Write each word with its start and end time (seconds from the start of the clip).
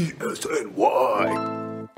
PSNY. 0.00 1.88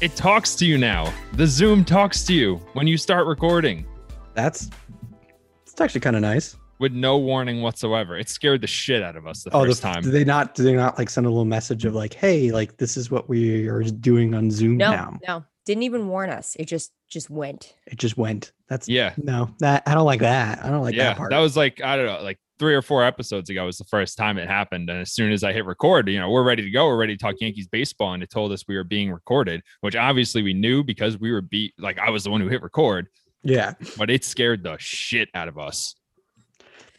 It 0.00 0.14
talks 0.14 0.54
to 0.54 0.64
you 0.64 0.78
now. 0.78 1.12
The 1.32 1.48
Zoom 1.48 1.84
talks 1.84 2.22
to 2.26 2.32
you 2.32 2.58
when 2.74 2.86
you 2.86 2.96
start 2.96 3.26
recording 3.26 3.84
That's 4.34 4.70
it's 5.66 5.80
actually 5.80 6.00
kind 6.00 6.14
of 6.14 6.22
nice. 6.22 6.56
With 6.78 6.92
no 6.92 7.18
warning 7.18 7.62
whatsoever. 7.62 8.16
It 8.16 8.28
scared 8.28 8.60
the 8.60 8.66
shit 8.66 9.02
out 9.02 9.16
of 9.16 9.26
us 9.26 9.42
the 9.42 9.50
Oh, 9.54 9.64
first 9.64 9.82
the, 9.82 9.88
time. 9.88 10.02
do 10.02 10.10
they 10.10 10.24
not? 10.24 10.54
Do 10.54 10.62
they 10.62 10.74
not 10.74 10.98
like 10.98 11.10
send 11.10 11.26
a 11.26 11.30
little 11.30 11.44
message 11.44 11.84
of 11.84 11.94
like, 11.94 12.14
hey, 12.14 12.50
like 12.52 12.76
this 12.76 12.96
is 12.96 13.10
what 13.10 13.28
we 13.28 13.66
are 13.68 13.82
doing 13.82 14.34
on 14.34 14.50
Zoom 14.50 14.76
No, 14.76 14.90
now? 14.90 15.18
no, 15.26 15.44
didn't 15.64 15.84
even 15.84 16.08
warn 16.08 16.30
us. 16.30 16.56
It 16.58 16.66
just 16.66 16.92
just 17.08 17.30
went. 17.30 17.74
It 17.86 17.98
just 17.98 18.16
went. 18.16 18.52
That's 18.68 18.88
yeah. 18.88 19.14
no, 19.16 19.50
that 19.60 19.82
I 19.86 19.94
don't 19.94 20.06
like 20.06 20.20
that. 20.20 20.64
I 20.64 20.70
don't 20.70 20.82
like 20.82 20.94
yeah. 20.94 21.04
that 21.04 21.16
part. 21.16 21.30
That 21.30 21.38
was 21.38 21.56
like, 21.56 21.80
I 21.80 21.96
don't 21.96 22.06
know, 22.06 22.22
like 22.22 22.38
three 22.58 22.74
or 22.74 22.82
four 22.82 23.04
episodes 23.04 23.50
ago 23.50 23.66
was 23.66 23.78
the 23.78 23.84
first 23.84 24.16
time 24.16 24.38
it 24.38 24.48
happened. 24.48 24.88
And 24.90 25.00
as 25.00 25.12
soon 25.12 25.30
as 25.30 25.44
I 25.44 25.52
hit 25.52 25.66
record, 25.66 26.08
you 26.08 26.18
know, 26.18 26.30
we're 26.30 26.42
ready 26.42 26.62
to 26.62 26.70
go. 26.70 26.86
We're 26.86 26.96
ready 26.96 27.16
to 27.16 27.22
talk 27.22 27.36
Yankees 27.40 27.68
baseball. 27.68 28.14
And 28.14 28.22
it 28.22 28.30
told 28.30 28.50
us 28.52 28.64
we 28.66 28.76
were 28.76 28.84
being 28.84 29.12
recorded, 29.12 29.62
which 29.82 29.94
obviously 29.94 30.42
we 30.42 30.54
knew 30.54 30.82
because 30.82 31.18
we 31.18 31.30
were 31.32 31.42
beat. 31.42 31.74
Like 31.78 31.98
I 31.98 32.10
was 32.10 32.24
the 32.24 32.30
one 32.30 32.40
who 32.40 32.48
hit 32.48 32.62
record, 32.62 33.08
yeah, 33.42 33.74
but 33.96 34.10
it 34.10 34.24
scared 34.24 34.62
the 34.62 34.76
shit 34.78 35.28
out 35.34 35.48
of 35.48 35.58
us. 35.58 35.94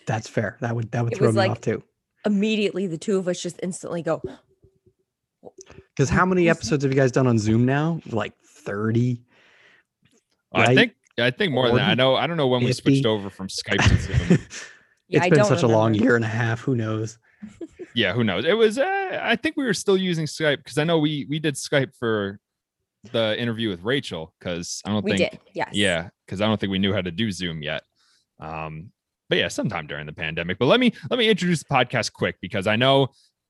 That's 0.07 0.27
fair. 0.27 0.57
That 0.61 0.75
would 0.75 0.89
that 0.91 1.03
would 1.03 1.13
It 1.13 1.17
throw 1.17 1.27
was 1.27 1.35
me 1.35 1.41
like- 1.41 1.51
off 1.51 1.61
too. 1.61 1.83
Immediately, 2.25 2.87
the 2.87 2.97
two 2.97 3.17
of 3.17 3.27
us 3.27 3.39
just 3.41 3.59
instantly 3.61 4.01
go. 4.01 4.21
Because 5.95 6.09
how 6.09 6.25
many 6.25 6.49
episodes 6.49 6.83
have 6.83 6.91
you 6.91 6.99
guys 6.99 7.11
done 7.11 7.25
on 7.25 7.39
Zoom 7.39 7.65
now? 7.65 8.01
Like 8.11 8.33
thirty. 8.65 9.21
I 10.53 10.73
think, 10.75 10.93
I 11.17 11.31
think 11.31 11.53
more 11.53 11.67
than 11.67 11.77
that. 11.77 11.89
I 11.89 11.93
know, 11.95 12.15
I 12.15 12.27
don't 12.27 12.37
know 12.37 12.47
when 12.47 12.63
we 12.63 12.71
switched 12.73 13.05
over 13.05 13.29
from 13.29 13.47
Skype 13.47 13.87
to 13.87 13.97
Zoom. 14.27 14.39
Yeah, 15.09 15.19
it's 15.19 15.25
I 15.27 15.29
been 15.29 15.39
don't 15.39 15.47
such 15.47 15.63
a 15.63 15.67
long 15.67 15.93
year 15.93 16.17
and 16.17 16.25
a 16.25 16.27
half. 16.27 16.59
Who 16.61 16.75
knows? 16.75 17.17
yeah 17.95 18.11
who 18.13 18.23
knows 18.23 18.43
it 18.45 18.53
was 18.57 18.77
uh, 18.77 19.19
i 19.23 19.35
think 19.35 19.55
we 19.55 19.63
were 19.63 19.73
still 19.73 19.95
using 19.95 20.25
skype 20.25 20.57
because 20.57 20.77
i 20.79 20.83
know 20.83 20.97
we 20.99 21.25
we 21.29 21.37
did 21.39 21.53
skype 21.55 21.95
for 21.97 22.39
the 23.11 23.39
interview 23.39 23.69
with 23.69 23.81
rachel 23.83 24.33
because 24.39 24.81
i 24.85 24.89
don't 24.89 25.03
We 25.05 25.17
think 25.17 25.31
did. 25.31 25.39
Yes. 25.53 25.69
yeah 25.71 26.09
because 26.25 26.41
i 26.41 26.45
don't 26.47 26.59
think 26.59 26.71
we 26.71 26.79
knew 26.79 26.93
how 26.93 27.01
to 27.01 27.11
do 27.11 27.31
zoom 27.31 27.61
yet 27.61 27.83
um 28.39 28.91
but 29.29 29.37
yeah 29.37 29.47
sometime 29.47 29.87
during 29.87 30.05
the 30.05 30.13
pandemic 30.13 30.57
but 30.59 30.65
let 30.65 30.79
me 30.79 30.91
let 31.09 31.17
me 31.17 31.29
introduce 31.29 31.63
the 31.63 31.73
podcast 31.73 32.13
quick 32.13 32.35
because 32.41 32.67
i 32.67 32.75
know 32.75 33.07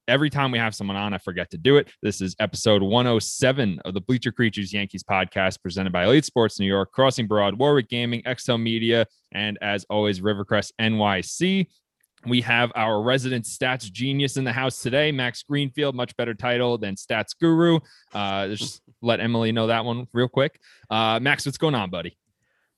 every 0.07 0.29
time 0.29 0.51
we 0.51 0.57
have 0.57 0.73
someone 0.73 0.95
on 0.97 1.13
i 1.13 1.17
forget 1.17 1.49
to 1.49 1.57
do 1.57 1.77
it 1.77 1.89
this 2.01 2.21
is 2.21 2.35
episode 2.39 2.81
107 2.81 3.79
of 3.85 3.93
the 3.93 4.01
bleacher 4.01 4.31
creatures 4.31 4.73
yankees 4.73 5.03
podcast 5.03 5.61
presented 5.61 5.91
by 5.91 6.05
elite 6.05 6.25
sports 6.25 6.59
new 6.59 6.67
york 6.67 6.91
crossing 6.91 7.27
broad 7.27 7.57
warwick 7.57 7.89
gaming 7.89 8.21
xl 8.37 8.55
media 8.55 9.05
and 9.33 9.57
as 9.61 9.85
always 9.89 10.21
rivercrest 10.21 10.71
nyc 10.79 11.67
we 12.25 12.41
have 12.41 12.71
our 12.75 13.01
resident 13.01 13.45
stats 13.45 13.91
genius 13.91 14.37
in 14.37 14.43
the 14.43 14.51
house 14.51 14.81
today, 14.81 15.11
Max 15.11 15.43
Greenfield, 15.43 15.95
much 15.95 16.15
better 16.17 16.33
title 16.33 16.77
than 16.77 16.95
Stats 16.95 17.35
Guru. 17.39 17.79
Uh, 18.13 18.47
just 18.47 18.81
let 19.01 19.19
Emily 19.19 19.51
know 19.51 19.67
that 19.67 19.85
one 19.85 20.07
real 20.13 20.27
quick. 20.27 20.59
Uh, 20.89 21.19
Max, 21.19 21.45
what's 21.45 21.57
going 21.57 21.75
on, 21.75 21.89
buddy? 21.89 22.17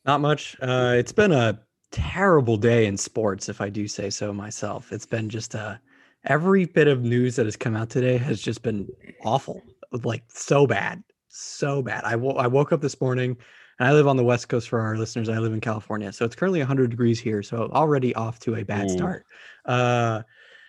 Not 0.05 0.22
much. 0.22 0.55
Uh, 0.61 0.95
it's 0.97 1.11
been 1.11 1.31
a 1.31 1.59
terrible 1.92 2.58
day 2.58 2.86
in 2.86 2.98
sports, 2.98 3.50
if 3.50 3.62
I 3.62 3.70
do 3.70 3.88
say 3.88 4.09
so 4.09 4.34
myself. 4.34 4.92
It's 4.92 5.06
been 5.06 5.30
just 5.30 5.56
a 5.56 5.80
every 6.26 6.66
bit 6.66 6.88
of 6.88 7.04
news 7.04 7.36
that 7.36 7.45
has 7.45 7.56
come 7.56 7.76
out 7.76 7.90
today 7.90 8.18
has 8.18 8.42
just 8.42 8.62
been 8.62 8.88
awful, 9.23 9.62
like 9.92 10.23
so 10.28 10.67
bad, 10.67 11.04
so 11.28 11.82
bad. 11.82 12.04
I 12.04 12.16
woke 12.16 12.72
up 12.72 12.82
this 12.82 12.99
morning, 12.99 13.38
and 13.80 13.88
I 13.88 13.94
live 13.94 14.08
on 14.08 14.17
the 14.17 14.23
West 14.23 14.49
Coast 14.49 14.70
for 14.70 14.80
our 14.80 14.98
listeners. 14.98 15.30
I 15.30 15.39
live 15.39 15.54
in 15.54 15.61
California, 15.61 16.11
so 16.11 16.26
it's 16.26 16.36
currently 16.36 16.60
100 16.60 16.89
degrees 16.89 17.20
here, 17.20 17.42
so 17.42 17.70
already 17.72 18.14
off 18.16 18.39
to 18.42 18.55
a 18.55 18.64
bad 18.64 18.89
Ooh. 18.89 18.94
start. 18.94 19.26
Uh, 19.66 20.23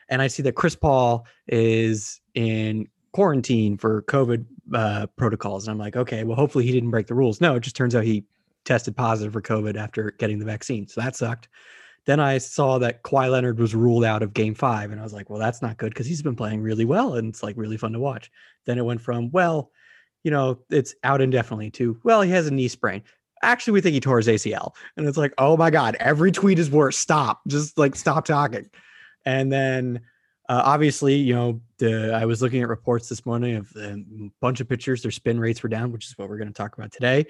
and 0.08 0.20
I 0.22 0.26
see 0.26 0.42
that 0.44 0.54
Chris 0.54 0.76
Paul 0.76 1.26
is 1.46 2.20
in 2.34 2.88
quarantine 3.12 3.76
for 3.76 4.02
COVID 4.02 4.44
uh, 4.72 5.06
protocols, 5.16 5.66
and 5.66 5.72
I'm 5.72 5.78
like, 5.78 5.96
okay, 5.96 6.24
well, 6.24 6.36
hopefully 6.36 6.64
he 6.64 6.72
didn't 6.72 6.90
break 6.90 7.06
the 7.06 7.14
rules. 7.14 7.40
No, 7.40 7.56
it 7.56 7.60
just 7.60 7.76
turns 7.76 7.94
out 7.94 8.04
he 8.04 8.24
tested 8.64 8.96
positive 8.96 9.32
for 9.32 9.42
COVID 9.42 9.76
after 9.76 10.12
getting 10.12 10.38
the 10.38 10.44
vaccine. 10.44 10.86
So 10.86 11.00
that 11.00 11.16
sucked. 11.16 11.48
Then 12.06 12.20
I 12.20 12.38
saw 12.38 12.78
that 12.78 13.02
Kawhi 13.02 13.30
Leonard 13.30 13.58
was 13.58 13.74
ruled 13.74 14.04
out 14.04 14.22
of 14.22 14.32
game 14.32 14.54
five. 14.54 14.90
And 14.90 15.00
I 15.00 15.02
was 15.02 15.12
like, 15.12 15.28
well, 15.28 15.38
that's 15.38 15.62
not 15.62 15.76
good 15.76 15.92
because 15.92 16.06
he's 16.06 16.22
been 16.22 16.36
playing 16.36 16.62
really 16.62 16.84
well 16.84 17.14
and 17.14 17.28
it's 17.28 17.42
like 17.42 17.56
really 17.56 17.76
fun 17.76 17.92
to 17.92 17.98
watch. 17.98 18.30
Then 18.66 18.78
it 18.78 18.84
went 18.84 19.00
from, 19.00 19.30
well, 19.30 19.70
you 20.22 20.30
know, 20.30 20.58
it's 20.70 20.94
out 21.04 21.20
indefinitely 21.20 21.70
to, 21.72 21.98
well, 22.02 22.22
he 22.22 22.30
has 22.30 22.46
a 22.46 22.50
knee 22.50 22.68
sprain. 22.68 23.02
Actually, 23.42 23.72
we 23.74 23.80
think 23.80 23.94
he 23.94 24.00
tore 24.00 24.18
his 24.18 24.28
ACL. 24.28 24.72
And 24.96 25.06
it's 25.06 25.16
like, 25.16 25.32
oh 25.38 25.56
my 25.56 25.70
God, 25.70 25.96
every 25.98 26.30
tweet 26.32 26.58
is 26.58 26.70
worse. 26.70 26.98
Stop. 26.98 27.40
Just 27.46 27.78
like 27.78 27.96
stop 27.96 28.24
talking. 28.24 28.68
And 29.24 29.52
then 29.52 30.00
uh, 30.48 30.62
obviously, 30.64 31.14
you 31.14 31.34
know, 31.34 31.60
the, 31.78 32.12
I 32.12 32.24
was 32.26 32.42
looking 32.42 32.62
at 32.62 32.68
reports 32.68 33.08
this 33.08 33.24
morning 33.24 33.56
of 33.56 33.70
a 33.76 34.02
bunch 34.40 34.60
of 34.60 34.68
pitchers, 34.68 35.02
their 35.02 35.10
spin 35.10 35.38
rates 35.38 35.62
were 35.62 35.68
down, 35.68 35.92
which 35.92 36.06
is 36.06 36.18
what 36.18 36.28
we're 36.28 36.38
going 36.38 36.48
to 36.48 36.54
talk 36.54 36.76
about 36.76 36.92
today 36.92 37.26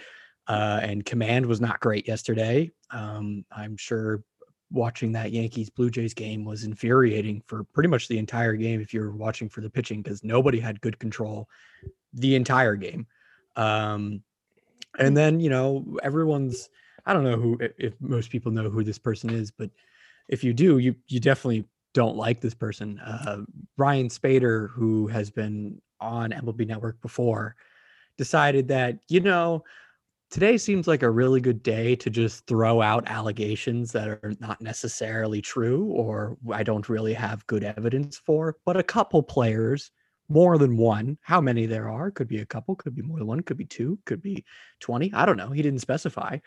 uh, 0.48 0.80
and 0.82 1.04
command 1.04 1.46
was 1.46 1.60
not 1.60 1.80
great 1.80 2.08
yesterday. 2.08 2.70
Um, 2.90 3.44
I'm 3.52 3.76
sure 3.76 4.22
watching 4.72 5.12
that 5.12 5.32
Yankees 5.32 5.70
Blue 5.70 5.90
Jays 5.90 6.14
game 6.14 6.44
was 6.44 6.64
infuriating 6.64 7.42
for 7.46 7.64
pretty 7.64 7.88
much 7.88 8.08
the 8.08 8.18
entire 8.18 8.54
game 8.54 8.80
if 8.80 8.94
you're 8.94 9.10
watching 9.10 9.48
for 9.48 9.60
the 9.60 9.70
pitching 9.70 10.02
because 10.02 10.22
nobody 10.22 10.60
had 10.60 10.80
good 10.80 10.98
control 10.98 11.48
the 12.12 12.34
entire 12.34 12.76
game. 12.76 13.06
Um, 13.56 14.22
and 14.98 15.16
then 15.16 15.40
you 15.40 15.50
know 15.50 15.98
everyone's 16.02 16.68
I 17.06 17.12
don't 17.12 17.24
know 17.24 17.36
who 17.36 17.58
if 17.78 17.94
most 18.00 18.30
people 18.30 18.52
know 18.52 18.70
who 18.70 18.84
this 18.84 18.98
person 18.98 19.30
is, 19.30 19.50
but 19.50 19.70
if 20.28 20.44
you 20.44 20.52
do, 20.52 20.78
you 20.78 20.94
you 21.08 21.20
definitely 21.20 21.64
don't 21.92 22.16
like 22.16 22.40
this 22.40 22.54
person. 22.54 22.98
Uh, 23.00 23.38
Ryan 23.76 24.08
Spader, 24.08 24.70
who 24.70 25.08
has 25.08 25.30
been 25.30 25.80
on 26.00 26.30
MLB 26.30 26.66
Network 26.66 27.00
before, 27.02 27.56
decided 28.16 28.68
that 28.68 28.98
you 29.08 29.20
know 29.20 29.64
today 30.30 30.56
seems 30.56 30.86
like 30.86 31.02
a 31.02 31.10
really 31.10 31.40
good 31.40 31.62
day 31.62 31.96
to 31.96 32.08
just 32.08 32.46
throw 32.46 32.80
out 32.80 33.08
allegations 33.08 33.92
that 33.92 34.08
are 34.08 34.32
not 34.38 34.60
necessarily 34.60 35.42
true 35.42 35.86
or 35.86 36.36
I 36.52 36.62
don't 36.62 36.88
really 36.88 37.12
have 37.14 37.46
good 37.48 37.64
evidence 37.64 38.16
for, 38.16 38.56
but 38.64 38.76
a 38.76 38.82
couple 38.82 39.22
players, 39.22 39.90
more 40.28 40.56
than 40.58 40.76
one, 40.76 41.18
how 41.22 41.40
many 41.40 41.66
there 41.66 41.90
are, 41.90 42.12
could 42.12 42.28
be 42.28 42.38
a 42.38 42.46
couple, 42.46 42.76
could 42.76 42.94
be 42.94 43.02
more 43.02 43.18
than 43.18 43.26
one, 43.26 43.40
could 43.40 43.56
be 43.56 43.64
two, 43.64 43.98
could 44.06 44.22
be 44.22 44.44
20. 44.78 45.12
I 45.12 45.26
don't 45.26 45.36
know. 45.36 45.50
He 45.50 45.62
didn't 45.62 45.80
specify. 45.80 46.38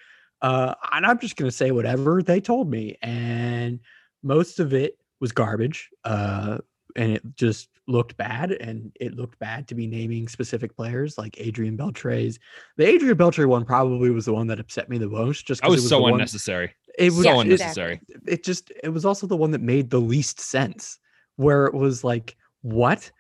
Uh, 0.42 0.74
and 0.94 1.06
I'm 1.06 1.20
just 1.20 1.36
going 1.36 1.52
to 1.52 1.56
say 1.56 1.72
whatever 1.72 2.24
they 2.24 2.40
told 2.40 2.70
me. 2.70 2.98
And 3.02 3.82
most 4.24 4.62
of 4.62 4.74
it 4.74 4.98
was 5.20 5.34
garbage. 5.34 5.90
Uh, 6.06 6.60
and 6.96 7.12
it 7.12 7.24
just 7.36 7.68
looked 7.88 8.16
bad. 8.18 8.52
And 8.54 8.92
it 9.00 9.16
looked 9.16 9.40
bad 9.40 9.68
to 9.68 9.76
be 9.76 9.88
naming 9.88 10.28
specific 10.28 10.76
players 10.76 11.18
like 11.18 11.36
Adrian 11.40 11.76
Beltre's 11.78 12.40
the 12.78 12.88
Adrian 12.88 13.18
Beltre 13.18 13.46
one 13.48 13.66
probably 13.66 14.10
was 14.10 14.26
the 14.26 14.34
one 14.34 14.48
that 14.48 14.60
upset 14.60 14.90
me 14.90 14.98
the 14.98 15.10
most. 15.10 15.46
Just 15.46 15.62
'cause 15.62 15.72
was, 15.72 15.86
it 15.86 15.90
so 15.90 15.98
the 15.98 16.02
one- 16.04 16.14
unnecessary. 16.14 16.72
It 16.98 17.06
was 17.12 17.24
so 17.24 17.32
Yeah, 17.32 17.38
it- 17.38 17.42
unnecessary. 17.42 18.02
It, 18.28 18.44
just 18.44 18.72
it 18.84 18.90
was 18.90 19.04
also 19.06 19.26
the 19.28 19.36
one 19.38 19.52
that 19.52 19.62
made 19.62 19.90
the 19.90 20.00
least 20.02 20.40
sense, 20.40 21.00
where 21.38 21.66
it 21.66 21.74
was 21.74 22.04
like, 22.04 22.36
what? 22.62 23.12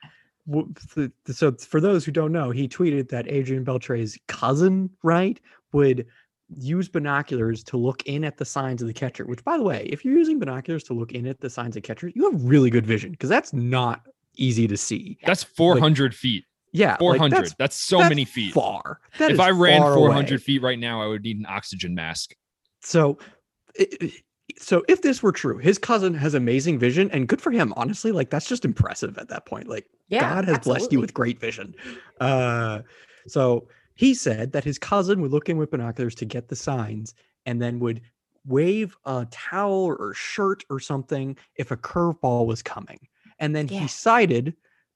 So 1.27 1.51
for 1.53 1.79
those 1.81 2.05
who 2.05 2.11
don't 2.11 2.31
know, 2.31 2.51
he 2.51 2.67
tweeted 2.67 3.09
that 3.09 3.29
Adrian 3.31 3.63
Beltre's 3.65 4.17
cousin, 4.27 4.89
right, 5.03 5.39
would 5.71 6.05
use 6.59 6.87
binoculars 6.87 7.63
to 7.63 7.77
look 7.77 8.03
in 8.03 8.23
at 8.23 8.37
the 8.37 8.45
signs 8.45 8.81
of 8.81 8.87
the 8.87 8.93
catcher. 8.93 9.25
Which, 9.25 9.43
by 9.43 9.57
the 9.57 9.63
way, 9.63 9.87
if 9.91 10.05
you're 10.05 10.17
using 10.17 10.37
binoculars 10.39 10.83
to 10.85 10.93
look 10.93 11.13
in 11.13 11.25
at 11.25 11.39
the 11.39 11.49
signs 11.49 11.75
of 11.75 11.83
catcher, 11.83 12.09
you 12.13 12.29
have 12.29 12.43
really 12.43 12.69
good 12.69 12.85
vision 12.85 13.11
because 13.11 13.29
that's 13.29 13.53
not 13.53 14.01
easy 14.35 14.67
to 14.67 14.77
see. 14.77 15.17
That's 15.25 15.43
400 15.43 16.13
feet. 16.15 16.45
Yeah, 16.71 16.91
like, 16.91 16.99
400. 16.99 17.31
that's- 17.35 17.55
that's, 17.59 17.75
so 17.75 17.99
that's 17.99 18.09
many 18.09 18.25
feet. 18.25 18.53
Far. 18.53 18.99
That 19.19 19.31
if 19.31 19.39
I 19.39 19.51
ran 19.51 19.81
400 19.81 20.29
away. 20.31 20.37
feet 20.37 20.61
right 20.63 20.79
now, 20.79 21.01
I 21.03 21.07
would 21.07 21.21
need 21.23 21.37
an 21.37 21.45
oxygen 21.47 21.93
mask. 21.93 22.33
So, 22.81 23.19
i- 23.79 23.87
i- 24.01 24.13
so 24.57 24.83
if 24.87 25.01
this 25.03 25.21
were 25.21 25.31
true, 25.31 25.57
his 25.59 25.77
cousin 25.77 26.13
has 26.15 26.33
amazing 26.33 26.79
vision, 26.79 27.11
and 27.11 27.27
good 27.27 27.41
for 27.41 27.51
him. 27.51 27.73
Honestly, 27.77 28.11
like 28.11 28.29
that's 28.31 28.47
just 28.47 28.65
impressive 28.65 29.17
at 29.19 29.29
that 29.29 29.45
point. 29.45 29.67
Like 29.67 29.85
Yeah, 30.09 30.21
God 30.21 30.45
has 30.45 30.59
blessed 30.59 30.91
you 30.91 30.99
with 30.99 31.13
great 31.13 31.39
vision. 31.39 31.75
Uh, 32.19 32.79
so 33.27 33.67
he 33.95 34.13
said 34.15 34.51
that 34.53 34.63
his 34.63 34.77
cousin 34.79 35.21
would 35.21 35.31
look 35.31 35.49
in 35.49 35.57
with 35.57 35.69
binoculars 35.71 36.15
to 36.15 36.25
get 36.25 36.47
the 36.49 36.55
signs, 36.55 37.13
and 37.45 37.61
then 37.61 37.79
would 37.79 38.01
wave 38.45 38.97
a 39.05 39.27
towel 39.31 39.95
or 39.97 40.13
shirt 40.15 40.63
or 40.69 40.79
something 40.79 41.37
if 41.55 41.69
a 41.71 41.77
curveball 41.77 42.45
was 42.47 42.61
coming. 42.63 42.99
And 43.43 43.53
then 43.53 43.67
Yeah. 43.67 43.81
he 43.81 43.87
cited 43.89 44.55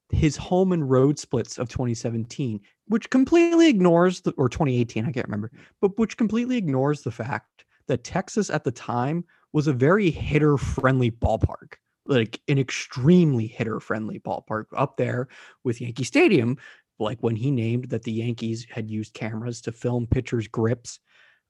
his 0.09 0.37
home 0.37 0.71
and 0.71 0.89
road 0.89 1.19
splits 1.19 1.57
of 1.57 1.67
2017, 1.67 2.61
which 2.87 3.09
completely 3.09 3.67
ignores 3.67 4.21
the 4.21 4.31
or 4.37 4.47
2018, 4.47 5.05
I 5.05 5.11
can't 5.11 5.27
remember, 5.27 5.51
but 5.81 5.97
which 5.99 6.15
completely 6.15 6.55
ignores 6.55 7.01
the 7.01 7.11
fact 7.11 7.65
that 7.87 8.05
Texas 8.05 8.49
at 8.49 8.63
the 8.63 8.71
time 8.71 9.25
was 9.51 9.67
a 9.67 9.73
very 9.73 10.09
hitter 10.09 10.57
friendly 10.57 11.11
ballpark. 11.11 11.73
like 12.09 12.39
an 12.47 12.57
extremely 12.57 13.47
hitter 13.47 13.81
friendly 13.81 14.17
ballpark 14.17 14.67
up 14.77 14.95
there 14.95 15.27
with 15.65 15.81
Yankee 15.81 16.05
Stadium. 16.05 16.57
Like 16.99 17.19
when 17.19 17.35
he 17.35 17.51
named 17.51 17.89
that 17.89 18.03
the 18.03 18.13
Yankees 18.13 18.65
had 18.69 18.89
used 18.89 19.13
cameras 19.13 19.59
to 19.63 19.73
film 19.73 20.07
pitchers' 20.07 20.47
grips, 20.47 20.99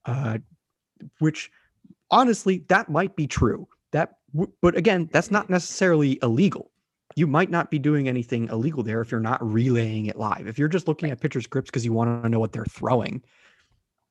uh, 0.06 0.40
which 1.20 1.52
honestly, 2.10 2.66
that 2.70 2.90
might 2.90 3.16
be 3.16 3.28
true. 3.28 3.68
That, 3.92 4.16
but 4.64 4.76
again, 4.76 5.10
that's 5.14 5.30
not 5.30 5.48
necessarily 5.48 6.18
illegal. 6.24 6.72
You 7.18 7.26
might 7.26 7.50
not 7.50 7.72
be 7.72 7.80
doing 7.80 8.08
anything 8.08 8.48
illegal 8.50 8.84
there 8.84 9.02
if 9.02 9.10
you're 9.10 9.20
not 9.20 9.42
relaying 9.42 10.06
it 10.06 10.20
live. 10.20 10.46
If 10.46 10.60
you're 10.60 10.68
just 10.68 10.88
looking 10.88 11.10
at 11.10 11.20
pitcher 11.20 11.42
scripts 11.42 11.72
because 11.72 11.84
you 11.84 11.92
want 11.92 12.22
to 12.22 12.30
know 12.30 12.40
what 12.40 12.52
they're 12.52 12.64
throwing, 12.66 13.24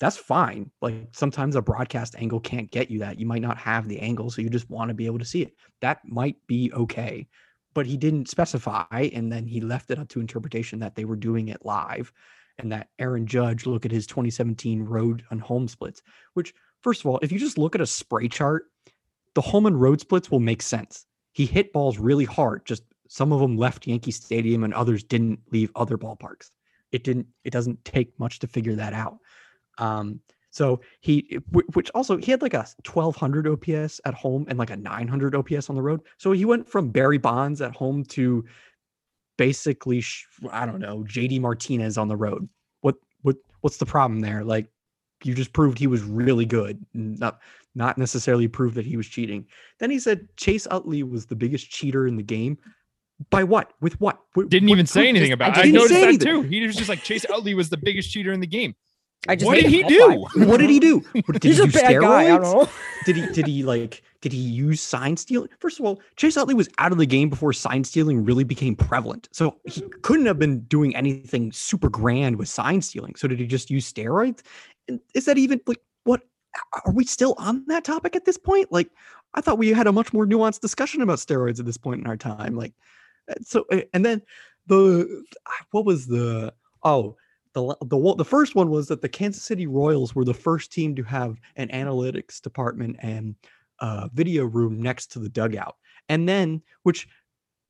that's 0.00 0.17
fine. 0.17 0.73
Like 0.82 0.97
sometimes 1.12 1.55
a 1.55 1.62
broadcast 1.62 2.17
angle 2.19 2.41
can't 2.41 2.69
get 2.69 2.91
you 2.91 2.99
that. 2.99 3.20
You 3.20 3.25
might 3.25 3.43
not 3.43 3.58
have 3.58 3.87
the 3.87 4.00
angle, 4.00 4.29
so 4.29 4.43
you 4.43 4.50
just 4.50 4.69
want 4.69 4.88
to 4.88 4.94
be 4.94 5.06
able 5.06 5.20
to 5.20 5.25
see 5.25 5.43
it. 5.43 5.53
That 5.82 6.00
might 6.05 6.44
be 6.49 6.73
okay. 6.73 7.29
But 7.75 7.87
he 7.87 7.97
didn't 7.97 8.29
specify, 8.29 9.09
and 9.12 9.31
then 9.31 9.47
he 9.47 9.61
left 9.61 9.93
it 9.93 10.00
up 10.00 10.09
to 10.09 10.20
interpretation 10.20 10.81
that 10.81 10.97
they 10.97 11.05
were 11.05 11.14
doing 11.14 11.47
it 11.47 11.64
live 11.64 12.12
and 12.59 12.73
that 12.73 12.88
Aaron 12.99 13.29
Judge 13.29 13.67
look 13.67 13.85
at 13.85 13.93
his 13.93 14.09
2017 14.09 14.82
road 14.82 15.23
and 15.31 15.41
home 15.41 15.69
splits, 15.69 16.02
which 16.35 16.52
first 16.82 17.02
of 17.02 17.06
all, 17.06 17.20
if 17.23 17.31
you 17.31 17.38
just 17.38 17.56
look 17.56 17.76
at 17.76 17.81
a 17.81 17.87
spray 17.87 18.26
chart, 18.26 18.64
the 19.35 19.43
home 19.43 19.67
and 19.67 19.81
road 19.81 20.00
splits 20.00 20.29
will 20.29 20.41
make 20.41 20.61
sense. 20.61 21.06
He 21.31 21.47
hit 21.47 21.73
balls 21.73 21.99
really 21.99 22.25
hard, 22.25 22.67
just 22.67 22.82
some 23.08 23.32
of 23.32 23.41
them 23.41 23.56
left 23.56 23.87
Yankee 23.87 24.11
Stadium 24.11 24.64
and 24.64 24.75
others 24.75 25.03
didn't 25.03 25.41
leave 25.53 25.70
other 25.75 25.97
ballparks. 25.97 26.50
It 26.93 27.05
didn't, 27.05 27.26
it 27.44 27.53
doesn't 27.53 27.85
take 27.85 28.19
much 28.19 28.38
to 28.41 28.47
figure 28.47 28.75
that 28.76 28.93
out. 28.93 29.19
Um, 29.79 30.20
so 30.50 30.81
he, 31.00 31.38
which 31.53 31.91
also 31.91 32.17
he 32.17 32.31
had 32.31 32.41
like 32.41 32.55
a 32.55 32.67
1200 32.91 33.47
OPS 33.47 34.00
at 34.06 34.14
home 34.14 34.47
and 34.49 34.58
like 34.58 34.70
a 34.70 34.76
900 34.76 35.35
OPS 35.35 35.69
on 35.69 35.76
the 35.76 35.82
road. 35.82 36.00
So 36.17 36.32
he 36.32 36.47
went 36.47 36.67
from 36.67 36.88
Barry 36.88 37.19
Bonds 37.19 37.61
at 37.61 37.76
home 37.76 38.05
to 38.05 38.43
basically, 39.37 40.02
I 40.50 40.64
don't 40.64 40.81
know, 40.81 41.05
JD 41.06 41.43
Martinez 41.43 41.99
on 41.99 42.09
the 42.09 42.17
road. 42.17 42.49
What, 42.81 42.94
what, 43.20 43.37
what's 43.61 43.76
the 43.76 43.85
problem 43.85 44.20
there? 44.20 44.44
Like 44.44 44.69
you 45.25 45.35
just 45.35 45.52
proved 45.52 45.79
he 45.79 45.88
was 45.88 46.02
really 46.02 46.47
good, 46.47 46.82
not, 46.94 47.41
not 47.75 47.99
necessarily 47.99 48.49
proved 48.49 48.76
that 48.76 48.87
he 48.87 48.97
was 48.97 49.06
cheating. 49.06 49.44
Then 49.79 49.91
he 49.91 49.99
said 49.99 50.26
Chase 50.38 50.67
Utley 50.70 51.02
was 51.02 51.26
the 51.26 51.37
biggest 51.37 51.69
cheater 51.69 52.06
in 52.06 52.17
the 52.17 52.23
game. 52.23 52.56
By 53.30 53.44
what? 53.44 53.72
With 53.80 53.98
what? 54.00 54.18
what 54.34 54.48
didn't 54.50 54.68
what 54.68 54.74
even 54.76 54.86
say 54.86 55.08
anything 55.08 55.30
does- 55.30 55.34
about 55.34 55.50
it. 55.50 55.56
I 55.56 55.60
I 55.60 55.62
didn't 55.64 55.74
noticed 55.74 55.94
say 55.94 56.00
that 56.00 56.08
anything. 56.08 56.28
too. 56.28 56.42
He 56.42 56.66
was 56.66 56.76
just 56.76 56.88
like 56.88 57.02
Chase 57.02 57.24
Utley 57.30 57.54
was 57.54 57.70
the 57.70 57.76
biggest 57.78 58.10
cheater 58.10 58.32
in 58.32 58.40
the 58.40 58.46
game. 58.46 58.74
I 59.28 59.34
just 59.34 59.46
what 59.46 59.54
did 59.56 59.66
he 59.66 59.82
do? 59.82 60.26
What 60.36 60.58
did 60.58 60.68
he 60.70 60.78
do? 60.78 60.98
What- 60.98 61.40
Did 61.40 61.44
He's 61.44 61.56
he 61.56 61.62
a 61.64 61.66
do 61.66 61.72
bad 61.72 62.00
guy. 62.00 62.24
I 62.24 62.28
don't 62.28 62.42
steroids? 62.42 62.52
know. 62.66 62.68
Did 63.06 63.16
he 63.16 63.26
did 63.32 63.46
he 63.46 63.62
like 63.64 64.02
did 64.20 64.32
he 64.32 64.38
use 64.38 64.80
sign 64.82 65.16
stealing? 65.16 65.48
First 65.58 65.80
of 65.80 65.86
all, 65.86 66.00
Chase 66.16 66.36
Utley 66.36 66.54
was 66.54 66.68
out 66.78 66.92
of 66.92 66.98
the 66.98 67.06
game 67.06 67.30
before 67.30 67.52
sign 67.54 67.82
stealing 67.84 68.24
really 68.24 68.44
became 68.44 68.76
prevalent. 68.76 69.28
So 69.32 69.56
he 69.64 69.80
couldn't 70.02 70.26
have 70.26 70.38
been 70.38 70.60
doing 70.64 70.94
anything 70.94 71.50
super 71.52 71.88
grand 71.88 72.36
with 72.36 72.48
sign 72.48 72.82
stealing. 72.82 73.14
So 73.16 73.26
did 73.26 73.40
he 73.40 73.46
just 73.46 73.70
use 73.70 73.90
steroids? 73.90 74.40
And 74.88 75.00
is 75.14 75.24
that 75.24 75.38
even 75.38 75.60
like 75.66 75.80
what 76.04 76.20
are 76.84 76.92
we 76.92 77.04
still 77.06 77.34
on 77.38 77.64
that 77.68 77.84
topic 77.84 78.14
at 78.14 78.26
this 78.26 78.36
point? 78.36 78.70
Like 78.70 78.90
I 79.34 79.40
thought 79.40 79.58
we 79.58 79.72
had 79.72 79.86
a 79.86 79.92
much 79.92 80.12
more 80.12 80.26
nuanced 80.26 80.60
discussion 80.60 81.00
about 81.02 81.18
steroids 81.18 81.58
at 81.58 81.66
this 81.66 81.78
point 81.78 82.00
in 82.02 82.06
our 82.06 82.16
time. 82.16 82.54
Like 82.54 82.74
so 83.43 83.64
and 83.93 84.05
then 84.05 84.23
the 84.67 85.25
what 85.70 85.84
was 85.84 86.06
the 86.06 86.52
oh 86.82 87.17
the 87.52 87.76
the 87.87 88.14
the 88.19 88.25
first 88.25 88.55
one 88.55 88.69
was 88.70 88.88
that 88.88 89.00
the 89.00 89.08
Kansas 89.08 89.43
City 89.43 89.67
Royals 89.67 90.14
were 90.14 90.25
the 90.25 90.34
first 90.34 90.73
team 90.73 90.94
to 90.96 91.02
have 91.02 91.40
an 91.56 91.69
analytics 91.69 92.40
department 92.40 92.96
and 93.00 93.34
uh, 93.81 94.08
video 94.12 94.44
room 94.44 94.81
next 94.81 95.06
to 95.12 95.19
the 95.19 95.28
dugout, 95.28 95.76
and 96.08 96.28
then 96.28 96.62
which 96.82 97.08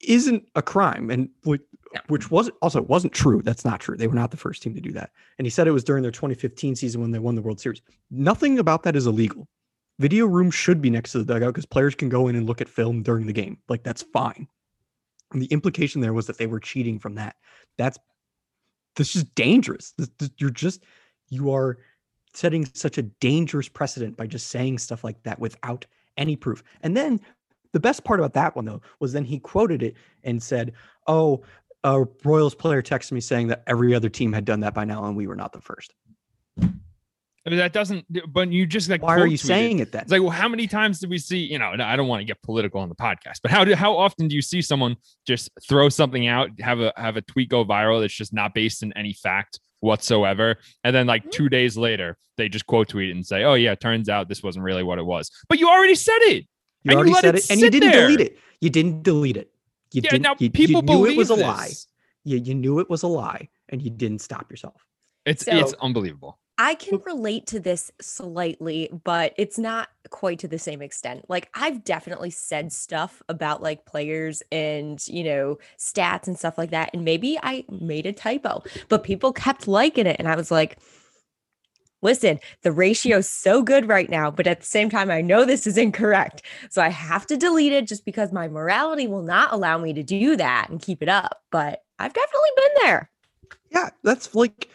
isn't 0.01 0.47
a 0.55 0.63
crime 0.63 1.11
and 1.11 1.29
which, 1.45 1.63
which 2.09 2.31
was 2.31 2.51
also 2.63 2.83
wasn't 2.83 3.13
true. 3.13 3.43
That's 3.43 3.65
not 3.65 3.81
true. 3.81 3.97
They 3.97 4.07
were 4.07 4.15
not 4.15 4.31
the 4.31 4.37
first 4.37 4.63
team 4.63 4.75
to 4.75 4.81
do 4.81 4.93
that. 4.93 5.11
And 5.39 5.47
he 5.47 5.51
said 5.51 5.67
it 5.67 5.73
was 5.73 5.85
during 5.85 6.03
their 6.03 6.13
2015 6.13 6.77
season 6.77 7.01
when 7.01 7.11
they 7.11 7.19
won 7.19 7.35
the 7.35 7.43
World 7.43 7.61
Series. 7.61 7.81
Nothing 8.11 8.59
about 8.59 8.83
that 8.83 8.97
is 8.97 9.07
illegal. 9.07 9.49
Video 9.99 10.27
room 10.27 10.51
should 10.51 10.83
be 10.83 10.91
next 10.91 11.13
to 11.13 11.19
the 11.19 11.25
dugout 11.25 11.55
because 11.55 11.65
players 11.65 11.95
can 11.95 12.09
go 12.09 12.29
in 12.29 12.37
and 12.37 12.47
look 12.47 12.61
at 12.61 12.69
film 12.69 13.03
during 13.03 13.27
the 13.27 13.33
game. 13.33 13.59
Like 13.69 13.83
that's 13.83 14.03
fine. 14.03 14.47
And 15.33 15.43
the 15.43 15.47
implication 15.47 16.01
there 16.01 16.13
was 16.13 16.27
that 16.27 16.39
they 16.39 16.47
were 16.47 16.61
cheating 16.61 16.99
from 16.99 17.15
that. 17.17 17.37
That's 17.79 17.99
this 18.95 19.15
is 19.17 19.25
dangerous. 19.25 19.93
This, 19.99 20.11
this- 20.19 20.31
you're 20.39 20.51
just 20.51 20.85
you 21.29 21.53
are 21.53 21.79
setting 22.33 22.67
such 22.75 22.99
a 22.99 23.03
dangerous 23.03 23.69
precedent 23.69 24.17
by 24.17 24.27
just 24.27 24.49
saying 24.49 24.79
stuff 24.79 25.03
like 25.03 25.23
that 25.25 25.39
without 25.39 25.87
any 26.17 26.37
proof. 26.37 26.63
And 26.83 26.97
then 26.97 27.21
the 27.73 27.81
best 27.81 28.05
part 28.05 28.21
about 28.21 28.35
that 28.35 28.55
one 28.57 28.65
though 28.65 28.83
was 29.01 29.13
then 29.13 29.25
he 29.25 29.39
quoted 29.39 29.83
it 29.83 29.97
and 30.25 30.43
said, 30.43 30.73
"Oh, 31.07 31.43
a 31.85 32.05
Royals 32.25 32.55
player 32.55 32.83
texted 32.83 33.13
me 33.13 33.21
saying 33.21 33.49
that 33.49 33.63
every 33.67 33.95
other 33.95 34.09
team 34.09 34.33
had 34.33 34.45
done 34.45 34.61
that 34.61 34.75
by 34.75 34.85
now 34.85 35.05
and 35.05 35.17
we 35.17 35.27
were 35.27 35.37
not 35.37 35.53
the 35.53 35.61
first. 35.61 35.95
I 37.47 37.51
mean, 37.51 37.59
that 37.59 37.73
doesn't. 37.73 38.05
But 38.33 38.51
you 38.51 38.67
just 38.67 38.91
like. 38.91 39.03
Why 39.03 39.19
are 39.21 39.27
you 39.27 39.37
saying 39.37 39.79
it 39.79 39.93
then? 39.93 40.03
It's 40.03 40.11
like, 40.11 40.21
well, 40.21 40.31
how 40.31 40.49
many 40.49 40.67
times 40.67 40.99
do 40.99 41.09
we 41.09 41.19
see? 41.19 41.39
You 41.39 41.59
know, 41.61 41.75
I 41.79 41.95
don't 41.95 42.09
want 42.09 42.21
to 42.21 42.25
get 42.25 42.43
political 42.43 42.81
on 42.81 42.89
the 42.89 42.97
podcast, 42.97 43.41
but 43.43 43.51
how 43.53 43.65
do 43.65 43.75
how 43.75 43.97
often 43.97 44.27
do 44.29 44.35
you 44.35 44.43
see 44.43 44.61
someone 44.61 44.97
just 45.27 45.51
throw 45.69 45.89
something 45.89 46.27
out, 46.27 46.51
have 46.61 46.81
a 46.81 46.93
have 46.97 47.17
a 47.17 47.23
tweet 47.23 47.49
go 47.49 47.65
viral 47.65 48.01
that's 48.01 48.15
just 48.15 48.33
not 48.33 48.53
based 48.55 48.83
in 48.83 48.93
any 48.95 49.13
fact 49.13 49.61
whatsoever, 49.81 50.57
and 50.85 50.95
then 50.95 51.03
Mm-hmm. 51.03 51.09
like 51.09 51.31
two 51.31 51.49
days 51.49 51.77
later 51.77 52.17
they 52.37 52.49
just 52.49 52.67
quote 52.67 52.89
tweet 52.89 53.11
it 53.11 53.13
and 53.15 53.25
say, 53.25 53.45
"Oh 53.45 53.55
yeah, 53.55 53.75
turns 53.77 54.09
out 54.09 54.29
this 54.29 54.43
wasn't 54.43 54.65
really 54.65 54.83
what 54.83 54.99
it 54.99 55.07
was," 55.07 55.31
but 55.49 55.59
you 55.61 55.69
already 55.69 55.95
said 55.95 56.19
it. 56.23 56.47
you 56.83 56.91
and 56.91 56.93
you 56.93 56.97
already 56.97 57.13
let 57.13 57.21
said 57.23 57.35
it 57.37 57.45
it, 57.45 57.51
and 57.53 57.61
you 57.61 57.71
didn't 57.71 57.91
there. 57.93 58.07
delete 58.09 58.21
it. 58.21 58.39
You 58.61 58.71
didn't 58.71 59.03
delete 59.05 59.37
it. 59.37 59.51
You 59.93 60.03
Yeah, 60.03 60.11
didn't. 60.11 60.23
now 60.25 60.35
you, 60.39 60.51
people 60.51 60.81
you 60.81 60.83
knew 60.83 60.87
believe 60.95 61.13
it 61.13 61.19
was 61.19 61.31
a 61.31 61.37
this. 61.37 61.43
lie. 61.45 61.71
You, 62.25 62.39
you 62.39 62.55
knew 62.55 62.81
it 62.81 62.91
was 62.91 63.05
a 63.05 63.07
lie, 63.07 63.49
and 63.69 63.81
you 63.81 63.91
didn't 63.91 64.19
stop 64.21 64.51
yourself. 64.51 64.83
It's 65.25 65.45
So- 65.45 65.53
it's 65.57 65.75
unbelievable. 65.75 66.39
I 66.59 66.75
can 66.75 67.01
relate 67.05 67.47
to 67.49 67.61
this 67.61 67.93
slightly, 68.01 68.89
but 69.05 69.35
it's 69.37 69.59
not 69.59 69.91
quite 70.09 70.39
to 70.39 70.49
the 70.49 70.59
same 70.59 70.81
extent. 70.81 71.27
Like 71.29 71.51
I've 71.55 71.85
definitely 71.85 72.31
said 72.31 72.73
stuff 72.73 73.23
about 73.29 73.63
like 73.63 73.85
players 73.85 74.43
and, 74.51 75.07
you 75.07 75.25
know, 75.25 75.59
stats 75.79 76.27
and 76.27 76.39
stuff 76.39 76.57
like 76.57 76.71
that. 76.71 76.91
And 76.95 77.05
maybe 77.05 77.39
I 77.43 77.65
made 77.69 78.07
a 78.07 78.13
typo, 78.13 78.63
but 78.89 79.05
people 79.05 79.33
kept 79.33 79.69
liking 79.69 80.07
it. 80.07 80.17
And 80.19 80.29
I 80.29 80.37
was 80.37 80.51
like, 80.51 80.79
listen, 82.01 82.39
the 82.63 82.73
ratio's 82.73 83.29
so 83.29 83.63
good 83.63 83.87
right 83.89 84.09
now, 84.09 84.31
but 84.31 84.47
at 84.47 84.61
the 84.61 84.67
same 84.67 84.89
time, 84.89 85.11
I 85.11 85.21
know 85.21 85.45
this 85.45 85.67
is 85.67 85.77
incorrect. 85.77 86.43
So 86.71 86.81
I 86.81 86.89
have 86.89 87.27
to 87.27 87.37
delete 87.37 87.73
it 87.73 87.87
just 87.87 88.05
because 88.05 88.33
my 88.33 88.49
morality 88.49 89.07
will 89.07 89.23
not 89.23 89.53
allow 89.53 89.77
me 89.77 89.93
to 89.93 90.03
do 90.03 90.37
that 90.37 90.69
and 90.71 90.81
keep 90.81 91.03
it 91.03 91.09
up. 91.09 91.43
But 91.51 91.83
I've 91.99 92.15
definitely 92.15 92.51
been 92.57 92.73
there. 92.83 93.11
Yeah, 93.71 93.91
that's 94.03 94.35
like 94.35 94.71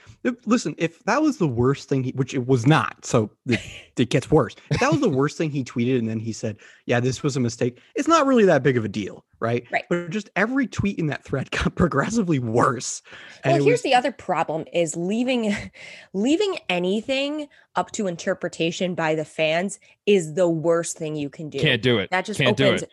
listen, 0.46 0.76
if 0.78 1.04
that 1.04 1.22
was 1.22 1.38
the 1.38 1.48
worst 1.48 1.90
thing 1.90 2.04
he 2.04 2.12
which 2.12 2.34
it 2.34 2.48
was 2.48 2.68
not, 2.68 3.06
so 3.06 3.30
it, 3.48 3.60
it 3.98 4.10
gets 4.10 4.30
worse. 4.30 4.56
If 4.70 4.80
that 4.80 4.92
was 4.92 5.02
the 5.02 5.10
worst 5.10 5.38
thing 5.38 5.50
he 5.52 5.64
tweeted 5.64 6.00
and 6.00 6.08
then 6.08 6.20
he 6.20 6.32
said, 6.34 6.58
Yeah, 6.86 7.00
this 7.00 7.24
was 7.24 7.36
a 7.36 7.40
mistake, 7.40 7.80
it's 7.96 8.08
not 8.08 8.26
really 8.26 8.46
that 8.46 8.64
big 8.64 8.78
of 8.78 8.86
a 8.86 8.90
deal, 8.90 9.26
right? 9.40 9.66
Right. 9.72 9.84
But 9.90 10.10
just 10.10 10.30
every 10.36 10.68
tweet 10.68 11.00
in 11.00 11.08
that 11.08 11.24
thread 11.24 11.52
got 11.52 11.76
progressively 11.76 12.40
worse. 12.40 13.02
And 13.44 13.54
well 13.54 13.64
here's 13.64 13.80
was- 13.80 13.84
the 13.84 13.94
other 13.94 14.12
problem 14.12 14.66
is 14.74 14.96
leaving 14.96 15.56
leaving 16.14 16.58
anything 16.70 17.48
up 17.76 17.92
to 17.92 18.08
interpretation 18.08 18.96
by 18.96 19.16
the 19.16 19.26
fans 19.26 19.80
is 20.06 20.34
the 20.34 20.50
worst 20.50 20.98
thing 20.98 21.16
you 21.16 21.30
can 21.30 21.50
do 21.50 21.60
Can't 21.60 21.82
do 21.82 22.00
it. 22.00 22.10
that 22.12 22.26
just 22.26 22.40
Can't 22.40 22.58
do 22.58 22.66
opens 22.66 22.84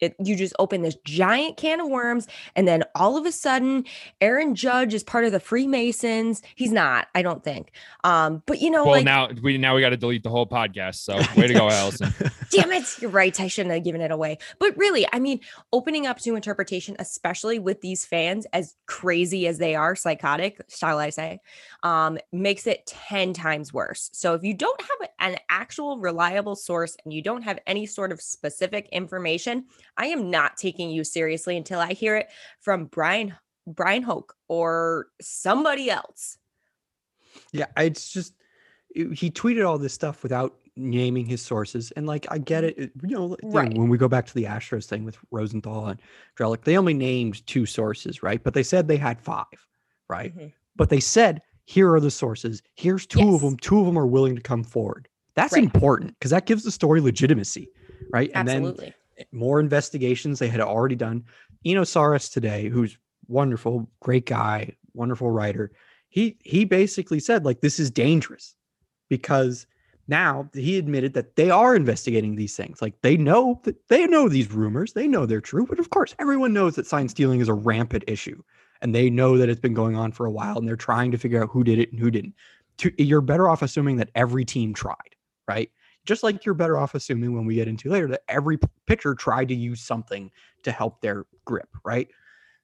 it. 0.00 0.14
you 0.22 0.36
just 0.36 0.54
open 0.58 0.82
this 0.82 0.96
giant 1.04 1.56
can 1.56 1.80
of 1.80 1.88
worms 1.88 2.26
and 2.56 2.66
then 2.66 2.82
all 2.94 3.16
of 3.16 3.26
a 3.26 3.32
sudden 3.32 3.84
aaron 4.20 4.54
judge 4.54 4.94
is 4.94 5.02
part 5.02 5.24
of 5.24 5.32
the 5.32 5.40
freemasons 5.40 6.42
he's 6.54 6.72
not 6.72 7.08
i 7.14 7.22
don't 7.22 7.44
think 7.44 7.72
um 8.04 8.42
but 8.46 8.60
you 8.60 8.70
know 8.70 8.84
Well, 8.84 8.92
like 8.92 9.04
now 9.04 9.28
we 9.42 9.58
now 9.58 9.74
we 9.74 9.80
got 9.80 9.90
to 9.90 9.96
delete 9.96 10.22
the 10.22 10.30
whole 10.30 10.46
podcast. 10.46 10.96
So 10.96 11.16
way 11.36 11.46
to 11.46 11.54
go, 11.54 11.68
Allison. 11.68 12.12
damn 12.50 12.72
it 12.72 12.84
you're 13.00 13.10
right 13.10 13.38
i 13.40 13.46
shouldn't 13.46 13.74
have 13.74 13.84
given 13.84 14.00
it 14.00 14.10
away 14.10 14.38
but 14.58 14.76
really 14.76 15.06
i 15.12 15.18
mean 15.18 15.40
opening 15.72 16.06
up 16.06 16.18
to 16.18 16.34
interpretation 16.34 16.96
especially 16.98 17.58
with 17.58 17.80
these 17.80 18.04
fans 18.04 18.46
as 18.52 18.74
crazy 18.86 19.46
as 19.46 19.58
they 19.58 19.74
are 19.74 19.94
psychotic 19.94 20.60
shall 20.68 20.98
i 20.98 21.10
say 21.10 21.38
um, 21.82 22.18
makes 22.32 22.66
it 22.66 22.84
10 22.86 23.32
times 23.32 23.72
worse 23.72 24.10
so 24.12 24.34
if 24.34 24.42
you 24.42 24.52
don't 24.54 24.80
have 24.80 25.08
an 25.20 25.36
actual 25.48 25.98
reliable 25.98 26.56
source 26.56 26.96
and 27.04 27.12
you 27.14 27.22
don't 27.22 27.42
have 27.42 27.58
any 27.66 27.86
sort 27.86 28.10
of 28.12 28.20
specific 28.20 28.88
information 28.90 29.64
i 30.00 30.06
am 30.06 30.30
not 30.30 30.56
taking 30.56 30.90
you 30.90 31.04
seriously 31.04 31.56
until 31.56 31.78
i 31.80 31.92
hear 31.92 32.16
it 32.16 32.28
from 32.60 32.86
brian 32.86 33.34
bryan 33.66 34.02
hoch 34.02 34.34
or 34.48 35.06
somebody 35.20 35.90
else 35.90 36.38
Yeah, 37.52 37.66
it's 37.76 38.10
just 38.10 38.34
he 38.94 39.30
tweeted 39.30 39.64
all 39.68 39.78
this 39.78 39.92
stuff 39.94 40.22
without 40.24 40.56
naming 40.76 41.24
his 41.26 41.40
sources, 41.42 41.92
and 41.92 42.04
like 42.06 42.26
I 42.30 42.38
get 42.38 42.64
it, 42.64 42.76
it- 42.78 42.92
you 43.06 43.14
know, 43.16 43.26
like, 43.26 43.42
you 43.42 43.48
know, 43.50 43.54
Right. 43.60 43.78
when 43.78 43.88
we 43.88 43.98
go 43.98 44.08
back 44.08 44.26
to 44.26 44.34
the 44.34 44.44
Astros 44.44 44.86
thing 44.86 45.04
with 45.04 45.16
Rosenthal 45.30 45.86
and 45.88 46.00
Drellich, 46.36 46.64
they 46.64 46.76
only 46.76 46.94
named 46.94 47.46
two 47.46 47.66
sources, 47.66 48.22
right? 48.22 48.42
But 48.42 48.54
they 48.54 48.64
said 48.64 48.88
they 48.88 48.96
had 48.96 49.20
five, 49.20 49.46
right? 50.08 50.36
Mhm. 50.36 50.52
But 50.74 50.88
they 50.88 50.98
said 51.00 51.42
here 51.66 51.92
are 51.94 52.00
the 52.00 52.10
sources. 52.10 52.62
Here's 52.74 53.06
two 53.06 53.34
of 53.34 53.42
them. 53.42 53.56
Two 53.58 53.78
of 53.78 53.86
them 53.86 53.96
are 53.98 54.06
willing 54.06 54.34
to 54.34 54.42
come 54.42 54.64
forward. 54.64 55.08
That's 55.36 55.52
Right. 55.52 55.62
important 55.62 56.18
because 56.18 56.32
that 56.32 56.46
gives 56.46 56.64
the 56.64 56.72
story 56.72 57.00
legitimacy, 57.00 57.68
right? 58.12 58.30
And 58.34 58.48
then 58.48 58.56
absolutely 58.64 58.94
more 59.32 59.60
investigations 59.60 60.38
they 60.38 60.48
had 60.48 60.60
already 60.60 60.96
done. 60.96 61.24
Eno 61.64 61.82
Sarris 61.82 62.32
today, 62.32 62.68
who's 62.68 62.96
wonderful, 63.28 63.88
great 64.00 64.26
guy, 64.26 64.74
wonderful 64.94 65.30
writer. 65.30 65.72
He 66.08 66.36
he 66.42 66.64
basically 66.64 67.20
said 67.20 67.44
like 67.44 67.60
this 67.60 67.78
is 67.78 67.90
dangerous 67.90 68.56
because 69.08 69.66
now 70.08 70.48
he 70.54 70.76
admitted 70.76 71.14
that 71.14 71.36
they 71.36 71.50
are 71.50 71.76
investigating 71.76 72.34
these 72.34 72.56
things. 72.56 72.82
Like 72.82 73.00
they 73.02 73.16
know 73.16 73.60
that 73.64 73.88
they 73.88 74.06
know 74.06 74.28
these 74.28 74.50
rumors, 74.50 74.92
they 74.92 75.06
know 75.06 75.24
they're 75.24 75.40
true, 75.40 75.66
but 75.66 75.78
of 75.78 75.90
course 75.90 76.14
everyone 76.18 76.52
knows 76.52 76.74
that 76.74 76.86
sign 76.86 77.08
stealing 77.08 77.40
is 77.40 77.48
a 77.48 77.54
rampant 77.54 78.04
issue 78.08 78.42
and 78.82 78.94
they 78.94 79.10
know 79.10 79.36
that 79.36 79.48
it's 79.48 79.60
been 79.60 79.74
going 79.74 79.96
on 79.96 80.10
for 80.10 80.26
a 80.26 80.30
while 80.30 80.58
and 80.58 80.66
they're 80.66 80.76
trying 80.76 81.10
to 81.12 81.18
figure 81.18 81.42
out 81.42 81.50
who 81.50 81.62
did 81.62 81.78
it 81.78 81.92
and 81.92 82.00
who 82.00 82.10
didn't. 82.10 82.34
To, 82.78 82.92
you're 83.02 83.20
better 83.20 83.48
off 83.48 83.62
assuming 83.62 83.96
that 83.96 84.10
every 84.14 84.44
team 84.44 84.72
tried, 84.72 85.14
right? 85.46 85.70
Just 86.10 86.24
like 86.24 86.44
you're 86.44 86.56
better 86.56 86.76
off 86.76 86.96
assuming 86.96 87.36
when 87.36 87.46
we 87.46 87.54
get 87.54 87.68
into 87.68 87.88
later 87.88 88.08
that 88.08 88.24
every 88.26 88.58
pitcher 88.88 89.14
tried 89.14 89.46
to 89.46 89.54
use 89.54 89.80
something 89.80 90.28
to 90.64 90.72
help 90.72 91.00
their 91.00 91.24
grip, 91.44 91.68
right? 91.84 92.08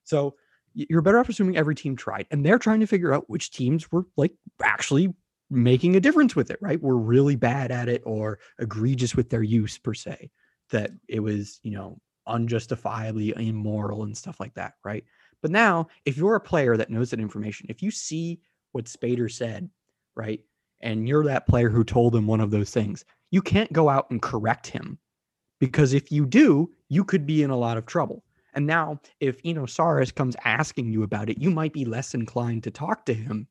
So 0.03 0.35
you're 0.75 1.01
better 1.01 1.21
off 1.21 1.29
assuming 1.29 1.57
every 1.57 1.77
team 1.77 1.95
tried 1.95 2.27
and 2.33 2.45
they're 2.45 2.59
trying 2.59 2.81
to 2.81 2.89
figure 2.89 3.15
out 3.15 3.31
which 3.31 3.53
teams 3.53 3.93
were 3.93 4.05
like 4.17 4.33
actually 4.65 5.15
making 5.49 5.95
a 5.95 6.01
difference 6.01 6.35
with 6.35 6.51
it, 6.51 6.59
right? 6.61 6.83
Were 6.83 6.99
really 6.99 7.37
bad 7.37 7.71
at 7.71 7.89
it 7.89 8.03
or 8.05 8.41
egregious 8.59 9.15
with 9.15 9.31
their 9.31 9.45
use 9.45 9.79
per 9.79 9.95
se, 9.95 10.29
that 10.71 10.91
it 11.07 11.21
was, 11.21 11.61
you 11.63 11.71
know, 11.71 12.01
unjustifiably 12.27 13.33
immoral 13.37 14.03
and 14.03 14.19
stuff 14.19 14.41
like 14.41 14.55
that, 14.55 14.75
right? 14.85 15.05
But 15.41 15.53
now, 15.53 15.87
if 16.05 16.17
you're 16.17 16.35
a 16.35 16.41
player 16.41 16.77
that 16.77 16.91
knows 16.91 17.11
that 17.11 17.21
information, 17.21 17.67
if 17.69 17.81
you 17.81 17.93
see 17.93 18.41
what 18.73 18.87
Spader 18.87 19.31
said, 19.31 19.71
right, 20.17 20.41
and 20.81 21.09
you're 21.09 21.25
that 21.25 21.47
player 21.47 21.71
who 21.71 21.85
told 21.85 22.15
him 22.15 22.27
one 22.27 22.41
of 22.41 22.51
those 22.51 22.71
things, 22.71 23.05
you 23.31 23.43
can't 23.43 23.73
go 23.73 23.89
out 23.89 24.11
and 24.11 24.23
correct 24.23 24.67
him 24.69 24.99
because 25.61 25.95
if 25.95 26.13
you 26.13 26.27
do, 26.27 26.73
you 26.89 27.05
could 27.05 27.27
be 27.27 27.43
in 27.43 27.51
a 27.51 27.57
lot 27.57 27.77
of 27.79 27.87
trouble. 27.87 28.25
And 28.55 28.67
now, 28.67 29.01
if 29.21 29.41
Eno 29.45 29.67
Sarris 29.67 30.15
comes 30.15 30.37
asking 30.45 30.93
you 30.93 31.03
about 31.03 31.31
it, 31.31 31.39
you 31.41 31.51
might 31.51 31.73
be 31.73 31.85
less 31.85 32.15
inclined 32.15 32.65
to 32.65 32.71
talk 32.71 33.07
to 33.07 33.15
him 33.15 33.49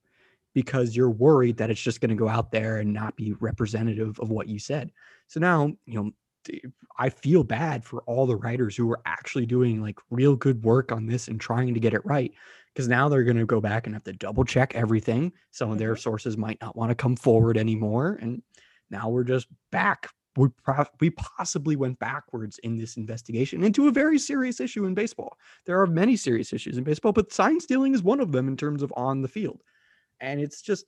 because 0.53 0.96
you're 0.96 1.12
worried 1.12 1.58
that 1.58 1.70
it's 1.72 1.82
just 1.82 2.01
going 2.01 2.10
to 2.10 2.15
go 2.15 2.29
out 2.29 2.51
there 2.51 2.77
and 2.77 2.94
not 2.94 3.15
be 3.17 3.34
representative 3.34 4.20
of 4.20 4.32
what 4.32 4.50
you 4.50 4.60
said. 4.60 4.91
So 5.27 5.39
now, 5.39 5.67
you 5.86 5.96
know, 5.96 6.12
I 6.98 7.10
feel 7.10 7.44
bad 7.44 7.84
for 7.84 8.01
all 8.03 8.25
the 8.25 8.36
writers 8.36 8.75
who 8.75 8.89
are 8.91 9.01
actually 9.05 9.46
doing 9.46 9.82
like 9.82 10.00
real 10.10 10.36
good 10.36 10.63
work 10.63 10.91
on 10.91 11.08
this 11.08 11.27
and 11.27 11.39
trying 11.41 11.74
to 11.74 11.79
get 11.79 11.94
it 11.94 12.05
right 12.05 12.34
because 12.74 12.88
now 12.88 13.10
they're 13.10 13.24
going 13.24 13.38
to 13.38 13.46
go 13.46 13.60
back 13.62 13.86
and 13.86 13.96
have 13.96 14.03
to 14.05 14.13
double 14.13 14.44
check 14.46 14.75
everything. 14.75 15.32
Some 15.51 15.72
of 15.72 15.77
their 15.77 15.96
Mhm. 15.96 15.98
sources 15.98 16.38
might 16.38 16.62
not 16.62 16.75
want 16.75 16.91
to 16.91 16.96
come 16.96 17.15
forward 17.15 17.58
anymore 17.58 18.17
and 18.22 18.41
now 18.89 19.10
we're 19.10 19.24
just 19.24 19.48
back 19.72 20.10
we 20.38 20.50
pro- 20.63 20.86
we 21.00 21.10
possibly 21.12 21.75
went 21.75 22.00
backwards 22.00 22.60
in 22.60 22.77
this 22.77 22.98
investigation 22.98 23.63
into 23.63 23.88
a 23.88 23.92
very 23.92 24.20
serious 24.20 24.60
issue 24.60 24.86
in 24.86 24.94
baseball. 24.94 25.38
There 25.65 25.80
are 25.80 25.88
many 25.88 26.15
serious 26.18 26.51
issues 26.54 26.77
in 26.77 26.84
baseball, 26.84 27.13
but 27.13 27.32
sign 27.32 27.60
stealing 27.60 27.94
is 27.94 28.04
one 28.04 28.20
of 28.20 28.32
them 28.32 28.48
in 28.48 28.58
terms 28.58 28.84
of 28.84 28.94
on 28.98 29.22
the 29.22 29.27
field. 29.27 29.62
And 30.20 30.42
it's 30.42 30.62
just 30.62 30.86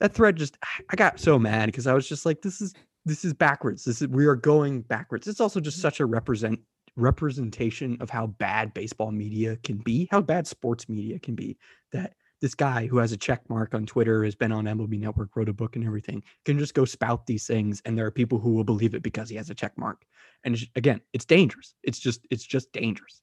that 0.00 0.12
thread 0.12 0.36
just 0.36 0.56
I 0.90 0.96
got 0.96 1.20
so 1.20 1.38
mad 1.38 1.66
because 1.66 1.86
I 1.86 1.94
was 1.94 2.08
just 2.08 2.26
like 2.26 2.42
this 2.42 2.60
is 2.60 2.74
this 3.04 3.24
is 3.24 3.34
backwards. 3.34 3.84
This 3.84 4.00
is 4.00 4.08
we 4.08 4.26
are 4.26 4.36
going 4.36 4.82
backwards. 4.82 5.26
It's 5.26 5.40
also 5.40 5.60
just 5.60 5.78
mm. 5.78 5.82
such 5.82 6.00
a 6.00 6.06
represent 6.06 6.58
representation 6.96 7.98
of 8.00 8.08
how 8.08 8.28
bad 8.28 8.72
baseball 8.72 9.10
media 9.10 9.56
can 9.64 9.78
be, 9.78 10.08
how 10.10 10.22
bad 10.22 10.46
sports 10.46 10.88
media 10.88 11.18
can 11.18 11.34
be. 11.34 11.58
That 11.92 12.14
this 12.40 12.54
guy 12.54 12.86
who 12.86 12.98
has 12.98 13.12
a 13.12 13.16
check 13.16 13.48
mark 13.48 13.74
on 13.74 13.86
Twitter 13.86 14.24
has 14.24 14.34
been 14.34 14.52
on 14.52 14.64
MLB 14.66 14.98
Network, 14.98 15.34
wrote 15.36 15.48
a 15.48 15.52
book 15.52 15.76
and 15.76 15.84
everything, 15.84 16.22
can 16.44 16.58
just 16.58 16.74
go 16.74 16.84
spout 16.84 17.26
these 17.26 17.46
things, 17.46 17.80
and 17.84 17.96
there 17.96 18.04
are 18.06 18.10
people 18.10 18.38
who 18.38 18.52
will 18.52 18.64
believe 18.64 18.94
it 18.94 19.02
because 19.02 19.28
he 19.28 19.36
has 19.36 19.50
a 19.50 19.54
check 19.54 19.72
mark. 19.78 20.04
And 20.44 20.54
it's- 20.54 20.68
again, 20.76 21.00
it's 21.12 21.24
dangerous. 21.24 21.74
It's 21.82 21.98
just 21.98 22.26
it's 22.30 22.44
just 22.44 22.70
dangerous. 22.72 23.22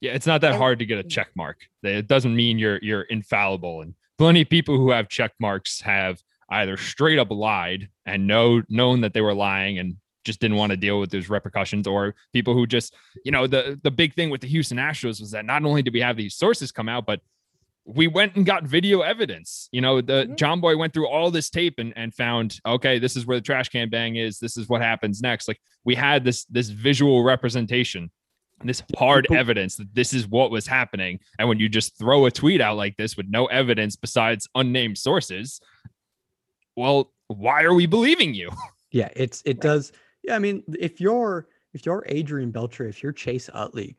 Yeah, 0.00 0.12
it's 0.12 0.26
not 0.26 0.40
that 0.40 0.52
And- 0.52 0.58
hard 0.58 0.78
to 0.80 0.86
get 0.86 0.98
a 0.98 1.04
check 1.04 1.28
mark. 1.36 1.58
It 1.82 2.06
doesn't 2.08 2.34
mean 2.34 2.58
you're 2.58 2.78
you're 2.82 3.02
infallible. 3.02 3.82
And 3.82 3.94
plenty 4.18 4.42
of 4.42 4.48
people 4.48 4.76
who 4.76 4.90
have 4.90 5.08
check 5.08 5.32
marks 5.38 5.80
have 5.82 6.22
either 6.50 6.76
straight 6.76 7.18
up 7.18 7.30
lied 7.30 7.88
and 8.04 8.26
know 8.26 8.62
known 8.68 9.00
that 9.02 9.12
they 9.14 9.20
were 9.20 9.34
lying 9.34 9.78
and 9.78 9.96
just 10.24 10.40
didn't 10.40 10.56
want 10.56 10.70
to 10.70 10.76
deal 10.76 10.98
with 10.98 11.10
those 11.10 11.28
repercussions, 11.28 11.86
or 11.86 12.16
people 12.32 12.52
who 12.52 12.66
just, 12.66 12.94
you 13.24 13.30
know, 13.30 13.46
the 13.46 13.78
the 13.84 13.90
big 13.92 14.12
thing 14.14 14.28
with 14.28 14.40
the 14.40 14.48
Houston 14.48 14.76
Astros 14.78 15.20
was 15.20 15.30
that 15.30 15.44
not 15.44 15.64
only 15.64 15.82
did 15.82 15.94
we 15.94 16.00
have 16.00 16.16
these 16.16 16.34
sources 16.34 16.72
come 16.72 16.88
out, 16.88 17.06
but 17.06 17.20
we 17.88 18.08
went 18.08 18.34
and 18.34 18.44
got 18.44 18.64
video 18.64 19.02
evidence. 19.02 19.68
You 19.70 19.80
know, 19.80 20.00
the 20.00 20.26
Mhm. 20.28 20.36
Jomboy 20.36 20.76
went 20.76 20.92
through 20.92 21.06
all 21.08 21.30
this 21.30 21.48
tape 21.50 21.78
and, 21.78 21.92
and 21.96 22.12
found, 22.12 22.58
okay, 22.66 22.98
this 22.98 23.16
is 23.16 23.26
where 23.26 23.36
the 23.38 23.42
trash 23.42 23.68
can 23.68 23.88
bang 23.88 24.16
is. 24.16 24.40
This 24.40 24.56
is 24.56 24.68
what 24.68 24.82
happens 24.82 25.22
next. 25.22 25.46
Like 25.46 25.60
we 25.84 25.94
had 25.94 26.24
this 26.24 26.44
this 26.46 26.68
visual 26.68 27.22
representation 27.22 28.10
this 28.64 28.82
hard 28.96 29.26
evidence 29.30 29.76
that 29.76 29.94
this 29.94 30.14
is 30.14 30.26
what 30.26 30.50
was 30.50 30.66
happening. 30.66 31.20
And 31.38 31.46
when 31.46 31.58
you 31.58 31.68
just 31.68 31.98
throw 31.98 32.24
a 32.24 32.30
tweet 32.30 32.62
out 32.62 32.78
like 32.78 32.96
this 32.96 33.14
with 33.14 33.26
no 33.28 33.44
evidence 33.46 33.96
besides 33.96 34.48
unnamed 34.54 34.96
sources, 34.96 35.60
well, 36.74 37.12
why 37.28 37.62
are 37.64 37.74
we 37.74 37.86
believing 37.86 38.34
you? 38.34 38.50
Yeah, 38.92 39.10
it's 39.14 39.42
it 39.44 39.60
does. 39.60 39.92
Yeah, 40.22 40.36
I 40.36 40.38
mean, 40.38 40.62
if 40.78 41.00
you're 41.02 41.48
if 41.74 41.84
you're 41.84 42.02
Adrian 42.06 42.50
Beltre, 42.50 42.88
if 42.88 43.02
you're 43.02 43.12
Chase 43.12 43.50
Utley, 43.52 43.96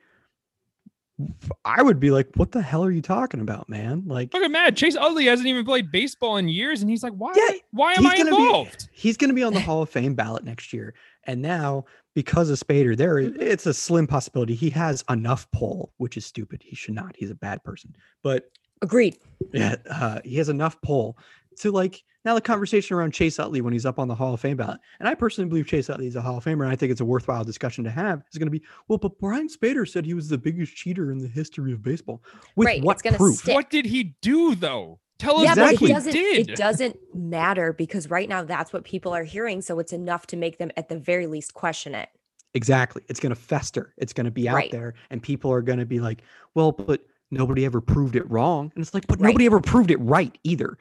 I 1.66 1.82
would 1.82 2.00
be 2.00 2.12
like, 2.12 2.28
what 2.36 2.52
the 2.52 2.62
hell 2.62 2.84
are 2.84 2.92
you 2.92 3.02
talking 3.02 3.42
about, 3.42 3.68
man? 3.68 4.04
Like 4.06 4.34
Look 4.34 4.44
at 4.44 4.52
Matt. 4.52 4.76
Chase 4.76 4.96
Utley 4.96 5.26
hasn't 5.26 5.48
even 5.48 5.66
played 5.66 5.92
baseball 5.92 6.38
in 6.38 6.48
years, 6.48 6.82
and 6.82 6.90
he's 6.90 7.02
like, 7.02 7.14
why? 7.14 7.34
Yeah, 7.36 7.58
why 7.72 7.94
am 7.94 8.06
I 8.06 8.18
gonna 8.18 8.30
be- 8.32 8.38
involved? 8.38 8.90
he's 8.92 9.18
going 9.18 9.30
to 9.30 9.34
be 9.34 9.44
on 9.44 9.54
the 9.54 9.60
Hall 9.60 9.82
of 9.82 9.90
Fame 9.90 10.14
ballot 10.14 10.44
next 10.44 10.74
year. 10.74 10.94
And 11.24 11.42
now, 11.42 11.86
because 12.14 12.50
of 12.50 12.60
Spader, 12.60 12.96
there 12.96 13.18
it's 13.20 13.66
a 13.66 13.74
slim 13.74 14.08
possibility 14.08 14.56
he 14.56 14.70
has 14.72 15.04
enough 15.10 15.50
pull, 15.52 15.92
which 15.98 16.18
is 16.18 16.26
stupid. 16.26 16.62
He 16.64 16.76
should 16.76 16.94
not. 16.94 17.16
He's 17.18 17.32
a 17.32 17.36
bad 17.36 17.64
person. 17.64 17.96
But 18.24 18.50
Agreed. 18.82 19.18
yeah, 19.54 19.76
uh, 19.90 20.20
he 20.24 20.36
has 20.38 20.50
enough 20.50 20.80
pull 20.82 21.18
to 21.62 21.72
like 21.72 22.04
now 22.26 22.36
the 22.36 22.42
conversation 22.42 22.96
around 22.98 23.14
Chase 23.14 23.40
Utley 23.40 23.62
when 23.62 23.72
he's 23.74 23.86
up 23.86 24.00
on 24.00 24.08
the 24.08 24.16
Hall 24.16 24.34
of 24.34 24.40
Fame 24.42 24.58
ballot. 24.58 24.80
And 25.00 25.08
I 25.08 25.16
personally 25.16 25.48
believe 25.50 25.68
Chase 25.68 25.90
Utley 25.90 26.08
is 26.08 26.16
a 26.16 26.22
Hall 26.22 26.38
of 26.38 26.44
Famer, 26.44 26.64
and 26.64 26.72
I 26.72 26.76
think 26.76 26.92
it's 26.92 27.02
a 27.02 27.06
worthwhile 27.06 27.44
discussion 27.44 27.84
to 27.86 27.90
have. 27.90 28.22
Is 28.32 28.38
going 28.38 28.48
to 28.48 28.52
be 28.60 28.64
well, 28.88 28.98
but 28.98 29.18
Brian 29.20 29.48
Spader 29.48 29.88
said 29.88 30.06
he 30.06 30.14
was 30.14 30.28
the 30.28 30.38
biggest 30.38 30.76
cheater 30.76 31.12
in 31.12 31.20
the 31.20 31.28
history 31.28 31.72
of 31.74 31.82
baseball. 31.82 32.22
With 32.56 32.66
Right, 32.66 32.84
what 32.84 33.02
proof? 33.16 33.38
stick. 33.38 33.56
What 33.56 33.70
did 33.70 33.86
he 33.86 34.16
do 34.22 34.56
though? 34.56 35.00
Tell 35.20 35.38
us 35.38 35.46
yeah, 35.46 35.56
what 35.64 35.72
but 35.72 35.80
he 35.80 35.86
it 35.86 35.94
doesn't. 35.94 36.12
did. 36.14 36.50
It 36.52 36.56
doesn't 36.58 36.98
matter 37.16 37.74
because 37.74 38.10
right 38.10 38.30
now 38.30 38.44
that's 38.44 38.72
what 38.72 38.84
people 38.84 39.14
are 39.16 39.24
hearing. 39.24 39.62
So 39.62 39.80
it's 39.80 39.92
enough 39.94 40.28
to 40.28 40.38
make 40.38 40.60
them 40.60 40.70
at 40.78 40.90
the 40.90 40.98
very 41.00 41.26
least 41.26 41.54
question 41.56 41.96
it. 41.96 42.10
Exactly. 42.54 43.02
It's 43.10 43.20
going 43.20 43.34
to 43.34 43.40
fester. 43.40 43.94
It's 43.98 44.14
going 44.14 44.26
to 44.26 44.32
be 44.32 44.48
out 44.48 44.56
Right. 44.56 44.72
there, 44.72 44.94
and 45.10 45.22
people 45.24 45.52
are 45.52 45.62
going 45.62 45.80
to 45.80 45.86
be 45.86 46.00
like, 46.00 46.22
well, 46.54 46.72
but 46.72 47.02
nobody 47.32 47.66
ever 47.66 47.82
proved 47.82 48.16
it 48.16 48.30
wrong. 48.30 48.72
And 48.76 48.82
it's 48.84 48.94
like, 48.94 49.08
but 49.08 49.20
Right. 49.20 49.30
nobody 49.30 49.46
ever 49.48 49.60
proved 49.60 49.90
it 49.92 49.98
right 49.98 50.38
either. 50.44 50.78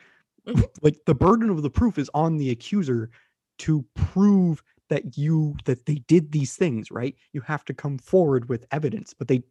Like 0.82 0.98
the 1.06 1.14
burden 1.14 1.50
of 1.50 1.62
the 1.62 1.70
proof 1.70 1.98
is 1.98 2.10
on 2.14 2.36
the 2.36 2.50
accuser 2.50 3.10
to 3.58 3.84
prove 3.94 4.62
that 4.88 5.16
you 5.16 5.56
that 5.64 5.86
they 5.86 5.96
did 6.06 6.30
these 6.30 6.56
things, 6.56 6.90
right? 6.90 7.14
You 7.32 7.40
have 7.42 7.64
to 7.66 7.74
come 7.74 7.98
forward 7.98 8.48
with 8.48 8.66
evidence, 8.70 9.14
but 9.14 9.28
they 9.28 9.42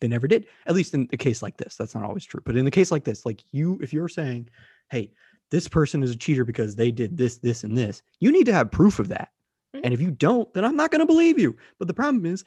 they 0.00 0.08
never 0.08 0.26
did. 0.26 0.46
At 0.66 0.74
least 0.74 0.94
in 0.94 1.08
a 1.12 1.16
case 1.16 1.42
like 1.42 1.56
this. 1.56 1.76
That's 1.76 1.94
not 1.94 2.04
always 2.04 2.24
true. 2.24 2.42
But 2.44 2.56
in 2.56 2.64
the 2.64 2.70
case 2.70 2.90
like 2.90 3.04
this, 3.04 3.24
like 3.24 3.44
you 3.52 3.78
if 3.82 3.92
you're 3.92 4.08
saying, 4.08 4.48
"Hey, 4.90 5.12
this 5.50 5.68
person 5.68 6.02
is 6.02 6.10
a 6.10 6.16
cheater 6.16 6.44
because 6.44 6.74
they 6.74 6.90
did 6.90 7.16
this 7.16 7.38
this 7.38 7.64
and 7.64 7.76
this." 7.76 8.02
You 8.20 8.32
need 8.32 8.46
to 8.46 8.52
have 8.52 8.70
proof 8.70 8.98
of 8.98 9.08
that. 9.08 9.30
Mm-hmm. 9.74 9.84
And 9.84 9.94
if 9.94 10.00
you 10.00 10.10
don't, 10.10 10.52
then 10.54 10.64
I'm 10.64 10.76
not 10.76 10.90
going 10.90 11.00
to 11.00 11.06
believe 11.06 11.38
you. 11.38 11.56
But 11.78 11.88
the 11.88 11.94
problem 11.94 12.26
is, 12.26 12.44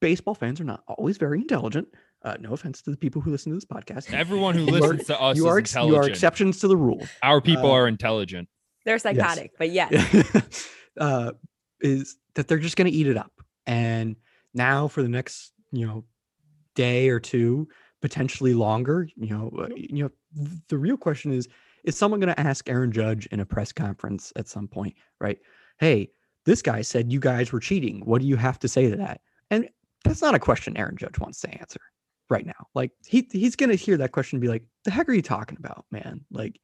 baseball 0.00 0.34
fans 0.34 0.60
are 0.60 0.64
not 0.64 0.84
always 0.86 1.16
very 1.16 1.40
intelligent. 1.40 1.88
Uh, 2.22 2.36
no 2.40 2.52
offense 2.52 2.82
to 2.82 2.90
the 2.90 2.96
people 2.96 3.22
who 3.22 3.30
listen 3.30 3.52
to 3.52 3.56
this 3.56 3.64
podcast. 3.64 4.12
Everyone 4.12 4.54
who 4.54 4.64
You 4.66 4.74
are- 4.76 4.80
listens 4.80 5.06
to 5.06 5.20
us 5.20 5.36
you 5.36 5.46
is 5.46 5.52
are 5.52 5.58
ex- 5.58 5.74
you 5.74 5.96
are 5.96 6.08
exceptions 6.08 6.58
to 6.60 6.68
the 6.68 6.76
rule. 6.76 7.06
Our 7.22 7.40
people 7.40 7.70
uh, 7.70 7.74
are 7.74 7.88
intelligent. 7.88 8.48
They're 8.84 8.98
psychotic, 8.98 9.52
but 9.58 9.70
yeah. 9.70 9.88
uh, 11.00 11.32
is 11.80 12.16
that 12.34 12.48
they're 12.48 12.58
just 12.58 12.76
going 12.76 12.90
to 12.90 12.96
eat 12.96 13.06
it 13.06 13.16
up. 13.16 13.32
And 13.66 14.16
now 14.54 14.88
for 14.88 15.02
the 15.02 15.08
next, 15.08 15.52
you 15.70 15.86
know, 15.86 16.04
day 16.74 17.08
or 17.08 17.20
two, 17.20 17.68
potentially 18.00 18.54
longer, 18.54 19.08
you 19.14 19.28
know, 19.28 19.52
uh, 19.60 19.68
you 19.76 20.04
know, 20.04 20.10
the 20.68 20.78
real 20.78 20.96
question 20.96 21.32
is: 21.32 21.48
Is 21.84 21.96
someone 21.96 22.18
going 22.20 22.34
to 22.34 22.40
ask 22.40 22.68
Aaron 22.68 22.90
Judge 22.90 23.26
in 23.26 23.40
a 23.40 23.46
press 23.46 23.72
conference 23.72 24.32
at 24.36 24.48
some 24.48 24.66
point, 24.66 24.94
right? 25.20 25.38
Hey, 25.78 26.10
this 26.46 26.62
guy 26.62 26.82
said 26.82 27.12
you 27.12 27.20
guys 27.20 27.52
were 27.52 27.60
cheating. 27.60 28.00
What 28.04 28.22
do 28.22 28.26
you 28.26 28.36
have 28.36 28.58
to 28.60 28.68
say 28.68 28.90
to 28.90 28.96
that? 28.96 29.20
And 29.50 29.68
that's 30.04 30.22
not 30.22 30.34
a 30.34 30.38
question 30.38 30.76
Aaron 30.76 30.96
Judge 30.96 31.18
wants 31.18 31.40
to 31.42 31.50
answer 31.60 31.80
right 32.30 32.46
now. 32.46 32.66
Like 32.74 32.90
he 33.06 33.26
he's 33.32 33.56
going 33.56 33.70
to 33.70 33.76
hear 33.76 33.96
that 33.98 34.12
question 34.12 34.36
and 34.36 34.40
be 34.42 34.48
like, 34.48 34.62
"The 34.84 34.90
heck 34.90 35.08
are 35.08 35.12
you 35.14 35.22
talking 35.22 35.58
about, 35.58 35.84
man? 35.90 36.24
Like." 36.30 36.60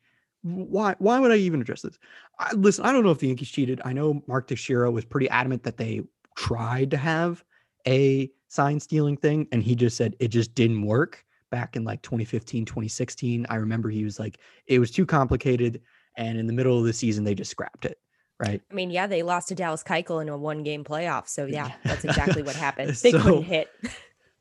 why 0.47 0.95
why 0.99 1.19
would 1.19 1.31
I 1.33 1.37
even 1.37 1.63
address 1.63 1.81
this? 1.81 1.99
I, 2.39 2.53
listen, 2.53 2.85
I 2.85 2.93
don't 2.93 3.03
know 3.03 3.11
if 3.11 3.19
the 3.19 3.29
Yankees 3.29 3.49
cheated. 3.49 3.81
I 3.83 3.95
know 3.95 4.23
Mark 4.27 4.47
Teixeira 4.47 4.91
was 4.91 5.03
pretty 5.07 5.27
adamant 5.31 5.63
that 5.63 5.79
they 5.79 6.03
tried 6.37 6.91
to 6.91 6.99
have 6.99 7.43
a 7.87 8.31
sign 8.49 8.79
stealing 8.79 9.17
thing, 9.17 9.49
and 9.53 9.63
he 9.63 9.75
just 9.75 9.97
said 9.97 10.15
it 10.21 10.29
just 10.29 10.55
didn't 10.55 10.85
work 10.85 11.25
back 11.51 11.77
in 11.77 11.85
like 11.85 12.03
2015, 12.03 12.67
2016. 12.67 13.47
I 13.49 13.55
remember 13.55 13.89
he 13.89 14.05
was 14.05 14.19
like, 14.19 14.37
it 14.67 14.79
was 14.79 14.91
too 14.91 15.07
complicated, 15.07 15.81
and 16.19 16.37
in 16.37 16.47
the 16.47 16.53
middle 16.53 16.79
of 16.79 16.85
the 16.85 16.93
season 16.93 17.25
they 17.25 17.35
just 17.35 17.51
scrapped 17.51 17.87
it. 17.87 17.99
right? 18.39 18.61
I 18.71 18.75
mean, 18.75 18.91
yeah, 18.91 19.07
they 19.07 19.23
lost 19.23 19.49
to 19.49 19.55
Dallas 19.55 19.83
Keuchel 19.83 20.21
in 20.21 20.29
a 20.29 20.37
one-game 20.37 20.85
playoff. 20.85 21.27
So 21.27 21.47
yeah, 21.47 21.69
Yeah. 21.69 21.75
that's 21.85 22.05
exactly 22.05 22.43
what 22.43 22.55
happened. 22.67 22.91
They 22.91 23.13
So- 23.13 23.23
couldn't 23.23 23.45
hit. 23.45 23.71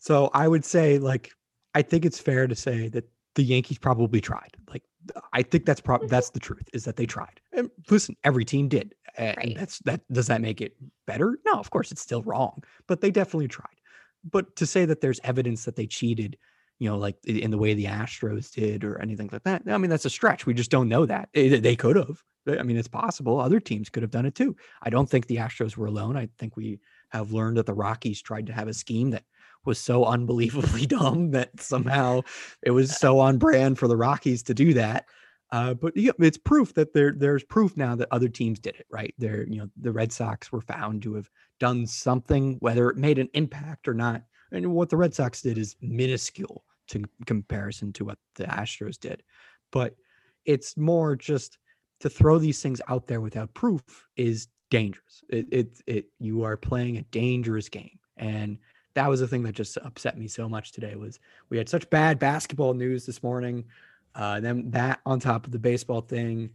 So 0.03 0.29
I 0.33 0.47
would 0.49 0.65
say, 0.65 0.99
like, 0.99 1.31
I 1.75 1.81
think 1.81 2.03
it's 2.03 2.19
fair 2.19 2.45
to 2.47 2.55
say 2.55 2.89
that 2.89 3.05
the 3.35 3.43
Yankees 3.43 3.77
probably 3.77 4.19
tried. 4.19 4.57
Like, 4.69 4.83
I 5.31 5.43
think 5.43 5.65
that's 5.65 5.79
prob 5.79 6.09
that's 6.09 6.29
the 6.31 6.41
truth 6.41 6.67
is 6.73 6.83
that 6.83 6.97
they 6.97 7.05
tried. 7.05 7.39
And 7.53 7.71
listen, 7.89 8.15
every 8.25 8.43
team 8.43 8.67
did. 8.67 8.95
And 9.17 9.37
Right. 9.37 9.55
that's 9.55 9.79
that. 9.79 10.01
Does 10.11 10.27
that 10.27 10.41
make 10.41 10.59
it 10.59 10.75
better? 11.07 11.37
No, 11.45 11.53
of 11.53 11.69
course 11.69 11.89
it's 11.91 12.01
still 12.01 12.21
wrong, 12.23 12.63
but 12.87 12.99
they 12.99 13.11
definitely 13.11 13.47
tried. 13.47 13.79
But 14.29 14.55
to 14.57 14.65
say 14.65 14.85
that 14.85 14.99
there's 15.01 15.21
evidence 15.23 15.65
that 15.65 15.77
they 15.77 15.87
cheated, 15.87 16.37
you 16.79 16.89
know, 16.89 16.97
like 16.97 17.17
in 17.25 17.51
the 17.51 17.57
way 17.57 17.73
the 17.73 17.85
Astros 17.85 18.51
did 18.51 18.83
or 18.83 18.99
anything 19.01 19.29
like 19.31 19.43
that, 19.43 19.63
I 19.67 19.77
mean, 19.77 19.89
that's 19.89 20.05
a 20.05 20.09
stretch. 20.09 20.45
We 20.45 20.53
just 20.53 20.71
don't 20.71 20.89
know 20.89 21.05
that. 21.05 21.29
Eh, 21.33 21.59
They 21.59 21.75
could 21.77 21.95
have. 21.95 22.23
I 22.47 22.63
mean, 22.63 22.75
it's 22.77 22.89
possible. 22.89 23.39
Other 23.39 23.61
teams 23.61 23.89
could 23.89 24.03
have 24.03 24.11
done 24.11 24.25
it 24.25 24.35
too. 24.35 24.55
I 24.81 24.89
don't 24.89 25.09
think 25.09 25.27
the 25.27 25.37
Astros 25.37 25.77
were 25.77 25.85
alone. 25.87 26.17
I 26.17 26.27
think 26.39 26.57
we 26.57 26.79
have 27.09 27.31
learned 27.31 27.55
that 27.57 27.65
the 27.67 27.73
Rockies 27.73 28.21
tried 28.21 28.47
to 28.47 28.53
have 28.53 28.67
a 28.67 28.73
scheme 28.73 29.11
that 29.11 29.23
was 29.65 29.79
so 29.79 30.05
unbelievably 30.05 30.85
dumb 30.87 31.31
that 31.31 31.59
somehow 31.59 32.21
it 32.61 32.71
was 32.71 32.97
so 32.97 33.19
on 33.19 33.37
brand 33.37 33.79
for 33.79 33.87
the 33.87 33.97
Rockies 33.97 34.43
to 34.43 34.53
do 34.53 34.73
that. 34.73 35.05
Uh, 35.51 35.73
but 35.73 35.95
yeah, 35.95 36.11
it's 36.19 36.37
proof 36.37 36.73
that 36.73 36.93
there 36.93 37.13
there's 37.15 37.43
proof 37.43 37.77
now 37.77 37.95
that 37.95 38.07
other 38.09 38.27
teams 38.27 38.59
did 38.59 38.75
it 38.75 38.87
right. 38.89 39.13
There, 39.19 39.47
you 39.47 39.59
know, 39.59 39.69
the 39.79 39.91
Red 39.91 40.11
Sox 40.11 40.51
were 40.51 40.61
found 40.61 41.03
to 41.03 41.13
have 41.13 41.29
done 41.59 41.85
something, 41.85 42.57
whether 42.59 42.89
it 42.89 42.97
made 42.97 43.19
an 43.19 43.29
impact 43.33 43.87
or 43.87 43.93
not. 43.93 44.23
And 44.51 44.73
what 44.73 44.89
the 44.89 44.97
Red 44.97 45.13
Sox 45.13 45.41
did 45.43 45.59
is 45.59 45.75
minuscule 45.79 46.63
to 46.87 47.03
comparison 47.27 47.93
to 47.93 48.05
what 48.05 48.17
the 48.35 48.45
Astros 48.45 48.99
did. 48.99 49.21
But 49.71 49.95
it's 50.45 50.75
more 50.75 51.15
just 51.15 51.59
to 51.99 52.09
throw 52.09 52.39
these 52.39 52.61
things 52.61 52.81
out 52.87 53.07
there 53.07 53.21
without 53.21 53.53
proof 53.53 53.81
is 54.17 54.47
dangerous. 54.71 55.23
It, 55.29 55.47
it, 55.51 55.81
it 55.85 56.05
you 56.19 56.43
are 56.43 56.57
playing 56.57 56.97
a 56.97 57.03
dangerous 57.03 57.69
game, 57.69 57.99
and 58.17 58.57
that 58.95 59.09
was 59.09 59.19
the 59.19 59.27
thing 59.27 59.43
that 59.43 59.55
just 59.55 59.77
upset 59.77 60.17
me 60.17 60.27
so 60.27 60.47
much 60.47 60.71
today. 60.71 60.95
Was 60.95 61.19
we 61.49 61.57
had 61.57 61.69
such 61.69 61.89
bad 61.89 62.19
basketball 62.19 62.73
news 62.73 63.05
this 63.05 63.23
morning, 63.23 63.65
uh, 64.15 64.39
then 64.39 64.69
that 64.71 64.99
on 65.05 65.19
top 65.19 65.45
of 65.45 65.51
the 65.51 65.59
baseball 65.59 66.01
thing, 66.01 66.51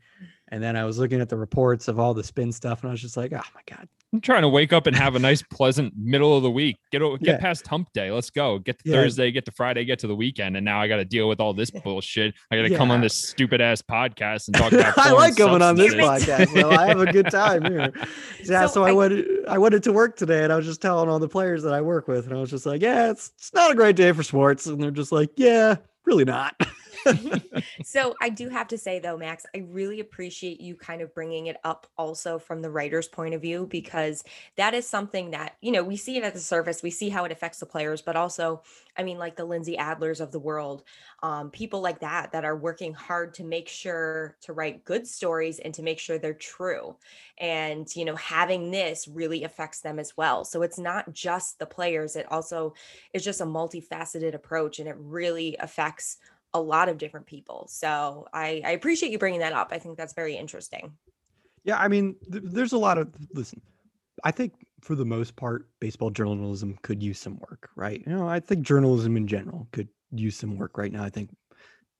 and 0.50 0.62
then 0.62 0.76
I 0.76 0.84
was 0.84 0.98
looking 0.98 1.20
at 1.20 1.28
the 1.28 1.36
reports 1.36 1.88
of 1.88 1.98
all 1.98 2.14
the 2.14 2.24
spin 2.24 2.52
stuff, 2.52 2.82
and 2.82 2.88
I 2.88 2.92
was 2.92 3.00
just 3.00 3.16
like, 3.16 3.32
oh 3.32 3.36
my 3.54 3.60
god, 3.66 3.88
I'm 4.12 4.20
trying 4.22 4.42
to 4.42 4.48
wake 4.48 4.72
up 4.72 4.86
and 4.86 4.96
have 4.96 5.14
a 5.16 5.18
nice, 5.18 5.42
pleasant 5.42 5.92
middle 5.96 6.36
of 6.36 6.42
the 6.42 6.50
week. 6.50 6.76
Get 6.90 7.00
get 7.00 7.20
Yeah. 7.22 7.36
past 7.38 7.66
hump 7.66 7.92
day. 7.92 8.10
Let's 8.10 8.30
go. 8.30 8.58
Get 8.58 8.78
to 8.82 8.88
Yeah. 8.90 8.96
Thursday, 8.96 9.30
get 9.30 9.44
to 9.44 9.52
Friday, 9.52 9.84
get 9.84 9.98
to 10.00 10.06
the 10.06 10.14
weekend, 10.16 10.56
and 10.56 10.64
now 10.64 10.80
I 10.80 10.88
got 10.88 10.96
to 10.96 11.04
deal 11.04 11.28
with 11.28 11.40
all 11.40 11.52
this 11.52 11.70
bullshit. 11.70 12.34
I 12.50 12.56
got 12.56 12.62
to 12.62 12.76
come 12.76 12.90
on 12.90 13.00
this 13.02 13.14
stupid 13.14 13.60
ass 13.60 13.82
podcast 13.82 14.48
and 14.48 14.56
talk 14.56 14.72
about. 14.72 14.98
I 14.98 15.12
like 15.12 15.36
coming 15.36 15.60
on 15.62 15.76
this 15.76 15.94
podcast. 15.94 16.54
Well, 16.54 16.72
I 16.78 16.86
have 16.88 17.00
a 17.00 17.12
good 17.12 17.30
time 17.30 17.64
here. 17.64 17.92
Yeah, 18.44 18.66
So 18.66 18.74
so, 18.74 18.84
I 18.84 18.90
I- 18.90 18.92
went 18.92 19.26
I 19.48 19.58
went 19.58 19.74
into 19.74 19.92
work 19.92 20.16
today 20.16 20.44
and 20.44 20.52
I 20.52 20.56
was 20.56 20.64
just 20.64 20.80
telling 20.80 21.08
all 21.10 21.18
the 21.18 21.28
players 21.28 21.62
that 21.64 21.74
I 21.74 21.80
work 21.82 22.08
with, 22.08 22.26
and 22.26 22.34
I 22.36 22.40
was 22.40 22.50
just 22.50 22.64
like, 22.66 22.80
Yeah, 22.80 23.10
it's 23.10 23.32
it's 23.36 23.52
not 23.52 23.70
a 23.70 23.74
great 23.74 23.96
day 23.96 24.12
for 24.12 24.22
sports. 24.22 24.66
And 24.66 24.80
they're 24.82 24.90
just 24.90 25.12
like, 25.12 25.30
Yeah, 25.36 25.76
really 26.06 26.24
not. 26.24 26.54
so 27.84 28.14
I 28.20 28.28
do 28.28 28.48
have 28.48 28.68
to 28.68 28.78
say 28.78 28.98
though, 28.98 29.16
Max, 29.16 29.44
I 29.54 29.64
really 29.68 30.00
appreciate 30.00 30.60
you 30.60 30.74
kind 30.74 31.02
of 31.02 31.14
bringing 31.14 31.46
it 31.46 31.56
up 31.64 31.86
also 31.96 32.38
from 32.38 32.62
the 32.62 32.70
writer's 32.70 33.08
point 33.08 33.34
of 33.34 33.42
view 33.42 33.66
because 33.70 34.24
that 34.56 34.74
is 34.74 34.86
something 34.86 35.30
that 35.30 35.56
you 35.60 35.72
know 35.72 35.82
we 35.82 35.96
see 35.96 36.16
it 36.16 36.24
at 36.24 36.34
the 36.34 36.40
surface, 36.40 36.82
we 36.82 36.90
see 36.90 37.08
how 37.08 37.24
it 37.24 37.32
affects 37.32 37.58
the 37.58 37.66
players, 37.66 38.02
but 38.02 38.16
also, 38.16 38.62
I 38.96 39.02
mean, 39.02 39.18
like 39.18 39.36
the 39.36 39.44
Lindsey 39.44 39.76
Adlers 39.76 40.20
of 40.20 40.32
the 40.32 40.38
world, 40.38 40.82
um, 41.22 41.50
people 41.50 41.80
like 41.80 42.00
that 42.00 42.32
that 42.32 42.44
are 42.44 42.56
working 42.56 42.94
hard 42.94 43.34
to 43.34 43.44
make 43.44 43.68
sure 43.68 44.36
to 44.42 44.52
write 44.52 44.84
good 44.84 45.06
stories 45.06 45.58
and 45.58 45.74
to 45.74 45.82
make 45.82 45.98
sure 45.98 46.18
they're 46.18 46.34
true, 46.34 46.96
and 47.38 47.88
you 47.94 48.04
know 48.04 48.16
having 48.16 48.70
this 48.70 49.08
really 49.08 49.44
affects 49.44 49.80
them 49.80 49.98
as 49.98 50.16
well. 50.16 50.44
So 50.44 50.62
it's 50.62 50.78
not 50.78 51.12
just 51.12 51.58
the 51.58 51.66
players; 51.66 52.16
it 52.16 52.26
also 52.30 52.74
is 53.12 53.24
just 53.24 53.40
a 53.40 53.46
multifaceted 53.46 54.34
approach, 54.34 54.78
and 54.78 54.88
it 54.88 54.96
really 54.98 55.56
affects 55.60 56.18
a 56.54 56.60
lot 56.60 56.88
of 56.88 56.98
different 56.98 57.26
people. 57.26 57.66
So 57.70 58.26
I, 58.32 58.62
I 58.64 58.70
appreciate 58.70 59.12
you 59.12 59.18
bringing 59.18 59.40
that 59.40 59.52
up. 59.52 59.68
I 59.70 59.78
think 59.78 59.96
that's 59.96 60.14
very 60.14 60.36
interesting. 60.36 60.92
Yeah, 61.64 61.78
I 61.78 61.88
mean, 61.88 62.16
th- 62.30 62.44
there's 62.46 62.72
a 62.72 62.78
lot 62.78 62.98
of 62.98 63.12
listen. 63.32 63.60
I 64.24 64.30
think 64.30 64.54
for 64.80 64.94
the 64.94 65.04
most 65.04 65.36
part, 65.36 65.68
baseball 65.80 66.10
journalism 66.10 66.78
could 66.82 67.02
use 67.02 67.18
some 67.18 67.38
work, 67.38 67.68
right? 67.76 68.02
You 68.06 68.12
know, 68.12 68.28
I 68.28 68.40
think 68.40 68.66
journalism 68.66 69.16
in 69.16 69.26
general 69.26 69.68
could 69.72 69.88
use 70.10 70.36
some 70.36 70.56
work 70.56 70.78
right 70.78 70.92
now. 70.92 71.04
I 71.04 71.10
think 71.10 71.30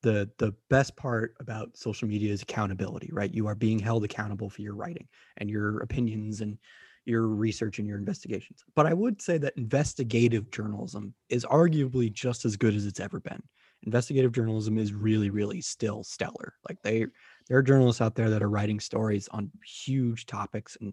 the 0.02 0.30
the 0.38 0.54
best 0.70 0.96
part 0.96 1.34
about 1.40 1.76
social 1.76 2.08
media 2.08 2.32
is 2.32 2.42
accountability, 2.42 3.10
right? 3.12 3.32
You 3.32 3.46
are 3.48 3.54
being 3.54 3.78
held 3.78 4.04
accountable 4.04 4.48
for 4.48 4.62
your 4.62 4.74
writing 4.74 5.08
and 5.36 5.50
your 5.50 5.80
opinions 5.80 6.40
and 6.40 6.58
your 7.04 7.26
research 7.26 7.78
and 7.78 7.88
your 7.88 7.98
investigations. 7.98 8.62
But 8.76 8.86
I 8.86 8.94
would 8.94 9.20
say 9.20 9.38
that 9.38 9.56
investigative 9.56 10.50
journalism 10.50 11.14
is 11.28 11.44
arguably 11.44 12.12
just 12.12 12.44
as 12.44 12.56
good 12.56 12.74
as 12.74 12.86
it's 12.86 13.00
ever 13.00 13.18
been. 13.18 13.42
Investigative 13.84 14.32
journalism 14.32 14.78
is 14.78 14.92
really, 14.92 15.30
really 15.30 15.60
still 15.60 16.02
stellar. 16.02 16.54
Like 16.68 16.82
they 16.82 17.06
there 17.48 17.58
are 17.58 17.62
journalists 17.62 18.00
out 18.00 18.14
there 18.14 18.30
that 18.30 18.42
are 18.42 18.50
writing 18.50 18.80
stories 18.80 19.28
on 19.28 19.50
huge 19.64 20.26
topics 20.26 20.76
and 20.80 20.92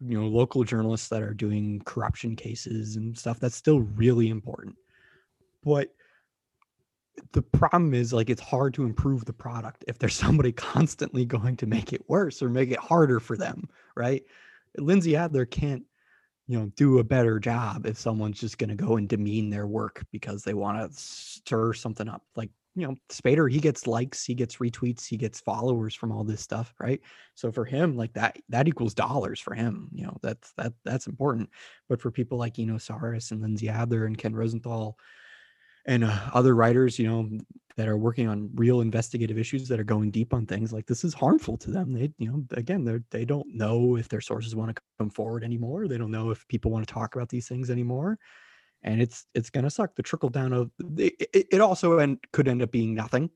you 0.00 0.20
know 0.20 0.26
local 0.26 0.64
journalists 0.64 1.08
that 1.08 1.22
are 1.22 1.34
doing 1.34 1.82
corruption 1.84 2.36
cases 2.36 2.96
and 2.96 3.16
stuff 3.18 3.40
that's 3.40 3.56
still 3.56 3.80
really 3.80 4.28
important 4.28 4.76
but 5.64 5.92
the 7.32 7.42
problem 7.42 7.94
is 7.94 8.12
like 8.12 8.30
it's 8.30 8.40
hard 8.40 8.72
to 8.74 8.84
improve 8.84 9.24
the 9.24 9.32
product 9.32 9.84
if 9.88 9.98
there's 9.98 10.14
somebody 10.26 10.52
constantly 10.52 11.24
going 11.24 11.56
to 11.56 11.66
make 11.66 11.92
it 11.92 12.08
worse 12.08 12.42
or 12.42 12.48
make 12.48 12.70
it 12.70 12.78
harder 12.78 13.18
for 13.18 13.36
them 13.36 13.68
right 13.96 14.22
lindsey 14.76 15.16
adler 15.16 15.44
can't 15.44 15.82
you 16.48 16.58
know 16.58 16.66
do 16.76 16.98
a 16.98 17.04
better 17.04 17.38
job 17.38 17.86
if 17.86 17.98
someone's 17.98 18.40
just 18.40 18.58
going 18.58 18.70
to 18.70 18.74
go 18.74 18.96
and 18.96 19.08
demean 19.08 19.50
their 19.50 19.66
work 19.66 20.04
because 20.10 20.42
they 20.42 20.54
want 20.54 20.78
to 20.78 20.98
stir 20.98 21.72
something 21.74 22.08
up 22.08 22.22
like 22.34 22.50
you 22.74 22.86
know 22.86 22.96
spader 23.10 23.50
he 23.50 23.60
gets 23.60 23.86
likes 23.86 24.24
he 24.24 24.34
gets 24.34 24.56
retweets 24.56 25.06
he 25.06 25.16
gets 25.16 25.40
followers 25.40 25.94
from 25.94 26.10
all 26.10 26.24
this 26.24 26.40
stuff 26.40 26.74
right? 26.80 27.00
So 27.34 27.52
for 27.52 27.64
him 27.64 27.96
like 27.96 28.14
that 28.14 28.36
that 28.48 28.68
equals 28.68 28.94
dollars 28.94 29.40
for 29.40 29.54
him 29.54 29.88
you 29.92 30.04
know 30.04 30.16
that's 30.22 30.52
that 30.56 30.72
that's 30.84 31.06
important. 31.06 31.50
But 31.88 32.00
for 32.00 32.10
people 32.10 32.38
like 32.38 32.58
Eno 32.58 32.76
Sarris 32.76 33.30
and 33.30 33.42
lindsey 33.42 33.68
adler 33.68 34.06
and 34.06 34.16
ken 34.16 34.34
rosenthal 34.34 34.96
and 35.88 36.04
uh, 36.04 36.20
other 36.34 36.54
writers 36.54 36.98
you 36.98 37.08
know 37.08 37.28
that 37.76 37.88
are 37.88 37.96
working 37.96 38.28
on 38.28 38.50
real 38.54 38.80
investigative 38.80 39.38
issues 39.38 39.68
that 39.68 39.80
are 39.80 39.84
going 39.84 40.10
deep 40.10 40.34
on 40.34 40.44
things 40.44 40.72
like 40.72 40.86
this 40.86 41.04
is 41.04 41.14
harmful 41.14 41.56
to 41.56 41.70
them. 41.70 41.92
They 41.92 42.12
you 42.18 42.30
know 42.30 42.44
again 42.52 42.84
they 42.84 42.98
they 43.10 43.24
don't 43.24 43.48
know 43.52 43.96
if 43.96 44.08
their 44.08 44.20
sources 44.20 44.54
want 44.54 44.74
to 44.74 44.82
come 44.98 45.10
forward 45.10 45.42
anymore. 45.42 45.88
They 45.88 45.98
don't 45.98 46.10
know 46.12 46.30
if 46.30 46.46
people 46.48 46.70
want 46.70 46.86
to 46.86 46.92
talk 46.92 47.16
about 47.16 47.28
these 47.28 47.48
things 47.48 47.70
anymore. 47.70 48.18
And 48.82 49.02
it's 49.02 49.26
it's 49.34 49.50
gonna 49.50 49.70
suck. 49.70 49.96
The 49.96 50.02
trickle 50.02 50.28
down 50.28 50.52
of 50.52 50.70
it, 50.96 51.48
it, 51.52 51.60
also 51.60 51.98
and 51.98 52.18
could 52.32 52.48
end 52.48 52.62
up 52.62 52.70
being 52.70 52.94
nothing. 52.94 53.30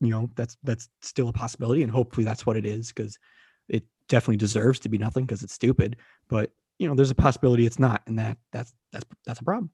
You 0.00 0.10
know 0.10 0.30
that's 0.34 0.56
that's 0.62 0.88
still 1.02 1.28
a 1.28 1.32
possibility 1.32 1.82
and 1.82 1.92
hopefully 1.92 2.24
that's 2.24 2.46
what 2.46 2.56
it 2.56 2.66
is 2.66 2.88
because 2.88 3.18
it 3.68 3.84
definitely 4.08 4.36
deserves 4.36 4.80
to 4.80 4.88
be 4.88 4.98
nothing 4.98 5.26
because 5.26 5.42
it's 5.42 5.54
stupid. 5.54 5.96
But 6.28 6.52
you 6.78 6.88
know 6.88 6.94
there's 6.94 7.10
a 7.10 7.14
possibility 7.14 7.66
it's 7.66 7.78
not 7.78 8.02
and 8.06 8.18
that 8.18 8.38
that's 8.52 8.72
that's 8.92 9.04
that's 9.26 9.40
a 9.40 9.44
problem 9.44 9.70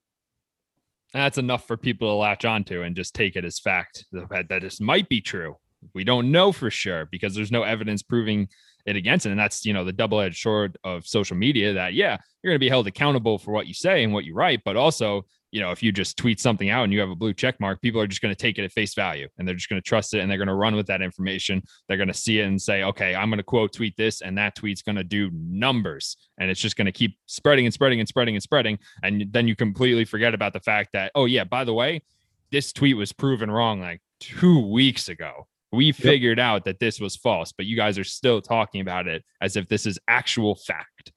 That's 1.13 1.39
enough 1.39 1.67
for 1.67 1.77
people 1.77 2.09
to 2.09 2.15
latch 2.15 2.45
onto 2.45 2.83
and 2.83 2.95
just 2.97 3.15
take 3.15 3.37
it 3.37 3.45
as 3.45 3.59
fact 3.59 4.05
that 4.13 4.61
this 4.61 4.81
might 4.81 5.09
be 5.09 5.21
true. 5.21 5.57
We 5.95 6.05
don't 6.05 6.31
know 6.31 6.53
for 6.53 6.71
sure 6.71 7.07
because 7.07 7.35
there's 7.35 7.53
no 7.53 7.63
evidence 7.63 8.03
proving 8.03 8.49
it 8.87 8.97
against 8.97 9.27
it. 9.27 9.31
And 9.31 9.39
that's, 9.39 9.67
you 9.67 9.73
know, 9.73 9.85
the 9.85 9.93
double 9.93 10.21
edged 10.21 10.41
sword 10.41 10.79
of 10.85 11.07
social 11.07 11.37
media 11.37 11.73
that, 11.75 11.95
yeah, 11.95 12.17
you're 12.43 12.53
going 12.53 12.59
to 12.59 12.65
be 12.65 12.69
held 12.69 12.87
accountable 12.87 13.39
for 13.39 13.51
what 13.51 13.67
you 13.67 13.75
say 13.75 14.05
and 14.05 14.13
what 14.13 14.25
you 14.25 14.35
write. 14.35 14.63
But 14.65 14.77
also, 14.77 15.27
you 15.51 15.61
know, 15.61 15.71
if 15.71 15.83
you 15.83 15.91
just 15.91 16.17
tweet 16.17 16.41
something 16.41 16.71
out 16.71 16.85
and 16.85 16.93
you 16.93 17.01
have 17.01 17.11
a 17.11 17.17
blue 17.17 17.33
check 17.33 17.59
mark, 17.61 17.81
people 17.81 18.01
are 18.01 18.07
just 18.07 18.21
going 18.21 18.35
to 18.35 18.39
take 18.39 18.59
it 18.59 18.65
at 18.65 18.73
face 18.73 18.95
value 18.95 19.29
and 19.39 19.47
they're 19.47 19.55
just 19.55 19.69
going 19.69 19.81
to 19.81 19.89
trust 19.89 20.15
it 20.15 20.21
and 20.21 20.31
they're 20.31 20.39
going 20.39 20.49
to 20.49 20.55
run 20.55 20.77
with 20.77 20.87
that 20.87 21.03
information. 21.03 21.63
They're 21.89 21.97
going 21.97 22.09
to 22.09 22.15
see 22.15 22.41
it 22.41 22.45
and 22.45 22.61
say, 22.61 22.83
okay, 22.83 23.15
I'm 23.15 23.31
going 23.31 23.39
to 23.39 23.45
quote 23.45 23.73
tweet 23.73 23.97
this 23.97 24.21
and 24.21 24.37
that 24.39 24.55
tweet's 24.55 24.83
going 24.83 24.97
to 24.97 25.05
do 25.05 25.31
numbers. 25.33 26.17
And 26.39 26.51
it's 26.51 26.61
just 26.61 26.77
going 26.77 26.87
to 26.87 26.93
keep 26.93 27.19
spreading 27.27 27.65
and 27.65 27.75
spreading 27.75 28.01
and 28.01 28.09
spreading 28.09 28.35
and 28.35 28.43
spreading. 28.43 28.79
And 29.03 29.27
then 29.31 29.49
you 29.49 29.57
completely 29.57 30.05
forget 30.05 30.35
about 30.35 30.53
the 30.53 30.61
fact 30.61 30.91
that, 30.93 31.11
oh, 31.15 31.25
yeah, 31.25 31.45
by 31.45 31.65
the 31.65 31.75
way, 31.75 32.03
this 32.53 32.73
tweet 32.73 32.97
was 32.97 33.13
proven 33.13 33.51
wrong 33.51 33.81
like 33.81 34.01
two 34.21 34.61
weeks 34.61 35.09
ago. 35.09 35.47
We 35.77 35.93
figured 35.93 36.41
out 36.41 36.65
that 36.65 36.81
this 36.81 36.99
was 36.99 37.17
false, 37.17 37.53
but 37.53 37.67
you 37.67 37.77
guys 37.77 37.99
are 37.99 38.05
still 38.05 38.41
talking 38.41 38.81
about 38.81 39.07
it 39.07 39.25
as 39.41 39.57
if 39.57 39.69
this 39.69 39.87
is 39.87 39.99
actual 40.09 40.57
fact. 40.57 41.13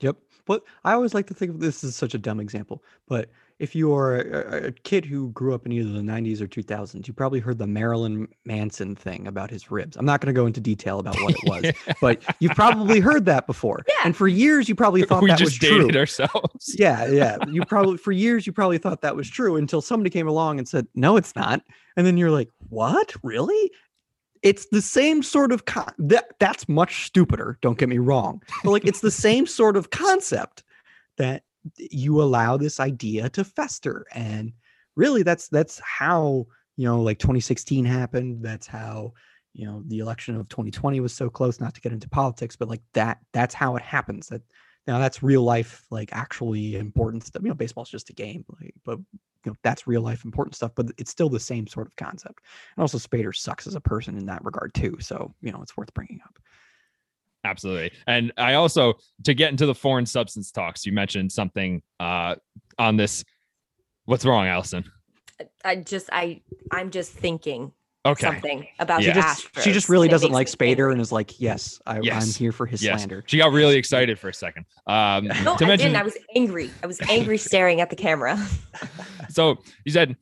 Yep. 0.00 0.16
But 0.46 0.62
I 0.82 0.94
always 0.94 1.14
like 1.14 1.26
to 1.28 1.34
think 1.34 1.52
of 1.52 1.60
this 1.60 1.84
as 1.84 1.94
such 1.94 2.14
a 2.14 2.18
dumb 2.18 2.40
example. 2.40 2.82
But 3.06 3.30
if 3.62 3.76
you 3.76 3.94
are 3.94 4.16
a, 4.16 4.66
a 4.66 4.72
kid 4.72 5.04
who 5.04 5.30
grew 5.30 5.54
up 5.54 5.64
in 5.64 5.70
either 5.70 5.88
the 5.88 6.00
90s 6.00 6.40
or 6.40 6.48
2000s, 6.48 7.06
you 7.06 7.14
probably 7.14 7.38
heard 7.38 7.58
the 7.58 7.66
Marilyn 7.66 8.26
Manson 8.44 8.96
thing 8.96 9.28
about 9.28 9.50
his 9.50 9.70
ribs. 9.70 9.96
I'm 9.96 10.04
not 10.04 10.20
going 10.20 10.34
to 10.34 10.38
go 10.38 10.46
into 10.46 10.60
detail 10.60 10.98
about 10.98 11.14
what 11.22 11.36
it 11.40 11.44
was, 11.86 11.94
but 12.00 12.36
you've 12.40 12.56
probably 12.56 12.98
heard 12.98 13.24
that 13.26 13.46
before. 13.46 13.80
Yeah. 13.92 14.06
And 14.06 14.16
for 14.16 14.26
years, 14.26 14.68
you 14.68 14.74
probably 14.74 15.02
thought 15.06 15.22
we 15.22 15.28
that 15.28 15.40
was 15.40 15.54
true. 15.58 15.82
dated 15.82 15.96
ourselves. 15.96 16.74
yeah, 16.78 17.06
yeah. 17.08 17.36
You 17.48 17.64
probably 17.64 17.98
for 17.98 18.10
years 18.10 18.46
you 18.46 18.52
probably 18.52 18.78
thought 18.78 19.02
that 19.02 19.14
was 19.14 19.28
true 19.28 19.56
until 19.56 19.82
somebody 19.82 20.08
came 20.08 20.26
along 20.26 20.58
and 20.58 20.66
said, 20.66 20.86
"No, 20.94 21.16
it's 21.16 21.36
not." 21.36 21.62
And 21.96 22.06
then 22.06 22.16
you're 22.16 22.30
like, 22.30 22.48
"What? 22.70 23.14
Really?" 23.22 23.70
it's 24.42 24.66
the 24.72 24.82
same 24.82 25.22
sort 25.22 25.52
of 25.52 25.66
con- 25.66 25.92
that 25.98 26.30
that's 26.40 26.68
much 26.68 27.04
stupider 27.04 27.58
don't 27.62 27.78
get 27.78 27.88
me 27.88 27.98
wrong 27.98 28.42
but 28.64 28.70
like 28.72 28.84
it's 28.84 29.00
the 29.00 29.10
same 29.10 29.46
sort 29.46 29.76
of 29.76 29.90
concept 29.90 30.64
that 31.16 31.44
you 31.76 32.20
allow 32.22 32.56
this 32.56 32.80
idea 32.80 33.28
to 33.30 33.44
fester 33.44 34.06
and 34.12 34.52
really 34.96 35.22
that's 35.22 35.48
that's 35.48 35.80
how 35.80 36.46
you 36.76 36.86
know 36.86 37.00
like 37.00 37.18
2016 37.18 37.84
happened 37.84 38.44
that's 38.44 38.66
how 38.66 39.12
you 39.54 39.66
know 39.66 39.82
the 39.86 39.98
election 39.98 40.36
of 40.36 40.48
2020 40.48 41.00
was 41.00 41.14
so 41.14 41.28
close 41.28 41.60
not 41.60 41.74
to 41.74 41.80
get 41.80 41.92
into 41.92 42.08
politics 42.08 42.56
but 42.56 42.68
like 42.68 42.82
that 42.94 43.18
that's 43.32 43.54
how 43.54 43.76
it 43.76 43.82
happens 43.82 44.28
that 44.28 44.42
now 44.86 44.98
that's 44.98 45.22
real 45.22 45.42
life 45.42 45.84
like 45.90 46.10
actually 46.12 46.76
important 46.76 47.24
stuff 47.24 47.42
you 47.42 47.48
know 47.48 47.54
baseball's 47.54 47.90
just 47.90 48.10
a 48.10 48.14
game 48.14 48.44
like 48.60 48.74
but 48.84 48.98
you 48.98 49.50
know 49.50 49.54
that's 49.62 49.86
real 49.86 50.02
life 50.02 50.24
important 50.24 50.54
stuff 50.54 50.72
but 50.74 50.86
it's 50.98 51.10
still 51.10 51.28
the 51.28 51.40
same 51.40 51.66
sort 51.66 51.86
of 51.86 51.96
concept 51.96 52.40
and 52.76 52.82
also 52.82 52.98
spader 52.98 53.34
sucks 53.34 53.66
as 53.66 53.74
a 53.74 53.80
person 53.80 54.16
in 54.16 54.26
that 54.26 54.44
regard 54.44 54.72
too 54.74 54.96
so 55.00 55.34
you 55.40 55.52
know 55.52 55.60
it's 55.62 55.76
worth 55.76 55.92
bringing 55.94 56.20
up 56.24 56.38
Absolutely. 57.44 57.90
And 58.06 58.32
I 58.36 58.54
also, 58.54 58.94
to 59.24 59.34
get 59.34 59.50
into 59.50 59.66
the 59.66 59.74
foreign 59.74 60.06
substance 60.06 60.50
talks, 60.52 60.86
you 60.86 60.92
mentioned 60.92 61.32
something 61.32 61.82
uh, 61.98 62.36
on 62.78 62.96
this. 62.96 63.24
What's 64.04 64.24
wrong, 64.24 64.46
Allison? 64.46 64.84
I 65.64 65.76
just 65.76 66.08
I 66.12 66.40
I'm 66.70 66.90
just 66.90 67.12
thinking 67.12 67.72
Okay. 68.04 68.26
something 68.26 68.66
about 68.80 69.02
Yeah. 69.02 69.12
she 69.12 69.20
just 69.20 69.52
Astros. 69.54 69.62
she 69.62 69.72
just 69.72 69.88
really 69.88 70.08
doesn't 70.08 70.32
like 70.32 70.48
spader 70.48 70.90
and 70.92 71.00
is 71.00 71.12
like 71.12 71.40
yes 71.40 71.80
I, 71.86 71.96
i'm 71.98 72.02
Yes. 72.02 72.34
here 72.36 72.50
for 72.52 72.66
his 72.66 72.82
Yes. 72.82 73.00
slander 73.00 73.22
She 73.26 73.38
got 73.38 73.52
really 73.52 73.76
excited 73.76 74.18
for 74.18 74.28
a 74.28 74.34
second. 74.34 74.66
Um, 74.88 75.26
No, 75.44 75.56
to 75.56 75.64
I 75.64 75.68
mention, 75.68 75.88
didn't. 75.92 75.96
I 75.96 76.02
was 76.02 76.16
angry. 76.36 76.70
I 76.82 76.86
was 76.86 77.00
angry 77.08 77.38
staring 77.38 77.80
at 77.80 77.90
the 77.90 77.96
camera. 77.96 78.36
so 79.30 79.56
you 79.84 79.92
said 79.92 80.16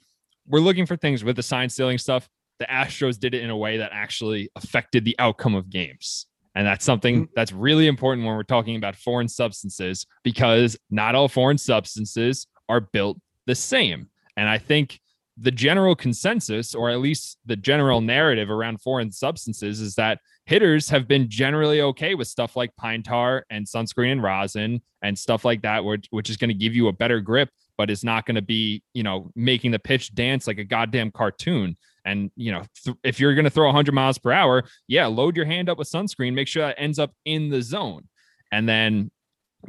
we're 0.46 0.60
looking 0.60 0.84
for 0.86 0.96
things 0.96 1.22
with 1.24 1.36
the 1.36 1.42
sign 1.42 1.68
stealing 1.70 1.98
stuff. 1.98 2.28
The 2.60 2.66
Astros 2.66 3.18
did 3.18 3.34
it 3.34 3.42
in 3.42 3.50
a 3.50 3.56
way 3.56 3.78
that 3.78 3.90
actually 3.92 4.50
affected 4.56 5.04
the 5.06 5.16
outcome 5.18 5.54
of 5.54 5.70
games. 5.70 6.26
And 6.54 6.66
that's 6.66 6.84
something 6.84 7.26
mm. 7.26 7.28
that's 7.34 7.52
really 7.52 7.86
important 7.86 8.26
when 8.26 8.34
we're 8.34 8.42
talking 8.42 8.76
about 8.76 8.96
foreign 8.96 9.28
substances 9.28 10.06
because 10.24 10.76
not 10.90 11.14
all 11.14 11.28
foreign 11.28 11.58
substances 11.58 12.46
are 12.68 12.80
built 12.80 13.18
the 13.46 13.54
same. 13.54 14.08
And 14.36 14.48
I 14.48 14.58
think 14.58 15.00
the 15.36 15.50
general 15.50 15.94
consensus, 15.94 16.74
or 16.74 16.90
at 16.90 17.00
least 17.00 17.38
the 17.46 17.56
general 17.56 18.00
narrative 18.00 18.50
around 18.50 18.82
foreign 18.82 19.10
substances, 19.10 19.80
is 19.80 19.94
that 19.94 20.18
hitters 20.44 20.90
have 20.90 21.08
been 21.08 21.30
generally 21.30 21.80
okay 21.80 22.14
with 22.14 22.28
stuff 22.28 22.56
like 22.56 22.74
pine 22.76 23.02
tar 23.02 23.44
and 23.48 23.66
sunscreen 23.66 24.12
and 24.12 24.22
rosin 24.22 24.82
and 25.02 25.18
stuff 25.18 25.44
like 25.44 25.62
that, 25.62 25.84
which, 25.84 26.06
which 26.10 26.28
is 26.28 26.36
going 26.36 26.48
to 26.48 26.54
give 26.54 26.74
you 26.74 26.88
a 26.88 26.92
better 26.92 27.20
grip, 27.20 27.48
but 27.78 27.90
is 27.90 28.04
not 28.04 28.26
going 28.26 28.34
to 28.34 28.42
be, 28.42 28.82
you 28.92 29.02
know, 29.02 29.30
making 29.34 29.70
the 29.70 29.78
pitch 29.78 30.14
dance 30.14 30.46
like 30.46 30.58
a 30.58 30.64
goddamn 30.64 31.10
cartoon. 31.10 31.76
And, 32.04 32.30
you 32.36 32.52
know, 32.52 32.62
th- 32.84 32.96
if 33.02 33.20
you're 33.20 33.34
going 33.34 33.44
to 33.44 33.50
throw 33.50 33.66
100 33.66 33.92
miles 33.92 34.18
per 34.18 34.32
hour, 34.32 34.64
yeah, 34.88 35.06
load 35.06 35.36
your 35.36 35.44
hand 35.46 35.68
up 35.68 35.78
with 35.78 35.90
sunscreen, 35.90 36.34
make 36.34 36.48
sure 36.48 36.66
that 36.66 36.76
ends 36.78 36.98
up 36.98 37.12
in 37.24 37.50
the 37.50 37.62
zone. 37.62 38.08
And 38.52 38.68
then 38.68 39.10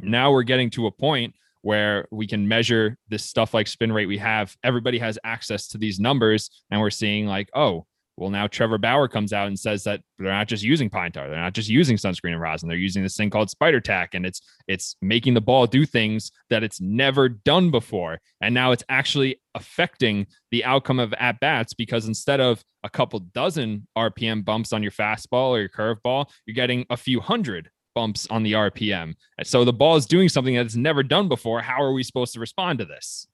now 0.00 0.32
we're 0.32 0.42
getting 0.42 0.70
to 0.70 0.86
a 0.86 0.90
point 0.90 1.34
where 1.62 2.08
we 2.10 2.26
can 2.26 2.46
measure 2.48 2.98
this 3.08 3.24
stuff 3.24 3.54
like 3.54 3.68
spin 3.68 3.92
rate 3.92 4.06
we 4.06 4.18
have. 4.18 4.56
Everybody 4.64 4.98
has 4.98 5.18
access 5.24 5.68
to 5.68 5.78
these 5.78 6.00
numbers, 6.00 6.50
and 6.70 6.80
we're 6.80 6.90
seeing 6.90 7.26
like, 7.26 7.48
oh, 7.54 7.86
well, 8.16 8.30
now 8.30 8.46
Trevor 8.46 8.78
Bauer 8.78 9.08
comes 9.08 9.32
out 9.32 9.48
and 9.48 9.58
says 9.58 9.84
that 9.84 10.00
they're 10.18 10.30
not 10.30 10.48
just 10.48 10.62
using 10.62 10.90
pine 10.90 11.12
tar, 11.12 11.28
they're 11.28 11.38
not 11.38 11.54
just 11.54 11.68
using 11.68 11.96
sunscreen 11.96 12.32
and 12.32 12.40
rosin, 12.40 12.68
they're 12.68 12.76
using 12.76 13.02
this 13.02 13.16
thing 13.16 13.30
called 13.30 13.50
spider 13.50 13.80
tack, 13.80 14.14
and 14.14 14.26
it's 14.26 14.40
it's 14.68 14.96
making 15.00 15.34
the 15.34 15.40
ball 15.40 15.66
do 15.66 15.86
things 15.86 16.30
that 16.50 16.62
it's 16.62 16.80
never 16.80 17.28
done 17.28 17.70
before, 17.70 18.18
and 18.40 18.54
now 18.54 18.72
it's 18.72 18.84
actually 18.88 19.40
affecting 19.54 20.26
the 20.50 20.64
outcome 20.64 20.98
of 20.98 21.12
at 21.14 21.40
bats 21.40 21.74
because 21.74 22.06
instead 22.06 22.40
of 22.40 22.62
a 22.84 22.90
couple 22.90 23.18
dozen 23.20 23.86
RPM 23.96 24.44
bumps 24.44 24.72
on 24.72 24.82
your 24.82 24.92
fastball 24.92 25.50
or 25.50 25.60
your 25.60 25.68
curveball, 25.68 26.28
you're 26.46 26.54
getting 26.54 26.84
a 26.90 26.96
few 26.96 27.20
hundred 27.20 27.70
bumps 27.94 28.26
on 28.30 28.42
the 28.42 28.52
RPM. 28.52 29.14
And 29.36 29.46
So 29.46 29.64
the 29.64 29.72
ball 29.72 29.96
is 29.96 30.06
doing 30.06 30.28
something 30.30 30.54
that 30.54 30.64
it's 30.64 30.76
never 30.76 31.02
done 31.02 31.28
before. 31.28 31.60
How 31.60 31.82
are 31.82 31.92
we 31.92 32.02
supposed 32.02 32.32
to 32.32 32.40
respond 32.40 32.78
to 32.78 32.86
this? 32.86 33.26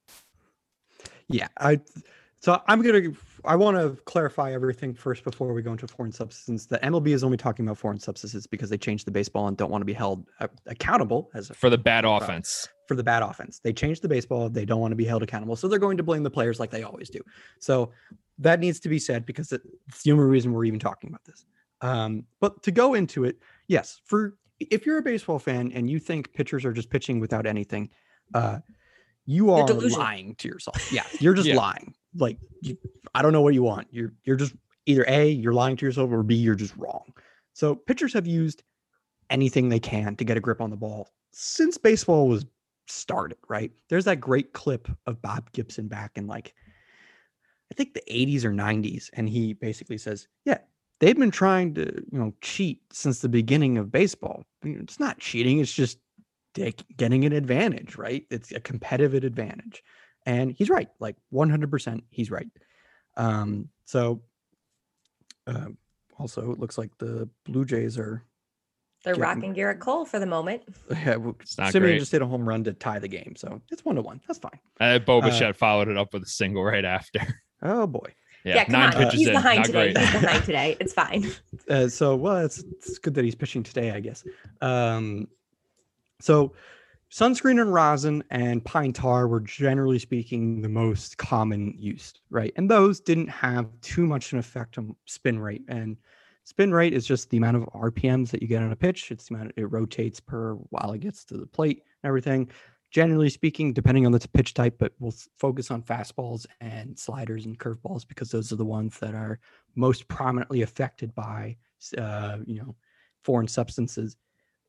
yeah 1.28 1.48
i 1.58 1.78
so 2.40 2.60
i'm 2.68 2.80
gonna 2.82 3.10
i 3.44 3.54
want 3.56 3.76
to 3.76 4.00
clarify 4.04 4.52
everything 4.52 4.94
first 4.94 5.24
before 5.24 5.52
we 5.52 5.62
go 5.62 5.72
into 5.72 5.86
foreign 5.86 6.12
substance 6.12 6.66
the 6.66 6.78
mlb 6.78 7.06
is 7.08 7.24
only 7.24 7.36
talking 7.36 7.66
about 7.66 7.76
foreign 7.78 7.98
substances 7.98 8.46
because 8.46 8.70
they 8.70 8.78
changed 8.78 9.06
the 9.06 9.10
baseball 9.10 9.48
and 9.48 9.56
don't 9.56 9.70
want 9.70 9.80
to 9.82 9.86
be 9.86 9.92
held 9.92 10.26
uh, 10.40 10.46
accountable 10.66 11.30
as 11.34 11.50
a 11.50 11.54
For 11.54 11.70
the 11.70 11.78
bad 11.78 12.04
Right. 12.04 12.22
offense. 12.22 12.68
for 12.86 12.94
the 12.94 13.02
bad 13.04 13.22
offense. 13.22 13.60
They 13.62 13.72
changed 13.72 14.00
the 14.02 14.08
baseball. 14.08 14.48
They 14.48 14.64
don't 14.64 14.80
want 14.80 14.92
to 14.92 14.96
be 14.96 15.04
held 15.04 15.22
accountable. 15.22 15.56
So 15.56 15.68
they're 15.68 15.78
going 15.78 15.98
to 15.98 16.02
blame 16.02 16.22
the 16.22 16.30
players 16.30 16.58
like 16.58 16.70
they 16.70 16.84
always 16.84 17.10
do. 17.10 17.20
So 17.58 17.90
that 18.38 18.60
needs 18.60 18.80
to 18.80 18.88
be 18.88 18.98
said 18.98 19.26
because 19.26 19.52
it's 19.52 20.02
the 20.04 20.12
only 20.12 20.24
reason 20.24 20.52
we're 20.54 20.64
even 20.64 20.80
talking 20.80 21.10
about 21.10 21.22
this. 21.26 21.44
Um, 21.82 22.24
but 22.40 22.62
to 22.62 22.70
go 22.70 22.94
into 22.94 23.24
it, 23.24 23.36
yes, 23.66 24.00
for 24.06 24.36
if 24.58 24.86
you're 24.86 24.96
a 24.98 25.02
baseball 25.02 25.38
fan 25.38 25.70
and 25.72 25.90
you 25.90 25.98
think 25.98 26.32
pitchers 26.32 26.64
are 26.64 26.72
just 26.72 26.88
pitching 26.88 27.20
without 27.20 27.46
anything, 27.46 27.90
uh, 28.32 28.60
you 29.26 29.50
are 29.52 29.66
lying 29.70 30.34
to 30.36 30.48
yourself. 30.48 30.88
Yeah, 30.90 31.02
you're 31.20 31.34
just 31.34 31.48
Yeah. 31.48 31.56
lying. 31.56 31.94
Like 32.14 32.38
you, 32.62 32.76
I 33.14 33.22
don't 33.22 33.32
know 33.32 33.42
what 33.42 33.54
you 33.54 33.62
want. 33.62 33.88
You're 33.90 34.12
you're 34.24 34.36
just 34.36 34.54
either 34.86 35.04
a 35.08 35.28
you're 35.28 35.52
lying 35.52 35.76
to 35.76 35.86
yourself 35.86 36.10
or 36.10 36.22
b 36.22 36.34
you're 36.34 36.54
just 36.54 36.76
wrong. 36.76 37.12
So 37.52 37.74
pitchers 37.74 38.12
have 38.14 38.26
used 38.26 38.62
anything 39.30 39.68
they 39.68 39.80
can 39.80 40.16
to 40.16 40.24
get 40.24 40.36
a 40.36 40.40
grip 40.40 40.60
on 40.60 40.70
the 40.70 40.76
ball 40.76 41.10
since 41.32 41.76
baseball 41.76 42.28
was 42.28 42.46
started, 42.86 43.38
right? 43.48 43.70
There's 43.88 44.06
that 44.06 44.20
great 44.20 44.52
clip 44.52 44.88
of 45.06 45.20
Bob 45.20 45.52
Gibson 45.52 45.88
back 45.88 46.12
in 46.16 46.26
like 46.26 46.54
I 47.70 47.74
think 47.74 47.92
the 47.92 48.02
80s 48.10 48.44
or 48.44 48.52
90s 48.52 49.10
and 49.12 49.28
he 49.28 49.52
basically 49.52 49.98
says, 49.98 50.26
"Yeah, 50.44 50.58
they've 51.00 51.18
been 51.18 51.30
trying 51.30 51.74
to, 51.74 51.84
you 52.10 52.18
know, 52.18 52.32
cheat 52.40 52.82
since 52.92 53.20
the 53.20 53.28
beginning 53.28 53.76
of 53.76 53.92
baseball. 53.92 54.44
It's 54.62 54.98
not 54.98 55.18
cheating, 55.18 55.60
it's 55.60 55.72
just 55.72 55.98
getting 56.54 57.24
an 57.24 57.32
advantage, 57.32 57.96
right? 57.96 58.24
It's 58.30 58.52
a 58.52 58.60
competitive 58.60 59.22
advantage." 59.24 59.82
And 60.28 60.52
he's 60.52 60.68
right, 60.68 60.88
like 61.00 61.16
100% 61.32 62.02
he's 62.10 62.30
right. 62.30 62.46
Um 63.16 63.68
so 63.86 64.20
uh, 65.46 65.68
also 66.18 66.52
it 66.52 66.58
looks 66.60 66.76
like 66.76 66.90
the 66.98 67.28
Blue 67.44 67.64
Jays 67.64 67.96
are 67.98 68.22
They're 69.04 69.14
Getting- 69.14 69.22
rocking 69.22 69.54
Gerrit 69.54 69.80
Cole 69.80 70.04
for 70.04 70.18
the 70.18 70.26
moment. 70.26 70.62
yeah, 70.90 71.12
w- 71.14 71.34
It's 71.40 71.56
not 71.56 71.72
Semien 71.72 71.80
great. 71.80 71.98
just 72.00 72.12
hit 72.12 72.20
a 72.22 72.26
home 72.26 72.46
run 72.48 72.64
to 72.64 72.72
tie 72.74 72.98
the 72.98 73.08
game, 73.08 73.34
so 73.36 73.62
it's 73.70 73.84
one 73.84 73.96
to 73.96 74.02
one. 74.02 74.20
That's 74.26 74.38
fine. 74.38 74.58
Uh, 74.80 74.98
Bo 74.98 75.20
Uh, 75.20 75.52
followed 75.54 75.88
it 75.88 75.96
up 75.96 76.12
with 76.12 76.24
a 76.24 76.26
single 76.28 76.62
right 76.64 76.84
after. 76.84 77.20
Oh 77.60 77.88
boy. 77.88 78.14
Yeah, 78.44 78.54
Yeah, 78.54 78.64
come 78.66 78.72
nine 78.74 78.94
on. 78.94 79.02
pitches 79.02 79.18
He's 79.18 79.28
in. 79.28 79.34
behind 79.34 79.58
Not 79.58 79.66
today. 79.66 79.92
great. 79.92 79.98
He's 79.98 80.12
behind 80.20 80.44
today. 80.44 80.76
It's 80.78 80.92
fine. 80.92 81.28
Uh, 81.68 81.88
so 81.88 82.14
well, 82.14 82.36
it's, 82.44 82.58
it's 82.58 82.98
good 82.98 83.14
that 83.14 83.24
he's 83.24 83.34
pitching 83.34 83.64
today, 83.64 83.90
I 83.90 83.98
guess. 83.98 84.22
Um, 84.60 85.26
so 86.20 86.52
sunscreen 87.10 87.60
and 87.60 87.72
rosin 87.72 88.22
and 88.30 88.64
pine 88.64 88.92
tar 88.92 89.28
were 89.28 89.40
generally 89.40 89.98
speaking 89.98 90.60
the 90.60 90.68
most 90.68 91.16
common 91.16 91.74
used, 91.78 92.20
right? 92.30 92.52
And 92.56 92.70
those 92.70 93.00
didn't 93.00 93.28
have 93.28 93.68
too 93.80 94.06
much 94.06 94.26
of 94.26 94.34
an 94.34 94.38
effect 94.40 94.78
on 94.78 94.94
spin 95.06 95.38
rate. 95.38 95.64
And 95.68 95.96
spin 96.44 96.72
rate 96.72 96.92
is 96.92 97.06
just 97.06 97.30
the 97.30 97.38
amount 97.38 97.56
of 97.56 97.64
RPMs 97.74 98.30
that 98.30 98.42
you 98.42 98.48
get 98.48 98.62
on 98.62 98.72
a 98.72 98.76
pitch. 98.76 99.10
It's 99.10 99.28
the 99.28 99.34
amount 99.34 99.52
it 99.56 99.70
rotates 99.70 100.20
per 100.20 100.54
while 100.70 100.92
it 100.92 101.00
gets 101.00 101.24
to 101.26 101.38
the 101.38 101.46
plate 101.46 101.82
and 102.02 102.08
everything. 102.08 102.50
Generally 102.90 103.30
speaking, 103.30 103.74
depending 103.74 104.06
on 104.06 104.12
the 104.12 104.28
pitch 104.32 104.54
type, 104.54 104.76
but 104.78 104.92
we'll 104.98 105.14
focus 105.38 105.70
on 105.70 105.82
fastballs 105.82 106.46
and 106.62 106.98
sliders 106.98 107.44
and 107.44 107.58
curveballs 107.58 108.06
because 108.06 108.30
those 108.30 108.50
are 108.50 108.56
the 108.56 108.64
ones 108.64 108.98
that 108.98 109.14
are 109.14 109.38
most 109.76 110.08
prominently 110.08 110.62
affected 110.62 111.14
by 111.14 111.56
uh, 111.98 112.38
you 112.46 112.58
know 112.60 112.74
foreign 113.24 113.46
substances 113.46 114.16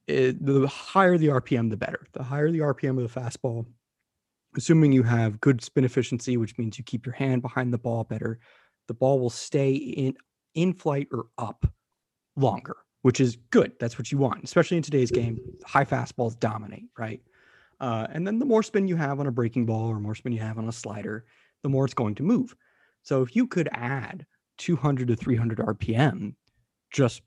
it, 0.10 0.46
the 0.46 0.68
higher 0.68 1.18
the 1.18 1.28
rpm 1.28 1.70
the 1.70 1.78
better. 1.78 2.08
The 2.14 2.24
higher 2.24 2.52
the 2.52 2.60
rpm 2.60 3.02
of 3.02 3.12
the 3.12 3.20
fastball 3.20 3.66
assuming 4.58 4.92
you 4.92 5.04
have 5.04 5.40
good 5.40 5.64
spin 5.64 5.84
efficiency 5.84 6.38
which 6.38 6.58
means 6.58 6.78
you 6.78 6.84
keep 6.84 7.06
your 7.06 7.14
hand 7.14 7.42
behind 7.42 7.72
the 7.72 7.78
ball 7.78 8.04
better 8.04 8.40
the 8.88 8.94
ball 8.94 9.20
will 9.20 9.30
stay 9.30 9.74
in 9.74 10.16
in 10.56 10.74
flight 10.74 11.08
or 11.12 11.26
up 11.38 11.66
longer 12.36 12.78
which 13.02 13.22
is 13.22 13.38
good. 13.52 13.72
That's 13.80 13.98
what 13.98 14.12
you 14.12 14.18
want 14.18 14.44
especially 14.44 14.78
in 14.78 14.84
today's 14.84 15.12
game. 15.12 15.40
High 15.66 15.86
fastballs 15.86 16.40
dominate 16.40 16.90
right? 16.98 17.22
Uh, 17.80 18.08
and 18.12 18.28
then 18.28 18.40
the 18.40 18.46
more 18.46 18.64
spin 18.64 18.88
you 18.88 18.98
have 18.98 19.20
on 19.20 19.28
a 19.28 19.32
breaking 19.32 19.66
ball 19.66 19.88
or 19.88 20.00
more 20.00 20.16
spin 20.16 20.34
you 20.34 20.42
have 20.42 20.58
on 20.58 20.68
a 20.68 20.72
slider 20.72 21.26
the 21.64 21.70
more 21.70 21.86
it's 21.86 21.94
going 21.94 22.16
to 22.16 22.24
move. 22.24 22.56
So 23.04 23.22
if 23.22 23.36
you 23.36 23.48
could 23.48 23.70
add 23.72 24.26
200 24.58 25.08
to 25.08 25.16
300 25.16 25.60
RPM 25.60 26.34
just 26.92 27.22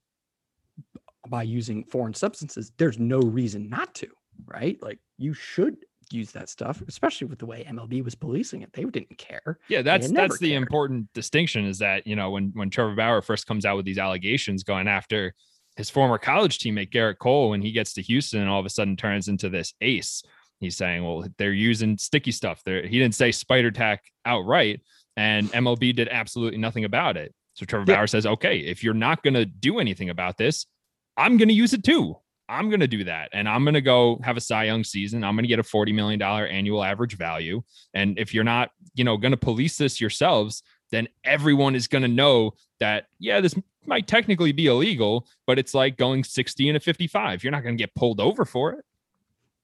by 1.29 1.43
using 1.43 1.85
foreign 1.85 2.15
substances, 2.15 2.73
there's 2.79 2.99
no 2.99 3.21
reason 3.21 3.69
not 3.69 3.95
to, 3.97 4.09
right? 4.47 4.79
Like 4.83 4.99
you 5.19 5.35
should 5.35 5.77
use 6.11 6.31
that 6.33 6.49
stuff, 6.49 6.83
especially 6.89 7.27
with 7.27 7.39
the 7.39 7.47
way 7.47 7.65
MLB 7.69 8.05
was 8.05 8.15
policing 8.15 8.63
it. 8.63 8.73
They 8.73 8.85
didn't 8.85 9.17
care. 9.19 9.59
Yeah, 9.69 9.83
that's 9.83 10.11
that's 10.11 10.39
the 10.39 10.51
cared. 10.51 10.63
important 10.63 11.13
distinction 11.15 11.65
is 11.65 11.79
that, 11.79 12.07
you 12.07 12.17
know, 12.17 12.31
when 12.31 12.51
when 12.55 12.71
Trevor 12.71 12.95
Bauer 12.95 13.23
first 13.23 13.47
comes 13.47 13.65
out 13.65 13.77
with 13.77 13.87
these 13.87 13.99
allegations 13.99 14.63
going 14.63 14.89
after 14.89 15.35
his 15.77 15.89
former 15.89 16.19
college 16.19 16.59
teammate 16.59 16.91
Gerrit 16.93 17.19
Cole 17.19 17.51
when 17.51 17.63
he 17.63 17.73
gets 17.73 17.95
to 17.95 18.03
Houston 18.03 18.41
and 18.43 18.51
all 18.51 18.61
of 18.61 18.67
a 18.67 18.71
sudden 18.71 18.97
turns 18.97 19.29
into 19.29 19.49
this 19.49 19.73
ace. 19.81 20.23
He's 20.61 20.77
saying, 20.77 21.03
well, 21.03 21.27
they're 21.39 21.53
using 21.53 21.97
sticky 21.99 22.33
stuff. 22.33 22.63
There 22.65 22.87
he 22.87 22.99
didn't 22.99 23.15
say 23.15 23.33
spider 23.33 23.71
tack 23.71 24.03
outright 24.25 24.81
and 25.17 25.51
MLB 25.53 25.95
did 25.95 26.09
absolutely 26.09 26.59
nothing 26.59 26.85
about 26.85 27.17
it. 27.17 27.35
So 27.55 27.65
Trevor 27.67 27.85
Yeah. 27.89 27.97
Bauer 27.97 28.07
says, 28.07 28.27
okay, 28.27 28.59
if 28.59 28.85
you're 28.85 28.95
not 28.95 29.23
going 29.23 29.35
to 29.35 29.45
do 29.45 29.79
anything 29.79 30.11
about 30.11 30.37
this, 30.37 30.67
I'm 31.17 31.37
going 31.37 31.49
to 31.49 31.55
use 31.55 31.73
it 31.73 31.85
too. 31.85 32.17
I'm 32.49 32.69
going 32.69 32.81
to 32.81 32.89
do 32.89 33.05
that. 33.05 33.31
And 33.33 33.49
I'm 33.49 33.65
going 33.65 33.75
to 33.75 33.81
go 33.81 34.21
have 34.23 34.37
a 34.37 34.41
Cy 34.41 34.65
Young 34.65 34.85
season. 34.85 35.25
I'm 35.25 35.35
going 35.35 35.45
to 35.45 35.49
get 35.49 35.59
a 35.59 35.63
$40 35.63 35.95
million 35.95 36.21
annual 36.21 36.85
average 36.85 37.17
value. 37.17 37.63
And 37.95 38.19
if 38.19 38.35
you're 38.35 38.45
not, 38.45 38.71
you 38.95 39.05
know, 39.05 39.17
going 39.17 39.31
to 39.31 39.39
police 39.39 39.79
this 39.79 40.01
yourselves, 40.01 40.63
then 40.91 41.09
everyone 41.25 41.75
is 41.75 41.89
going 41.89 42.03
to 42.03 42.09
know 42.09 42.53
that, 42.79 43.07
yeah, 43.19 43.41
this 43.41 43.55
might 43.87 44.07
technically 44.07 44.53
be 44.53 44.67
illegal, 44.67 45.27
but 45.47 45.59
it's 45.59 45.73
like 45.73 45.97
going 45.97 46.25
60 46.25 46.69
and 46.69 46.77
a 46.77 46.81
55. 46.81 47.43
You're 47.43 47.51
not 47.51 47.63
going 47.63 47.77
to 47.77 47.83
get 47.83 47.95
pulled 47.95 48.21
over 48.21 48.45
for 48.45 48.73
it. 48.73 48.85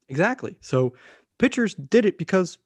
Exactly. 0.08 0.56
So 0.62 0.94
pitchers 1.38 1.74
did 1.74 2.06
it 2.06 2.16
because 2.16 2.56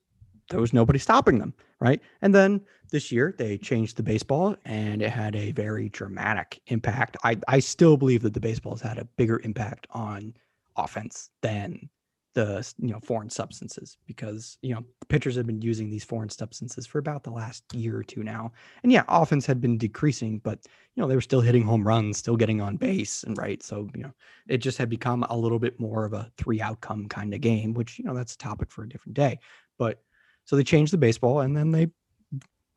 there 0.50 0.60
was 0.60 0.72
nobody 0.72 0.98
stopping 0.98 1.38
them, 1.38 1.54
right? 1.80 2.00
And 2.20 2.34
then 2.34 2.60
this 2.90 3.10
year 3.10 3.34
they 3.36 3.58
changed 3.58 3.96
the 3.96 4.02
baseball 4.02 4.56
and 4.64 5.02
it 5.02 5.10
had 5.10 5.34
a 5.34 5.52
very 5.52 5.88
dramatic 5.88 6.60
impact. 6.66 7.16
I, 7.24 7.38
I 7.48 7.58
still 7.60 7.96
believe 7.96 8.22
that 8.22 8.34
the 8.34 8.40
baseball 8.40 8.74
has 8.74 8.82
had 8.82 8.98
a 8.98 9.04
bigger 9.16 9.40
impact 9.44 9.86
on 9.90 10.34
offense 10.76 11.30
than 11.40 11.88
the 12.34 12.72
you 12.78 12.88
know 12.88 13.00
foreign 13.00 13.28
substances 13.28 13.98
because 14.06 14.56
you 14.62 14.74
know 14.74 14.82
pitchers 15.08 15.36
have 15.36 15.46
been 15.46 15.60
using 15.60 15.90
these 15.90 16.04
foreign 16.04 16.30
substances 16.30 16.86
for 16.86 16.98
about 16.98 17.22
the 17.22 17.30
last 17.30 17.62
year 17.74 17.96
or 17.98 18.02
two 18.02 18.22
now 18.22 18.50
and 18.82 18.90
yeah 18.90 19.04
offense 19.08 19.44
had 19.44 19.60
been 19.60 19.76
decreasing 19.76 20.38
but 20.38 20.58
you 20.94 21.02
know 21.02 21.08
they 21.08 21.14
were 21.14 21.20
still 21.20 21.40
hitting 21.40 21.62
home 21.62 21.86
runs 21.86 22.16
still 22.16 22.36
getting 22.36 22.60
on 22.60 22.76
base 22.76 23.22
and 23.24 23.36
right 23.36 23.62
so 23.62 23.88
you 23.94 24.02
know 24.02 24.12
it 24.48 24.58
just 24.58 24.78
had 24.78 24.88
become 24.88 25.24
a 25.28 25.36
little 25.36 25.58
bit 25.58 25.78
more 25.78 26.04
of 26.04 26.14
a 26.14 26.30
three 26.38 26.60
outcome 26.60 27.06
kind 27.06 27.34
of 27.34 27.40
game 27.40 27.74
which 27.74 27.98
you 27.98 28.04
know 28.04 28.14
that's 28.14 28.34
a 28.34 28.38
topic 28.38 28.70
for 28.70 28.84
a 28.84 28.88
different 28.88 29.14
day 29.14 29.38
but 29.78 30.02
so 30.44 30.56
they 30.56 30.64
changed 30.64 30.92
the 30.92 30.98
baseball 30.98 31.40
and 31.40 31.56
then 31.56 31.70
they 31.72 31.88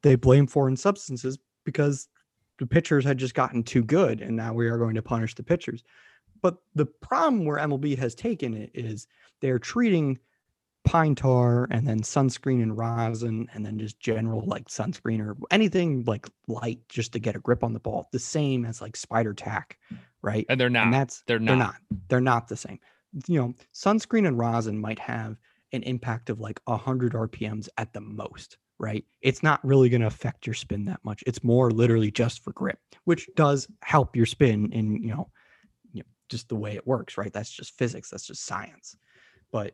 they 0.03 0.15
blame 0.15 0.47
foreign 0.47 0.77
substances 0.77 1.37
because 1.63 2.07
the 2.59 2.67
pitchers 2.67 3.03
had 3.03 3.17
just 3.17 3.33
gotten 3.33 3.63
too 3.63 3.83
good 3.83 4.21
and 4.21 4.35
now 4.35 4.53
we 4.53 4.67
are 4.67 4.77
going 4.77 4.95
to 4.95 5.01
punish 5.01 5.35
the 5.35 5.43
pitchers 5.43 5.83
but 6.41 6.57
the 6.75 6.85
problem 6.85 7.45
where 7.45 7.57
mlb 7.57 7.97
has 7.97 8.15
taken 8.15 8.53
it 8.53 8.69
is 8.73 9.07
they're 9.41 9.59
treating 9.59 10.17
pine 10.83 11.15
tar 11.15 11.67
and 11.71 11.87
then 11.87 11.99
sunscreen 12.01 12.61
and 12.61 12.77
rosin 12.77 13.49
and 13.53 13.65
then 13.65 13.79
just 13.79 13.99
general 13.99 14.43
like 14.45 14.67
sunscreen 14.67 15.19
or 15.19 15.35
anything 15.49 16.03
like 16.05 16.27
light 16.47 16.79
just 16.87 17.11
to 17.11 17.19
get 17.19 17.35
a 17.35 17.39
grip 17.39 17.63
on 17.63 17.73
the 17.73 17.79
ball 17.79 18.07
the 18.11 18.19
same 18.19 18.63
as 18.65 18.81
like 18.81 18.95
spider 18.95 19.33
tack 19.33 19.79
right 20.21 20.45
And 20.47 20.61
they're 20.61 20.69
not. 20.69 20.83
and 20.85 20.93
that's 20.93 21.23
they're 21.25 21.39
not. 21.39 21.47
they're 21.47 21.57
not 21.57 21.75
they're 22.09 22.21
not 22.21 22.47
the 22.47 22.55
same 22.55 22.79
you 23.27 23.39
know 23.41 23.53
sunscreen 23.73 24.27
and 24.27 24.37
rosin 24.37 24.79
might 24.79 24.99
have 24.99 25.37
an 25.75 25.83
impact 25.83 26.29
of 26.29 26.39
like 26.39 26.59
100 26.65 27.13
rpms 27.13 27.69
at 27.77 27.93
the 27.93 28.01
most 28.01 28.57
right? 28.77 29.05
It's 29.21 29.41
not 29.41 29.63
really 29.63 29.87
going 29.87 30.01
to 30.01 30.07
affect 30.07 30.45
your 30.45 30.53
spin 30.53 30.83
that 30.83 30.99
much. 31.05 31.23
It's 31.25 31.45
more 31.45 31.71
literally 31.71 32.11
just 32.11 32.43
for 32.43 32.51
grip 32.53 32.79
which 33.05 33.29
does 33.35 33.67
help 33.83 34.15
your 34.15 34.25
spin 34.25 34.71
in 34.73 35.01
you 35.01 35.09
know, 35.09 35.29
you 35.93 36.01
know 36.01 36.07
just 36.29 36.49
the 36.49 36.55
way 36.55 36.75
it 36.75 36.85
works 36.85 37.17
right? 37.17 37.31
That's 37.31 37.49
just 37.49 37.77
physics 37.77 38.09
that's 38.09 38.27
just 38.27 38.45
science. 38.45 38.97
But 39.51 39.73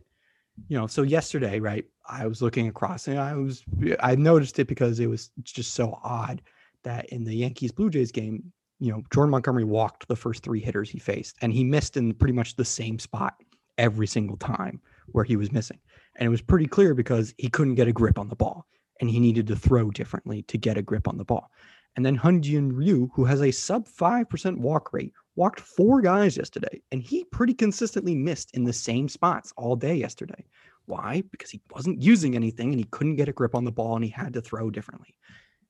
you 0.68 0.78
know 0.78 0.88
so 0.88 1.02
yesterday 1.02 1.60
right 1.60 1.86
i 2.08 2.28
was 2.28 2.42
looking 2.42 2.68
across 2.68 3.08
and 3.08 3.20
i 3.20 3.34
was 3.36 3.64
i 4.02 4.16
noticed 4.16 4.60
it 4.60 4.68
because 4.68 5.00
it 5.00 5.08
was 5.08 5.32
just 5.44 5.74
so 5.74 5.98
odd 6.04 6.42
that 6.84 7.06
in 7.10 7.24
the 7.24 7.34
yankees 7.36 7.72
blue 7.72 7.90
jays 7.90 8.12
game 8.12 8.52
you 8.80 8.92
know 8.92 9.02
jordan 9.14 9.32
montgomery 9.32 9.64
walked 9.64 10.08
the 10.08 10.16
first 10.16 10.44
three 10.44 10.60
hitters 10.60 10.90
he 10.90 11.00
faced 11.00 11.36
and 11.42 11.54
he 11.54 11.64
missed 11.64 11.98
in 11.98 12.14
pretty 12.14 12.34
much 12.34 12.56
the 12.56 12.66
same 12.66 13.00
spot 13.00 13.36
every 13.78 14.08
single 14.08 14.38
time 14.38 14.82
where 15.08 15.24
he 15.24 15.36
was 15.36 15.52
missing 15.52 15.80
and 16.16 16.28
it 16.28 16.30
was 16.30 16.42
pretty 16.42 16.68
clear 16.68 16.94
because 16.94 17.34
he 17.38 17.50
couldn't 17.50 17.76
get 17.76 17.88
a 17.88 17.94
grip 17.94 18.20
on 18.20 18.30
the 18.30 18.36
ball 18.36 18.66
and 19.00 19.10
he 19.10 19.20
needed 19.20 19.48
to 19.48 19.56
throw 19.56 19.90
differently 19.92 20.44
to 20.44 20.58
get 20.58 20.78
a 20.78 20.82
grip 20.82 21.08
on 21.08 21.18
the 21.18 21.26
ball 21.26 21.50
and 21.96 22.06
then 22.06 22.18
Hyunjin 22.18 22.72
Ryu, 22.74 23.10
who 23.14 23.26
has 23.26 23.42
a 23.42 23.52
sub 23.52 23.88
5% 23.88 24.58
walk 24.58 24.94
rate, 24.94 25.14
walked 25.36 25.60
four 25.60 26.02
guys 26.02 26.38
yesterday, 26.38 26.82
and 26.92 27.02
he 27.02 27.26
pretty 27.26 27.54
consistently 27.54 28.16
missed 28.16 28.56
in 28.56 28.64
the 28.64 28.74
same 28.74 29.10
spots 29.10 29.54
all 29.58 29.76
day 29.76 29.96
yesterday. 29.96 30.46
Why? 30.86 31.24
Because 31.32 31.50
he 31.50 31.62
wasn't 31.74 32.02
using 32.02 32.36
anything 32.36 32.70
and 32.70 32.80
he 32.80 32.86
couldn't 32.86 33.18
get 33.18 33.30
a 33.30 33.34
grip 33.34 33.56
on 33.56 33.66
the 33.66 33.72
ball 33.72 33.96
and 33.96 34.06
he 34.06 34.10
had 34.10 34.34
to 34.34 34.42
throw 34.42 34.70
differently. 34.70 35.16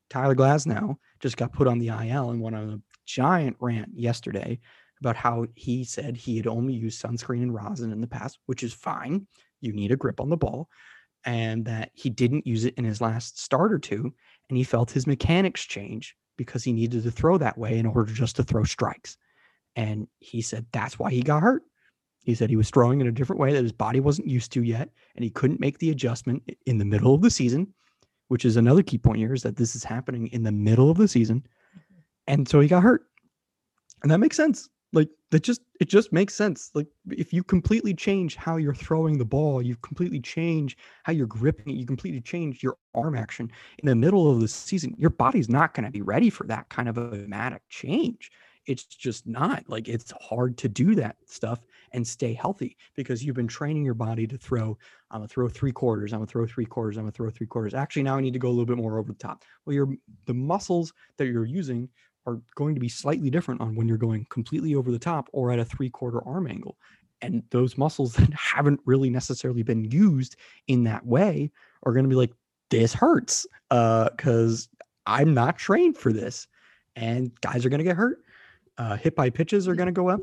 Tyler 0.10 0.36
Glasnow 0.36 0.98
just 1.20 1.38
got 1.38 1.54
put 1.54 1.68
on 1.68 1.80
the 1.80 1.88
IL 1.88 2.32
and 2.32 2.42
went 2.42 2.56
on 2.56 2.70
a 2.70 2.82
giant 3.06 3.58
rant 3.60 3.90
yesterday 3.94 4.60
about 5.00 5.16
how 5.16 5.48
he 5.56 5.84
said 5.84 6.16
he 6.16 6.38
had 6.38 6.48
only 6.48 6.74
used 6.74 7.02
sunscreen 7.02 7.42
and 7.42 7.54
rosin 7.54 7.92
in 7.92 8.02
the 8.02 8.08
past, 8.08 8.38
which 8.46 8.62
is 8.62 8.74
fine. 8.74 9.26
You 9.62 9.74
need 9.74 9.92
a 9.92 9.98
grip 9.98 10.20
on 10.20 10.30
the 10.30 10.38
ball. 10.38 10.70
And 11.24 11.66
that 11.66 11.92
he 11.94 12.10
didn't 12.10 12.48
use 12.48 12.66
it 12.66 12.74
in 12.76 12.84
his 12.84 13.00
last 13.00 13.40
start 13.40 13.72
or 13.72 13.80
two. 13.80 14.14
And 14.50 14.58
he 14.58 14.64
felt 14.64 14.92
his 14.92 15.08
mechanics 15.08 15.64
change 15.64 16.16
because 16.38 16.64
he 16.64 16.74
needed 16.74 17.04
to 17.04 17.12
throw 17.12 17.38
that 17.38 17.58
way 17.58 17.78
in 17.78 17.86
order 17.86 18.12
just 18.12 18.36
to 18.38 18.44
throw 18.44 18.64
strikes. 18.64 19.18
And 19.76 20.08
he 20.20 20.42
said 20.42 20.66
that's 20.72 20.98
why 20.98 21.12
he 21.12 21.22
got 21.22 21.44
hurt. 21.44 21.64
He 22.24 22.36
said 22.36 22.50
he 22.50 22.56
was 22.56 22.70
throwing 22.70 23.02
in 23.02 23.08
a 23.08 23.12
different 23.12 23.40
way 23.40 23.54
that 23.54 23.64
his 23.64 23.72
body 23.72 24.00
wasn't 24.00 24.28
used 24.28 24.52
to 24.54 24.64
yet, 24.64 24.90
and 25.16 25.24
he 25.24 25.30
couldn't 25.30 25.60
make 25.60 25.80
the 25.80 25.90
adjustment 25.90 26.44
in 26.66 26.78
the 26.78 26.86
middle 26.86 27.16
of 27.16 27.22
the 27.22 27.32
season, 27.32 27.74
which 28.28 28.46
is 28.46 28.58
another 28.58 28.84
key 28.84 28.98
point 28.98 29.18
here 29.18 29.34
is 29.34 29.44
that 29.44 29.56
this 29.56 29.76
is 29.76 29.84
happening 29.84 30.28
in 30.28 30.44
the 30.44 30.52
middle 30.52 30.92
of 30.92 30.98
the 30.98 31.08
season. 31.08 31.40
Mm-hmm. 31.40 32.00
And 32.28 32.48
so 32.48 32.60
he 32.60 32.68
got 32.68 32.84
hurt. 32.84 33.06
And 34.04 34.12
that 34.12 34.20
makes 34.20 34.38
sense. 34.38 34.70
Like 34.94 35.10
that 35.32 35.44
just 35.44 35.62
it 35.80 35.88
just 35.88 36.12
makes 36.12 36.36
sense. 36.36 36.72
Like 36.74 36.88
if 37.10 37.32
you 37.32 37.44
completely 37.44 37.94
change 37.94 38.36
how 38.36 38.58
you're 38.58 38.74
throwing 38.74 39.18
the 39.18 39.26
ball, 39.26 39.62
you 39.62 39.76
completely 39.78 40.20
change 40.20 40.78
how 41.04 41.14
you're 41.14 41.28
gripping 41.28 41.74
it, 41.74 41.80
you 41.80 41.86
completely 41.86 42.22
change 42.22 42.62
your 42.62 42.78
arm 42.94 43.16
action 43.16 43.50
in 43.80 43.88
the 43.88 43.96
middle 43.96 44.30
of 44.30 44.42
the 44.42 44.48
season, 44.48 44.94
your 44.98 45.10
body's 45.10 45.50
not 45.50 45.74
going 45.74 45.86
to 45.86 45.92
be 45.92 46.02
ready 46.02 46.30
for 46.30 46.46
that 46.48 46.70
kind 46.70 46.90
of 46.90 46.98
a 46.98 47.10
dramatic 47.10 47.62
change. 47.70 48.32
It's 48.68 48.84
just 48.84 49.26
not 49.26 49.64
like 49.68 49.88
it's 49.88 50.14
hard 50.22 50.58
to 50.60 50.70
do 50.70 50.94
that 50.96 51.16
stuff 51.26 51.62
and 51.94 52.06
stay 52.06 52.34
healthy 52.34 52.78
because 52.96 53.24
you've 53.24 53.36
been 53.36 53.48
training 53.48 53.84
your 53.84 53.94
body 53.94 54.28
to 54.28 54.38
throw. 54.38 54.78
I'm 55.10 55.20
gonna 55.20 55.28
throw 55.28 55.50
three 55.50 55.72
quarters. 55.72 56.14
I'm 56.14 56.20
gonna 56.20 56.28
throw 56.28 56.46
three 56.46 56.66
quarters. 56.66 56.98
I'm 56.98 57.04
gonna 57.04 57.12
throw 57.12 57.30
three 57.30 57.48
quarters. 57.48 57.74
Actually, 57.74 58.04
now 58.04 58.18
I 58.18 58.22
need 58.22 58.34
to 58.34 58.40
go 58.40 58.50
a 58.50 58.52
little 58.52 58.66
bit 58.66 58.78
more 58.78 59.00
over 59.00 59.12
the 59.12 59.18
top. 59.18 59.44
Well, 59.66 59.74
your 59.74 59.88
the 60.26 60.34
muscles 60.34 60.94
that 61.18 61.26
you're 61.26 61.46
using 61.46 61.90
are 62.26 62.42
going 62.56 62.76
to 62.76 62.82
be 62.82 62.90
slightly 62.90 63.30
different 63.30 63.62
on 63.62 63.76
when 63.76 63.88
you're 63.88 63.98
going 63.98 64.26
completely 64.30 64.76
over 64.76 64.92
the 64.92 65.00
top 65.00 65.30
or 65.34 65.52
at 65.52 65.60
a 65.60 65.66
three 65.66 65.90
quarter 65.90 66.26
arm 66.28 66.48
angle. 66.48 66.78
And 67.22 67.44
those 67.52 67.78
muscles 67.78 68.14
that 68.16 68.34
haven't 68.34 68.80
really 68.86 69.10
necessarily 69.10 69.64
been 69.64 69.86
used 69.86 70.36
in 70.68 70.84
that 70.86 71.06
way 71.06 71.52
are 71.84 71.94
going 71.94 72.06
to 72.06 72.10
be 72.10 72.16
like, 72.16 72.32
this 72.70 72.94
hurts 72.94 73.46
because 73.70 74.70
I'm 75.06 75.34
not 75.34 75.58
trained 75.58 75.98
for 75.98 76.14
this. 76.14 76.48
And 76.96 77.32
guys 77.42 77.66
are 77.66 77.70
going 77.70 77.80
to 77.80 77.86
get 77.86 77.96
hurt. 77.96 78.20
Uh, 78.78 78.96
hit 78.96 79.16
by 79.16 79.30
pitches 79.30 79.68
are 79.68 79.76
going 79.76 79.88
to 79.88 79.94
go 79.94 80.10
up. 80.10 80.22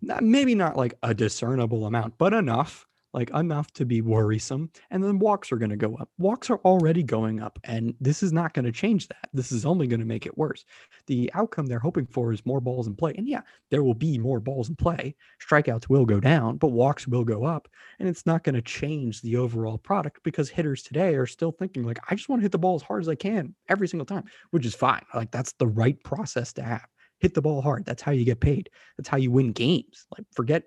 Not, 0.00 0.22
maybe 0.22 0.54
not 0.54 0.76
like 0.76 0.94
a 1.02 1.12
discernible 1.12 1.86
amount, 1.86 2.14
but 2.18 2.32
enough, 2.32 2.86
like 3.12 3.30
enough 3.30 3.70
to 3.72 3.84
be 3.84 4.00
worrisome. 4.00 4.70
And 4.90 5.02
then 5.02 5.18
walks 5.18 5.50
are 5.52 5.56
going 5.56 5.70
to 5.70 5.76
go 5.76 5.96
up. 5.96 6.08
Walks 6.18 6.50
are 6.50 6.60
already 6.64 7.02
going 7.02 7.40
up. 7.40 7.58
And 7.64 7.94
this 8.00 8.22
is 8.22 8.32
not 8.32 8.54
going 8.54 8.64
to 8.64 8.72
change 8.72 9.08
that. 9.08 9.28
This 9.32 9.52
is 9.52 9.64
only 9.64 9.86
going 9.86 10.00
to 10.00 10.06
make 10.06 10.26
it 10.26 10.36
worse. 10.36 10.64
The 11.06 11.30
outcome 11.34 11.66
they're 11.66 11.78
hoping 11.78 12.06
for 12.06 12.32
is 12.32 12.44
more 12.44 12.60
balls 12.60 12.86
in 12.86 12.94
play. 12.94 13.14
And 13.16 13.28
yeah, 13.28 13.42
there 13.70 13.82
will 13.82 13.94
be 13.94 14.18
more 14.18 14.40
balls 14.40 14.68
in 14.68 14.76
play. 14.76 15.14
Strikeouts 15.40 15.88
will 15.88 16.04
go 16.04 16.20
down, 16.20 16.56
but 16.56 16.68
walks 16.68 17.06
will 17.06 17.24
go 17.24 17.44
up 17.44 17.68
and 17.98 18.08
it's 18.08 18.26
not 18.26 18.44
going 18.44 18.54
to 18.54 18.62
change 18.62 19.20
the 19.22 19.36
overall 19.36 19.78
product 19.78 20.22
because 20.22 20.48
hitters 20.48 20.82
today 20.82 21.14
are 21.14 21.26
still 21.26 21.52
thinking 21.52 21.82
like 21.82 21.98
i 22.10 22.14
just 22.14 22.28
want 22.28 22.40
to 22.40 22.44
hit 22.44 22.52
the 22.52 22.58
ball 22.58 22.74
as 22.74 22.82
hard 22.82 23.02
as 23.02 23.08
i 23.08 23.14
can 23.14 23.54
every 23.68 23.88
single 23.88 24.06
time 24.06 24.24
which 24.50 24.66
is 24.66 24.74
fine 24.74 25.02
like 25.14 25.30
that's 25.30 25.52
the 25.52 25.66
right 25.66 26.02
process 26.04 26.52
to 26.52 26.62
have 26.62 26.86
hit 27.18 27.34
the 27.34 27.42
ball 27.42 27.60
hard 27.62 27.84
that's 27.84 28.02
how 28.02 28.12
you 28.12 28.24
get 28.24 28.40
paid 28.40 28.70
that's 28.96 29.08
how 29.08 29.16
you 29.16 29.30
win 29.30 29.52
games 29.52 30.06
like 30.16 30.24
forget 30.32 30.62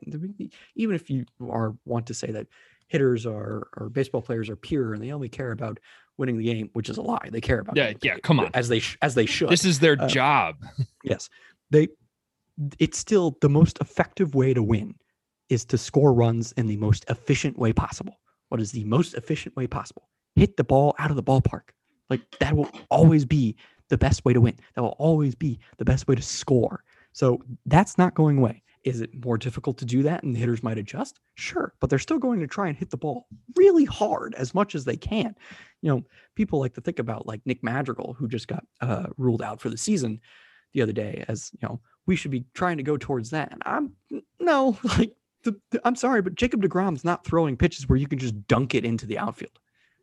even 0.76 0.96
if 0.96 1.10
you 1.10 1.26
are 1.50 1.76
want 1.86 2.06
to 2.08 2.14
say 2.14 2.32
that 2.32 2.48
hitters 2.88 3.26
are 3.26 3.68
or 3.78 3.90
baseball 3.90 4.22
players 4.22 4.50
are 4.50 4.56
pure 4.56 4.94
and 4.94 5.02
they 5.04 5.12
only 5.12 5.30
care 5.30 5.52
about 5.52 5.80
winning 6.18 6.38
the 6.38 6.44
game 6.44 6.70
which 6.74 6.90
is 6.90 6.98
a 6.98 7.02
lie 7.02 7.30
they 7.32 7.42
care 7.42 7.60
about 7.60 7.76
Yeah, 7.78 7.94
yeah, 8.02 8.18
come 8.22 8.40
on. 8.40 8.50
as 8.54 8.68
they 8.68 8.80
sh- 8.80 8.98
as 9.02 9.16
they 9.16 9.26
should 9.26 9.50
This 9.50 9.64
is 9.66 9.80
their 9.80 9.98
Uh, 10.00 10.08
job. 10.08 10.56
Yes. 11.04 11.30
They 11.72 11.88
it's 12.80 12.98
still 12.98 13.38
the 13.42 13.50
most 13.50 13.80
effective 13.80 14.36
way 14.36 14.54
to 14.54 14.62
win 14.62 14.94
is 15.50 15.66
to 15.66 15.78
score 15.78 16.14
runs 16.14 16.52
in 16.54 16.68
the 16.68 16.78
most 16.78 17.06
efficient 17.10 17.58
way 17.58 17.74
possible. 17.74 18.20
What 18.50 18.62
is 18.62 18.72
the 18.72 18.84
most 18.84 19.14
efficient 19.16 19.56
way 19.56 19.68
possible? 19.68 20.10
Hit 20.36 20.58
the 20.58 20.64
ball 20.64 20.94
out 21.00 21.10
of 21.10 21.16
the 21.16 21.24
ballpark. 21.24 21.70
Like 22.10 22.22
that 22.40 22.56
will 22.56 22.70
always 22.90 23.26
be 23.26 23.56
the 23.92 23.98
best 23.98 24.24
way 24.26 24.32
to 24.34 24.42
win. 24.42 24.56
That 24.74 24.82
will 24.82 24.96
always 24.98 25.36
be 25.36 25.60
the 25.78 25.86
best 25.86 26.08
way 26.08 26.16
to 26.16 26.22
score. 26.22 26.84
So 27.12 27.42
that's 27.66 27.98
not 27.98 28.16
going 28.16 28.38
away. 28.38 28.64
Is 28.86 29.02
it 29.02 29.24
more 29.24 29.38
difficult 29.38 29.78
to 29.80 29.86
do 29.86 30.02
that 30.04 30.24
and 30.24 30.34
the 30.34 30.40
hitters 30.40 30.64
might 30.64 30.78
adjust? 30.80 31.20
Sure, 31.36 31.74
but 31.80 31.90
they're 31.90 32.00
still 32.00 32.18
going 32.18 32.40
to 32.40 32.48
try 32.48 32.68
and 32.70 32.78
hit 32.78 32.90
the 32.90 32.98
ball 32.98 33.28
really 33.56 33.86
hard 33.86 34.34
as 34.36 34.56
much 34.56 34.74
as 34.74 34.86
they 34.86 34.96
can. 34.96 35.36
You 35.82 35.92
know, 35.92 36.04
people 36.36 36.60
like 36.60 36.74
to 36.76 36.82
think 36.82 37.00
about 37.00 37.28
like 37.28 37.42
Nick 37.46 37.62
Madrigal, 37.64 38.16
who 38.18 38.28
just 38.30 38.48
got 38.48 38.64
uh, 38.80 39.08
ruled 39.18 39.42
out 39.42 39.60
for 39.62 39.70
the 39.70 39.78
season 39.78 40.22
the 40.74 40.82
other 40.82 40.94
day, 40.94 41.26
as 41.28 41.52
you 41.54 41.68
know, 41.68 41.82
we 42.08 42.16
should 42.16 42.32
be 42.32 42.46
trying 42.56 42.78
to 42.78 42.84
go 42.84 42.98
towards 42.98 43.30
that. 43.32 43.52
And 43.52 43.62
I'm 43.66 43.92
no, 44.40 44.80
like, 44.98 45.14
the, 45.44 45.60
the- 45.70 45.82
I'm 45.84 45.96
sorry, 45.98 46.22
but 46.22 46.36
Jacob 46.36 46.64
DeGrom's 46.64 47.04
not 47.04 47.26
throwing 47.26 47.58
pitches 47.58 47.88
where 47.90 48.00
you 48.00 48.08
can 48.08 48.20
just 48.20 48.48
dunk 48.48 48.74
it 48.74 48.86
into 48.86 49.06
the 49.06 49.20
outfield, 49.20 49.60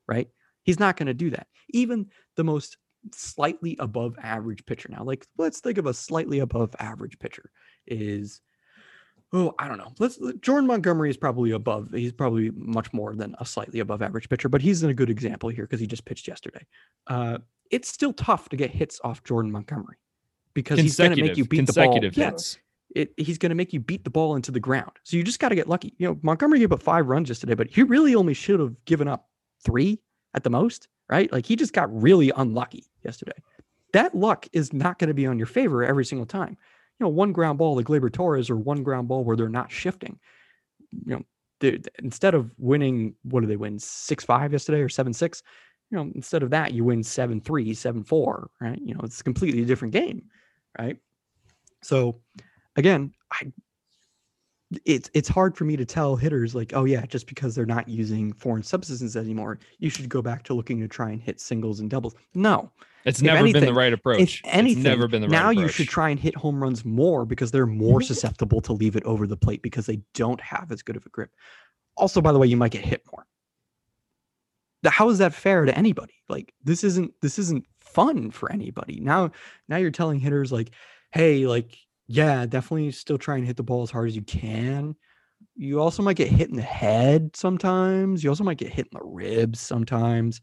right? 0.06 0.28
He's 0.62 0.78
not 0.78 0.96
going 0.98 1.06
to 1.06 1.14
do 1.14 1.30
that. 1.30 1.46
Even 1.70 2.10
the 2.36 2.44
most 2.44 2.76
slightly 3.12 3.76
above 3.78 4.16
average 4.22 4.64
pitcher. 4.66 4.88
Now, 4.90 5.04
like 5.04 5.26
let's 5.36 5.60
think 5.60 5.78
of 5.78 5.86
a 5.86 5.94
slightly 5.94 6.40
above 6.40 6.74
average 6.78 7.18
pitcher 7.18 7.50
is 7.86 8.40
oh, 9.32 9.54
I 9.58 9.68
don't 9.68 9.78
know. 9.78 9.92
Let's 9.98 10.18
Jordan 10.40 10.66
Montgomery 10.66 11.10
is 11.10 11.16
probably 11.16 11.52
above. 11.52 11.90
He's 11.92 12.12
probably 12.12 12.50
much 12.50 12.92
more 12.92 13.14
than 13.14 13.34
a 13.38 13.46
slightly 13.46 13.80
above 13.80 14.02
average 14.02 14.28
pitcher, 14.28 14.48
but 14.48 14.62
he's 14.62 14.82
in 14.82 14.90
a 14.90 14.94
good 14.94 15.10
example 15.10 15.48
here 15.48 15.64
because 15.64 15.80
he 15.80 15.86
just 15.86 16.04
pitched 16.04 16.28
yesterday. 16.28 16.64
Uh, 17.06 17.38
it's 17.70 17.88
still 17.88 18.12
tough 18.12 18.48
to 18.48 18.56
get 18.56 18.70
hits 18.70 19.00
off 19.04 19.22
Jordan 19.24 19.52
Montgomery 19.52 19.96
because 20.54 20.78
he's 20.78 20.96
going 20.96 21.14
to 21.14 21.22
make 21.22 21.36
you 21.36 21.44
beat 21.44 21.66
the 21.66 21.72
ball. 21.72 21.84
consecutive 21.84 22.16
Yeah, 22.94 23.02
it, 23.02 23.12
he's 23.16 23.38
going 23.38 23.50
to 23.50 23.54
make 23.54 23.72
you 23.72 23.80
beat 23.80 24.04
the 24.04 24.10
ball 24.10 24.36
into 24.36 24.50
the 24.50 24.60
ground. 24.60 24.92
So 25.04 25.16
you 25.16 25.22
just 25.22 25.40
got 25.40 25.50
to 25.50 25.54
get 25.54 25.68
lucky. 25.68 25.94
You 25.98 26.08
know, 26.08 26.18
Montgomery 26.22 26.60
gave 26.60 26.72
up 26.72 26.82
five 26.82 27.06
runs 27.06 27.28
yesterday, 27.28 27.54
but 27.54 27.68
he 27.68 27.82
really 27.82 28.14
only 28.14 28.34
should 28.34 28.60
have 28.60 28.74
given 28.86 29.08
up 29.08 29.28
three 29.62 30.00
at 30.34 30.44
the 30.44 30.50
most, 30.50 30.88
right? 31.08 31.32
Like 31.32 31.46
he 31.46 31.56
just 31.56 31.72
got 31.72 31.94
really 32.02 32.30
unlucky 32.36 32.84
yesterday. 33.04 33.40
That 33.92 34.14
luck 34.14 34.46
is 34.52 34.72
not 34.72 34.98
going 34.98 35.08
to 35.08 35.14
be 35.14 35.26
on 35.26 35.38
your 35.38 35.46
favor 35.46 35.84
every 35.84 36.04
single 36.04 36.26
time. 36.26 36.56
You 36.98 37.04
know, 37.04 37.08
one 37.08 37.32
ground 37.32 37.58
ball 37.58 37.74
the 37.74 37.84
Gleyber 37.84 38.12
Torres 38.12 38.50
or 38.50 38.56
one 38.56 38.82
ground 38.82 39.08
ball 39.08 39.24
where 39.24 39.36
they're 39.36 39.48
not 39.48 39.70
shifting. 39.70 40.18
You 41.06 41.24
know, 41.60 41.78
instead 42.02 42.34
of 42.34 42.52
winning, 42.58 43.14
what 43.22 43.40
do 43.40 43.46
they 43.46 43.56
win? 43.56 43.78
Six 43.78 44.24
five 44.24 44.52
yesterday 44.52 44.80
or 44.80 44.88
seven 44.88 45.12
six? 45.12 45.42
You 45.90 45.96
know, 45.96 46.10
instead 46.14 46.42
of 46.42 46.50
that, 46.50 46.72
you 46.72 46.84
win 46.84 47.02
seven 47.02 47.40
three, 47.40 47.72
seven 47.72 48.04
four, 48.04 48.50
right? 48.60 48.78
You 48.80 48.94
know, 48.94 49.00
it's 49.02 49.22
completely 49.22 49.62
a 49.62 49.66
different 49.66 49.92
game, 49.92 50.24
right? 50.78 50.98
So 51.82 52.20
again, 52.76 53.14
I 53.32 53.52
it's 54.84 55.10
it's 55.14 55.28
hard 55.28 55.56
for 55.56 55.64
me 55.64 55.76
to 55.76 55.84
tell 55.84 56.16
hitters 56.16 56.54
like, 56.54 56.72
oh 56.74 56.84
yeah, 56.84 57.06
just 57.06 57.26
because 57.26 57.54
they're 57.54 57.66
not 57.66 57.88
using 57.88 58.32
foreign 58.34 58.62
substances 58.62 59.16
anymore, 59.16 59.58
you 59.78 59.88
should 59.88 60.08
go 60.08 60.20
back 60.20 60.42
to 60.44 60.54
looking 60.54 60.80
to 60.80 60.88
try 60.88 61.10
and 61.10 61.22
hit 61.22 61.40
singles 61.40 61.80
and 61.80 61.88
doubles. 61.88 62.14
No, 62.34 62.70
It's 63.04 63.20
if 63.20 63.24
never 63.24 63.50
been 63.50 63.64
the 63.64 63.72
right 63.72 63.92
approach. 63.92 64.42
anything, 64.44 64.78
it's 64.78 64.84
never 64.84 65.08
been 65.08 65.22
the 65.22 65.28
right 65.28 65.36
approach. 65.36 65.42
now 65.42 65.50
approach. 65.50 65.62
you 65.62 65.68
should 65.68 65.88
try 65.88 66.10
and 66.10 66.20
hit 66.20 66.36
home 66.36 66.62
runs 66.62 66.84
more 66.84 67.24
because 67.24 67.50
they're 67.50 67.66
more 67.66 68.00
mm-hmm. 68.00 68.06
susceptible 68.06 68.60
to 68.62 68.72
leave 68.72 68.96
it 68.96 69.04
over 69.04 69.26
the 69.26 69.36
plate 69.36 69.62
because 69.62 69.86
they 69.86 70.00
don't 70.14 70.40
have 70.40 70.70
as 70.70 70.82
good 70.82 70.96
of 70.96 71.06
a 71.06 71.08
grip. 71.08 71.30
Also, 71.96 72.20
by 72.20 72.32
the 72.32 72.38
way, 72.38 72.46
you 72.46 72.56
might 72.56 72.72
get 72.72 72.84
hit 72.84 73.02
more. 73.10 73.24
How 74.86 75.08
is 75.08 75.18
that 75.18 75.34
fair 75.34 75.64
to 75.64 75.76
anybody? 75.76 76.14
Like 76.28 76.52
this 76.62 76.84
isn't 76.84 77.12
this 77.20 77.38
isn't 77.38 77.64
fun 77.80 78.30
for 78.30 78.52
anybody. 78.52 79.00
Now, 79.00 79.32
now 79.68 79.76
you're 79.76 79.90
telling 79.90 80.20
hitters 80.20 80.52
like, 80.52 80.70
hey, 81.10 81.46
like, 81.46 81.76
yeah, 82.08 82.46
definitely 82.46 82.90
still 82.90 83.18
try 83.18 83.36
and 83.36 83.46
hit 83.46 83.56
the 83.56 83.62
ball 83.62 83.82
as 83.82 83.90
hard 83.90 84.08
as 84.08 84.16
you 84.16 84.22
can. 84.22 84.96
You 85.54 85.80
also 85.80 86.02
might 86.02 86.16
get 86.16 86.28
hit 86.28 86.48
in 86.50 86.56
the 86.56 86.62
head 86.62 87.36
sometimes. 87.36 88.24
You 88.24 88.30
also 88.30 88.44
might 88.44 88.58
get 88.58 88.72
hit 88.72 88.86
in 88.92 88.98
the 88.98 89.04
ribs 89.04 89.60
sometimes. 89.60 90.40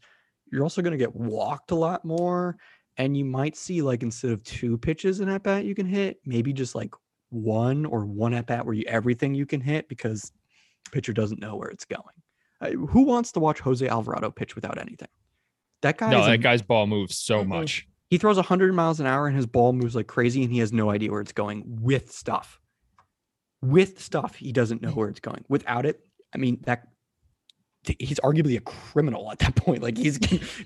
You're 0.50 0.62
also 0.62 0.80
going 0.80 0.92
to 0.92 0.96
get 0.98 1.14
walked 1.14 1.70
a 1.70 1.74
lot 1.74 2.04
more 2.04 2.56
and 2.98 3.16
you 3.16 3.24
might 3.24 3.56
see 3.56 3.82
like 3.82 4.02
instead 4.02 4.30
of 4.30 4.42
two 4.44 4.78
pitches 4.78 5.20
in 5.20 5.28
at 5.28 5.42
bat 5.42 5.64
you 5.66 5.74
can 5.74 5.86
hit, 5.86 6.18
maybe 6.24 6.52
just 6.52 6.74
like 6.74 6.94
one 7.30 7.84
or 7.84 8.06
one 8.06 8.32
at 8.32 8.46
bat 8.46 8.64
where 8.64 8.74
you 8.74 8.84
everything 8.86 9.34
you 9.34 9.44
can 9.44 9.60
hit 9.60 9.88
because 9.88 10.32
pitcher 10.92 11.12
doesn't 11.12 11.40
know 11.40 11.56
where 11.56 11.68
it's 11.68 11.84
going. 11.84 12.02
Uh, 12.60 12.70
who 12.70 13.02
wants 13.02 13.32
to 13.32 13.40
watch 13.40 13.58
Jose 13.60 13.86
Alvarado 13.86 14.30
pitch 14.30 14.54
without 14.54 14.78
anything? 14.78 15.08
That 15.82 15.98
guy, 15.98 16.10
no, 16.10 16.20
is 16.20 16.26
a- 16.28 16.30
that 16.30 16.38
guy's 16.38 16.62
ball 16.62 16.86
moves 16.86 17.18
so 17.18 17.42
Mhm. 17.44 17.48
much. 17.48 17.86
He 18.10 18.18
throws 18.18 18.36
100 18.36 18.72
miles 18.74 19.00
an 19.00 19.06
hour 19.06 19.26
and 19.26 19.36
his 19.36 19.46
ball 19.46 19.72
moves 19.72 19.96
like 19.96 20.06
crazy 20.06 20.42
and 20.42 20.52
he 20.52 20.58
has 20.60 20.72
no 20.72 20.90
idea 20.90 21.10
where 21.10 21.20
it's 21.20 21.32
going 21.32 21.64
with 21.66 22.12
stuff. 22.12 22.60
With 23.62 24.00
stuff, 24.00 24.34
he 24.36 24.52
doesn't 24.52 24.82
know 24.82 24.90
where 24.90 25.08
it's 25.08 25.20
going. 25.20 25.44
Without 25.48 25.86
it, 25.86 26.00
I 26.34 26.38
mean 26.38 26.60
that 26.66 26.86
he's 27.98 28.18
arguably 28.20 28.56
a 28.56 28.60
criminal 28.60 29.30
at 29.30 29.38
that 29.40 29.54
point. 29.56 29.82
Like 29.82 29.96
he's 29.96 30.16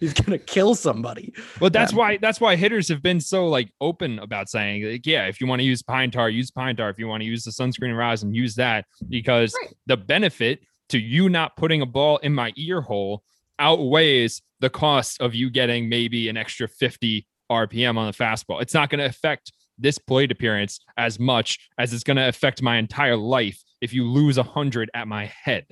he's 0.00 0.12
gonna 0.12 0.38
kill 0.38 0.74
somebody. 0.74 1.32
Well, 1.60 1.70
that's 1.70 1.92
Um, 1.92 1.98
why 1.98 2.16
that's 2.18 2.40
why 2.40 2.56
hitters 2.56 2.88
have 2.88 3.02
been 3.02 3.20
so 3.20 3.46
like 3.46 3.72
open 3.80 4.18
about 4.18 4.48
saying 4.50 4.84
like, 4.84 5.06
yeah, 5.06 5.26
if 5.26 5.40
you 5.40 5.46
want 5.46 5.60
to 5.60 5.64
use 5.66 5.82
pine 5.82 6.10
tar, 6.10 6.28
use 6.28 6.50
pine 6.50 6.76
tar. 6.76 6.90
If 6.90 6.98
you 6.98 7.06
want 7.06 7.22
to 7.22 7.26
use 7.26 7.44
the 7.44 7.52
sunscreen 7.52 7.96
rosin, 7.96 8.34
use 8.34 8.54
that 8.56 8.84
because 9.08 9.54
Right. 9.62 9.74
the 9.86 9.96
benefit 9.96 10.60
to 10.90 10.98
you 10.98 11.28
not 11.28 11.56
putting 11.56 11.80
a 11.82 11.86
ball 11.86 12.16
in 12.18 12.34
my 12.34 12.52
ear 12.56 12.80
hole 12.80 13.22
outweighs 13.60 14.42
the 14.60 14.70
cost 14.70 15.20
of 15.20 15.34
you 15.34 15.50
getting 15.50 15.88
maybe 15.88 16.28
an 16.28 16.36
extra 16.36 16.66
50 16.66 17.26
RPM 17.50 17.96
on 17.96 18.06
the 18.06 18.12
fastball. 18.12 18.60
It's 18.62 18.74
not 18.74 18.90
going 18.90 19.00
to 19.00 19.06
affect 19.06 19.52
this 19.78 19.98
plate 19.98 20.30
appearance 20.30 20.80
as 20.96 21.18
much 21.18 21.58
as 21.78 21.92
it's 21.92 22.04
going 22.04 22.16
to 22.16 22.28
affect 22.28 22.62
my 22.62 22.76
entire 22.76 23.16
life 23.16 23.62
if 23.80 23.92
you 23.92 24.04
lose 24.04 24.38
a 24.38 24.42
hundred 24.42 24.90
at 24.94 25.08
my 25.08 25.26
head. 25.26 25.66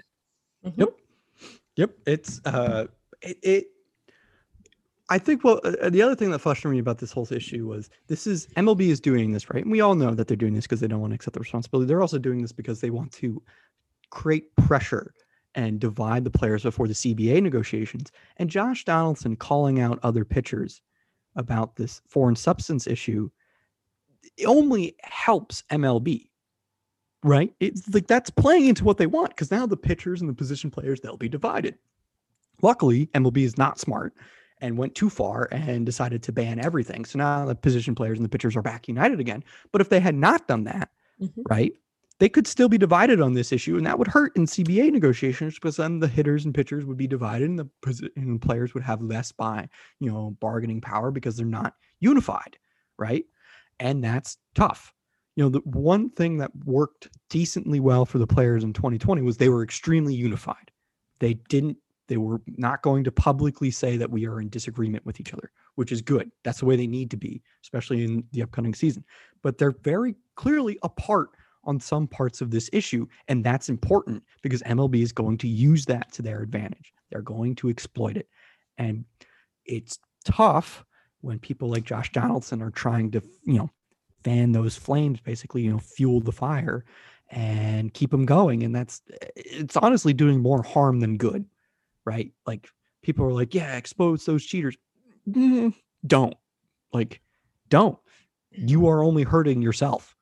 Yep. 0.77 0.89
Yep. 1.77 1.91
It's 2.07 2.41
uh 2.45 2.87
it, 3.23 3.39
it 3.43 3.67
I 5.11 5.19
think 5.19 5.45
well 5.45 5.61
uh, 5.63 5.91
the 5.91 6.03
other 6.03 6.17
thing 6.17 6.31
that 6.33 6.41
frustrated 6.41 6.73
me 6.73 6.81
about 6.81 6.99
this 6.99 7.13
whole 7.13 7.29
issue 7.31 7.67
was 7.67 7.91
this 8.09 8.27
is 8.27 8.49
MLB 8.57 8.89
is 8.89 9.01
doing 9.01 9.33
this, 9.33 9.51
right? 9.51 9.63
And 9.63 9.71
we 9.71 9.81
all 9.81 9.95
know 9.95 10.15
that 10.15 10.27
they're 10.27 10.37
doing 10.37 10.55
this 10.55 10.65
because 10.65 10.81
they 10.81 10.89
don't 10.89 11.01
want 11.01 11.13
to 11.13 11.15
accept 11.15 11.35
the 11.35 11.41
responsibility. 11.41 11.87
They're 11.87 12.03
also 12.03 12.19
doing 12.19 12.43
this 12.43 12.53
because 12.53 12.81
they 12.81 12.91
want 12.91 13.13
to 13.13 13.41
create 14.11 14.55
pressure 14.57 15.13
and 15.59 15.81
divide 15.81 16.23
the 16.23 16.31
players 16.31 16.63
before 16.63 16.87
the 16.87 16.95
CBA 16.95 17.43
negotiations. 17.43 18.13
And 18.37 18.49
Josh 18.49 18.85
Donaldson 18.85 19.35
calling 19.35 19.81
out 19.81 19.99
other 20.05 20.25
pitchers 20.25 20.81
about 21.35 21.75
this 21.75 22.01
foreign 22.07 22.37
substance 22.37 22.87
issue 22.87 23.29
only 24.47 24.95
helps 25.03 25.65
MLB 25.71 26.27
right? 27.25 27.53
It's 27.59 27.93
like 27.93 28.07
that's 28.07 28.31
playing 28.31 28.67
into 28.67 28.85
what 28.85 28.97
they 28.97 29.09
want 29.09 29.31
because 29.31 29.51
now 29.51 29.67
the 29.67 29.77
pitchers 29.77 30.21
and 30.21 30.31
the 30.31 30.35
position 30.35 30.71
players 30.71 31.01
they'll 31.01 31.17
be 31.17 31.29
divided. 31.29 31.77
Luckily, 32.63 33.07
MLB 33.07 33.39
is 33.39 33.59
not 33.59 33.81
smart 33.81 34.15
and 34.61 34.79
went 34.79 34.95
too 34.95 35.11
far 35.11 35.49
and 35.51 35.85
decided 35.85 36.23
to 36.23 36.33
ban 36.33 36.65
everything. 36.65 37.05
So 37.05 37.19
now 37.19 37.45
the 37.45 37.57
position 37.57 37.97
players 37.97 38.19
and 38.19 38.25
the 38.25 38.29
pitchers 38.29 38.57
are 38.57 38.63
back 38.63 38.87
united 38.87 39.19
again. 39.19 39.43
But 39.73 39.81
if 39.81 39.89
they 39.89 39.99
had 39.99 40.15
not 40.15 40.47
done 40.47 40.63
that, 40.65 40.91
Mhm. 41.21 41.43
right, 41.51 41.73
they 42.19 42.29
could 42.29 42.47
still 42.47 42.69
be 42.69 42.79
divided 42.79 43.21
on 43.21 43.35
this 43.35 43.53
issue, 43.53 43.77
and 43.77 43.87
that 43.87 43.99
would 43.99 44.09
hurt 44.09 44.37
in 44.37 44.47
CBA 44.47 44.91
negotiations 44.91 45.55
because 45.55 45.77
then 45.77 46.01
the 46.01 46.09
hitters 46.09 46.45
and 46.45 46.55
pitchers 46.55 46.85
would 46.85 46.97
be 46.97 47.07
divided, 47.07 47.49
and 47.49 47.59
the, 47.59 48.11
and 48.17 48.41
players 48.41 48.75
would 48.75 48.83
have 48.83 49.03
less 49.03 49.33
buy, 49.33 49.69
you 50.01 50.11
know, 50.11 50.37
bargaining 50.41 50.81
power 50.81 51.11
because 51.11 51.37
they're 51.37 51.47
not 51.47 51.75
unified, 52.01 52.59
right? 52.99 53.25
And 53.81 54.03
that's 54.03 54.39
tough 54.55 54.93
you 55.39 55.45
know, 55.45 55.51
the 55.51 55.61
one 55.61 56.11
thing 56.11 56.39
that 56.39 56.51
worked 56.65 57.07
decently 57.31 57.79
well 57.79 58.05
for 58.05 58.19
the 58.19 58.27
players 58.27 58.65
in 58.65 58.73
2020 58.73 59.23
was 59.23 59.37
they 59.37 59.49
were 59.49 59.63
extremely 59.63 60.13
unified. 60.13 60.73
They 61.21 61.35
didn't, 61.49 61.77
they 62.09 62.17
were 62.17 62.43
not 62.57 62.83
going 62.83 63.05
to 63.05 63.13
publicly 63.13 63.71
say 63.71 63.97
that 63.99 64.11
we 64.11 64.27
are 64.27 64.41
in 64.41 64.49
disagreement 64.49 65.07
with 65.07 65.21
each 65.21 65.33
other, 65.33 65.53
which 65.77 65.93
is 65.93 66.03
good. 66.03 66.33
That's 66.43 66.59
the 66.59 66.67
way 66.67 66.75
they 66.75 66.89
need 66.89 67.09
to 67.13 67.17
be, 67.17 67.41
especially 67.63 68.03
in 68.03 68.25
the 68.33 68.43
upcoming 68.43 68.75
season. 68.75 69.05
But 69.41 69.59
they're 69.59 69.77
very 69.85 70.17
clearly 70.35 70.77
apart 70.83 71.29
on 71.69 71.79
some 71.79 72.09
parts 72.09 72.41
of 72.41 72.51
this 72.51 72.69
issue. 72.73 73.07
And 73.29 73.45
that's 73.45 73.69
important 73.69 74.25
because 74.43 74.63
MLB 74.63 75.03
is 75.03 75.13
going 75.13 75.39
to 75.39 75.49
use 75.49 75.85
that 75.87 76.13
to 76.15 76.23
their 76.23 76.43
advantage. 76.43 76.93
They're 77.11 77.23
going 77.23 77.55
to 77.57 77.69
exploit 77.69 78.17
it. 78.17 78.29
And 78.79 79.05
it's 79.65 79.99
tough 80.25 80.85
when 81.21 81.39
people 81.39 81.71
like 81.71 81.85
Josh 81.85 82.11
Donaldson 82.11 82.63
are 82.63 82.71
trying 82.71 83.11
to, 83.13 83.23
you 83.45 83.59
know, 83.59 83.71
fan 84.25 84.51
those 84.51 84.77
flames 84.77 85.21
basically 85.21 85.63
you 85.63 85.71
know 85.71 85.79
fuel 85.79 86.19
the 86.19 86.33
fire 86.33 86.85
and 87.31 87.95
keep 87.95 88.11
them 88.11 88.27
going 88.27 88.65
and 88.65 88.75
that's 88.75 89.01
it's 89.37 89.77
honestly 89.77 90.13
doing 90.13 90.41
more 90.41 90.61
harm 90.61 90.99
than 90.99 91.17
good 91.17 91.45
right 92.05 92.33
like 92.45 92.69
people 93.01 93.25
are 93.25 93.33
like 93.33 93.55
yeah 93.55 93.77
expose 93.77 94.25
those 94.25 94.45
cheaters 94.45 94.77
Mm, 95.29 95.75
don't 96.07 96.35
like 96.93 97.21
don't 97.69 97.99
you 98.51 98.87
are 98.89 99.03
only 99.03 99.25
hurting 99.25 99.61
yourself 99.61 100.17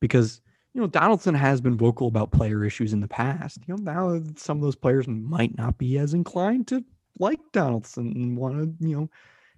because 0.00 0.40
you 0.74 0.80
know 0.80 0.86
donaldson 0.86 1.34
has 1.34 1.60
been 1.60 1.76
vocal 1.76 2.08
about 2.08 2.32
player 2.32 2.64
issues 2.64 2.92
in 2.92 3.00
the 3.00 3.08
past 3.08 3.58
you 3.66 3.74
know 3.74 3.82
now 3.82 4.20
some 4.36 4.56
of 4.58 4.62
those 4.62 4.76
players 4.76 5.06
might 5.08 5.56
not 5.56 5.78
be 5.78 5.98
as 5.98 6.14
inclined 6.14 6.66
to 6.66 6.84
like 7.18 7.40
donaldson 7.52 8.06
and 8.14 8.36
want 8.36 8.56
to 8.56 8.86
you 8.86 8.96
know 8.96 9.10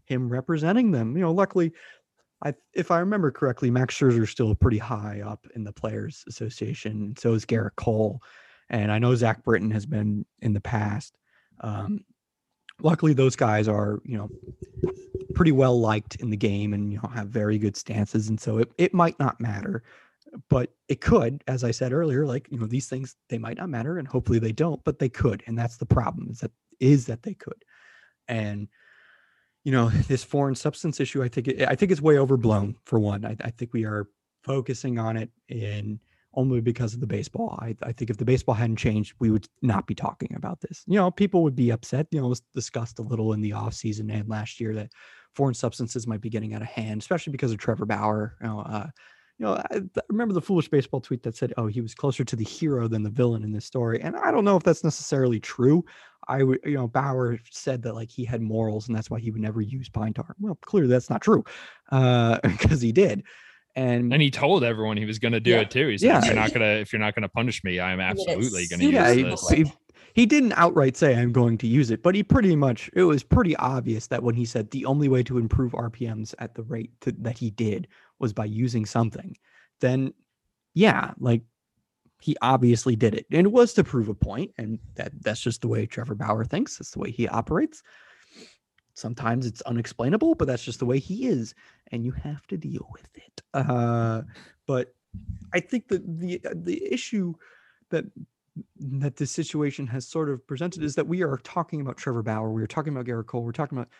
him 0.05 0.29
representing 0.29 0.91
them 0.91 1.17
you 1.17 1.23
know 1.23 1.33
luckily 1.33 1.73
I, 2.45 2.55
if 2.75 2.91
I 2.91 2.99
remember 2.99 3.31
correctly, 3.31 3.71
Max 3.71 3.97
Scherzer 3.97 4.23
is 4.23 4.31
still 4.31 4.55
pretty 4.55 4.79
high 4.79 5.23
up 5.25 5.47
in 5.55 5.65
the 5.65 5.73
Players 5.73 6.25
Association. 6.29 7.15
So 7.17 7.33
is 7.33 7.47
Gerrit 7.47 7.77
Cole, 7.77 8.21
and 8.69 8.93
I 8.93 8.99
know 8.99 9.15
Zach 9.15 9.43
Britton 9.43 9.71
has 9.71 9.87
been 9.87 10.27
in 10.41 10.53
the 10.53 10.61
past. 10.61 11.17
Um, 11.61 12.05
luckily, 12.81 13.15
those 13.15 13.35
guys 13.35 13.67
are 13.67 14.01
you 14.05 14.19
know 14.19 14.29
pretty 15.35 15.53
well 15.53 15.81
liked 15.81 16.17
in 16.17 16.31
the 16.31 16.37
game 16.37 16.75
and 16.75 16.93
you 16.93 17.01
know 17.03 17.09
have 17.09 17.29
very 17.29 17.59
good 17.59 17.77
stances, 17.77 18.29
and 18.29 18.39
so 18.39 18.59
it 18.59 18.71
it 18.77 18.93
might 18.93 19.19
not 19.19 19.41
matter, 19.41 19.83
but 20.49 20.75
it 20.89 21.01
could, 21.01 21.43
as 21.47 21.65
I 21.65 21.71
said 21.71 21.93
earlier, 21.93 22.27
like 22.27 22.49
you 22.51 22.59
know 22.59 22.67
these 22.67 22.89
things 22.89 23.17
they 23.29 23.39
might 23.39 23.57
not 23.57 23.69
matter, 23.69 23.99
and 23.99 24.09
hopefully 24.09 24.39
they 24.39 24.53
don't, 24.53 24.83
but 24.85 24.99
they 24.99 25.09
could, 25.09 25.43
and 25.47 25.59
that's 25.59 25.77
the 25.77 25.87
problem 25.87 26.29
is 26.31 26.41
that 26.41 26.51
is 26.81 27.07
that 27.07 27.23
they 27.23 27.35
could, 27.35 27.65
and 28.29 28.69
you 29.65 29.73
know 29.73 29.89
this 29.89 30.23
foreign 30.23 30.55
substance 30.55 31.01
issue 31.01 31.23
i 31.23 31.29
think 31.29 31.49
it, 31.49 31.67
i 31.69 31.75
think 31.75 31.91
it's 31.91 32.01
way 32.01 32.19
overblown 32.19 32.77
for 32.85 32.99
one. 32.99 33.25
I, 33.25 33.37
I 33.43 33.51
think 33.51 33.73
we 33.73 33.85
are 33.85 34.09
focusing 34.43 34.99
on 34.99 35.17
it 35.17 35.31
in 35.49 35.99
only 36.37 36.61
because 36.61 36.95
of 36.95 37.01
the 37.01 37.07
baseball. 37.07 37.57
I, 37.63 37.77
I 37.85 37.93
think 37.93 38.11
if 38.11 38.17
the 38.17 38.25
baseball 38.25 38.57
hadn't 38.57 38.77
changed 38.77 39.15
we 39.21 39.31
would 39.31 39.49
not 39.63 39.87
be 39.87 39.95
talking 39.95 40.35
about 40.37 40.61
this. 40.61 40.85
You 40.87 40.97
know 40.97 41.11
people 41.11 41.43
would 41.43 41.57
be 41.57 41.71
upset 41.71 42.07
you 42.11 42.21
know 42.21 42.27
it 42.27 42.31
was 42.31 42.43
discussed 42.55 42.99
a 42.99 43.03
little 43.03 43.33
in 43.33 43.41
the 43.41 43.53
off 43.53 43.75
season 43.75 44.11
and 44.11 44.29
last 44.29 44.61
year 44.61 44.75
that 44.75 44.91
foreign 45.35 45.55
substances 45.55 46.07
might 46.07 46.21
be 46.21 46.31
getting 46.31 46.55
out 46.55 46.63
of 46.63 46.69
hand, 46.69 47.03
especially 47.03 47.33
because 47.33 47.53
of 47.53 47.59
Trevor 47.59 47.87
Bauer. 47.87 48.37
You 48.41 48.47
know, 48.47 48.61
uh, 48.61 48.87
you 49.39 49.47
know, 49.47 49.55
I, 49.55 49.77
I 49.77 50.01
remember 50.09 50.33
the 50.35 50.41
foolish 50.41 50.69
baseball 50.69 51.01
tweet 51.01 51.23
that 51.25 51.37
said, 51.37 51.53
"Oh, 51.57 51.67
he 51.67 51.81
was 51.81 51.95
closer 51.95 52.25
to 52.25 52.37
the 52.37 52.45
hero 52.45 52.87
than 52.89 53.03
the 53.03 53.11
villain 53.11 53.43
in 53.43 53.53
this 53.53 53.65
story," 53.65 54.01
and 54.01 54.17
I 54.17 54.31
don't 54.31 54.45
know 54.45 54.57
if 54.57 54.63
that's 54.63 54.85
necessarily 54.85 55.41
true. 55.41 55.85
I 56.29 56.43
would, 56.43 56.61
you 56.65 56.75
know, 56.75 56.87
Bauer 56.89 57.39
said 57.51 57.83
that 57.83 57.95
like 57.95 58.11
he 58.11 58.25
had 58.25 58.41
morals 58.41 58.89
and 58.89 58.97
that's 58.97 59.11
why 59.11 59.21
he 59.21 59.31
would 59.31 59.43
never 59.43 59.61
use 59.61 59.89
pine 59.89 60.15
tar. 60.15 60.35
Well, 60.41 60.57
clearly 60.63 60.89
that's 60.89 61.11
not 61.11 61.21
true, 61.21 61.45
uh, 61.91 62.39
because 62.43 62.81
he 62.81 62.93
did. 62.93 63.25
And, 63.77 64.13
And 64.13 64.23
he 64.23 64.31
told 64.31 64.63
everyone 64.63 64.97
he 64.97 65.05
was 65.05 65.19
going 65.19 65.33
to 65.33 65.41
do 65.41 65.51
Yeah. 65.51 65.61
it 65.63 65.71
too. 65.71 65.89
He 65.89 65.99
said, 65.99 66.07
Yeah. 66.07 66.19
"If 66.19 66.27
you're 66.27 66.35
not 66.35 66.53
gonna, 66.53 66.65
if 66.67 66.93
you're 66.93 67.01
not 67.01 67.15
gonna 67.15 67.29
punish 67.29 67.65
me, 67.65 67.81
I 67.81 67.93
am 67.93 67.99
made 67.99 68.05
it 68.05 68.11
absolutely 68.11 68.67
going 68.69 68.81
to 68.81 68.87
yeah, 68.87 69.09
use 69.09 69.17
he, 69.17 69.23
this." 69.25 69.41
public. 69.43 69.67
he, 69.67 69.73
he 70.15 70.27
didn't 70.27 70.53
outright 70.53 70.97
say 70.97 71.17
I'm 71.17 71.33
going 71.33 71.59
to 71.59 71.67
use 71.67 71.91
it, 71.91 72.03
but 72.03 72.15
he 72.15 72.23
pretty 72.23 72.55
much 72.55 72.89
it 72.95 73.03
was 73.03 73.25
pretty 73.25 73.57
obvious 73.57 74.07
that 74.07 74.23
when 74.23 74.37
he 74.37 74.45
said 74.45 74.71
the 74.71 74.87
only 74.87 75.09
way 75.09 75.25
to 75.25 75.39
improve 75.39 75.73
RPMs 75.73 76.35
at 76.39 76.55
the 76.55 76.63
rate 76.63 76.93
to, 77.01 77.11
that 77.19 77.37
he 77.37 77.51
did 77.51 77.89
was 78.25 78.33
by 78.33 78.47
using 78.47 78.87
something, 78.87 79.37
then 79.81 80.15
yeah, 80.73 81.13
like 81.19 81.43
he 82.21 82.35
obviously 82.41 82.97
did 82.97 83.15
it, 83.15 83.27
and 83.31 83.47
it 83.47 83.53
was 83.53 83.75
to 83.75 83.85
prove 83.85 84.09
a 84.09 84.15
point, 84.15 84.51
and 84.57 84.79
that 84.95 85.13
that's 85.21 85.43
just 85.43 85.61
the 85.61 85.69
way 85.69 85.85
Trevor 85.85 86.15
Bauer 86.15 86.45
thinks. 86.45 86.79
That's 86.79 86.93
the 86.93 86.99
way 86.99 87.11
he 87.11 87.29
operates. 87.29 87.83
Sometimes 88.95 89.45
it's 89.45 89.61
unexplainable, 89.63 90.35
but 90.37 90.47
that's 90.49 90.65
just 90.65 90.79
the 90.79 90.87
way 90.87 90.99
he 90.99 91.27
is, 91.27 91.55
and 91.93 92.03
you 92.03 92.13
have 92.13 92.47
to 92.47 92.57
deal 92.57 92.89
with 92.93 93.09
it. 93.15 93.43
Uh, 93.53 94.23
but 94.67 94.95
I 95.53 95.61
think 95.61 95.89
that 95.89 96.03
the 96.19 96.41
the 96.55 96.81
issue 96.91 97.35
that 97.91 98.07
that 98.79 99.17
this 99.17 99.33
situation 99.33 99.87
has 99.87 100.09
sort 100.09 100.31
of 100.31 100.47
presented 100.47 100.83
is 100.83 100.95
that 100.95 101.07
we 101.07 101.23
are 101.23 101.39
talking 101.45 101.83
about 101.83 101.99
Trevor 101.99 102.23
Bauer, 102.23 102.51
we 102.53 102.63
are 102.63 102.69
talking 102.69 102.95
about 102.95 103.07
Gerrit 103.07 103.27
Cole, 103.27 103.43
we're 103.43 103.53
talking 103.53 103.77
about, 103.77 103.91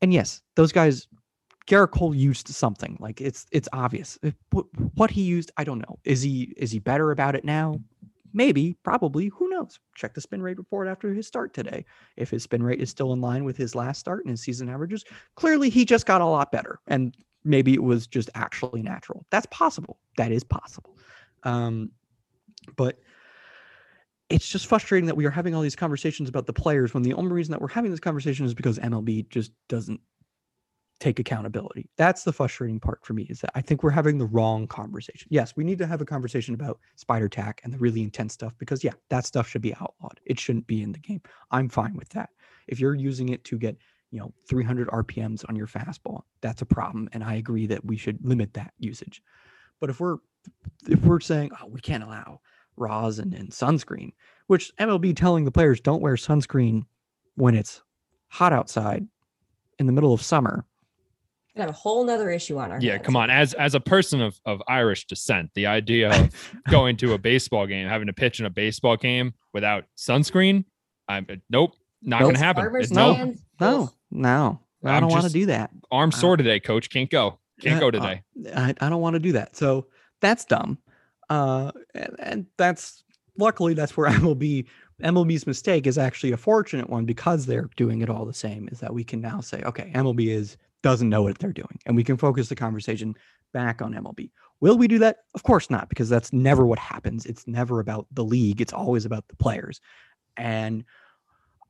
and 0.00 0.12
yes, 0.12 0.42
those 0.54 0.72
guys, 0.72 1.08
Gerrit 1.66 1.92
Cole 1.92 2.14
used 2.14 2.48
something 2.48 2.96
like 3.00 3.20
it's 3.20 3.46
it's 3.50 3.68
obvious. 3.72 4.18
Uh, 4.22 4.32
What, 4.50 4.66
what 4.94 5.10
he 5.10 5.22
used, 5.22 5.50
I 5.56 5.64
don't 5.64 5.78
know. 5.78 5.98
Is 6.04 6.22
he 6.22 6.52
is 6.56 6.70
he 6.70 6.78
better 6.78 7.10
about 7.10 7.34
it 7.34 7.44
now? 7.44 7.80
Maybe, 8.36 8.76
probably. 8.82 9.28
Who 9.28 9.48
knows? 9.48 9.78
Check 9.94 10.14
the 10.14 10.20
spin 10.20 10.42
rate 10.42 10.58
report 10.58 10.88
after 10.88 11.14
his 11.14 11.26
start 11.26 11.54
today. 11.54 11.84
If 12.16 12.30
his 12.30 12.42
spin 12.42 12.62
rate 12.64 12.80
is 12.80 12.90
still 12.90 13.12
in 13.12 13.20
line 13.20 13.44
with 13.44 13.56
his 13.56 13.76
last 13.76 14.00
start 14.00 14.24
and 14.24 14.30
his 14.30 14.40
season 14.40 14.68
averages, 14.68 15.04
clearly 15.36 15.70
he 15.70 15.84
just 15.84 16.04
got 16.04 16.20
a 16.20 16.26
lot 16.26 16.50
better. 16.50 16.80
And 16.88 17.16
maybe 17.44 17.74
it 17.74 17.82
was 17.82 18.08
just 18.08 18.30
actually 18.34 18.82
natural. 18.82 19.24
That's 19.30 19.46
possible. 19.46 19.98
That 20.16 20.32
is 20.32 20.42
possible. 20.42 20.98
Um, 21.44 21.92
but 22.76 22.98
it's 24.30 24.48
just 24.48 24.66
frustrating 24.66 25.06
that 25.06 25.16
we 25.16 25.26
are 25.26 25.30
having 25.30 25.54
all 25.54 25.62
these 25.62 25.76
conversations 25.76 26.28
about 26.28 26.46
the 26.46 26.52
players 26.52 26.94
when 26.94 27.02
the 27.02 27.12
only 27.14 27.32
reason 27.32 27.52
that 27.52 27.60
we're 27.60 27.68
having 27.68 27.90
this 27.90 28.00
conversation 28.00 28.46
is 28.46 28.54
because 28.54 28.78
MLB 28.78 29.28
just 29.28 29.52
doesn't 29.68 30.00
take 31.00 31.18
accountability. 31.18 31.88
That's 31.96 32.22
the 32.24 32.32
frustrating 32.32 32.80
part 32.80 33.04
for 33.04 33.12
me 33.12 33.24
is 33.24 33.40
that 33.40 33.50
I 33.54 33.60
think 33.60 33.82
we're 33.82 33.90
having 33.90 34.18
the 34.18 34.26
wrong 34.26 34.66
conversation. 34.66 35.28
Yes, 35.30 35.54
we 35.56 35.64
need 35.64 35.78
to 35.78 35.86
have 35.86 36.00
a 36.00 36.04
conversation 36.06 36.54
about 36.54 36.78
spider 36.96 37.28
tack 37.28 37.60
and 37.64 37.72
the 37.72 37.78
really 37.78 38.02
intense 38.02 38.34
stuff 38.34 38.54
because 38.58 38.84
yeah, 38.84 38.92
that 39.10 39.26
stuff 39.26 39.48
should 39.48 39.62
be 39.62 39.74
outlawed. 39.74 40.20
It 40.24 40.38
shouldn't 40.38 40.66
be 40.66 40.82
in 40.82 40.92
the 40.92 40.98
game. 40.98 41.20
I'm 41.50 41.68
fine 41.68 41.94
with 41.96 42.08
that. 42.10 42.30
If 42.68 42.80
you're 42.80 42.94
using 42.94 43.30
it 43.30 43.44
to 43.44 43.58
get, 43.58 43.76
you 44.10 44.20
know, 44.20 44.32
300 44.48 44.88
RPMs 44.88 45.44
on 45.48 45.56
your 45.56 45.66
fastball, 45.66 46.22
that's 46.40 46.62
a 46.62 46.66
problem 46.66 47.08
and 47.12 47.24
I 47.24 47.34
agree 47.34 47.66
that 47.66 47.84
we 47.84 47.96
should 47.96 48.24
limit 48.24 48.54
that 48.54 48.72
usage. 48.78 49.22
But 49.80 49.90
if 49.90 50.00
we're 50.00 50.18
if 50.88 51.02
we're 51.04 51.20
saying, 51.20 51.50
"Oh, 51.60 51.66
we 51.66 51.80
can't 51.80 52.04
allow 52.04 52.40
rosin 52.76 53.34
and 53.34 53.50
sunscreen," 53.50 54.12
which 54.46 54.72
MLB 54.78 55.14
telling 55.16 55.44
the 55.44 55.50
players 55.50 55.80
don't 55.80 56.02
wear 56.02 56.14
sunscreen 56.14 56.84
when 57.34 57.54
it's 57.54 57.82
hot 58.28 58.52
outside 58.52 59.06
in 59.78 59.86
the 59.86 59.92
middle 59.92 60.12
of 60.12 60.22
summer. 60.22 60.64
Gonna 61.56 61.66
have 61.68 61.74
a 61.74 61.78
whole 61.78 62.04
nother 62.04 62.30
issue 62.30 62.58
on 62.58 62.72
our 62.72 62.80
Yeah, 62.80 62.94
hands. 62.94 63.06
come 63.06 63.16
on. 63.16 63.30
As 63.30 63.54
as 63.54 63.74
a 63.76 63.80
person 63.80 64.20
of 64.20 64.40
of 64.44 64.60
Irish 64.66 65.06
descent, 65.06 65.50
the 65.54 65.66
idea 65.66 66.10
of 66.10 66.52
going 66.70 66.96
to 66.98 67.12
a 67.12 67.18
baseball 67.18 67.66
game, 67.66 67.86
having 67.88 68.08
to 68.08 68.12
pitch 68.12 68.40
in 68.40 68.46
a 68.46 68.50
baseball 68.50 68.96
game 68.96 69.34
without 69.52 69.84
sunscreen, 69.96 70.64
I'm 71.08 71.26
nope, 71.50 71.74
not 72.02 72.20
Nope. 72.20 72.28
gonna 72.30 72.38
happen. 72.38 72.64
Farmers 72.64 72.82
It's 72.84 72.92
nope. 72.92 73.16
stand, 73.16 73.38
No, 73.60 73.90
no, 74.10 74.60
I 74.84 74.94
I'm 74.96 75.02
don't 75.02 75.10
want 75.12 75.26
to 75.26 75.32
do 75.32 75.46
that. 75.46 75.70
Arm 75.92 76.10
Uh, 76.12 76.16
sore 76.16 76.36
today, 76.36 76.58
coach. 76.58 76.90
Can't 76.90 77.08
go. 77.10 77.38
Can't 77.60 77.74
Yeah, 77.76 77.80
go 77.80 77.88
uh, 77.88 77.90
today. 77.92 78.22
I, 78.56 78.74
I 78.80 78.88
don't 78.88 79.00
want 79.00 79.14
to 79.14 79.20
do 79.20 79.32
that. 79.32 79.54
So 79.54 79.86
that's 80.20 80.44
dumb. 80.44 80.78
Uh, 81.30 81.70
and, 81.94 82.16
and 82.18 82.46
that's 82.58 83.04
luckily 83.38 83.74
that's 83.74 83.96
where 83.96 84.10
MLB 84.10 84.66
MLB's 85.02 85.46
mistake 85.46 85.86
is 85.86 85.98
actually 85.98 86.32
a 86.32 86.36
fortunate 86.36 86.88
one 86.90 87.04
because 87.04 87.46
they're 87.46 87.68
doing 87.76 88.00
it 88.02 88.10
all 88.10 88.24
the 88.24 88.34
same. 88.34 88.68
Is 88.72 88.80
that 88.80 88.92
we 88.92 89.04
can 89.04 89.20
now 89.20 89.40
say, 89.40 89.62
okay, 89.62 89.92
MLB 89.94 90.28
is 90.34 90.56
doesn't 90.84 91.08
know 91.08 91.22
what 91.22 91.38
they're 91.38 91.52
doing, 91.52 91.78
and 91.86 91.96
we 91.96 92.04
can 92.04 92.16
focus 92.16 92.48
the 92.48 92.54
conversation 92.54 93.14
back 93.52 93.82
on 93.82 93.94
MLB. 93.94 94.30
Will 94.60 94.76
we 94.78 94.86
do 94.86 94.98
that? 95.00 95.16
Of 95.34 95.42
course 95.42 95.70
not, 95.70 95.88
because 95.88 96.08
that's 96.08 96.32
never 96.32 96.64
what 96.66 96.78
happens. 96.78 97.26
It's 97.26 97.46
never 97.48 97.80
about 97.80 98.06
the 98.12 98.22
league. 98.24 98.60
It's 98.60 98.72
always 98.72 99.04
about 99.06 99.26
the 99.28 99.36
players, 99.36 99.80
and 100.36 100.84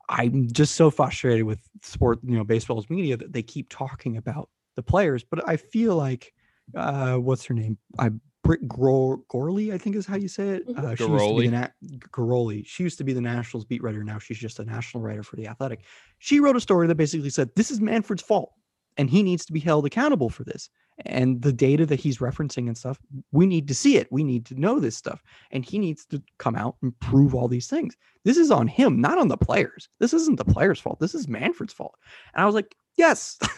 I'm 0.09 0.51
just 0.51 0.75
so 0.75 0.91
frustrated 0.91 1.45
with 1.45 1.59
sport, 1.81 2.19
you 2.23 2.37
know, 2.37 2.43
baseball's 2.43 2.89
media 2.89 3.17
that 3.17 3.33
they 3.33 3.41
keep 3.41 3.69
talking 3.69 4.17
about 4.17 4.49
the 4.75 4.83
players, 4.83 5.23
but 5.23 5.47
I 5.47 5.57
feel 5.57 5.95
like 5.95 6.33
uh 6.75 7.15
what's 7.15 7.45
her 7.45 7.53
name? 7.53 7.77
I 7.97 8.11
Britt 8.43 8.67
Gro- 8.67 9.23
Gorley, 9.27 9.73
I 9.73 9.77
think 9.79 9.95
is 9.95 10.05
how 10.05 10.17
you 10.17 10.27
say 10.27 10.49
it. 10.49 10.67
Mhm. 10.67 10.77
Uh, 10.77 10.95
she 10.95 11.03
used 11.05 11.25
to 11.25 11.35
be 11.39 11.47
the 11.47 11.57
na- 11.57 11.97
Ghiroli. 12.13 12.63
She 12.67 12.83
used 12.83 12.97
to 12.99 13.03
be 13.03 13.13
the 13.13 13.21
Nationals 13.21 13.65
beat 13.65 13.81
writer. 13.81 14.03
Now 14.03 14.19
she's 14.19 14.37
just 14.37 14.59
a 14.59 14.65
national 14.65 15.01
writer 15.01 15.23
for 15.23 15.35
the 15.35 15.47
Athletic. 15.47 15.81
She 16.19 16.39
wrote 16.39 16.55
a 16.55 16.59
story 16.61 16.85
that 16.87 16.95
basically 16.95 17.31
said 17.31 17.49
this 17.55 17.71
is 17.71 17.81
Manfred's 17.81 18.21
fault, 18.21 18.51
and 18.97 19.09
he 19.09 19.23
needs 19.23 19.45
to 19.45 19.53
be 19.53 19.59
held 19.59 19.85
accountable 19.85 20.29
for 20.29 20.43
this. 20.43 20.69
And 21.05 21.41
the 21.41 21.51
data 21.51 21.85
that 21.87 21.99
he's 21.99 22.19
referencing 22.19 22.67
and 22.67 22.77
stuff, 22.77 22.97
we 23.33 23.45
need 23.45 23.67
to 23.67 23.75
see 23.75 23.97
it. 23.97 24.07
We 24.11 24.23
need 24.23 24.45
to 24.45 24.55
know 24.59 24.79
this 24.79 24.95
stuff, 24.95 25.21
and 25.51 25.65
he 25.65 25.77
needs 25.77 26.05
to 26.05 26.23
come 26.39 26.55
out 26.55 26.77
and 26.81 26.97
prove 27.01 27.35
all 27.35 27.49
these 27.49 27.67
things. 27.67 27.97
This 28.23 28.37
is 28.37 28.49
on 28.49 28.67
him, 28.67 29.01
not 29.01 29.17
on 29.17 29.27
the 29.27 29.35
players. 29.37 29.89
This 29.99 30.13
isn't 30.13 30.37
the 30.37 30.45
players' 30.45 30.79
fault. 30.79 30.99
This 31.01 31.13
is 31.13 31.27
Manfred's 31.27 31.73
fault. 31.73 31.95
And 32.33 32.41
I 32.41 32.45
was 32.45 32.55
like, 32.55 32.73
yes, 32.97 33.35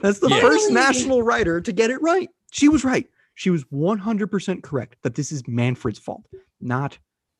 that's 0.00 0.20
the 0.20 0.28
Yeah. 0.30 0.40
first 0.40 0.70
national 0.70 1.22
writer 1.22 1.60
to 1.60 1.72
get 1.72 1.90
it 1.90 2.00
right. 2.00 2.28
She 2.52 2.68
was 2.68 2.84
right. 2.84 3.08
She 3.34 3.50
was 3.50 3.64
100% 3.64 4.62
correct 4.62 4.96
that 5.02 5.16
this 5.16 5.32
is 5.32 5.42
Manfred's 5.48 5.98
fault, 5.98 6.24
not 6.60 6.96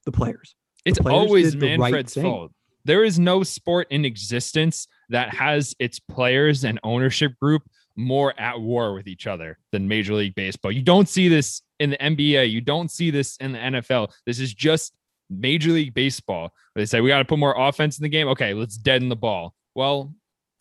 the 0.06 0.12
players. 0.12 0.56
It's 0.84 0.98
players 0.98 1.14
always 1.16 1.52
did 1.52 1.60
the 1.60 1.66
right 1.78 1.92
Manfred's 1.92 2.14
thing. 2.14 2.24
fault. 2.24 2.52
There 2.84 3.04
is 3.04 3.18
no 3.18 3.42
sport 3.42 3.86
in 3.90 4.04
existence 4.04 4.88
that 5.08 5.34
has 5.34 5.74
its 5.78 5.98
players 5.98 6.64
and 6.64 6.78
ownership 6.82 7.32
group 7.40 7.62
more 7.96 8.38
at 8.38 8.60
war 8.60 8.94
with 8.94 9.06
each 9.06 9.26
other 9.26 9.58
than 9.72 9.88
Major 9.88 10.14
League 10.14 10.34
Baseball. 10.34 10.72
You 10.72 10.82
don't 10.82 11.08
see 11.08 11.28
this 11.28 11.62
in 11.78 11.90
the 11.90 11.96
NBA. 11.96 12.50
You 12.50 12.60
don't 12.60 12.90
see 12.90 13.10
this 13.10 13.36
in 13.38 13.52
the 13.52 13.58
NFL. 13.58 14.10
This 14.26 14.40
is 14.40 14.52
just 14.52 14.94
Major 15.30 15.70
League 15.70 15.94
Baseball. 15.94 16.52
They 16.74 16.86
say 16.86 17.00
we 17.00 17.08
got 17.08 17.18
to 17.18 17.24
put 17.24 17.38
more 17.38 17.54
offense 17.56 17.98
in 17.98 18.02
the 18.02 18.08
game. 18.08 18.28
Okay, 18.28 18.54
let's 18.54 18.76
deaden 18.76 19.08
the 19.08 19.16
ball. 19.16 19.54
Well, 19.74 20.12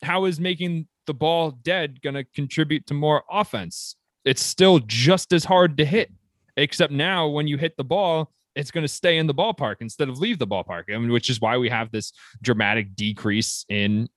how 0.02 0.24
is 0.24 0.40
making 0.40 0.86
the 1.06 1.14
ball 1.14 1.50
dead 1.50 2.00
going 2.02 2.14
to 2.14 2.24
contribute 2.24 2.86
to 2.86 2.94
more 2.94 3.24
offense? 3.30 3.96
It's 4.24 4.42
still 4.42 4.78
just 4.80 5.32
as 5.32 5.44
hard 5.44 5.76
to 5.78 5.84
hit, 5.84 6.10
except 6.56 6.92
now 6.92 7.28
when 7.28 7.46
you 7.46 7.58
hit 7.58 7.76
the 7.76 7.84
ball, 7.84 8.32
it's 8.54 8.70
going 8.70 8.82
to 8.82 8.88
stay 8.88 9.18
in 9.18 9.26
the 9.26 9.34
ballpark 9.34 9.76
instead 9.80 10.08
of 10.08 10.18
leave 10.18 10.38
the 10.38 10.46
ballpark. 10.46 10.84
I 10.88 10.98
mean, 10.98 11.12
which 11.12 11.30
is 11.30 11.40
why 11.40 11.58
we 11.58 11.68
have 11.68 11.90
this 11.90 12.12
dramatic 12.42 12.94
decrease 12.94 13.64
in 13.68 14.08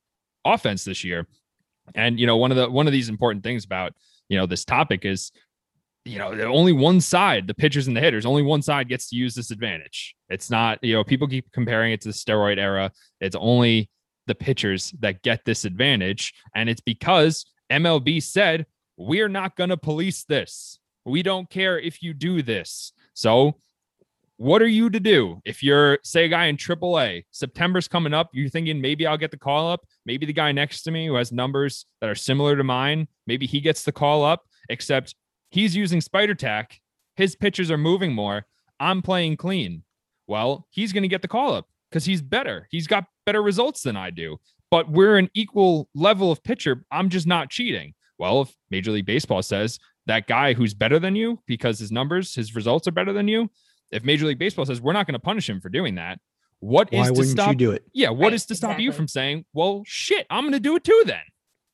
offense 0.45 0.83
this 0.83 1.03
year. 1.03 1.27
And 1.95 2.19
you 2.19 2.27
know, 2.27 2.37
one 2.37 2.51
of 2.51 2.57
the 2.57 2.69
one 2.69 2.87
of 2.87 2.93
these 2.93 3.09
important 3.09 3.43
things 3.43 3.65
about 3.65 3.93
you 4.29 4.37
know 4.37 4.45
this 4.45 4.65
topic 4.65 5.05
is 5.05 5.31
you 6.05 6.19
know 6.19 6.31
only 6.41 6.73
one 6.73 7.01
side, 7.01 7.47
the 7.47 7.53
pitchers 7.53 7.87
and 7.87 7.95
the 7.95 8.01
hitters, 8.01 8.25
only 8.25 8.43
one 8.43 8.61
side 8.61 8.89
gets 8.89 9.09
to 9.09 9.15
use 9.15 9.35
this 9.35 9.51
advantage. 9.51 10.15
It's 10.29 10.49
not 10.49 10.83
you 10.83 10.93
know 10.93 11.03
people 11.03 11.27
keep 11.27 11.51
comparing 11.51 11.93
it 11.93 12.01
to 12.01 12.09
the 12.09 12.13
steroid 12.13 12.57
era. 12.57 12.91
It's 13.21 13.35
only 13.35 13.89
the 14.27 14.35
pitchers 14.35 14.93
that 14.99 15.23
get 15.23 15.45
this 15.45 15.63
advantage, 15.63 16.33
and 16.55 16.69
it's 16.69 16.81
because 16.81 17.45
MLB 17.71 18.21
said 18.21 18.65
we're 18.97 19.29
not 19.29 19.55
going 19.55 19.69
to 19.69 19.77
police 19.77 20.23
this. 20.25 20.79
We 21.05 21.23
don't 21.23 21.49
care 21.49 21.79
if 21.79 22.01
you 22.01 22.13
do 22.13 22.41
this. 22.41 22.91
So 23.13 23.57
what 24.37 24.61
are 24.61 24.67
you 24.67 24.89
to 24.91 24.99
do 24.99 25.41
if 25.45 25.63
you're 25.63 25.97
say 26.03 26.25
a 26.25 26.29
guy 26.29 26.45
in 26.45 26.57
AAA? 26.57 27.25
September's 27.31 27.87
coming 27.87 28.13
up. 28.13 28.29
You're 28.33 28.49
thinking 28.49 28.79
maybe 28.79 29.05
I'll 29.05 29.17
get 29.17 29.31
the 29.31 29.37
call 29.37 29.69
up. 29.69 29.85
Maybe 30.05 30.25
the 30.25 30.33
guy 30.33 30.51
next 30.51 30.83
to 30.83 30.91
me 30.91 31.07
who 31.07 31.15
has 31.15 31.31
numbers 31.31 31.85
that 32.01 32.09
are 32.09 32.15
similar 32.15 32.55
to 32.55 32.63
mine, 32.63 33.07
maybe 33.25 33.47
he 33.47 33.59
gets 33.59 33.83
the 33.83 33.91
call 33.91 34.23
up. 34.23 34.43
Except 34.69 35.15
he's 35.49 35.75
using 35.75 36.01
spider 36.01 36.35
tack. 36.35 36.79
His 37.15 37.35
pitches 37.35 37.71
are 37.71 37.77
moving 37.77 38.13
more. 38.13 38.45
I'm 38.79 39.01
playing 39.01 39.37
clean. 39.37 39.83
Well, 40.27 40.67
he's 40.69 40.93
going 40.93 41.03
to 41.03 41.07
get 41.07 41.21
the 41.21 41.27
call 41.27 41.53
up 41.53 41.67
because 41.89 42.05
he's 42.05 42.21
better. 42.21 42.67
He's 42.69 42.85
got 42.85 43.05
better 43.25 43.41
results 43.41 43.81
than 43.81 43.97
I 43.97 44.11
do. 44.11 44.37
But 44.69 44.91
we're 44.91 45.17
an 45.17 45.29
equal 45.33 45.89
level 45.95 46.31
of 46.31 46.43
pitcher. 46.43 46.85
I'm 46.91 47.09
just 47.09 47.25
not 47.25 47.49
cheating. 47.49 47.93
Well, 48.19 48.41
if 48.41 48.53
Major 48.69 48.91
League 48.91 49.05
Baseball 49.05 49.41
says 49.41 49.79
that 50.05 50.27
guy 50.27 50.53
who's 50.53 50.73
better 50.73 50.99
than 50.99 51.15
you 51.15 51.39
because 51.47 51.79
his 51.79 51.91
numbers, 51.91 52.35
his 52.35 52.55
results 52.55 52.87
are 52.87 52.91
better 52.91 53.13
than 53.13 53.27
you, 53.27 53.49
if 53.91 54.03
Major 54.03 54.25
League 54.25 54.39
Baseball 54.39 54.65
says 54.65 54.81
we're 54.81 54.93
not 54.93 55.07
going 55.07 55.13
to 55.13 55.19
punish 55.19 55.49
him 55.49 55.61
for 55.61 55.69
doing 55.69 55.95
that, 55.95 56.19
what 56.59 56.91
is 56.91 57.11
Why 57.11 57.15
to 57.15 57.23
stop 57.25 57.49
you 57.51 57.55
do 57.55 57.71
it? 57.71 57.83
Yeah, 57.93 58.09
what 58.09 58.27
Right, 58.27 58.33
is 58.33 58.45
to 58.47 58.55
stop 58.55 58.79
you 58.79 58.91
from 58.91 59.07
saying, 59.07 59.45
"Well, 59.53 59.83
shit, 59.85 60.25
I'm 60.29 60.43
going 60.43 60.53
to 60.53 60.59
do 60.59 60.75
it 60.75 60.83
too 60.83 61.03
then." 61.05 61.21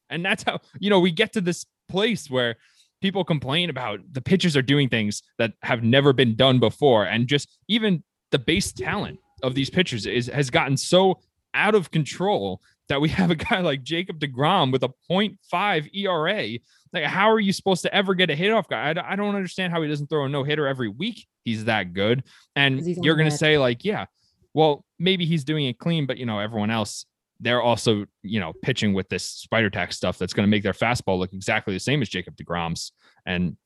And 0.10 0.24
that's 0.24 0.44
how, 0.44 0.60
you 0.80 0.90
know, 0.90 1.00
we 1.00 1.12
get 1.12 1.34
to 1.34 1.42
this 1.42 1.66
place 1.90 2.30
where 2.30 2.58
people 3.02 3.24
complain 3.24 3.70
about 3.70 4.00
the 4.12 4.22
pitchers 4.22 4.56
are 4.56 4.62
doing 4.62 4.90
things 4.90 5.24
that 5.38 5.54
have 5.62 5.84
never 5.84 6.14
been 6.14 6.36
done 6.36 6.60
before. 6.60 7.06
And 7.06 7.28
just 7.28 7.58
even 7.68 8.04
the 8.32 8.40
base 8.40 8.72
talent 8.72 9.20
of 9.42 9.56
these 9.56 9.70
pitchers 9.70 10.06
is 10.06 10.28
has 10.28 10.50
gotten 10.50 10.78
so 10.78 11.20
out 11.54 11.76
of 11.76 11.92
control 11.92 12.62
that 12.90 13.02
we 13.02 13.10
have 13.10 13.32
a 13.32 13.36
guy 13.36 13.62
like 13.62 13.84
Jacob 13.84 14.20
DeGrom 14.20 14.72
with 14.72 14.84
a 14.84 14.90
0.5 15.10 15.96
ERA. 15.96 16.60
Like, 16.92 17.06
how 17.06 17.32
are 17.32 17.40
you 17.40 17.54
supposed 17.54 17.82
to 17.84 17.94
ever 17.94 18.14
get 18.14 18.30
a 18.30 18.36
hit 18.36 18.52
off 18.52 18.68
guy? 18.68 18.92
I, 18.92 19.14
I 19.14 19.16
don't 19.16 19.36
understand 19.36 19.74
how 19.74 19.82
he 19.82 19.88
doesn't 19.88 20.08
throw 20.08 20.26
a 20.26 20.30
no 20.30 20.44
hitter 20.44 20.68
every 20.68 20.90
week. 20.90 21.26
He's 21.44 21.66
that 21.66 21.94
good. 21.94 22.24
And 22.56 22.86
you're 23.04 23.16
going 23.16 23.30
to 23.30 23.36
say, 23.36 23.58
like, 23.58 23.84
yeah, 23.84 24.06
well, 24.54 24.86
maybe 25.00 25.26
he's 25.26 25.44
doing 25.44 25.66
it 25.66 25.80
clean, 25.80 26.06
but, 26.06 26.18
you 26.18 26.26
know, 26.26 26.40
everyone 26.40 26.70
else, 26.70 27.06
they're 27.40 27.62
also, 27.62 28.06
you 28.22 28.40
know, 28.40 28.54
pitching 28.62 28.94
with 28.94 29.10
this 29.10 29.24
spider 29.24 29.70
tack 29.70 29.92
stuff 29.92 30.18
that's 30.18 30.34
going 30.34 30.46
to 30.46 30.50
make 30.50 30.64
their 30.64 30.74
fastball 30.74 31.18
look 31.18 31.34
exactly 31.34 31.74
the 31.74 31.80
same 31.80 32.02
as 32.02 32.10
Jacob 32.10 32.36
DeGrom's. 32.38 32.92
And, 33.26 33.58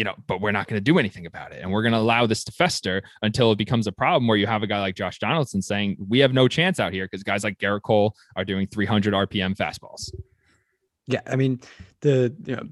you 0.00 0.04
know, 0.04 0.14
but 0.26 0.40
we're 0.40 0.50
not 0.50 0.66
going 0.66 0.78
to 0.78 0.80
do 0.80 0.98
anything 0.98 1.26
about 1.26 1.52
it. 1.52 1.60
And 1.60 1.70
we're 1.70 1.82
going 1.82 1.92
to 1.92 1.98
allow 1.98 2.24
this 2.24 2.42
to 2.44 2.52
fester 2.52 3.02
until 3.20 3.52
it 3.52 3.58
becomes 3.58 3.86
a 3.86 3.92
problem 3.92 4.26
where 4.26 4.38
you 4.38 4.46
have 4.46 4.62
a 4.62 4.66
guy 4.66 4.80
like 4.80 4.94
Josh 4.94 5.18
Donaldson 5.18 5.60
saying, 5.60 5.98
we 6.08 6.20
have 6.20 6.32
no 6.32 6.48
chance 6.48 6.80
out 6.80 6.94
here 6.94 7.04
because 7.04 7.22
guys 7.22 7.44
like 7.44 7.58
Gerrit 7.58 7.82
Cole 7.82 8.16
are 8.34 8.42
doing 8.42 8.66
300 8.66 9.12
RPM 9.12 9.54
fastballs. 9.54 10.10
Yeah, 11.06 11.20
I 11.26 11.36
mean, 11.36 11.60
the 12.00 12.34
you 12.46 12.56
know, 12.56 12.62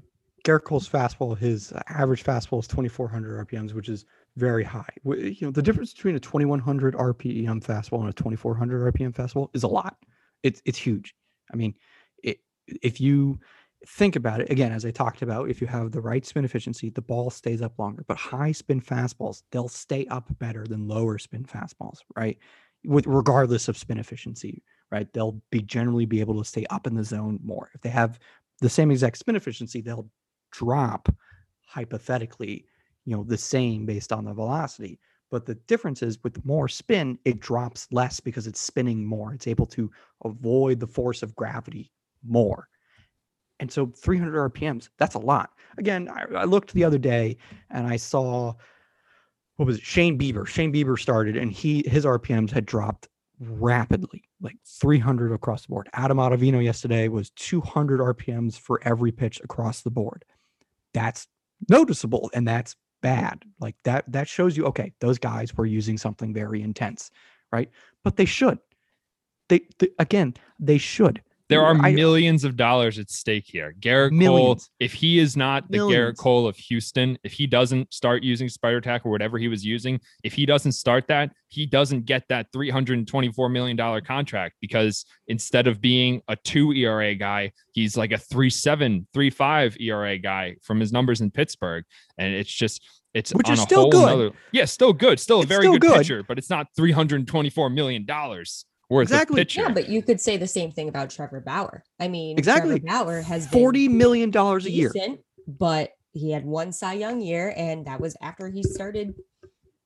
Gerrit 0.43 0.63
Cole's 0.63 0.89
fastball, 0.89 1.37
his 1.37 1.71
average 1.87 2.23
fastball 2.23 2.61
is 2.61 2.67
2,400 2.67 3.47
RPMs, 3.47 3.75
which 3.75 3.89
is 3.89 4.05
very 4.35 4.63
high. 4.63 4.89
You 5.03 5.37
know, 5.41 5.51
the 5.51 5.61
difference 5.61 5.93
between 5.93 6.15
a 6.15 6.19
2,100 6.19 6.95
RPM 6.95 7.63
fastball 7.63 7.99
and 7.99 8.09
a 8.09 8.13
2,400 8.13 8.91
RPM 8.91 9.13
fastball 9.13 9.49
is 9.53 9.61
a 9.61 9.67
lot. 9.67 9.97
It's 10.41 10.63
it's 10.65 10.79
huge. 10.79 11.13
I 11.53 11.57
mean, 11.57 11.75
it, 12.23 12.39
if 12.81 12.99
you 12.99 13.39
think 13.87 14.15
about 14.15 14.41
it 14.41 14.49
again, 14.49 14.71
as 14.71 14.85
I 14.85 14.91
talked 14.91 15.21
about, 15.21 15.49
if 15.49 15.61
you 15.61 15.67
have 15.67 15.91
the 15.91 16.01
right 16.01 16.25
spin 16.25 16.45
efficiency, 16.45 16.89
the 16.89 17.01
ball 17.01 17.29
stays 17.29 17.61
up 17.61 17.79
longer. 17.79 18.03
But 18.07 18.17
high 18.17 18.51
spin 18.51 18.81
fastballs, 18.81 19.43
they'll 19.51 19.69
stay 19.69 20.05
up 20.07 20.27
better 20.39 20.65
than 20.65 20.87
lower 20.87 21.17
spin 21.17 21.45
fastballs, 21.45 21.99
right? 22.15 22.37
With 22.85 23.07
regardless 23.07 23.67
of 23.67 23.77
spin 23.77 23.97
efficiency, 23.97 24.63
right? 24.91 25.11
They'll 25.13 25.41
be 25.49 25.61
generally 25.61 26.05
be 26.05 26.19
able 26.19 26.37
to 26.39 26.45
stay 26.45 26.65
up 26.69 26.87
in 26.87 26.95
the 26.95 27.03
zone 27.03 27.39
more. 27.43 27.69
If 27.73 27.81
they 27.81 27.89
have 27.89 28.19
the 28.59 28.69
same 28.69 28.91
exact 28.91 29.17
spin 29.17 29.35
efficiency, 29.35 29.81
they'll 29.81 30.09
drop 30.51 31.09
hypothetically, 31.65 32.65
you 33.05 33.15
know, 33.15 33.23
the 33.23 33.37
same 33.37 33.85
based 33.85 34.11
on 34.11 34.25
the 34.25 34.33
velocity. 34.33 34.99
But 35.31 35.45
the 35.45 35.55
difference 35.55 36.01
is 36.01 36.17
with 36.23 36.43
more 36.43 36.67
spin, 36.67 37.19
it 37.23 37.39
drops 37.39 37.87
less 37.91 38.19
because 38.19 38.47
it's 38.47 38.59
spinning 38.59 39.05
more. 39.05 39.33
It's 39.33 39.47
able 39.47 39.67
to 39.67 39.91
avoid 40.25 40.79
the 40.79 40.87
force 40.87 41.21
of 41.21 41.35
gravity 41.35 41.91
more. 42.27 42.67
And 43.59 43.71
so 43.71 43.87
300 43.87 44.53
RPMs, 44.53 44.89
that's 44.97 45.15
a 45.15 45.19
lot. 45.19 45.51
Again, 45.77 46.09
I, 46.09 46.39
I 46.39 46.43
looked 46.45 46.73
the 46.73 46.83
other 46.83 46.97
day 46.97 47.37
and 47.69 47.87
I 47.87 47.97
saw 47.97 48.53
what 49.57 49.65
was 49.65 49.77
it? 49.77 49.83
Shane 49.83 50.17
Bieber. 50.17 50.47
Shane 50.47 50.71
Bieber 50.71 50.97
started 50.97 51.35
and 51.35 51.51
he 51.51 51.83
his 51.85 52.05
RPMs 52.05 52.49
had 52.49 52.65
dropped 52.65 53.09
rapidly, 53.41 54.23
like 54.41 54.55
300 54.65 55.33
across 55.33 55.63
the 55.63 55.69
board. 55.69 55.89
Adam 55.93 56.17
Ottavino 56.17 56.63
yesterday 56.63 57.09
was 57.09 57.29
200 57.31 57.99
RPMs 57.99 58.57
for 58.57 58.79
every 58.83 59.11
pitch 59.11 59.41
across 59.43 59.81
the 59.81 59.91
board. 59.91 60.23
That's 60.93 61.27
noticeable 61.67 62.31
and 62.33 62.47
that's 62.47 62.77
bad. 63.01 63.43
Like 63.59 63.75
that 63.83 64.09
that 64.11 64.29
shows 64.29 64.55
you 64.55 64.65
okay, 64.67 64.93
those 65.01 65.19
guys 65.19 65.53
were 65.55 65.65
using 65.65 65.97
something 65.97 66.33
very 66.33 66.61
intense, 66.61 67.11
right? 67.51 67.69
But 68.03 68.15
they 68.15 68.25
should. 68.25 68.59
They, 69.49 69.61
they 69.79 69.89
again, 69.99 70.35
they 70.57 70.77
should. 70.77 71.21
There 71.49 71.63
are 71.65 71.75
I- 71.75 71.91
millions 71.93 72.43
of 72.43 72.55
dollars 72.55 72.99
at 72.99 73.09
stake 73.09 73.45
here. 73.47 73.73
Gerrit 73.79 74.11
Cole, 74.25 74.59
if 74.79 74.93
he 74.93 75.17
is 75.17 75.35
not 75.35 75.69
the 75.71 75.79
Gerrit 75.79 76.15
Cole 76.17 76.47
of 76.47 76.55
Houston, 76.57 77.17
if 77.23 77.33
he 77.33 77.47
doesn't 77.47 77.91
start 77.91 78.21
using 78.23 78.47
Spider 78.49 78.79
Tack 78.81 79.03
or 79.05 79.09
whatever 79.09 79.37
he 79.39 79.47
was 79.47 79.65
using, 79.65 79.99
if 80.23 80.33
he 80.33 80.45
doesn't 80.45 80.73
start 80.73 81.07
that, 81.07 81.31
he 81.47 81.65
doesn't 81.65 82.05
get 82.05 82.23
that 82.29 82.51
$324 82.53 83.51
million 83.51 84.01
contract 84.05 84.55
because 84.61 85.05
instead 85.27 85.65
of 85.65 85.81
being 85.81 86.21
a 86.27 86.35
two 86.35 86.71
ERA 86.73 87.15
guy, 87.15 87.51
he's 87.73 87.97
like 87.97 88.11
a 88.11 88.17
three 88.19 88.51
seven, 88.51 89.07
three 89.13 89.31
five 89.31 89.75
ERA 89.79 90.19
guy 90.19 90.55
from 90.61 90.79
his 90.79 90.91
numbers 90.91 91.21
in 91.21 91.31
Pittsburgh. 91.31 91.83
And 92.19 92.33
it's 92.35 92.51
just, 92.53 92.83
it's 93.15 93.33
Which 93.33 93.47
on 93.47 93.53
is 93.53 93.59
a 93.59 93.63
still 93.63 93.81
whole 93.81 93.89
good. 93.91 94.05
nother- 94.05 94.31
yeah, 94.51 94.65
still 94.65 94.93
good. 94.93 95.19
Still 95.19 95.37
a 95.37 95.41
It's 95.41 95.49
very 95.49 95.63
still 95.63 95.73
good, 95.73 95.81
good. 95.81 95.97
pitcher, 95.97 96.23
but 96.27 96.37
it's 96.37 96.51
not 96.51 96.67
$324 96.79 97.73
million 97.73 98.05
worth 98.89 99.03
Exactly. 99.03 99.41
of 99.41 99.47
pitcher. 99.47 99.61
Yeah, 99.61 99.69
but 99.73 99.89
you 99.89 100.01
could 100.01 100.19
say 100.19 100.37
the 100.37 100.47
same 100.47 100.71
thing 100.71 100.89
about 100.89 101.09
Trevor 101.09 101.41
Bauer. 101.41 101.83
I 101.99 102.07
mean, 102.07 102.37
Exactly. 102.37 102.79
Trevor 102.79 103.05
Bauer 103.05 103.21
has 103.21 103.45
been 103.47 103.59
40 103.59 103.87
million 103.89 104.31
dollars 104.31 104.65
a 104.65 104.71
year. 104.71 104.91
but 105.47 105.91
he 106.11 106.31
had 106.31 106.45
one 106.45 106.71
Cy 106.71 106.93
Young 106.93 107.21
year, 107.21 107.53
and 107.55 107.85
that 107.85 107.99
was 108.01 108.15
after 108.21 108.49
he 108.49 108.63
started 108.63 109.13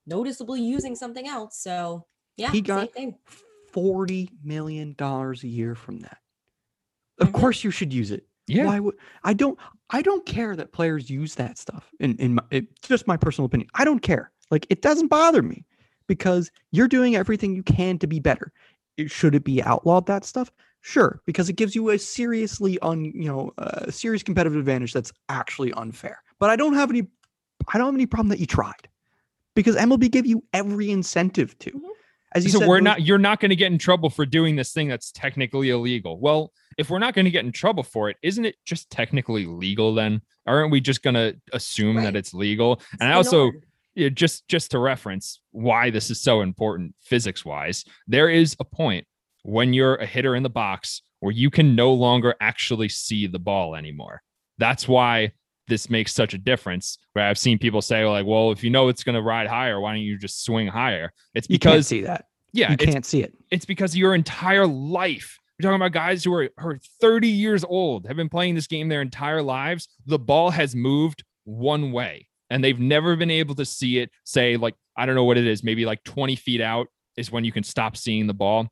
noticeably 0.07 0.61
using 0.61 0.95
something 0.95 1.27
else. 1.27 1.57
So 1.59 2.05
yeah, 2.37 2.49
He 2.51 2.57
same 2.57 2.63
got- 2.63 2.93
thing. 2.93 3.15
40 3.71 4.29
million 4.43 4.93
dollars 4.97 5.43
a 5.43 5.47
year 5.47 5.73
from 5.75 5.99
that. 6.01 6.17
Of 7.19 7.29
Mhm. 7.29 7.33
course 7.33 7.63
you 7.63 7.71
should 7.71 7.91
use 7.93 8.11
it. 8.11 8.27
Yeah. 8.47 8.65
Why 8.65 8.79
would 8.79 8.95
I 9.23 9.33
don't 9.33 9.57
I 9.89 10.01
don't 10.01 10.25
care 10.25 10.55
that 10.55 10.71
players 10.73 11.09
use 11.09 11.35
that 11.35 11.57
stuff 11.57 11.89
in 11.99 12.15
in 12.17 12.35
my, 12.35 12.43
it, 12.51 12.81
just 12.81 13.07
my 13.07 13.17
personal 13.17 13.45
opinion. 13.45 13.69
I 13.73 13.85
don't 13.85 13.99
care. 14.01 14.31
Like 14.51 14.67
it 14.69 14.81
doesn't 14.81 15.07
bother 15.07 15.41
me 15.41 15.65
because 16.07 16.51
you're 16.71 16.87
doing 16.87 17.15
everything 17.15 17.55
you 17.55 17.63
can 17.63 17.97
to 17.99 18.07
be 18.07 18.19
better. 18.19 18.51
It, 18.97 19.09
should 19.11 19.35
it 19.35 19.43
be 19.43 19.61
outlawed 19.63 20.05
that 20.07 20.23
stuff? 20.25 20.51
Sure, 20.81 21.21
because 21.25 21.47
it 21.49 21.53
gives 21.55 21.75
you 21.75 21.89
a 21.91 21.97
seriously 21.97 22.77
un, 22.79 23.05
you 23.05 23.25
know, 23.27 23.51
a 23.57 23.91
serious 23.91 24.21
competitive 24.21 24.57
advantage 24.59 24.93
that's 24.93 25.13
actually 25.29 25.71
unfair. 25.73 26.21
But 26.39 26.49
I 26.49 26.55
don't 26.55 26.73
have 26.73 26.89
any 26.89 27.03
I 27.73 27.77
don't 27.77 27.87
have 27.87 27.95
any 27.95 28.05
problem 28.05 28.27
that 28.29 28.39
you 28.39 28.45
tried. 28.45 28.89
Because 29.55 29.75
MLB 29.75 30.09
gave 30.11 30.25
you 30.25 30.43
every 30.51 30.89
incentive 30.91 31.57
to. 31.59 31.71
Mhm. 31.71 31.79
As 32.35 32.43
you 32.43 32.49
so 32.51 32.59
said, 32.59 32.67
we're 32.67 32.79
not 32.81 33.03
you're 33.03 33.19
not 33.19 33.39
going 33.39 33.51
to 33.51 33.55
get 33.55 33.71
in 33.71 33.77
trouble 33.77 34.09
for 34.09 34.25
doing 34.25 34.55
this 34.55 34.73
thing 34.73 34.87
that's 34.87 35.11
technically 35.11 35.69
illegal 35.69 36.19
well 36.19 36.51
if 36.79 36.89
we're 36.89 36.97
not 36.97 37.13
going 37.13 37.25
to 37.25 37.31
get 37.31 37.45
in 37.45 37.51
trouble 37.51 37.83
for 37.83 38.09
it 38.09 38.17
isn't 38.23 38.43
it 38.43 38.55
just 38.65 38.89
technically 38.89 39.45
legal 39.45 39.93
then 39.93 40.19
aren't 40.47 40.71
we 40.71 40.81
just 40.81 41.03
going 41.03 41.13
to 41.13 41.35
assume 41.53 41.97
Right. 41.97 42.05
that 42.05 42.15
it's 42.15 42.33
legal 42.33 42.73
It's 42.73 43.01
and 43.01 43.03
i 43.03 43.11
the 43.11 43.17
also 43.17 43.51
norm. 43.95 44.03
yeah, 44.03 44.09
just 44.09 44.47
just 44.47 44.71
to 44.71 44.79
reference 44.79 45.39
why 45.51 45.89
this 45.89 46.09
is 46.09 46.19
so 46.21 46.41
important 46.41 46.93
physics 47.01 47.45
wise 47.45 47.85
there 48.07 48.29
is 48.29 48.55
a 48.59 48.65
point 48.65 49.05
when 49.43 49.73
you're 49.73 49.95
a 49.95 50.05
hitter 50.05 50.35
in 50.35 50.43
the 50.43 50.49
box 50.49 51.01
where 51.19 51.31
you 51.31 51.49
can 51.49 51.75
no 51.75 51.93
longer 51.93 52.35
actually 52.41 52.89
see 52.89 53.27
the 53.27 53.39
ball 53.39 53.75
anymore 53.75 54.21
that's 54.57 54.87
why 54.87 55.31
this 55.67 55.89
makes 55.89 56.13
such 56.13 56.33
a 56.33 56.37
difference 56.37 56.97
where 57.13 57.25
i've 57.25 57.37
seen 57.37 57.57
people 57.57 57.81
say 57.81 58.05
like 58.05 58.25
well 58.25 58.51
if 58.51 58.63
you 58.63 58.69
know 58.69 58.89
it's 58.89 59.03
going 59.03 59.15
to 59.15 59.21
ride 59.21 59.47
higher 59.47 59.79
why 59.79 59.93
don't 59.93 60.01
you 60.01 60.17
just 60.17 60.43
swing 60.43 60.67
higher 60.67 61.11
it's 61.33 61.47
because 61.47 61.63
you 61.63 61.71
can't 61.71 61.85
see 61.85 62.01
that. 62.01 62.25
yeah 62.51 62.71
you 62.71 62.77
can't 62.77 63.05
see 63.05 63.21
it. 63.21 63.33
it's 63.51 63.65
because 63.65 63.95
your 63.95 64.15
entire 64.15 64.67
life 64.67 65.39
you're 65.59 65.69
talking 65.69 65.75
about 65.81 65.91
guys 65.91 66.23
who 66.23 66.33
are, 66.33 66.49
who 66.57 66.69
are 66.69 66.79
30 66.99 67.27
years 67.27 67.63
old 67.63 68.07
have 68.07 68.17
been 68.17 68.29
playing 68.29 68.55
this 68.55 68.67
game 68.67 68.89
their 68.89 69.01
entire 69.01 69.41
lives 69.41 69.87
the 70.05 70.19
ball 70.19 70.49
has 70.49 70.75
moved 70.75 71.23
one 71.45 71.91
way 71.91 72.27
and 72.53 72.63
they've 72.63 72.79
never 72.79 73.15
been 73.15 73.31
able 73.31 73.55
to 73.55 73.65
see 73.65 73.97
it 73.97 74.11
say 74.23 74.55
like 74.57 74.75
i 74.95 75.05
don't 75.05 75.15
know 75.15 75.23
what 75.23 75.37
it 75.37 75.47
is 75.47 75.63
maybe 75.63 75.85
like 75.85 76.03
20 76.03 76.35
feet 76.35 76.61
out 76.61 76.87
is 77.17 77.31
when 77.31 77.43
you 77.43 77.51
can 77.51 77.63
stop 77.63 77.97
seeing 77.97 78.27
the 78.27 78.33
ball. 78.33 78.67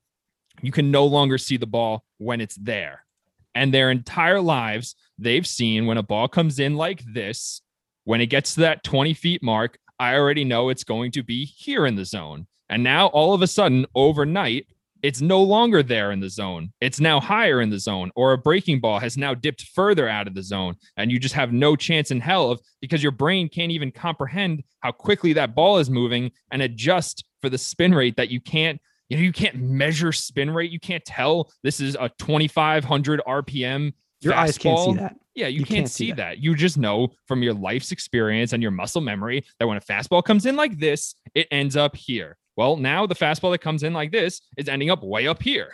You 0.62 0.72
can 0.72 0.92
no 0.92 1.06
longer 1.06 1.38
see 1.38 1.58
the 1.58 1.68
ball 1.68 2.04
when 2.18 2.42
it's 2.42 2.56
there. 2.56 3.06
And 3.54 3.74
their 3.74 3.92
entire 3.92 4.42
lives 4.42 4.96
they've 5.18 5.46
seen 5.46 5.86
when 5.86 5.98
a 5.98 6.04
ball 6.04 6.28
comes 6.28 6.60
in 6.60 6.76
like 6.76 7.04
this 7.14 7.62
when 8.06 8.22
it 8.22 8.28
gets 8.28 8.56
to 8.56 8.62
that 8.62 8.84
20 8.84 9.14
feet 9.14 9.44
mark 9.44 9.78
i 10.00 10.16
already 10.16 10.44
know 10.44 10.70
it's 10.70 10.84
going 10.84 11.12
to 11.12 11.24
be 11.24 11.46
here 11.46 11.86
in 11.86 11.96
the 11.96 12.06
zone. 12.06 12.48
And 12.70 12.84
now 12.84 13.08
all 13.08 13.34
of 13.34 13.42
a 13.42 13.48
sudden 13.48 13.86
overnight 13.94 14.68
it's 15.04 15.22
no 15.22 15.42
longer 15.42 15.84
there 15.84 16.12
in 16.12 16.20
the 16.20 16.30
zone. 16.30 16.72
It's 16.82 17.00
now 17.00 17.20
higher 17.20 17.62
in 17.62 17.70
the 17.70 17.80
zone, 17.80 18.12
or 18.16 18.34
a 18.34 18.38
breaking 18.38 18.80
ball 18.80 19.00
has 19.00 19.18
now 19.18 19.34
dipped 19.34 19.64
further 19.74 20.08
out 20.08 20.28
of 20.28 20.34
the 20.36 20.44
zone, 20.44 20.76
and 20.98 21.12
you 21.12 21.20
just 21.20 21.36
have 21.36 21.52
no 21.54 21.76
chance 21.76 22.12
in 22.12 22.20
hell 22.20 22.52
of 22.52 22.62
because 22.82 23.02
your 23.02 23.12
brain 23.12 23.50
can't 23.50 23.72
even 23.72 23.92
comprehend 23.92 24.64
how 24.82 24.92
quickly 24.92 25.34
that 25.34 25.56
ball 25.56 25.78
is 25.78 25.90
moving 25.90 26.32
and 26.52 26.62
adjust 26.62 27.24
for 27.42 27.50
the 27.50 27.58
spin 27.58 27.94
rate 27.94 28.16
that 28.18 28.30
you 28.30 28.40
can't. 28.40 28.80
You 29.10 29.18
know, 29.18 29.24
you 29.24 29.34
can't 29.34 29.56
measure 29.58 30.12
spin 30.14 30.50
rate. 30.52 30.72
You 30.72 30.80
can't 30.80 31.04
tell 31.04 31.52
this 31.64 31.82
is 31.82 31.96
a 32.00 32.10
2,500 32.20 33.22
RPM. 33.28 33.94
Your 34.22 34.34
eyes 34.34 34.58
can't 34.58 34.80
see 34.80 34.86
fastball. 34.86 34.98
that. 35.00 35.16
Yeah, 35.34 35.48
you, 35.48 35.60
You 35.60 35.66
can't, 35.66 35.78
can't 35.80 35.90
see 35.90 36.06
see 36.06 36.12
that. 36.12 36.18
that. 36.18 36.38
You 36.40 36.56
just 36.56 36.78
know 36.78 37.10
from 37.28 37.42
your 37.44 37.54
life's 37.54 37.92
experience 37.92 38.54
and 38.54 38.62
your 38.62 38.72
muscle 38.72 39.02
memory 39.02 39.44
that 39.60 39.68
when 39.68 39.78
a 39.78 39.82
fastball 39.82 40.24
comes 40.24 40.46
in 40.46 40.56
like 40.56 40.78
this, 40.80 41.16
it 41.36 41.48
ends 41.52 41.76
up 41.76 41.96
here. 41.96 42.38
Well, 42.58 42.78
now 42.78 43.06
the 43.08 43.16
fastball 43.16 43.52
that 43.52 43.60
comes 43.60 43.84
in 43.84 43.94
like 43.94 44.12
this 44.12 44.42
is 44.58 44.68
ending 44.70 44.90
up 44.90 45.04
way 45.04 45.28
up 45.28 45.42
here. 45.42 45.72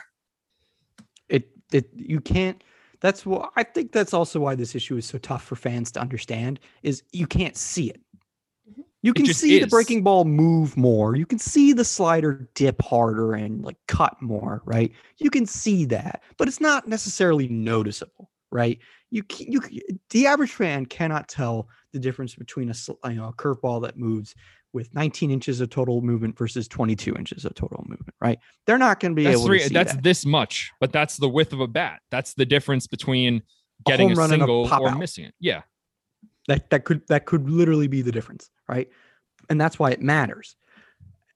It 1.29 1.49
it 1.71 1.89
you 1.95 2.19
can't. 2.21 2.63
That's 3.01 3.25
what 3.25 3.51
I 3.55 3.63
think. 3.63 3.91
That's 3.91 4.13
also 4.13 4.39
why 4.39 4.55
this 4.55 4.75
issue 4.75 4.97
is 4.97 5.05
so 5.05 5.17
tough 5.17 5.43
for 5.43 5.55
fans 5.55 5.91
to 5.93 5.99
understand. 5.99 6.59
Is 6.83 7.03
you 7.11 7.27
can't 7.27 7.55
see 7.55 7.89
it. 7.89 8.01
Mhm. 8.69 8.83
You 9.03 9.13
can 9.13 9.25
just 9.25 9.39
see 9.41 9.59
the 9.59 9.67
breaking 9.67 10.03
ball 10.03 10.25
move 10.25 10.77
more. 10.77 11.15
You 11.15 11.25
can 11.25 11.39
see 11.39 11.73
the 11.73 11.85
slider 11.85 12.49
dip 12.55 12.81
harder 12.81 13.33
and 13.33 13.63
like 13.63 13.77
cut 13.87 14.19
more. 14.21 14.61
Right. 14.65 14.91
You 15.17 15.29
can 15.29 15.45
see 15.45 15.85
that, 15.85 16.23
but 16.37 16.47
it's 16.47 16.61
not 16.61 16.87
necessarily 16.87 17.47
noticeable. 17.49 18.31
right? 18.51 18.79
You 19.11 19.23
c- 19.29 19.47
you 19.49 19.61
the 20.09 20.25
average 20.27 20.53
fan 20.53 20.85
cannot 20.85 21.27
tell 21.27 21.67
the 21.91 21.99
difference 21.99 22.33
between 22.35 22.69
a 22.71 22.75
you 23.09 23.15
know 23.15 23.27
a 23.27 23.33
curveball 23.33 23.81
that 23.83 23.97
moves 23.97 24.33
with 24.73 24.93
19 24.93 25.31
inches 25.31 25.61
of 25.61 25.69
total 25.69 26.01
movement 26.01 26.37
versus 26.37 26.67
22 26.67 27.15
inches 27.15 27.45
of 27.45 27.55
total 27.55 27.85
movement, 27.87 28.13
right? 28.21 28.37
They're 28.65 28.77
not 28.77 28.99
going 28.99 29.13
to 29.13 29.15
be 29.15 29.23
That's 29.23 29.37
able 29.37 29.45
three. 29.47 29.59
to 29.59 29.67
see 29.67 29.73
That's 29.73 29.93
that. 29.93 30.03
this 30.03 30.25
much, 30.25 30.71
but 30.79 30.91
that's 30.91 31.17
the 31.17 31.29
width 31.29 31.53
of 31.53 31.59
a 31.61 31.67
bat. 31.67 32.01
That's 32.11 32.33
the 32.33 32.45
difference 32.45 32.85
between 32.87 33.41
getting 33.85 34.07
a, 34.07 34.09
home 34.09 34.19
run 34.19 34.33
and 34.33 34.41
a 34.41 34.45
single 34.45 34.67
pop 34.67 34.81
or 34.81 34.89
out. 34.89 34.99
missing 34.99 35.25
it. 35.25 35.33
Yeah. 35.39 35.61
that 36.47 36.69
that 36.69 36.83
could 36.85 37.01
that 37.07 37.25
could 37.25 37.49
literally 37.49 37.87
be 37.87 38.01
the 38.01 38.11
difference 38.11 38.49
right 38.67 38.87
and 39.49 39.59
that's 39.59 39.77
why 39.77 39.91
it 39.91 40.01
matters 40.01 40.55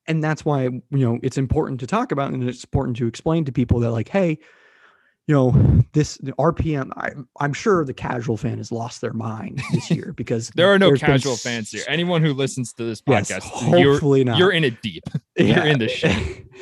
and 0.07 0.23
that's 0.23 0.43
why 0.43 0.63
you 0.63 0.81
know 0.91 1.19
it's 1.21 1.37
important 1.37 1.79
to 1.81 1.87
talk 1.87 2.11
about 2.11 2.31
and 2.33 2.43
it's 2.47 2.63
important 2.63 2.97
to 2.97 3.07
explain 3.07 3.45
to 3.45 3.51
people 3.51 3.79
that 3.79 3.91
like 3.91 4.09
hey 4.09 4.39
you 5.31 5.37
know 5.37 5.51
this 5.93 6.17
the 6.17 6.33
rpm 6.33 6.91
I, 6.97 7.11
i'm 7.39 7.53
sure 7.53 7.85
the 7.85 7.93
casual 7.93 8.35
fan 8.35 8.57
has 8.57 8.69
lost 8.69 8.99
their 8.99 9.13
mind 9.13 9.61
this 9.71 9.89
year 9.89 10.13
because 10.17 10.49
There 10.55 10.67
are 10.67 10.77
no 10.77 10.87
there's 10.87 10.99
been 10.99 11.11
casual 11.11 11.37
fans 11.37 11.71
here. 11.71 11.83
Anyone 11.87 12.21
who 12.21 12.33
listens 12.33 12.73
to 12.73 12.83
this 12.83 13.01
yes, 13.07 13.31
podcast, 13.31 13.79
you're 13.79 13.93
hopefully 13.93 14.25
not 14.25 14.37
you're 14.37 14.51
in 14.51 14.65
it 14.65 14.81
deep. 14.81 15.03
You're 15.37 15.65
in 15.65 15.79
the 15.79 15.87
shit. 15.87 16.45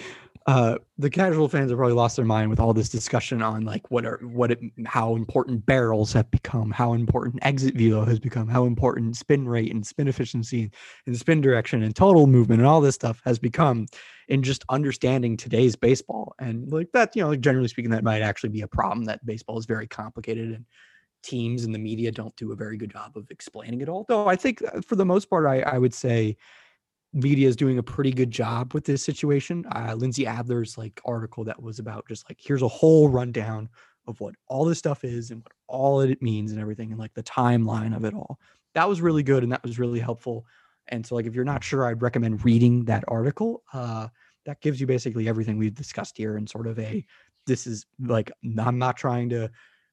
uh 0.49 0.77
the 0.97 1.09
casual 1.09 1.47
fans 1.47 1.69
have 1.69 1.77
probably 1.77 1.93
lost 1.93 2.15
their 2.15 2.25
mind 2.25 2.49
with 2.49 2.59
all 2.59 2.73
this 2.73 2.89
discussion 2.89 3.41
on 3.41 3.63
like 3.65 3.89
what 3.91 4.03
are 4.05 4.19
what 4.23 4.49
it 4.51 4.59
how 4.85 5.15
important 5.15 5.63
barrels 5.65 6.11
have 6.11 6.29
become 6.31 6.71
how 6.71 6.93
important 6.93 7.37
exit 7.43 7.75
velo 7.75 8.03
has 8.03 8.19
become 8.19 8.47
how 8.47 8.65
important 8.65 9.15
spin 9.15 9.47
rate 9.47 9.71
and 9.71 9.85
spin 9.85 10.07
efficiency 10.07 10.71
and 11.05 11.15
spin 11.15 11.39
direction 11.39 11.83
and 11.83 11.95
total 11.95 12.25
movement 12.25 12.59
and 12.59 12.67
all 12.67 12.81
this 12.81 12.95
stuff 12.95 13.21
has 13.23 13.37
become 13.37 13.85
in 14.27 14.41
just 14.43 14.63
understanding 14.69 15.35
today's 15.35 15.75
baseball. 15.75 16.33
And 16.39 16.71
like 16.71 16.91
that 16.93 17.15
you 17.15 17.23
know 17.23 17.35
generally 17.35 17.67
speaking 17.67 17.91
that 17.91 18.03
might 18.03 18.21
actually 18.21 18.49
be 18.49 18.61
a 18.61 18.67
problem 18.67 19.05
that 19.05 19.25
baseball 19.25 19.59
is 19.59 19.65
very 19.65 19.87
complicated 19.87 20.49
and 20.49 20.65
teams 21.21 21.65
and 21.65 21.75
the 21.75 21.79
media 21.79 22.11
don't 22.11 22.35
do 22.37 22.53
a 22.53 22.55
very 22.55 22.77
good 22.77 22.91
job 22.91 23.17
of 23.17 23.29
explaining 23.29 23.81
it 23.81 23.89
all. 23.89 24.05
Though 24.07 24.27
i 24.27 24.35
think 24.35 24.63
uh, 24.63 24.81
for 24.81 24.95
the 24.95 25.05
most 25.05 25.29
part 25.29 25.45
i, 25.45 25.61
I 25.61 25.77
would 25.77 25.93
say 25.93 26.37
media 27.13 27.47
is 27.47 27.55
doing 27.55 27.77
a 27.77 27.83
pretty 27.83 28.11
good 28.11 28.31
job 28.31 28.73
with 28.73 28.85
this 28.85 29.03
situation. 29.03 29.65
Uh, 29.75 29.95
Lindsey 29.95 30.25
Adler's 30.25 30.77
like 30.77 31.01
article 31.05 31.43
that 31.43 31.61
was 31.61 31.79
about 31.79 32.07
just 32.07 32.29
like 32.29 32.37
here's 32.39 32.61
a 32.61 32.67
whole 32.67 33.09
rundown 33.09 33.69
of 34.07 34.19
what 34.19 34.35
all 34.47 34.65
this 34.65 34.79
stuff 34.79 35.03
is 35.03 35.31
and 35.31 35.43
what 35.43 35.53
all 35.67 36.01
it 36.01 36.21
means 36.21 36.51
and 36.51 36.59
everything 36.59 36.91
and 36.91 36.99
like 36.99 37.13
the 37.13 37.23
timeline 37.23 37.95
of 37.95 38.05
it 38.05 38.13
all. 38.13 38.39
That 38.75 38.87
was 38.87 39.01
really 39.01 39.23
good 39.23 39.43
and 39.43 39.51
that 39.51 39.63
was 39.63 39.79
really 39.79 39.99
helpful. 39.99 40.45
And 40.89 41.05
so 41.05 41.15
like 41.15 41.25
if 41.25 41.35
you're 41.35 41.45
not 41.45 41.63
sure, 41.63 41.85
I'd 41.85 42.01
recommend 42.01 42.45
reading 42.45 42.85
that 42.85 43.03
article. 43.07 43.63
Uh, 43.73 44.07
that 44.45 44.61
gives 44.61 44.79
you 44.79 44.87
basically 44.87 45.27
everything 45.27 45.57
we've 45.57 45.75
discussed 45.75 46.17
here 46.17 46.37
and 46.37 46.49
sort 46.49 46.67
of 46.67 46.79
a 46.79 47.05
this 47.45 47.67
is 47.67 47.85
like 47.99 48.31
I'm 48.43 48.79
not 48.79 48.97
trying 48.97 49.29
to 49.29 49.49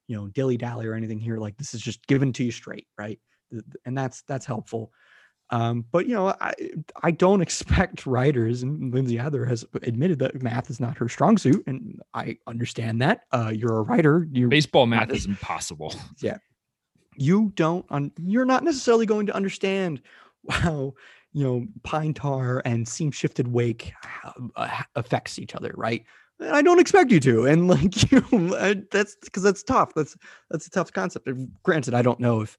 you 0.09 0.17
know 0.17 0.29
dilly 0.29 0.57
dally 0.57 0.87
or 0.87 0.95
anything 0.95 1.19
here. 1.19 1.39
Like 1.39 1.57
this 1.57 1.75
is 1.75 1.81
just 1.81 2.07
given 2.07 2.33
to 2.35 2.45
you 2.45 2.51
straight, 2.51 2.87
right? 2.99 3.19
And 3.85 3.97
that's 3.97 4.23
that's 4.23 4.47
helpful. 4.47 4.93
Um, 5.51 5.85
but 5.93 6.07
you 6.07 6.15
know, 6.15 6.29
I 6.41 6.55
I 7.03 7.11
don't 7.13 7.41
expect 7.41 8.05
writers, 8.07 8.63
and 8.63 8.93
Lindsey 8.93 9.19
Adler 9.19 9.45
has 9.45 9.65
admitted 9.83 10.19
that 10.19 10.43
math 10.43 10.71
is 10.71 10.81
not 10.81 10.99
her 10.99 11.09
strong 11.09 11.39
suit, 11.39 11.63
and 11.67 12.01
I 12.15 12.39
understand 12.47 13.01
that. 13.03 13.21
Uh, 13.33 13.53
you're 13.55 13.79
a 13.79 13.83
writer, 13.83 14.27
you 14.33 14.49
Baseball 14.49 14.87
math 14.95 15.11
is 15.11 15.27
impossible. 15.27 15.95
Yeah, 16.21 16.39
you 17.17 17.53
don't 17.55 17.87
un- 17.91 18.13
you're 18.19 18.45
not 18.45 18.65
necessarily 18.65 19.07
going 19.07 19.27
to 19.27 19.35
understand 19.35 20.03
how 20.51 20.95
you 21.33 21.45
know 21.45 21.67
pine 21.85 22.15
tar 22.15 22.63
and 22.65 22.87
seam 22.89 23.11
shifted 23.13 23.47
wake 23.49 23.93
uh, 24.57 24.83
affects 24.97 25.39
each 25.39 25.55
other, 25.55 25.73
right? 25.77 26.05
I 26.41 26.61
don't 26.61 26.81
expect 26.81 27.13
you 27.13 27.21
to, 27.21 27.47
and 27.47 27.69
like 27.69 28.11
you, 28.11 28.25
I- 28.57 28.83
that's 28.91 29.17
because 29.23 29.45
that's 29.45 29.63
tough. 29.63 29.95
That's 29.95 30.17
that's 30.51 30.67
a 30.67 30.71
tough 30.71 30.93
concept. 30.93 31.29
And 31.29 31.51
Granted, 31.63 31.95
I 31.95 32.03
don't 32.03 32.19
know 32.21 32.41
if 32.41 32.59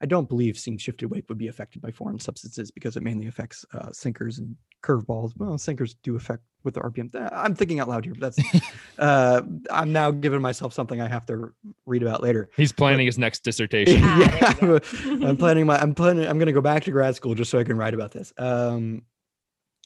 I 0.00 0.06
don't 0.06 0.28
believe 0.28 0.58
seam 0.58 0.78
shifted 0.78 1.10
wake 1.10 1.28
would 1.28 1.38
be 1.38 1.48
affected 1.48 1.82
by 1.82 1.90
foreign 1.90 2.18
substances 2.18 2.70
because 2.70 2.96
it 2.96 3.02
mainly 3.02 3.26
affects 3.26 3.64
uh, 3.74 3.90
sinkers 3.92 4.38
and 4.38 4.56
curveballs. 4.82 5.32
Well, 5.36 5.56
sinkers 5.58 5.94
do 6.02 6.16
affect 6.16 6.42
with 6.64 6.74
the 6.74 6.80
RPM. 6.80 7.10
I'm 7.32 7.54
thinking 7.54 7.80
out 7.80 7.88
loud 7.88 8.04
here, 8.04 8.14
but 8.18 8.34
that's 8.34 8.64
uh, 8.98 9.42
I'm 9.70 9.92
now 9.92 10.10
giving 10.10 10.42
myself 10.42 10.72
something 10.74 11.00
I 11.00 11.08
have 11.08 11.26
to 11.26 11.52
read 11.86 12.02
about 12.02 12.22
later. 12.22 12.50
He's 12.56 12.72
planning 12.72 13.06
his 13.06 13.18
next 13.18 13.42
dissertation. 13.44 14.02
Ah, 14.08 14.56
there 14.60 14.72
we 14.72 15.20
yeah, 15.20 15.28
I'm 15.28 15.36
planning 15.36 15.66
my 15.66 15.78
I'm 15.78 15.94
planning 15.94 16.26
I'm 16.26 16.38
gonna 16.38 16.52
go 16.52 16.60
back 16.60 16.84
to 16.84 16.90
grad 16.90 17.16
school 17.16 17.34
just 17.34 17.50
so 17.50 17.58
I 17.58 17.64
can 17.64 17.76
write 17.76 17.94
about 17.94 18.12
this. 18.12 18.32
Um, 18.38 19.02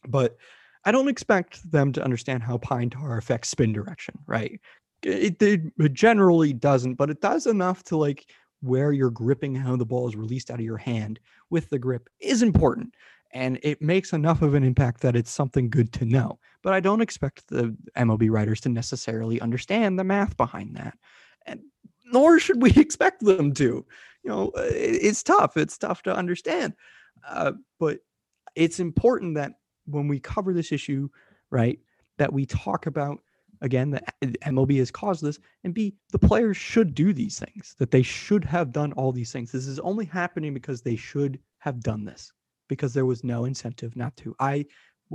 but 0.07 0.37
I 0.85 0.93
don't 0.93 1.09
expect 1.09 1.71
them 1.71 1.93
to 1.93 2.03
understand 2.03 2.43
how 2.43 2.59
pine 2.59 2.91
tar 2.91 3.19
affects 3.19 3.51
spin 3.51 3.73
direction, 3.73 4.15
right? 4.27 4.61
It, 5.03 5.41
it, 5.43 5.61
it 5.79 5.93
generally 5.93 6.53
doesn't, 6.53 6.95
but 6.95 7.11
it 7.11 7.21
does 7.21 7.47
enough 7.47 7.83
to 7.85 7.97
like 7.97 8.27
where 8.61 8.93
you're 8.93 9.11
gripping 9.11 9.55
how 9.55 9.77
the 9.77 9.87
ball 9.87 10.09
is 10.09 10.17
released 10.17 10.51
out 10.51 10.59
of 10.59 10.65
your 10.65 10.77
hand 10.77 11.19
with 11.49 11.71
the 11.71 11.79
grip 11.79 12.09
is 12.21 12.43
important. 12.43 12.95
And 13.33 13.59
it 13.63 13.81
makes 13.81 14.13
enough 14.13 14.43
of 14.43 14.55
an 14.55 14.65
impact 14.65 15.03
that 15.03 15.15
it's 15.15 15.31
something 15.31 15.71
good 15.71 15.93
to 15.95 16.05
know. 16.05 16.39
But 16.63 16.73
I 16.73 16.81
don't 16.81 17.01
expect 17.01 17.47
the 17.49 17.77
MLB 17.97 18.29
writers 18.31 18.61
to 18.63 18.69
necessarily 18.69 19.41
understand 19.41 19.99
the 19.99 20.05
math 20.05 20.37
behind 20.37 20.75
that. 20.77 20.99
And 21.47 21.61
nor 22.13 22.39
should 22.39 22.61
we 22.61 22.71
expect 22.77 23.25
them 23.25 23.53
to. 23.55 23.87
You 24.23 24.31
know, 24.31 24.49
uh, 24.57 24.67
it's 24.69 25.23
tough. 25.23 25.57
It's 25.57 25.79
tough 25.79 26.03
to 26.03 26.15
understand. 26.15 26.75
Uh, 27.29 27.53
but 27.79 28.01
it's 28.57 28.81
important 28.81 29.37
that 29.37 29.53
when 29.87 30.09
we 30.09 30.21
cover 30.21 30.53
this 30.53 30.73
issue, 30.73 31.09
right, 31.51 31.79
that 32.19 32.33
we 32.33 32.47
talk 32.47 32.87
about 32.87 33.21
again 33.61 33.91
that 33.91 34.15
eh, 34.23 34.33
MLB 34.47 34.79
has 34.79 34.91
caused 34.91 35.23
this, 35.23 35.39
and 35.65 35.75
B, 35.75 35.95
the 36.13 36.19
players 36.19 36.57
should 36.57 36.95
do 36.95 37.13
these 37.13 37.39
things, 37.39 37.75
that 37.79 37.91
they 37.91 38.03
should 38.03 38.45
have 38.45 38.73
done 38.73 38.93
all 38.93 39.13
these 39.13 39.33
things. 39.33 39.53
This 39.53 39.67
is 39.67 39.79
only 39.81 40.05
happening 40.05 40.55
because 40.55 40.83
they 40.83 40.97
should 40.97 41.39
have 41.59 41.81
done 41.81 42.05
this, 42.05 42.33
because 42.69 42.95
there 42.95 43.07
was 43.07 43.25
no 43.25 43.45
incentive 43.45 43.97
not 43.97 44.17
to. 44.19 44.35
I 44.39 44.67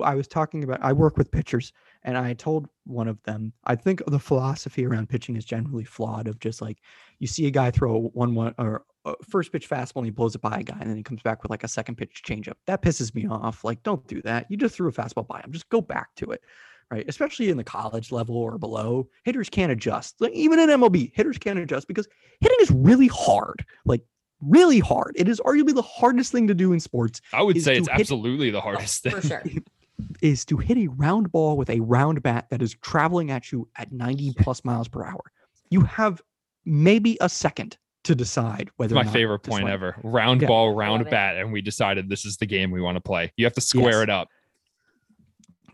I 0.03 0.15
was 0.15 0.27
talking 0.27 0.63
about 0.63 0.83
I 0.83 0.91
work 0.93 1.17
with 1.17 1.31
pitchers 1.31 1.71
and 2.03 2.17
I 2.17 2.33
told 2.33 2.67
one 2.85 3.07
of 3.07 3.21
them, 3.23 3.53
I 3.63 3.75
think 3.75 4.03
the 4.07 4.19
philosophy 4.19 4.85
around 4.85 5.09
pitching 5.09 5.37
is 5.37 5.45
generally 5.45 5.85
flawed 5.85 6.27
of 6.27 6.39
just 6.39 6.61
like 6.61 6.79
you 7.19 7.27
see 7.27 7.47
a 7.47 7.51
guy 7.51 7.71
throw 7.71 8.09
one 8.13 8.35
one 8.35 8.53
or 8.57 8.83
first 9.27 9.51
pitch 9.51 9.69
fastball 9.69 9.97
and 9.97 10.05
he 10.05 10.11
blows 10.11 10.35
it 10.35 10.41
by 10.41 10.57
a 10.57 10.63
guy 10.63 10.77
and 10.79 10.89
then 10.89 10.97
he 10.97 11.03
comes 11.03 11.21
back 11.21 11.43
with 11.43 11.49
like 11.49 11.63
a 11.63 11.67
second 11.67 11.95
pitch 11.95 12.23
changeup. 12.25 12.55
That 12.67 12.81
pisses 12.81 13.13
me 13.13 13.27
off. 13.27 13.63
Like, 13.63 13.83
don't 13.83 14.05
do 14.07 14.21
that. 14.23 14.47
You 14.49 14.57
just 14.57 14.75
threw 14.75 14.89
a 14.89 14.91
fastball 14.91 15.27
by 15.27 15.39
him. 15.41 15.51
Just 15.51 15.69
go 15.69 15.81
back 15.81 16.09
to 16.17 16.31
it. 16.31 16.41
Right. 16.91 17.05
Especially 17.07 17.49
in 17.49 17.57
the 17.57 17.63
college 17.63 18.11
level 18.11 18.37
or 18.37 18.57
below. 18.59 19.07
Hitters 19.23 19.49
can't 19.49 19.71
adjust. 19.71 20.15
Like 20.21 20.33
even 20.33 20.59
in 20.59 20.69
MLB, 20.69 21.11
hitters 21.15 21.37
can't 21.37 21.57
adjust 21.57 21.87
because 21.87 22.07
hitting 22.41 22.57
is 22.61 22.69
really 22.71 23.07
hard. 23.07 23.65
Like 23.85 24.01
really 24.39 24.79
hard. 24.79 25.13
It 25.15 25.27
is 25.27 25.41
arguably 25.41 25.73
the 25.73 25.81
hardest 25.81 26.31
thing 26.31 26.47
to 26.47 26.53
do 26.53 26.73
in 26.73 26.79
sports 26.79 27.21
I 27.33 27.41
would 27.41 27.59
say 27.61 27.77
it's 27.77 27.87
hit- 27.89 27.99
absolutely 27.99 28.51
the 28.51 28.59
oh, 28.59 28.61
hardest 28.61 29.01
thing. 29.03 29.13
for 29.13 29.21
sure. 29.27 29.43
is 30.21 30.45
to 30.45 30.57
hit 30.57 30.77
a 30.77 30.87
round 30.87 31.31
ball 31.31 31.57
with 31.57 31.69
a 31.69 31.79
round 31.79 32.21
bat 32.21 32.47
that 32.51 32.61
is 32.61 32.75
traveling 32.81 33.31
at 33.31 33.51
you 33.51 33.67
at 33.77 33.91
90 33.91 34.33
plus 34.39 34.63
miles 34.63 34.87
per 34.87 35.03
hour. 35.05 35.21
You 35.71 35.81
have 35.81 36.21
maybe 36.65 37.17
a 37.21 37.29
second 37.29 37.77
to 38.03 38.13
decide 38.13 38.69
whether 38.77 38.93
my 38.93 39.01
or 39.01 39.05
not 39.05 39.13
favorite 39.13 39.39
point 39.39 39.61
swing. 39.61 39.73
ever. 39.73 39.95
Round 40.03 40.41
Yeah. 40.41 40.47
ball, 40.47 40.75
round 40.75 41.09
bat, 41.09 41.37
and 41.37 41.51
we 41.51 41.61
decided 41.61 42.07
this 42.09 42.25
is 42.25 42.37
the 42.37 42.45
game 42.45 42.69
we 42.71 42.81
want 42.81 42.97
to 42.97 43.01
play. 43.01 43.31
You 43.37 43.45
have 43.45 43.53
to 43.53 43.61
square 43.61 43.93
Yes. 43.99 44.03
it 44.03 44.09
up. 44.11 44.27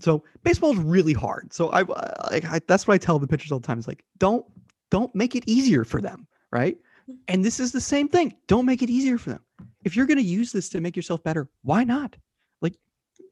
So 0.01 0.23
baseball 0.43 0.71
is 0.71 0.79
really 0.79 1.13
hard. 1.13 1.53
So 1.53 1.69
I, 1.69 1.81
I 1.81 2.31
like 2.31 2.45
I, 2.45 2.59
that's 2.67 2.87
what 2.87 2.95
I 2.95 2.97
tell 2.97 3.19
the 3.19 3.27
pitchers 3.27 3.51
all 3.51 3.59
the 3.59 3.67
time. 3.67 3.79
Is 3.79 3.87
like 3.87 4.03
don't 4.17 4.45
don't 4.89 5.13
make 5.15 5.35
it 5.35 5.43
easier 5.47 5.83
for 5.83 6.01
them, 6.01 6.27
right? 6.51 6.77
Mm-hmm. 7.09 7.13
And 7.27 7.45
this 7.45 7.59
is 7.59 7.71
the 7.71 7.81
same 7.81 8.07
thing. 8.07 8.35
Don't 8.47 8.65
make 8.65 8.81
it 8.81 8.89
easier 8.89 9.17
for 9.17 9.31
them. 9.31 9.43
If 9.83 9.95
you're 9.95 10.05
going 10.05 10.17
to 10.17 10.23
use 10.23 10.51
this 10.51 10.69
to 10.69 10.81
make 10.81 10.95
yourself 10.95 11.23
better, 11.23 11.49
why 11.63 11.83
not? 11.83 12.15
Like 12.61 12.75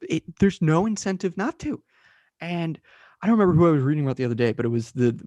it, 0.02 0.24
there's 0.40 0.62
no 0.62 0.86
incentive 0.86 1.36
not 1.38 1.60
to. 1.60 1.82
And 2.42 2.80
I 3.22 3.28
don't 3.28 3.38
remember 3.38 3.58
who 3.58 3.68
I 3.68 3.72
was 3.72 3.84
reading 3.84 4.06
about 4.06 4.18
the 4.18 4.26
other 4.26 4.36
day, 4.36 4.54
but 4.54 4.66
it 4.66 4.70
was 4.70 4.92
the 4.92 5.20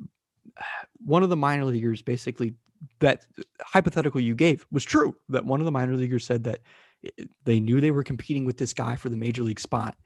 one 1.04 1.22
of 1.22 1.28
the 1.28 1.36
minor 1.36 1.64
leaguers 1.64 2.02
basically 2.02 2.54
that 2.98 3.26
hypothetical 3.60 4.20
you 4.20 4.34
gave 4.34 4.66
was 4.70 4.84
true. 4.84 5.14
That 5.28 5.44
one 5.44 5.60
of 5.60 5.66
the 5.66 5.72
minor 5.72 5.96
leaguers 5.96 6.24
said 6.24 6.44
that 6.44 6.60
eh, 7.04 7.24
they 7.44 7.60
knew 7.60 7.80
they 7.80 7.90
were 7.90 8.04
competing 8.04 8.44
with 8.44 8.58
this 8.58 8.72
guy 8.72 8.96
for 8.96 9.08
the 9.08 9.16
major 9.16 9.42
league 9.42 9.60
spot 9.60 9.96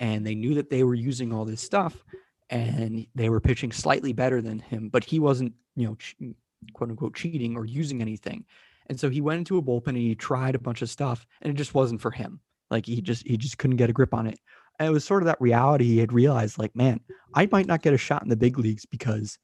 and 0.00 0.26
they 0.26 0.34
knew 0.34 0.54
that 0.54 0.70
they 0.70 0.84
were 0.84 0.94
using 0.94 1.32
all 1.32 1.44
this 1.44 1.60
stuff 1.60 2.04
and 2.50 3.06
they 3.14 3.28
were 3.28 3.40
pitching 3.40 3.72
slightly 3.72 4.12
better 4.12 4.40
than 4.40 4.58
him, 4.58 4.88
but 4.88 5.04
he 5.04 5.18
wasn't, 5.18 5.52
you 5.74 5.86
know, 5.86 5.94
ch- 5.96 6.16
mm, 6.22 6.34
quote 6.72 6.90
unquote 6.90 7.14
cheating 7.14 7.56
or 7.56 7.64
using 7.64 8.00
anything. 8.00 8.44
And 8.88 8.98
so 8.98 9.10
he 9.10 9.20
went 9.20 9.38
into 9.38 9.58
a 9.58 9.62
bullpen 9.62 9.88
and 9.88 9.96
he 9.96 10.14
tried 10.14 10.54
a 10.54 10.60
bunch 10.60 10.82
of 10.82 10.90
stuff 10.90 11.26
and 11.42 11.52
it 11.52 11.56
just 11.56 11.74
wasn't 11.74 12.00
for 12.00 12.10
him. 12.10 12.40
Like 12.70 12.86
he 12.86 13.00
just 13.00 13.26
he 13.26 13.36
just 13.36 13.58
couldn't 13.58 13.76
get 13.76 13.90
a 13.90 13.92
grip 13.92 14.14
on 14.14 14.26
it. 14.26 14.38
And 14.78 14.88
it 14.88 14.92
was 14.92 15.04
sort 15.04 15.22
of 15.22 15.26
that 15.26 15.40
reality 15.40 15.84
he 15.84 15.98
had 15.98 16.12
realized 16.12 16.58
like, 16.58 16.74
man, 16.76 17.00
I 17.34 17.48
might 17.50 17.66
not 17.66 17.82
get 17.82 17.94
a 17.94 17.98
shot 17.98 18.22
in 18.22 18.28
the 18.28 18.36
big 18.36 18.58
leagues 18.58 18.84
because 18.84 19.38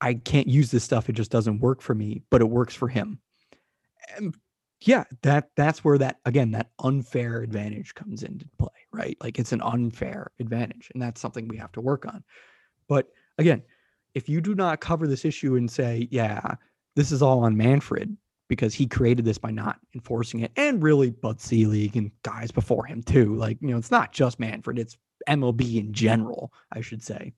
I 0.00 0.14
can't 0.14 0.48
use 0.48 0.70
this 0.70 0.84
stuff. 0.84 1.08
It 1.08 1.14
just 1.14 1.30
doesn't 1.30 1.60
work 1.60 1.80
for 1.80 1.94
me, 1.94 2.22
but 2.30 2.42
it 2.42 2.48
works 2.48 2.74
for 2.74 2.88
him. 2.88 3.18
And 4.16 4.36
yeah, 4.86 5.04
that 5.22 5.50
that's 5.56 5.84
where 5.84 5.98
that 5.98 6.18
again, 6.24 6.52
that 6.52 6.70
unfair 6.78 7.40
advantage 7.42 7.94
comes 7.94 8.22
into 8.22 8.46
play, 8.58 8.68
right? 8.92 9.16
Like 9.20 9.38
it's 9.38 9.52
an 9.52 9.60
unfair 9.62 10.30
advantage, 10.38 10.90
and 10.94 11.02
that's 11.02 11.20
something 11.20 11.48
we 11.48 11.56
have 11.56 11.72
to 11.72 11.80
work 11.80 12.06
on. 12.06 12.22
But 12.88 13.08
again, 13.38 13.62
if 14.14 14.28
you 14.28 14.40
do 14.40 14.54
not 14.54 14.80
cover 14.80 15.06
this 15.08 15.24
issue 15.24 15.56
and 15.56 15.70
say, 15.70 16.08
yeah, 16.10 16.54
this 16.94 17.10
is 17.10 17.20
all 17.20 17.40
on 17.44 17.56
Manfred 17.56 18.16
because 18.48 18.74
he 18.74 18.86
created 18.86 19.24
this 19.24 19.38
by 19.38 19.50
not 19.50 19.80
enforcing 19.94 20.40
it, 20.40 20.52
and 20.56 20.82
really 20.82 21.10
Bud 21.10 21.40
Selig 21.40 21.96
and 21.96 22.12
guys 22.22 22.52
before 22.52 22.86
him 22.86 23.02
too. 23.02 23.34
Like 23.34 23.58
you 23.60 23.68
know, 23.68 23.78
it's 23.78 23.90
not 23.90 24.12
just 24.12 24.38
Manfred; 24.38 24.78
it's 24.78 24.96
MLB 25.28 25.78
in 25.78 25.92
general, 25.92 26.52
I 26.72 26.80
should 26.80 27.02
say. 27.02 27.32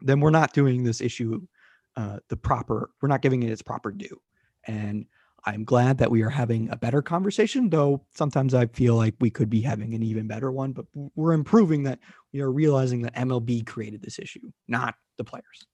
Then 0.00 0.20
we're 0.20 0.30
not 0.30 0.52
doing 0.52 0.84
this 0.84 1.00
issue 1.00 1.40
uh, 1.96 2.18
the 2.28 2.36
proper. 2.36 2.90
We're 3.00 3.08
not 3.08 3.22
giving 3.22 3.42
it 3.42 3.50
its 3.50 3.62
proper 3.62 3.90
due, 3.90 4.20
and 4.68 5.06
I'm 5.44 5.64
glad 5.64 5.98
that 5.98 6.10
we 6.10 6.22
are 6.22 6.30
having 6.30 6.70
a 6.70 6.76
better 6.76 7.02
conversation. 7.02 7.68
Though 7.68 8.04
sometimes 8.14 8.54
I 8.54 8.66
feel 8.66 8.94
like 8.94 9.14
we 9.20 9.30
could 9.30 9.50
be 9.50 9.60
having 9.60 9.94
an 9.94 10.02
even 10.02 10.28
better 10.28 10.52
one, 10.52 10.72
but 10.72 10.86
we're 11.14 11.32
improving 11.32 11.82
that. 11.84 11.98
We 12.32 12.40
are 12.40 12.50
realizing 12.50 13.02
that 13.02 13.14
MLB 13.14 13.66
created 13.66 14.02
this 14.02 14.18
issue, 14.18 14.50
not 14.68 14.94
the 15.18 15.24
players. 15.24 15.66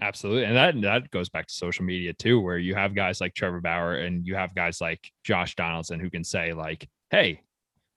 Absolutely. 0.00 0.44
And 0.44 0.56
that 0.56 0.80
that 0.82 1.10
goes 1.10 1.28
back 1.28 1.46
to 1.46 1.54
social 1.54 1.84
media 1.84 2.12
too, 2.12 2.40
where 2.40 2.58
you 2.58 2.74
have 2.74 2.94
guys 2.94 3.20
like 3.20 3.34
Trevor 3.34 3.60
Bauer 3.60 3.96
and 3.96 4.26
you 4.26 4.34
have 4.34 4.54
guys 4.54 4.80
like 4.80 5.10
Josh 5.22 5.54
Donaldson 5.54 6.00
who 6.00 6.10
can 6.10 6.24
say, 6.24 6.52
like, 6.52 6.88
hey, 7.10 7.42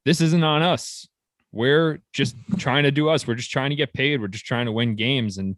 this 0.05 0.21
isn't 0.21 0.43
on 0.43 0.61
us. 0.61 1.07
We're 1.51 2.01
just 2.13 2.35
trying 2.57 2.83
to 2.83 2.91
do 2.91 3.09
us. 3.09 3.25
We're 3.25 3.35
just 3.35 3.51
trying 3.51 3.71
to 3.71 3.75
get 3.75 3.93
paid. 3.93 4.21
We're 4.21 4.27
just 4.27 4.45
trying 4.45 4.67
to 4.67 4.71
win 4.71 4.95
games. 4.95 5.37
And 5.37 5.55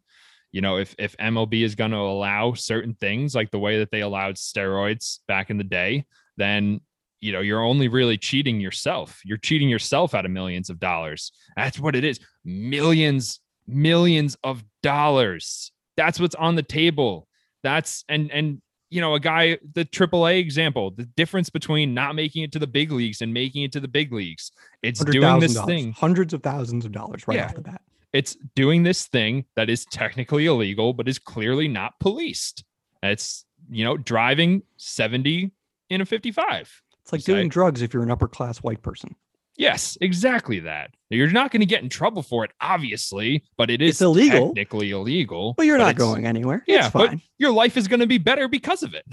you 0.52 0.62
know, 0.62 0.78
if 0.78 0.96
if 0.98 1.16
MLB 1.18 1.64
is 1.64 1.76
going 1.76 1.92
to 1.92 1.98
allow 1.98 2.54
certain 2.54 2.94
things 2.96 3.36
like 3.36 3.52
the 3.52 3.60
way 3.60 3.80
that 3.80 3.92
they 3.92 4.02
allowed 4.02 4.36
steroids 4.36 5.20
back 5.28 5.50
in 5.50 5.58
the 5.58 5.64
day, 5.64 6.06
then 6.38 6.82
you 7.22 7.34
know, 7.34 7.42
you're 7.42 7.62
only 7.62 7.90
really 7.90 8.18
cheating 8.18 8.62
yourself. 8.62 9.20
You're 9.26 9.38
cheating 9.38 9.68
yourself 9.68 10.16
out 10.16 10.26
of 10.26 10.32
millions 10.32 10.70
of 10.70 10.80
dollars. 10.80 11.34
That's 11.58 11.78
what 11.78 11.94
it 11.96 12.06
is. 12.06 12.20
Millions, 12.46 13.42
millions 13.68 14.38
of 14.44 14.64
dollars 14.84 15.72
that's 15.98 16.18
what's 16.18 16.36
on 16.36 16.56
the 16.56 16.64
table. 16.64 17.28
That's 17.62 18.06
and 18.08 18.32
and 18.32 18.62
you 18.90 19.02
know, 19.02 19.14
a 19.16 19.20
guy, 19.20 19.60
the 19.74 19.84
AAA 19.86 20.40
example, 20.40 20.90
the 20.92 21.04
difference 21.04 21.50
between 21.50 21.94
not 21.94 22.16
making 22.16 22.42
it 22.44 22.52
to 22.54 22.60
the 22.60 22.66
big 22.66 22.92
leagues 22.92 23.22
and 23.22 23.32
making 23.34 23.64
it 23.64 23.72
to 23.74 23.80
the 23.82 23.88
big 23.88 24.12
leagues. 24.14 24.52
It's 24.82 25.04
doing 25.04 25.40
this 25.42 25.62
thing, 25.66 25.92
hundreds 25.92 26.34
of 26.34 26.42
thousands 26.42 26.86
of 26.86 26.94
dollars 26.94 27.28
right 27.28 27.36
Yeah. 27.36 27.46
off 27.48 27.56
the 27.56 27.62
bat. 27.62 27.82
It's 28.14 28.36
doing 28.56 28.84
this 28.84 29.06
thing 29.08 29.46
that 29.56 29.70
is 29.70 29.86
technically 29.86 30.46
illegal, 30.48 30.94
but 30.94 31.08
is 31.08 31.20
clearly 31.20 31.68
not 31.68 32.00
policed. 32.00 32.64
It's, 33.04 33.46
you 33.70 33.84
know, 33.86 33.98
driving 33.98 34.64
70 34.78 35.52
in 35.90 36.02
a 36.02 36.06
55. 36.06 36.82
It's 37.04 37.12
like 37.12 37.24
doing 37.24 37.50
drugs 37.50 37.82
if 37.82 37.94
you're 37.94 38.04
an 38.04 38.12
upper 38.12 38.28
class 38.28 38.60
white 38.60 38.82
person. 38.82 39.16
Yes, 39.58 39.98
exactly 40.00 40.60
that. 40.62 40.92
You're 41.10 41.32
not 41.32 41.52
going 41.52 41.60
to 41.60 41.66
get 41.66 41.84
in 41.84 41.90
trouble 41.90 42.22
for 42.24 42.46
it, 42.46 42.52
obviously, 42.62 43.44
but 43.58 43.70
it 43.70 43.82
is 43.82 43.90
It's 43.96 44.02
illegal. 44.02 44.48
technically 44.50 44.92
illegal. 44.92 45.54
But 45.56 45.66
you're 45.66 45.78
not 45.78 45.96
going 45.96 46.26
anywhere. 46.26 46.64
Yeah, 46.68 46.86
it's 46.86 46.94
but- 46.94 47.10
fine. 47.10 47.22
Your 47.40 47.52
life 47.52 47.76
is 47.78 47.88
going 47.88 48.00
to 48.00 48.08
be 48.08 48.18
better 48.20 48.48
because 48.48 48.84
of 48.84 48.94
it. 48.94 49.06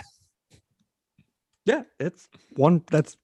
yeah, 1.64 1.82
it's 1.98 2.28
one 2.54 2.82
that's 2.90 3.16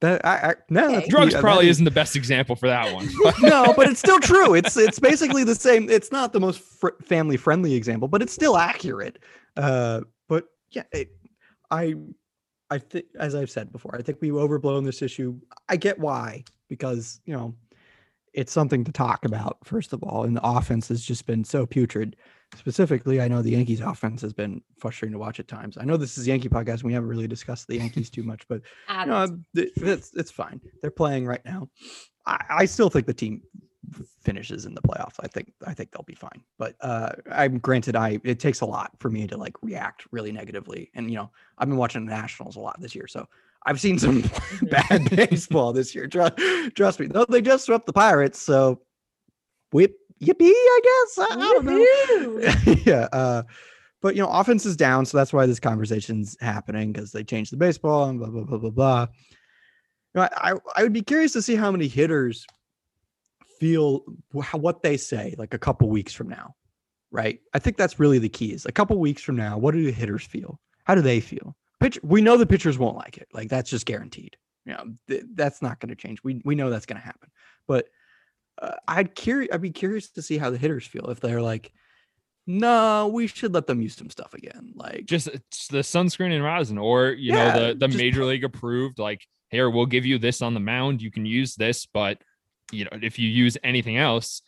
that. 0.00 0.24
I, 0.24 0.50
I 0.50 0.54
no, 0.68 0.96
Okay. 0.96 1.08
Drugs 1.08 1.32
yeah, 1.34 1.40
probably 1.40 1.66
is- 1.66 1.76
isn't 1.76 1.84
the 1.84 1.90
best 1.90 2.16
example 2.16 2.56
for 2.56 2.66
that 2.68 2.92
one. 2.94 3.08
no, 3.42 3.72
but 3.76 3.88
it's 3.88 4.00
still 4.00 4.20
true. 4.20 4.54
It's 4.54 4.76
it's 4.76 4.98
basically 4.98 5.44
the 5.44 5.54
same. 5.54 5.88
It's 5.88 6.10
not 6.12 6.32
the 6.32 6.40
most 6.40 6.60
fr- 6.60 6.88
family 7.02 7.36
friendly 7.36 7.74
example, 7.74 8.08
but 8.08 8.22
it's 8.22 8.32
still 8.32 8.56
accurate. 8.56 9.18
Uh, 9.56 10.02
but 10.28 10.46
yeah, 10.70 10.84
it, 10.92 11.10
I 11.70 11.94
I 12.70 12.78
think 12.78 13.06
as 13.18 13.34
I've 13.34 13.50
said 13.50 13.72
before, 13.72 13.96
I 13.96 14.02
think 14.02 14.18
we've 14.20 14.36
overblown 14.36 14.84
this 14.84 15.02
issue. 15.02 15.38
I 15.68 15.76
get 15.76 15.98
why 15.98 16.44
because 16.68 17.20
you 17.24 17.34
know 17.34 17.54
it's 18.32 18.52
something 18.52 18.84
to 18.84 18.92
talk 18.92 19.24
about 19.24 19.58
first 19.64 19.92
of 19.92 20.02
all, 20.02 20.24
and 20.24 20.36
the 20.36 20.46
offense 20.46 20.88
has 20.88 21.02
just 21.02 21.26
been 21.26 21.44
so 21.44 21.66
putrid. 21.66 22.16
Specifically, 22.56 23.20
I 23.20 23.28
know 23.28 23.42
the 23.42 23.50
Yankees 23.52 23.80
offense 23.80 24.20
has 24.22 24.32
been 24.32 24.60
frustrating 24.78 25.12
to 25.12 25.18
watch 25.18 25.38
at 25.38 25.46
times. 25.48 25.78
I 25.78 25.84
know 25.84 25.96
this 25.96 26.18
is 26.18 26.26
Yankee 26.26 26.48
podcast, 26.48 26.74
and 26.80 26.84
we 26.84 26.92
haven't 26.92 27.08
really 27.08 27.28
discussed 27.28 27.68
the 27.68 27.76
Yankees 27.76 28.10
too 28.10 28.22
much, 28.24 28.46
but 28.48 28.60
no, 28.88 29.26
that's- 29.26 29.30
th- 29.54 29.72
it's 29.76 30.12
it's 30.14 30.30
fine. 30.30 30.60
They're 30.82 30.90
playing 30.90 31.26
right 31.26 31.44
now. 31.44 31.68
I, 32.26 32.44
I 32.50 32.64
still 32.64 32.90
think 32.90 33.06
the 33.06 33.14
team 33.14 33.42
finishes 34.22 34.66
in 34.66 34.74
the 34.74 34.82
playoffs. 34.82 35.14
I 35.20 35.26
think 35.28 35.52
I 35.66 35.74
think 35.74 35.90
they'll 35.92 36.02
be 36.02 36.14
fine. 36.14 36.42
But 36.58 36.74
uh, 36.80 37.12
I'm 37.30 37.58
granted, 37.58 37.96
I 37.96 38.20
it 38.24 38.40
takes 38.40 38.60
a 38.60 38.66
lot 38.66 38.90
for 38.98 39.10
me 39.10 39.26
to 39.28 39.36
like 39.36 39.54
react 39.62 40.06
really 40.10 40.32
negatively. 40.32 40.90
And 40.94 41.08
you 41.08 41.16
know, 41.16 41.30
I've 41.58 41.68
been 41.68 41.78
watching 41.78 42.04
the 42.04 42.12
Nationals 42.14 42.56
a 42.56 42.60
lot 42.60 42.80
this 42.80 42.94
year, 42.94 43.06
so 43.06 43.26
I've 43.64 43.80
seen 43.80 43.98
some 43.98 44.24
bad 44.62 45.08
baseball 45.16 45.72
this 45.72 45.94
year. 45.94 46.08
Trust, 46.08 46.34
trust 46.74 46.98
me. 47.00 47.06
Though 47.06 47.26
they 47.26 47.40
just 47.42 47.64
swept 47.66 47.86
the 47.86 47.92
Pirates, 47.92 48.40
so 48.40 48.80
whip 49.72 49.94
yippee, 50.22 50.50
I 50.50 50.80
guess. 50.84 51.18
I, 51.18 51.34
I 51.34 51.36
don't 51.36 51.64
know 51.64 52.72
yeah. 52.86 53.08
Uh, 53.12 53.42
but 54.02 54.16
you 54.16 54.22
know, 54.22 54.30
offense 54.30 54.64
is 54.64 54.76
down, 54.76 55.04
so 55.06 55.16
that's 55.16 55.32
why 55.32 55.46
this 55.46 55.60
conversation's 55.60 56.36
happening 56.40 56.92
because 56.92 57.12
they 57.12 57.24
changed 57.24 57.52
the 57.52 57.56
baseball 57.56 58.08
and 58.08 58.18
blah 58.18 58.28
blah 58.28 58.44
blah 58.44 58.58
blah 58.58 58.70
blah. 58.70 59.06
You 60.14 60.20
know, 60.20 60.28
I, 60.36 60.54
I 60.76 60.82
would 60.82 60.92
be 60.92 61.02
curious 61.02 61.32
to 61.34 61.42
see 61.42 61.54
how 61.54 61.70
many 61.70 61.86
hitters 61.86 62.46
feel 63.58 64.04
what 64.32 64.82
they 64.82 64.96
say 64.96 65.34
like 65.38 65.52
a 65.52 65.58
couple 65.58 65.88
weeks 65.88 66.14
from 66.14 66.28
now, 66.28 66.54
right? 67.10 67.40
I 67.52 67.58
think 67.58 67.76
that's 67.76 68.00
really 68.00 68.18
the 68.18 68.28
key. 68.28 68.52
Is 68.52 68.66
a 68.66 68.72
couple 68.72 68.98
weeks 68.98 69.22
from 69.22 69.36
now, 69.36 69.58
what 69.58 69.74
do 69.74 69.84
the 69.84 69.92
hitters 69.92 70.24
feel? 70.24 70.58
How 70.84 70.94
do 70.94 71.02
they 71.02 71.20
feel? 71.20 71.54
Pitch. 71.78 71.98
We 72.02 72.20
know 72.20 72.36
the 72.36 72.46
pitchers 72.46 72.78
won't 72.78 72.96
like 72.96 73.18
it. 73.18 73.28
Like 73.32 73.48
that's 73.48 73.70
just 73.70 73.86
guaranteed. 73.86 74.36
You 74.64 74.74
know, 74.74 74.84
th- 75.08 75.24
that's 75.34 75.62
not 75.62 75.78
going 75.80 75.90
to 75.90 75.94
change. 75.94 76.22
We 76.24 76.40
we 76.44 76.54
know 76.54 76.70
that's 76.70 76.86
going 76.86 77.00
to 77.00 77.06
happen. 77.06 77.30
But 77.66 77.88
uh, 78.60 78.74
I'd 78.88 79.14
curious. 79.14 79.50
I'd 79.52 79.62
be 79.62 79.70
curious 79.70 80.10
to 80.12 80.22
see 80.22 80.38
how 80.38 80.50
the 80.50 80.58
hitters 80.58 80.86
feel 80.86 81.10
if 81.10 81.20
they're 81.20 81.42
like, 81.42 81.72
no, 82.46 83.08
we 83.12 83.26
should 83.26 83.54
let 83.54 83.66
them 83.66 83.80
use 83.80 83.94
some 83.96 84.10
stuff 84.10 84.34
again. 84.34 84.72
Like, 84.74 85.06
just 85.06 85.28
it's 85.28 85.68
the 85.68 85.78
sunscreen 85.78 86.34
and 86.34 86.44
rosin, 86.44 86.78
or 86.78 87.08
you 87.10 87.32
Yeah, 87.32 87.52
know, 87.52 87.68
the 87.68 87.74
the 87.74 87.88
just 87.88 87.98
major 87.98 88.24
league 88.24 88.44
approved, 88.44 88.98
like, 88.98 89.24
here, 89.50 89.68
we'll 89.70 89.86
give 89.86 90.06
you 90.06 90.18
this 90.18 90.42
on 90.42 90.54
the 90.54 90.60
mound. 90.60 91.02
You 91.02 91.10
can 91.10 91.26
use 91.26 91.54
this, 91.54 91.86
but 91.86 92.18
you 92.72 92.84
know, 92.84 92.90
if 93.02 93.18
you 93.18 93.28
use 93.28 93.56
anything 93.64 93.96
else, 93.96 94.42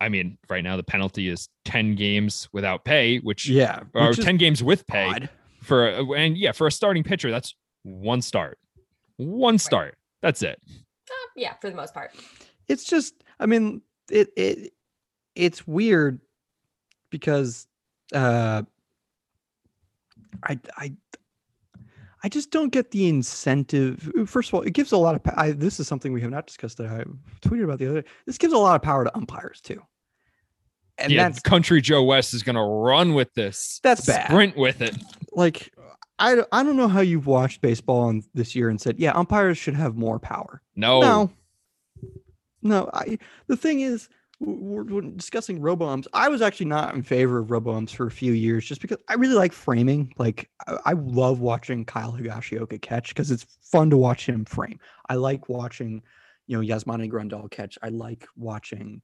I 0.00 0.08
mean, 0.08 0.38
right 0.48 0.64
now 0.64 0.76
the 0.76 0.82
penalty 0.82 1.28
is 1.28 1.48
10 1.64 1.94
games 1.94 2.48
without 2.52 2.84
pay, 2.84 3.18
which 3.18 3.48
yeah, 3.48 3.80
or 3.94 4.08
which 4.08 4.18
is 4.18 4.24
10 4.24 4.36
games 4.38 4.62
with 4.62 4.86
pay 4.86 5.06
odd. 5.06 5.28
for 5.62 5.88
a, 5.88 6.04
and 6.12 6.36
yeah, 6.36 6.52
for 6.52 6.66
a 6.66 6.72
starting 6.72 7.02
pitcher, 7.04 7.30
that's 7.30 7.54
one 7.82 8.22
start. 8.22 8.58
One 9.16 9.58
start. 9.58 9.96
That's 10.22 10.42
it. 10.42 10.60
uh, 11.10 11.14
yeah, 11.36 11.54
for 11.60 11.70
the 11.70 11.76
most 11.76 11.94
part. 11.94 12.12
It's 12.68 12.84
just, 12.84 13.22
I 13.38 13.46
mean, 13.46 13.82
it 14.10 14.30
it 14.36 14.72
it's 15.34 15.66
weird 15.66 16.20
because 17.10 17.66
uh, 18.14 18.62
I 20.42 20.58
I. 20.76 20.92
I 22.24 22.28
just 22.28 22.50
don't 22.50 22.70
get 22.70 22.90
the 22.90 23.06
incentive. 23.06 24.10
First 24.26 24.48
of 24.48 24.54
all, 24.54 24.62
it 24.62 24.72
gives 24.72 24.90
a 24.90 24.96
lot 24.96 25.14
of. 25.14 25.20
I, 25.36 25.52
this 25.52 25.78
is 25.78 25.86
something 25.86 26.12
we 26.12 26.20
have 26.22 26.30
not 26.30 26.46
discussed 26.46 26.78
that 26.78 26.88
I 26.88 27.04
tweeted 27.46 27.62
about 27.62 27.78
the 27.78 27.88
other 27.88 28.02
day. 28.02 28.08
This 28.24 28.36
gives 28.36 28.52
a 28.52 28.58
lot 28.58 28.74
of 28.74 28.82
power 28.82 29.04
to 29.04 29.14
umpires 29.14 29.60
too, 29.60 29.80
and 30.98 31.12
yeah, 31.12 31.28
that's 31.28 31.38
country 31.40 31.80
Joe 31.80 32.02
West 32.02 32.34
is 32.34 32.42
gonna 32.42 32.66
run 32.66 33.14
with 33.14 33.32
this. 33.34 33.78
That's 33.84 34.04
bad. 34.06 34.26
Sprint 34.26 34.56
with 34.56 34.80
it. 34.80 34.96
like 35.34 35.72
I 36.18 36.42
I 36.52 36.62
don't 36.62 36.76
know 36.76 36.88
how 36.88 37.00
you've 37.00 37.26
watched 37.26 37.60
baseball 37.60 38.00
on 38.00 38.22
this 38.34 38.54
year 38.56 38.70
and 38.70 38.80
said, 38.80 38.98
yeah, 38.98 39.12
umpires 39.12 39.58
should 39.58 39.76
have 39.76 39.96
more 39.96 40.18
power. 40.18 40.62
No. 40.74 41.00
No, 41.00 41.30
no. 42.66 42.90
I 42.92 43.18
the 43.46 43.56
thing 43.56 43.80
is, 43.80 44.08
we're, 44.40 45.00
discussing 45.00 45.60
robo-umps. 45.60 46.08
I 46.12 46.28
was 46.28 46.42
actually 46.42 46.66
not 46.66 46.94
in 46.94 47.02
favor 47.02 47.38
of 47.38 47.50
robo-umps 47.50 47.92
for 47.92 48.06
a 48.06 48.10
few 48.10 48.32
years, 48.32 48.66
just 48.66 48.80
because 48.80 48.98
I 49.08 49.14
really 49.14 49.34
like 49.34 49.52
framing. 49.52 50.12
Like 50.18 50.50
I, 50.66 50.76
I 50.86 50.92
love 50.92 51.40
watching 51.40 51.84
Kyle 51.84 52.12
Higashioka 52.12 52.80
catch 52.82 53.08
because 53.08 53.30
it's 53.30 53.46
fun 53.62 53.90
to 53.90 53.96
watch 53.96 54.26
him 54.26 54.44
frame. 54.44 54.78
I 55.08 55.14
like 55.14 55.48
watching, 55.48 56.02
you 56.46 56.60
know, 56.60 56.66
Yasmani 56.66 57.10
Grandal 57.10 57.50
catch. 57.50 57.78
I 57.82 57.88
like 57.88 58.26
watching. 58.36 59.02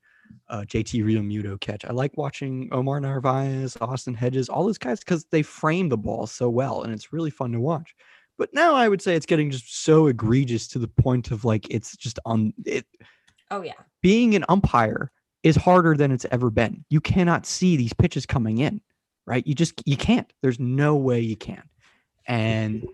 Uh, 0.49 0.63
JT 0.63 1.05
Realmuto 1.05 1.61
catch. 1.61 1.85
I 1.85 1.93
like 1.93 2.17
watching 2.17 2.71
Omar 2.73 3.01
Narvaez, 3.01 3.77
Austin 3.83 4.15
Hedges, 4.15 4.49
all 4.49 4.65
those 4.65 4.79
guys 4.79 5.01
because 5.01 5.27
they 5.27 5.43
frame 5.43 5.91
the 5.91 5.99
ball 5.99 6.27
so 6.27 6.49
well, 6.49 6.85
and 6.85 6.93
it's 6.95 7.13
really 7.13 7.29
fun 7.29 7.53
to 7.53 7.61
watch. 7.61 7.95
But 8.39 8.55
now 8.55 8.75
I 8.75 8.89
would 8.89 9.03
say 9.03 9.15
it's 9.15 9.27
getting 9.27 9.51
just 9.51 9.85
so 9.85 10.07
egregious 10.07 10.67
to 10.69 10.79
the 10.79 10.89
point 10.89 11.33
of 11.33 11.45
like 11.45 11.69
it's 11.71 11.97
just 11.97 12.19
on 12.25 12.55
it 12.65 12.87
Oh 13.53 13.63
yeah. 13.63 13.75
being 14.03 14.35
an 14.35 14.45
umpire 14.49 15.11
is 15.43 15.57
harder 15.57 15.97
than 15.97 16.11
it's 16.11 16.27
ever 16.31 16.51
been. 16.51 16.85
You 16.89 17.01
cannot 17.01 17.47
see 17.47 17.77
these 17.77 17.93
pitches 17.93 18.27
coming 18.27 18.59
in, 18.59 18.81
right? 19.27 19.47
You 19.47 19.55
just 19.55 19.83
you 19.87 19.97
can't. 19.97 20.33
There's 20.43 20.59
no 20.59 20.97
way 20.97 21.21
you 21.21 21.37
can. 21.37 21.63
And 22.27 22.87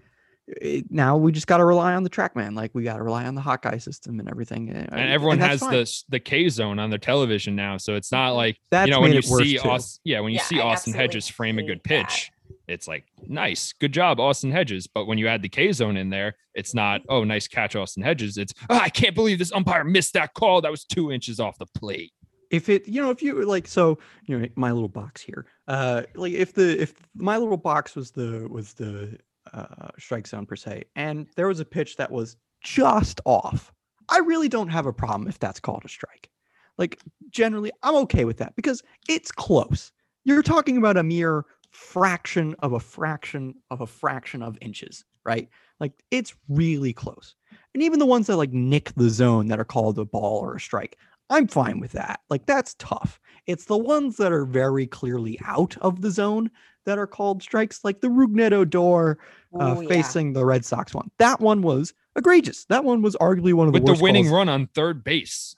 it, 0.46 0.90
now 0.90 1.16
we 1.18 1.30
just 1.30 1.46
got 1.46 1.58
to 1.58 1.64
rely 1.64 1.94
on 1.94 2.02
the 2.04 2.10
trackman. 2.10 2.56
Like 2.56 2.70
we 2.74 2.82
got 2.82 2.96
to 2.96 3.02
rely 3.02 3.26
on 3.26 3.34
the 3.34 3.40
Hawkeye 3.42 3.76
system 3.78 4.18
and 4.18 4.28
everything. 4.30 4.70
And, 4.70 4.88
and 4.92 5.10
everyone 5.12 5.38
that's 5.38 5.50
has 5.50 5.60
fine. 5.60 5.72
the 5.72 6.02
the 6.08 6.20
K 6.20 6.48
zone 6.48 6.78
on 6.78 6.88
their 6.90 6.98
television 6.98 7.54
now, 7.54 7.76
so 7.76 7.94
it's 7.94 8.10
not 8.10 8.30
like 8.30 8.58
That's 8.70 8.88
you 8.88 8.94
know 8.94 9.00
when 9.00 9.12
you 9.12 9.22
see 9.22 9.58
too. 9.58 9.68
Austin, 9.68 10.00
yeah, 10.04 10.20
when 10.20 10.32
you 10.32 10.38
Yeah, 10.38 10.44
see 10.44 10.60
I 10.60 10.72
Austin 10.72 10.94
Hedges 10.94 11.28
frame 11.28 11.58
a 11.58 11.62
good 11.62 11.84
pitch. 11.84 12.30
that. 12.30 12.37
It's 12.66 12.88
like 12.88 13.04
nice, 13.26 13.72
good 13.72 13.92
job, 13.92 14.20
Austin 14.20 14.50
Hedges. 14.50 14.86
But 14.86 15.06
when 15.06 15.18
you 15.18 15.28
add 15.28 15.42
the 15.42 15.48
K 15.48 15.72
zone 15.72 15.96
in 15.96 16.10
there, 16.10 16.36
it's 16.54 16.74
not 16.74 17.00
oh 17.08 17.24
nice 17.24 17.48
catch, 17.48 17.76
Austin 17.76 18.02
Hedges. 18.02 18.36
It's 18.38 18.52
oh, 18.70 18.76
I 18.78 18.88
can't 18.88 19.14
believe 19.14 19.38
this 19.38 19.52
umpire 19.52 19.84
missed 19.84 20.14
that 20.14 20.34
call. 20.34 20.60
That 20.60 20.70
was 20.70 20.84
two 20.84 21.10
inches 21.12 21.40
off 21.40 21.58
the 21.58 21.66
plate. 21.66 22.12
if 22.50 22.68
it 22.68 22.86
you 22.88 23.00
know 23.00 23.10
if 23.10 23.22
you 23.22 23.44
like 23.44 23.66
so 23.66 23.98
you 24.24 24.38
know 24.38 24.46
my 24.56 24.72
little 24.72 24.88
box 24.88 25.20
here 25.20 25.46
uh 25.68 26.02
like 26.14 26.32
if 26.32 26.54
the 26.54 26.80
if 26.80 26.94
my 27.14 27.36
little 27.36 27.56
box 27.58 27.94
was 27.94 28.10
the 28.10 28.46
was 28.50 28.72
the 28.74 29.18
uh 29.52 29.88
strike 29.98 30.26
zone 30.26 30.46
per 30.46 30.56
se 30.56 30.84
and 30.96 31.26
there 31.36 31.46
was 31.48 31.60
a 31.60 31.64
pitch 31.64 31.96
that 31.96 32.10
was 32.10 32.36
just 32.62 33.20
off 33.26 33.72
i 34.08 34.18
really 34.18 34.48
don't 34.48 34.68
have 34.68 34.86
a 34.86 34.92
problem 34.92 35.28
if 35.28 35.38
that's 35.38 35.60
called 35.60 35.82
a 35.84 35.88
strike 35.88 36.30
like 36.78 37.00
generally 37.30 37.70
i'm 37.82 37.94
okay 37.96 38.24
with 38.24 38.38
that 38.38 38.54
because 38.56 38.82
it's 39.08 39.30
close 39.30 39.92
you're 40.24 40.42
talking 40.42 40.76
about 40.78 40.96
a 40.96 41.02
mere 41.02 41.44
fraction 41.70 42.54
of 42.60 42.72
a 42.72 42.80
fraction 42.80 43.54
of 43.70 43.80
a 43.80 43.86
fraction 43.86 44.42
of 44.42 44.58
inches 44.60 45.04
right 45.24 45.48
like 45.80 45.92
it's 46.10 46.34
really 46.48 46.92
close 46.92 47.34
and 47.74 47.82
even 47.82 47.98
the 47.98 48.06
ones 48.06 48.26
that 48.26 48.36
like 48.36 48.52
nick 48.52 48.92
the 48.96 49.10
zone 49.10 49.46
that 49.48 49.60
are 49.60 49.64
called 49.64 49.98
a 49.98 50.04
ball 50.04 50.38
or 50.38 50.56
a 50.56 50.60
strike 50.60 50.96
I'm 51.30 51.46
fine 51.46 51.80
with 51.80 51.92
that. 51.92 52.20
Like 52.30 52.46
that's 52.46 52.74
tough. 52.78 53.20
It's 53.46 53.66
the 53.66 53.76
ones 53.76 54.16
that 54.16 54.32
are 54.32 54.44
very 54.44 54.86
clearly 54.86 55.38
out 55.44 55.76
of 55.78 56.00
the 56.00 56.10
zone 56.10 56.50
that 56.84 56.98
are 56.98 57.06
called 57.06 57.42
strikes, 57.42 57.80
like 57.84 58.00
the 58.00 58.08
Rougned 58.08 58.52
Odor 58.52 59.18
uh, 59.58 59.76
Ooh, 59.76 59.82
yeah. 59.82 59.88
facing 59.88 60.32
the 60.32 60.44
Red 60.44 60.64
Sox 60.64 60.94
one. 60.94 61.10
That 61.18 61.40
one 61.40 61.62
was 61.62 61.92
egregious. 62.16 62.64
That 62.66 62.84
one 62.84 63.02
was 63.02 63.14
arguably 63.16 63.52
one 63.52 63.66
of 63.66 63.74
the 63.74 63.80
with 63.80 63.98
the 63.98 64.02
winning 64.02 64.24
calls. 64.24 64.34
run 64.34 64.48
on 64.48 64.68
third 64.68 65.04
base. 65.04 65.54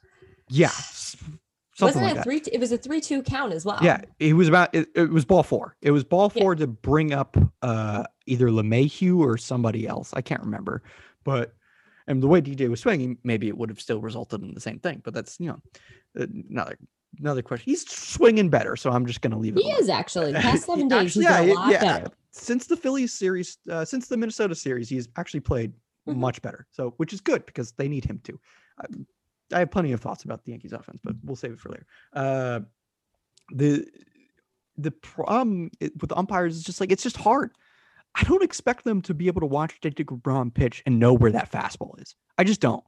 Yeah, 0.48 0.72
something 1.80 2.00
Wasn't 2.02 2.04
like 2.04 2.12
it 2.12 2.16
that. 2.16 2.24
three? 2.46 2.52
It 2.54 2.60
was 2.60 2.70
a 2.72 2.78
three-two 2.78 3.22
count 3.24 3.52
as 3.52 3.64
well. 3.64 3.78
Yeah, 3.82 4.02
it 4.20 4.34
was 4.34 4.46
about 4.48 4.72
it, 4.74 4.88
it 4.94 5.10
was 5.10 5.24
ball 5.24 5.42
four. 5.42 5.76
It 5.82 5.90
was 5.90 6.04
ball 6.04 6.30
Yeah. 6.34 6.42
four 6.42 6.54
to 6.54 6.66
bring 6.66 7.12
up 7.12 7.36
uh 7.62 8.04
either 8.26 8.46
LeMahieu 8.48 9.18
or 9.18 9.36
somebody 9.36 9.86
else. 9.88 10.10
I 10.14 10.20
can't 10.22 10.42
remember. 10.42 10.82
But 11.24 11.54
and 12.06 12.22
the 12.22 12.28
way 12.28 12.40
DJ 12.40 12.68
was 12.70 12.80
swinging, 12.80 13.18
maybe 13.24 13.48
it 13.48 13.56
would 13.58 13.68
have 13.68 13.80
still 13.80 14.00
resulted 14.00 14.42
in 14.42 14.54
the 14.54 14.60
same 14.60 14.78
thing. 14.78 15.00
But 15.04 15.14
that's 15.14 15.38
you 15.40 15.48
know 15.48 15.60
uh, 16.20 16.26
another 16.48 16.78
another 17.18 17.42
question. 17.42 17.64
He's 17.66 17.88
swinging 17.90 18.48
better, 18.50 18.76
so 18.76 18.90
I'm 18.90 19.04
just 19.06 19.20
gonna 19.20 19.38
leave 19.38 19.56
it. 19.56 19.62
he 19.62 19.70
alone. 19.70 19.82
is 19.82 19.88
actually. 19.88 20.32
The 20.32 20.38
past 20.40 20.66
seven 20.66 20.88
days, 20.88 21.16
Actually, 21.18 21.24
yeah, 21.24 21.54
lot 21.54 21.70
yeah. 21.72 21.80
better. 21.80 22.06
Since 22.32 22.66
the 22.68 22.76
Phillies 22.76 23.12
series, 23.12 23.58
uh, 23.68 23.84
since 23.84 24.06
the 24.06 24.16
Minnesota 24.16 24.54
series, 24.54 24.88
he's 24.88 25.08
actually 25.16 25.40
played 25.40 25.72
Mhm. 26.08 26.16
much 26.16 26.40
better. 26.42 26.66
So, 26.70 26.94
which 26.96 27.12
is 27.12 27.20
good 27.20 27.44
because 27.44 27.72
they 27.72 27.88
need 27.88 28.04
him 28.04 28.20
to. 28.24 28.40
I, 28.80 28.84
I 29.52 29.60
have 29.60 29.70
plenty 29.70 29.92
of 29.92 30.00
thoughts 30.00 30.24
about 30.24 30.44
the 30.44 30.52
Yankees 30.52 30.72
offense, 30.72 31.00
but 31.02 31.14
we'll 31.24 31.36
save 31.36 31.52
it 31.52 31.58
for 31.60 31.70
later. 31.70 31.86
Uh, 32.12 32.60
the 33.52 33.86
the 34.76 34.90
problem 34.90 35.70
with 35.80 36.08
the 36.08 36.16
umpires 36.16 36.56
is 36.56 36.62
just 36.62 36.80
like 36.80 36.90
it's 36.92 37.02
just 37.02 37.16
hard. 37.16 37.52
I 38.14 38.24
don't 38.24 38.42
expect 38.42 38.84
them 38.84 39.02
to 39.02 39.14
be 39.14 39.26
able 39.28 39.40
to 39.40 39.46
watch 39.46 39.78
Jacob 39.80 40.06
Degrom 40.22 40.52
pitch 40.52 40.82
and 40.86 40.98
know 40.98 41.12
where 41.12 41.30
that 41.32 41.50
fastball 41.52 42.00
is. 42.00 42.14
I 42.38 42.44
just 42.44 42.60
don't. 42.60 42.82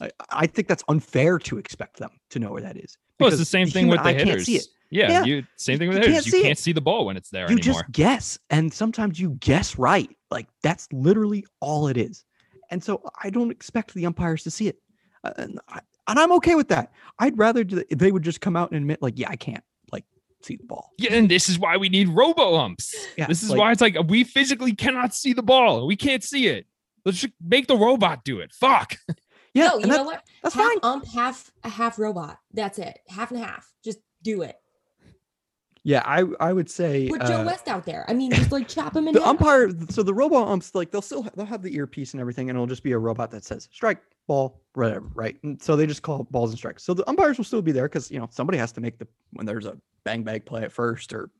I, 0.00 0.10
I 0.30 0.46
think 0.46 0.68
that's 0.68 0.84
unfair 0.88 1.38
to 1.40 1.58
expect 1.58 1.98
them 1.98 2.10
to 2.30 2.38
know 2.38 2.52
where 2.52 2.62
that 2.62 2.76
is. 2.76 2.96
Well, 3.18 3.28
it's 3.28 3.38
the 3.38 3.44
same 3.44 3.68
thing 3.68 3.88
with 3.88 4.02
the 4.02 4.12
hitters. 4.12 4.26
Can't 4.28 4.42
see 4.42 4.56
it. 4.56 4.66
Yeah, 4.90 5.10
Yeah. 5.10 5.24
you 5.24 5.44
same 5.56 5.78
thing 5.78 5.88
with 5.88 5.96
You 5.98 6.02
the 6.04 6.08
can't 6.10 6.24
hitters. 6.24 6.32
You 6.38 6.42
can't 6.42 6.58
it. 6.58 6.62
see 6.62 6.72
the 6.72 6.80
ball 6.80 7.06
when 7.06 7.16
it's 7.16 7.30
there 7.30 7.42
you 7.50 7.56
anymore. 7.56 7.60
just 7.80 7.84
guess 7.92 8.38
and 8.50 8.72
sometimes 8.72 9.18
you 9.18 9.30
guess 9.40 9.76
right 9.78 10.08
like 10.30 10.46
that's 10.62 10.86
literally 10.92 11.44
all 11.60 11.88
it 11.88 11.96
is 11.96 12.24
and 12.70 12.82
so 12.84 13.02
i 13.22 13.28
don't 13.30 13.50
expect 13.50 13.94
the 13.94 14.06
umpires 14.06 14.42
to 14.44 14.50
see 14.52 14.68
it 14.68 14.76
and, 15.36 15.60
I, 15.68 15.80
and 16.08 16.18
i'm 16.18 16.32
okay 16.32 16.54
with 16.54 16.68
that 16.68 16.92
i'd 17.18 17.36
rather 17.38 17.64
do- 17.64 17.84
they 17.90 18.12
would 18.12 18.22
just 18.22 18.40
come 18.40 18.56
out 18.56 18.70
and 18.70 18.76
admit 18.78 19.00
like 19.02 19.18
yeah 19.18 19.28
i 19.30 19.36
can't 19.36 19.64
like 19.92 20.04
see 20.42 20.56
the 20.56 20.64
ball 20.64 20.90
Yeah, 20.98 21.14
and 21.14 21.30
this 21.30 21.48
is 21.48 21.58
why 21.58 21.76
we 21.76 21.88
need 21.88 22.08
robo 22.08 22.56
umps. 22.56 22.94
yeah 23.16 23.26
this 23.26 23.42
is 23.42 23.50
like, 23.50 23.58
why 23.58 23.72
it's 23.72 23.80
like 23.80 23.96
we 24.08 24.24
physically 24.24 24.74
cannot 24.74 25.14
see 25.14 25.32
the 25.32 25.42
ball. 25.42 25.86
We 25.86 25.96
can't 25.96 26.22
see 26.22 26.46
it. 26.48 26.66
Let's 27.04 27.18
just 27.20 27.32
make 27.42 27.66
the 27.66 27.76
robot 27.76 28.24
do 28.24 28.40
it. 28.40 28.52
Fuck. 28.52 28.96
yeah 29.54 29.68
no, 29.68 29.74
you 29.76 29.80
and 29.82 29.88
know 29.90 29.96
that- 29.98 30.06
what? 30.06 30.22
that's 30.42 30.54
half 30.54 30.68
fine 30.68 30.78
ump, 30.82 31.06
half 31.06 31.50
a 31.64 31.68
half 31.68 31.98
robot. 31.98 32.38
That's 32.52 32.78
it. 32.78 32.98
Half 33.08 33.30
and 33.30 33.40
half. 33.40 33.70
Just 33.84 33.98
do 34.22 34.42
it. 34.42 34.56
yeah 35.82 36.02
i 36.04 36.24
i 36.40 36.52
would 36.52 36.70
say 36.70 37.08
Put 37.08 37.22
Joe 37.26 37.40
uh, 37.40 37.44
West 37.44 37.68
out 37.68 37.84
there. 37.86 38.04
I 38.08 38.14
mean, 38.14 38.30
just 38.32 38.52
like 38.52 38.68
chop 38.68 38.94
him 38.96 39.06
in 39.08 39.14
the 39.14 39.20
half. 39.20 39.30
umpire 39.30 39.70
so 39.90 40.02
the 40.02 40.14
robot 40.14 40.48
umps 40.48 40.74
like 40.74 40.90
they'll 40.90 41.02
still 41.02 41.22
they'll 41.36 41.46
have 41.46 41.62
the 41.62 41.74
earpiece 41.74 42.12
and 42.12 42.20
everything 42.20 42.48
and 42.50 42.56
it'll 42.56 42.66
just 42.66 42.82
be 42.82 42.92
a 42.92 42.98
robot 42.98 43.30
that 43.32 43.44
says 43.44 43.68
strike 43.72 43.98
ball 44.26 44.60
whatever 44.74 45.08
right 45.14 45.36
and 45.44 45.62
so 45.62 45.76
they 45.76 45.86
just 45.86 46.02
call 46.02 46.24
balls 46.30 46.50
and 46.50 46.58
strikes. 46.58 46.82
So 46.82 46.94
the 46.94 47.08
umpires 47.08 47.36
will 47.38 47.44
still 47.44 47.62
be 47.62 47.72
there 47.72 47.88
because 47.88 48.10
you 48.10 48.18
know 48.18 48.28
somebody 48.30 48.58
has 48.58 48.72
to 48.72 48.80
make 48.80 48.98
the 48.98 49.06
when 49.32 49.46
there's 49.46 49.66
a 49.66 49.76
bang 50.04 50.22
bang 50.24 50.40
play 50.40 50.62
at 50.62 50.72
first 50.72 51.12
or 51.12 51.30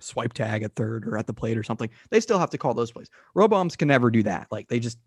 swipe 0.00 0.32
tag 0.32 0.62
at 0.62 0.74
third 0.74 1.06
or 1.06 1.16
at 1.18 1.26
the 1.26 1.32
plate 1.34 1.56
or 1.56 1.62
something 1.62 1.88
they 2.10 2.20
still 2.20 2.38
have 2.38 2.50
to 2.50 2.58
call 2.58 2.74
those 2.74 2.90
plays. 2.90 3.08
Robots 3.34 3.76
can 3.76 3.88
never 3.88 4.10
do 4.10 4.22
that. 4.24 4.46
Like 4.50 4.68
they 4.68 4.78
just 4.80 4.98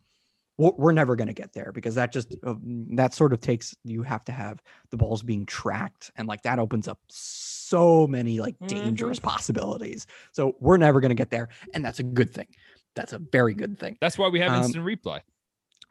we're 0.59 0.91
never 0.91 1.15
going 1.15 1.27
to 1.27 1.35
get 1.35 1.53
there 1.53 1.71
because 1.71 1.93
that 1.93 2.11
just 2.11 2.35
uh, 2.43 2.55
that 2.95 3.13
sort 3.13 3.31
of 3.31 3.39
takes 3.39 3.75
you 3.83 4.01
have 4.01 4.23
to 4.25 4.31
have 4.31 4.59
the 4.89 4.97
balls 4.97 5.21
being 5.21 5.45
tracked 5.45 6.09
and 6.15 6.27
like 6.27 6.41
that 6.41 6.57
opens 6.57 6.87
up 6.87 6.99
so 7.09 8.07
many 8.07 8.39
like 8.39 8.55
dangerous 8.65 9.19
possibilities. 9.19 10.07
So 10.31 10.55
we're 10.59 10.77
never 10.77 10.99
going 10.99 11.09
to 11.09 11.15
get 11.15 11.29
there 11.29 11.49
and 11.73 11.85
that's 11.85 11.99
a 11.99 12.03
good 12.03 12.33
thing. 12.33 12.47
That's 12.95 13.13
a 13.13 13.19
very 13.19 13.53
good 13.53 13.77
thing. 13.79 13.97
That's 14.01 14.17
why 14.17 14.29
we 14.29 14.39
have 14.39 14.51
Um, 14.51 14.63
instant 14.63 14.83
replay. 14.85 15.21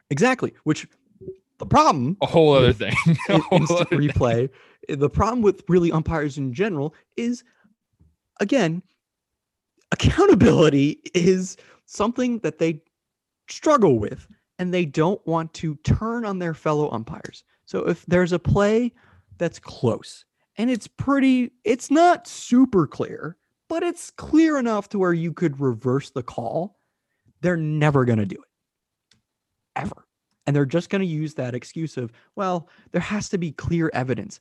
exactly 0.09 0.53
which 0.63 0.85
the 1.59 1.65
problem 1.65 2.17
A 2.21 2.25
whole 2.25 2.53
other 2.53 2.73
thing. 2.73 2.93
Whole 3.27 3.43
instant 3.51 3.81
other 3.81 3.97
replay 3.97 4.49
eh, 4.89 4.95
the 4.95 5.09
problem 5.09 5.41
with 5.41 5.63
really 5.67 5.91
umpires 5.91 6.37
in 6.37 6.53
general 6.53 6.93
is 7.15 7.43
again 8.39 8.81
accountability 9.91 10.99
is 11.13 11.57
something 11.85 12.39
that 12.39 12.59
they 12.59 12.81
struggle 13.49 13.97
with 13.99 14.27
and 14.59 14.73
they 14.73 14.85
don't 14.85 15.25
want 15.25 15.53
to 15.53 15.75
turn 15.83 16.25
on 16.25 16.39
their 16.39 16.53
fellow 16.53 16.91
umpires. 16.91 17.43
So 17.65 17.87
if 17.87 18.05
there's 18.05 18.33
a 18.33 18.39
play 18.39 18.93
that's 19.37 19.59
close 19.59 20.25
and 20.57 20.69
it's 20.69 20.87
pretty 20.87 21.51
it's 21.63 21.91
not 21.91 22.27
super 22.27 22.87
clear 22.87 23.37
but 23.69 23.83
it's 23.83 24.11
clear 24.11 24.57
enough 24.57 24.89
to 24.89 24.99
where 24.99 25.13
you 25.13 25.33
could 25.33 25.59
reverse 25.59 26.09
the 26.09 26.23
call 26.23 26.77
they're 27.41 27.57
never 27.57 28.03
going 28.03 28.17
to 28.17 28.25
do 28.25 28.35
it. 28.35 29.19
Ever 29.75 30.06
and 30.47 30.55
they're 30.55 30.65
just 30.65 30.89
going 30.89 31.01
to 31.01 31.07
use 31.07 31.35
that 31.35 31.53
excuse 31.53 31.97
of 31.97 32.11
well 32.35 32.67
there 32.91 33.01
has 33.01 33.29
to 33.29 33.37
be 33.37 33.51
clear 33.51 33.91
evidence. 33.93 34.39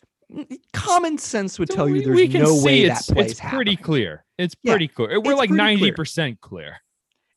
Common 0.73 1.19
sense 1.19 1.59
would 1.59 1.69
So 1.71 1.77
tell 1.77 1.89
you 1.89 2.03
there's 2.03 2.17
we 2.17 2.27
no 2.29 2.61
way 2.63 2.83
it's, 2.83 3.07
that 3.07 3.19
it's 3.19 3.39
pretty 3.41 3.77
clear. 3.77 4.25
It's 4.39 4.55
Yeah, 4.63 4.73
pretty 4.73 4.89
clear. 4.89 5.21
We're 5.21 5.37
like 5.37 5.51
ninety 5.51 5.93
percent 5.93 6.41
clear. 6.41 6.79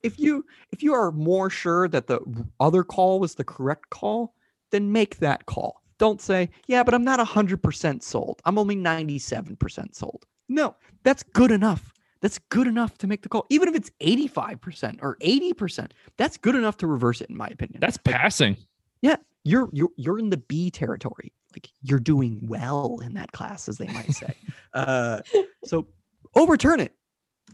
if 0.02 0.18
you 0.18 0.46
if 0.72 0.82
you 0.82 0.94
are 0.94 1.12
more 1.12 1.50
sure 1.50 1.88
that 1.90 2.08
the 2.08 2.20
other 2.60 2.84
call 2.84 3.20
was 3.20 3.36
the 3.36 3.44
correct 3.44 3.90
call 3.90 4.34
then 4.72 4.92
make 4.92 5.18
that 5.18 5.46
call. 5.46 5.82
Don't 5.98 6.22
say 6.22 6.50
yeah 6.68 6.82
but 6.84 6.94
i'm 6.94 7.04
not 7.04 7.20
100% 7.20 8.02
sold. 8.04 8.42
I'm 8.46 8.58
only 8.58 8.76
97% 8.76 9.96
sold. 9.96 10.26
No 10.48 10.76
that's 11.04 11.24
good 11.24 11.52
enough 11.52 11.94
that's 12.22 12.38
good 12.50 12.68
enough 12.68 12.98
to 13.00 13.08
make 13.08 13.22
the 13.22 13.30
call 13.30 13.46
even 13.50 13.68
if 13.70 13.76
it's 13.76 13.90
85% 14.02 15.00
or 15.02 15.18
80% 15.18 15.92
that's 16.18 16.38
good 16.38 16.56
enough 16.56 16.78
to 16.78 16.88
reverse 16.88 17.22
it 17.22 17.30
in 17.30 17.38
my 17.38 17.48
opinion 17.48 17.80
That's 17.80 17.98
Like, 18.06 18.16
passing. 18.16 18.58
Yeah. 19.02 19.16
You're 19.46 19.70
you're 19.72 19.90
you're 19.96 20.20
in 20.20 20.30
the 20.30 20.38
B 20.38 20.70
territory. 20.70 21.32
Like 21.56 21.70
you're 21.82 22.00
doing 22.00 22.40
well 22.42 23.00
in 23.02 23.14
that 23.14 23.32
class, 23.32 23.70
as 23.70 23.78
they 23.78 23.88
might 23.88 24.12
say. 24.14 24.36
uh, 24.74 25.22
so 25.64 25.88
overturn 26.36 26.80
it. 26.82 26.94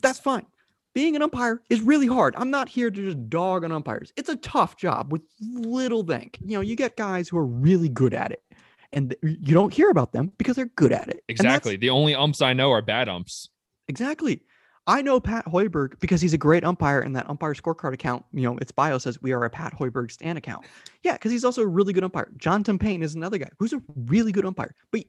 That's 0.01 0.19
fine. 0.19 0.45
Being 0.93 1.15
an 1.15 1.21
umpire 1.21 1.61
is 1.69 1.81
really 1.81 2.07
hard. 2.07 2.33
I'm 2.37 2.49
not 2.49 2.67
here 2.67 2.89
to 2.89 3.01
just 3.01 3.29
dog 3.29 3.63
on 3.63 3.71
umpires. 3.71 4.11
It's 4.17 4.29
a 4.29 4.35
tough 4.37 4.77
job 4.77 5.11
with 5.11 5.21
little 5.39 6.03
thank. 6.03 6.37
You 6.43 6.57
know, 6.57 6.61
you 6.61 6.75
get 6.75 6.97
guys 6.97 7.29
who 7.29 7.37
are 7.37 7.45
really 7.45 7.87
good 7.89 8.13
at 8.13 8.31
it, 8.31 8.41
and 8.91 9.11
th- 9.11 9.37
you 9.41 9.53
don't 9.53 9.73
hear 9.73 9.89
about 9.89 10.11
them 10.11 10.31
because 10.37 10.55
they're 10.55 10.71
good 10.75 10.91
at 10.91 11.07
it. 11.09 11.23
Exactly. 11.29 11.75
The 11.77 11.91
only 11.91 12.15
umps 12.15 12.41
I 12.41 12.53
know 12.53 12.71
are 12.71 12.81
bad 12.81 13.07
umps. 13.07 13.49
Exactly. 13.87 14.41
I 14.87 15.01
know 15.01 15.19
Pat 15.19 15.45
Hoberg 15.47 15.99
because 15.99 16.21
he's 16.21 16.33
a 16.33 16.37
great 16.37 16.63
umpire, 16.63 17.01
and 17.01 17.15
that 17.15 17.27
umpire 17.29 17.53
scorecard 17.55 17.93
account, 17.93 18.23
you 18.33 18.41
know, 18.43 18.57
its 18.57 18.71
bio 18.71 18.97
says 18.99 19.19
we 19.21 19.31
are 19.31 19.43
a 19.45 19.49
Pat 19.49 19.73
Hoberg 19.77 20.11
Stan 20.11 20.37
account. 20.37 20.65
Yeah, 21.03 21.13
because 21.13 21.31
he's 21.31 21.43
also 21.43 21.63
a 21.63 21.67
really 21.67 21.91
good 21.91 22.03
umpire. 22.03 22.31
John 22.37 22.63
Payne 22.63 23.01
is 23.01 23.15
another 23.15 23.37
guy 23.39 23.49
who's 23.57 23.73
a 23.73 23.81
really 23.95 24.31
good 24.31 24.45
umpire. 24.45 24.75
But 24.91 25.01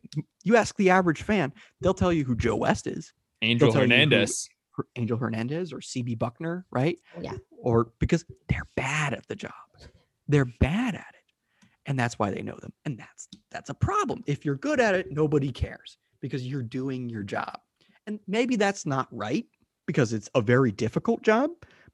you 0.45 0.57
ask 0.57 0.77
the 0.77 0.91
average 0.91 1.23
fan, 1.23 1.53
they'll 1.81 1.95
tell 1.95 2.13
you 2.13 2.25
who 2.25 2.35
Joe 2.35 2.57
West 2.57 2.87
is, 2.87 3.13
Angel 3.43 3.71
tell 3.71 3.83
you 3.83 3.89
who- 3.89 3.93
Hernandez. 3.95 4.49
Angel 4.97 5.17
Hernandez, 5.17 5.73
or 5.73 5.79
CB 5.81 6.19
Bucknor, 6.19 6.65
right? 6.71 6.99
Oh, 7.17 7.23
yeah. 7.23 7.33
Or 7.51 7.93
because 7.99 8.27
they're 8.51 8.69
bad 8.77 9.15
at 9.15 9.27
the 9.27 9.35
job. 9.35 9.53
They're 10.29 10.45
bad 10.61 10.95
at 10.95 11.01
it. 11.15 11.69
And 11.87 11.99
that's 11.99 12.19
why 12.19 12.31
they 12.31 12.43
know 12.43 12.59
them. 12.61 12.75
And 12.85 12.99
that's 12.99 13.29
that's 13.51 13.71
a 13.71 13.75
problem. 13.75 14.23
If 14.27 14.45
you're 14.45 14.57
good 14.57 14.79
at 14.81 14.95
it, 14.95 15.11
nobody 15.11 15.51
cares 15.51 15.97
because 16.21 16.47
you're 16.47 16.63
doing 16.63 17.09
your 17.09 17.23
job. 17.23 17.59
And 18.07 18.21
maybe 18.27 18.57
that's 18.57 18.85
not 18.85 19.09
right 19.11 19.47
because 19.87 20.13
it's 20.13 20.29
a 20.35 20.41
very 20.41 20.73
difficult 20.73 21.23
job, 21.23 21.51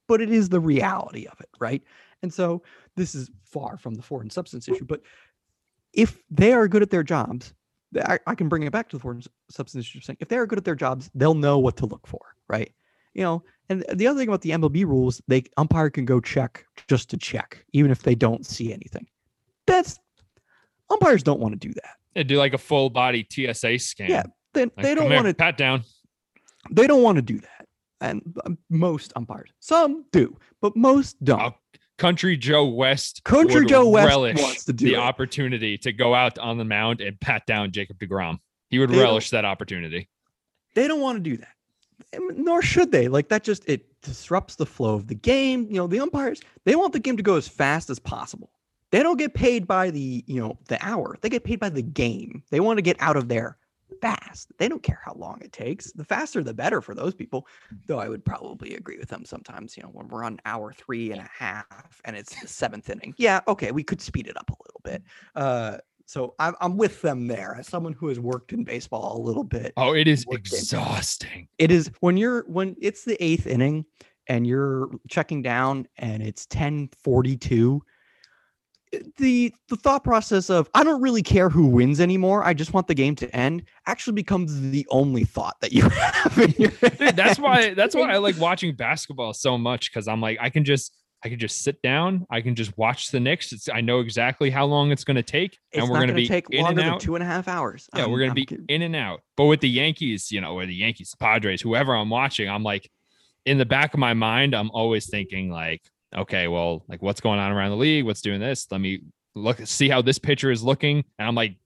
but 0.08 0.20
it 0.20 0.30
is 0.30 0.48
the 0.48 0.60
reality 0.60 1.26
of 1.26 1.40
it, 1.40 1.48
right? 1.58 1.82
And 2.22 2.32
so 2.32 2.62
this 2.96 3.14
is 3.14 3.30
far 3.44 3.76
from 3.76 3.94
the 3.94 4.02
foreign 4.02 4.30
substance 4.30 4.68
issue, 4.68 4.84
but 4.84 5.02
if 5.92 6.22
they 6.30 6.52
are 6.52 6.68
good 6.68 6.82
at 6.82 6.90
their 6.90 7.02
jobs, 7.02 7.52
I, 8.00 8.18
I 8.26 8.34
can 8.34 8.48
bring 8.48 8.62
it 8.62 8.72
back 8.72 8.88
to 8.88 8.96
the 8.96 9.00
foreign 9.00 9.22
substance 9.50 9.86
issue 9.86 10.00
saying 10.00 10.16
if 10.20 10.28
they 10.28 10.36
are 10.38 10.46
good 10.46 10.58
at 10.58 10.64
their 10.64 10.74
jobs, 10.74 11.10
they'll 11.14 11.34
know 11.34 11.58
what 11.58 11.76
to 11.78 11.86
look 11.86 12.06
for, 12.06 12.20
right? 12.48 12.72
You 13.12 13.22
know, 13.22 13.42
and 13.68 13.84
the 13.92 14.06
other 14.06 14.18
thing 14.18 14.28
about 14.28 14.40
the 14.40 14.50
MLB 14.50 14.86
rules, 14.86 15.20
they 15.28 15.44
umpire 15.58 15.90
can 15.90 16.06
go 16.06 16.20
check 16.20 16.64
just 16.88 17.10
to 17.10 17.18
check, 17.18 17.64
even 17.72 17.90
if 17.90 18.02
they 18.02 18.14
don't 18.14 18.46
see 18.46 18.72
anything. 18.72 19.06
That's 19.66 19.98
umpires 20.90 21.22
don't 21.22 21.40
want 21.40 21.60
to 21.60 21.68
do 21.68 21.74
that. 21.74 21.96
Yeah, 22.14 22.22
do 22.22 22.38
like 22.38 22.54
a 22.54 22.58
full 22.58 22.90
body 22.90 23.26
TSA 23.28 23.78
scan. 23.78 24.10
Yeah, 24.10 24.24
they, 24.54 24.62
Like, 24.62 24.76
they 24.76 24.94
don't 24.94 25.10
want 25.10 25.26
to 25.26 25.34
pat 25.34 25.56
down. 25.56 25.82
they 26.70 26.86
don't 26.86 27.02
want 27.02 27.16
to 27.16 27.22
do 27.22 27.38
that. 27.38 27.61
And 28.02 28.36
um, 28.44 28.58
most 28.68 29.12
umpires, 29.16 29.50
some 29.60 30.04
do, 30.12 30.36
but 30.60 30.76
most 30.76 31.22
don't. 31.24 31.54
Country 31.98 32.36
Joe 32.36 32.66
West. 32.66 33.22
Country 33.24 33.60
would 33.60 33.68
Joe 33.68 33.88
West 33.88 34.08
relish 34.08 34.40
wants 34.42 34.64
to 34.64 34.72
do 34.72 34.86
the 34.86 34.94
it. 34.94 34.98
opportunity 34.98 35.78
to 35.78 35.92
go 35.92 36.14
out 36.14 36.36
on 36.38 36.58
the 36.58 36.64
mound 36.64 37.00
and 37.00 37.18
pat 37.20 37.46
down 37.46 37.70
Jacob 37.70 37.98
DeGrom. 37.98 38.38
He 38.70 38.78
would 38.80 38.90
They 38.90 38.98
relish 38.98 39.30
that 39.30 39.44
opportunity. 39.44 40.08
they 40.74 40.88
don't 40.88 41.00
want 41.00 41.22
to 41.22 41.30
do 41.30 41.36
that 41.36 41.48
nor 42.36 42.60
should 42.60 42.90
they 42.90 43.06
like 43.08 43.28
that 43.28 43.44
just 43.44 43.66
it 43.68 43.86
disrupts 44.02 44.56
the 44.56 44.66
flow 44.66 44.94
of 44.94 45.06
the 45.06 45.14
game 45.14 45.66
you 45.70 45.76
know 45.76 45.86
the 45.86 46.00
umpires 46.00 46.40
they 46.64 46.74
want 46.74 46.92
the 46.92 46.98
game 46.98 47.16
to 47.16 47.22
go 47.22 47.36
as 47.36 47.46
fast 47.46 47.88
as 47.88 47.98
possible 48.00 48.50
they 48.90 49.02
don't 49.02 49.18
get 49.18 49.32
paid 49.34 49.66
by 49.66 49.88
the 49.90 50.24
you 50.26 50.40
know 50.40 50.58
the 50.68 50.78
hour 50.84 51.16
they 51.20 51.28
get 51.28 51.44
paid 51.44 51.60
by 51.60 51.68
the 51.68 51.82
game 51.82 52.42
they 52.50 52.58
want 52.60 52.76
to 52.78 52.82
get 52.82 52.96
out 53.00 53.16
of 53.16 53.28
there 53.28 53.56
fast. 54.00 54.52
They 54.58 54.68
don't 54.68 54.82
care 54.82 55.00
how 55.04 55.14
long 55.14 55.40
it 55.42 55.52
takes. 55.52 55.92
The 55.92 56.04
faster 56.04 56.42
the 56.42 56.54
better 56.54 56.80
for 56.80 56.94
those 56.94 57.14
people 57.14 57.46
though 57.86 57.98
i 57.98 58.08
would 58.08 58.24
probably 58.24 58.74
agree 58.74 58.98
with 58.98 59.08
them 59.08 59.24
sometimes 59.24 59.76
you 59.76 59.82
know 59.82 59.88
when 59.90 60.08
we're 60.08 60.24
on 60.24 60.38
hour 60.44 60.72
three 60.72 61.12
and 61.12 61.20
a 61.20 61.30
half 61.36 62.00
and 62.04 62.16
it's 62.16 62.40
the 62.40 62.48
seventh 62.48 62.88
inning. 62.90 63.14
Yeah 63.16 63.40
okay 63.48 63.70
we 63.72 63.82
could 63.84 64.00
speed 64.00 64.26
it 64.26 64.36
up 64.36 64.50
a 64.50 64.54
little 64.64 64.80
bit. 64.84 65.02
Uh 65.34 65.78
so 66.04 66.34
I'm, 66.38 66.54
I'm 66.60 66.76
with 66.76 67.00
them 67.00 67.26
there. 67.28 67.56
As 67.58 67.68
someone 67.68 67.92
who 67.94 68.08
has 68.08 68.18
worked 68.20 68.52
in 68.52 68.64
baseball 68.64 69.16
a 69.16 69.22
little 69.22 69.44
bit 69.44 69.72
Oh, 69.76 69.94
it 69.94 70.08
is 70.08 70.26
exhausting. 70.30 71.48
it 71.58 71.70
is 71.70 71.90
when 72.00 72.16
you're 72.16 72.44
when 72.48 72.76
it's 72.80 73.04
the 73.04 73.22
eighth 73.22 73.46
inning 73.46 73.84
and 74.26 74.46
you're 74.46 74.90
checking 75.08 75.42
down 75.42 75.86
and 75.96 76.22
it's 76.22 76.46
1042 76.52 77.82
the 79.16 79.52
the 79.68 79.76
thought 79.76 80.04
process 80.04 80.50
of 80.50 80.68
i 80.74 80.84
don't 80.84 81.00
really 81.00 81.22
care 81.22 81.48
who 81.48 81.66
wins 81.66 81.98
anymore 82.00 82.44
i 82.44 82.52
just 82.52 82.74
want 82.74 82.86
the 82.86 82.94
game 82.94 83.14
to 83.14 83.34
end 83.34 83.62
actually 83.86 84.12
becomes 84.12 84.60
the 84.70 84.86
only 84.90 85.24
thought 85.24 85.56
that 85.60 85.72
you 85.72 85.88
have 85.88 86.38
in 86.38 86.50
your 86.58 86.70
Dude, 86.70 87.16
that's 87.16 87.38
why 87.38 87.72
that's 87.74 87.94
why 87.94 88.12
I 88.12 88.18
like 88.18 88.38
watching 88.38 88.74
basketball 88.76 89.32
so 89.32 89.56
much 89.56 89.90
because 89.90 90.08
I'm 90.08 90.20
like 90.20 90.38
I 90.40 90.50
can 90.50 90.64
just 90.64 90.94
I 91.24 91.28
can 91.28 91.38
just 91.38 91.62
sit 91.62 91.80
down, 91.82 92.26
I 92.30 92.40
can 92.40 92.56
just 92.56 92.76
watch 92.76 93.12
the 93.12 93.20
Knicks. 93.20 93.52
It's, 93.52 93.68
I 93.68 93.80
know 93.80 94.00
exactly 94.00 94.50
how 94.50 94.64
long 94.66 94.90
it's 94.90 95.04
going 95.04 95.14
to 95.14 95.22
take, 95.22 95.56
it's 95.70 95.80
and 95.80 95.88
we're 95.88 95.98
going 95.98 96.08
to 96.08 96.14
be 96.14 96.26
take 96.26 96.50
in 96.50 96.62
longer 96.64 96.70
and 96.70 96.78
than 96.88 96.94
out. 96.94 97.00
two 97.00 97.14
and 97.14 97.22
a 97.22 97.26
half 97.28 97.46
hours 97.46 97.88
Yeah, 97.94 98.00
I'm- 98.02 98.10
we're 98.10 98.18
going 98.18 98.30
to 98.30 98.34
be 98.34 98.44
ki- 98.46 98.58
in 98.68 98.82
and 98.82 98.96
out. 98.96 99.20
But 99.36 99.44
with 99.44 99.60
the 99.60 99.68
Yankees, 99.70 100.32
you 100.32 100.40
know, 100.40 100.54
or 100.54 100.66
the 100.66 100.74
Yankees, 100.74 101.12
the 101.12 101.18
Padres, 101.18 101.60
whoever 101.62 101.94
I'm 101.94 102.10
watching, 102.10 102.48
I'm 102.50 102.64
like, 102.64 102.90
in 103.46 103.56
the 103.56 103.64
back 103.64 103.94
of 103.94 104.00
my 104.00 104.14
mind, 104.14 104.52
I'm 104.52 104.72
always 104.72 105.08
thinking 105.08 105.48
like, 105.48 105.82
okay, 106.14 106.48
well, 106.48 106.84
like 106.88 107.02
what's 107.02 107.20
going 107.20 107.38
on 107.38 107.52
around 107.52 107.70
the 107.70 107.76
league? 107.76 108.04
What's 108.04 108.22
doing 108.22 108.40
this? 108.40 108.66
Let 108.70 108.80
me 108.80 109.00
look, 109.34 109.58
see 109.66 109.88
how 109.88 110.02
this 110.02 110.18
pitcher 110.18 110.50
is 110.50 110.62
looking, 110.62 111.04
and 111.18 111.28
I'm 111.28 111.34
like, 111.34 111.56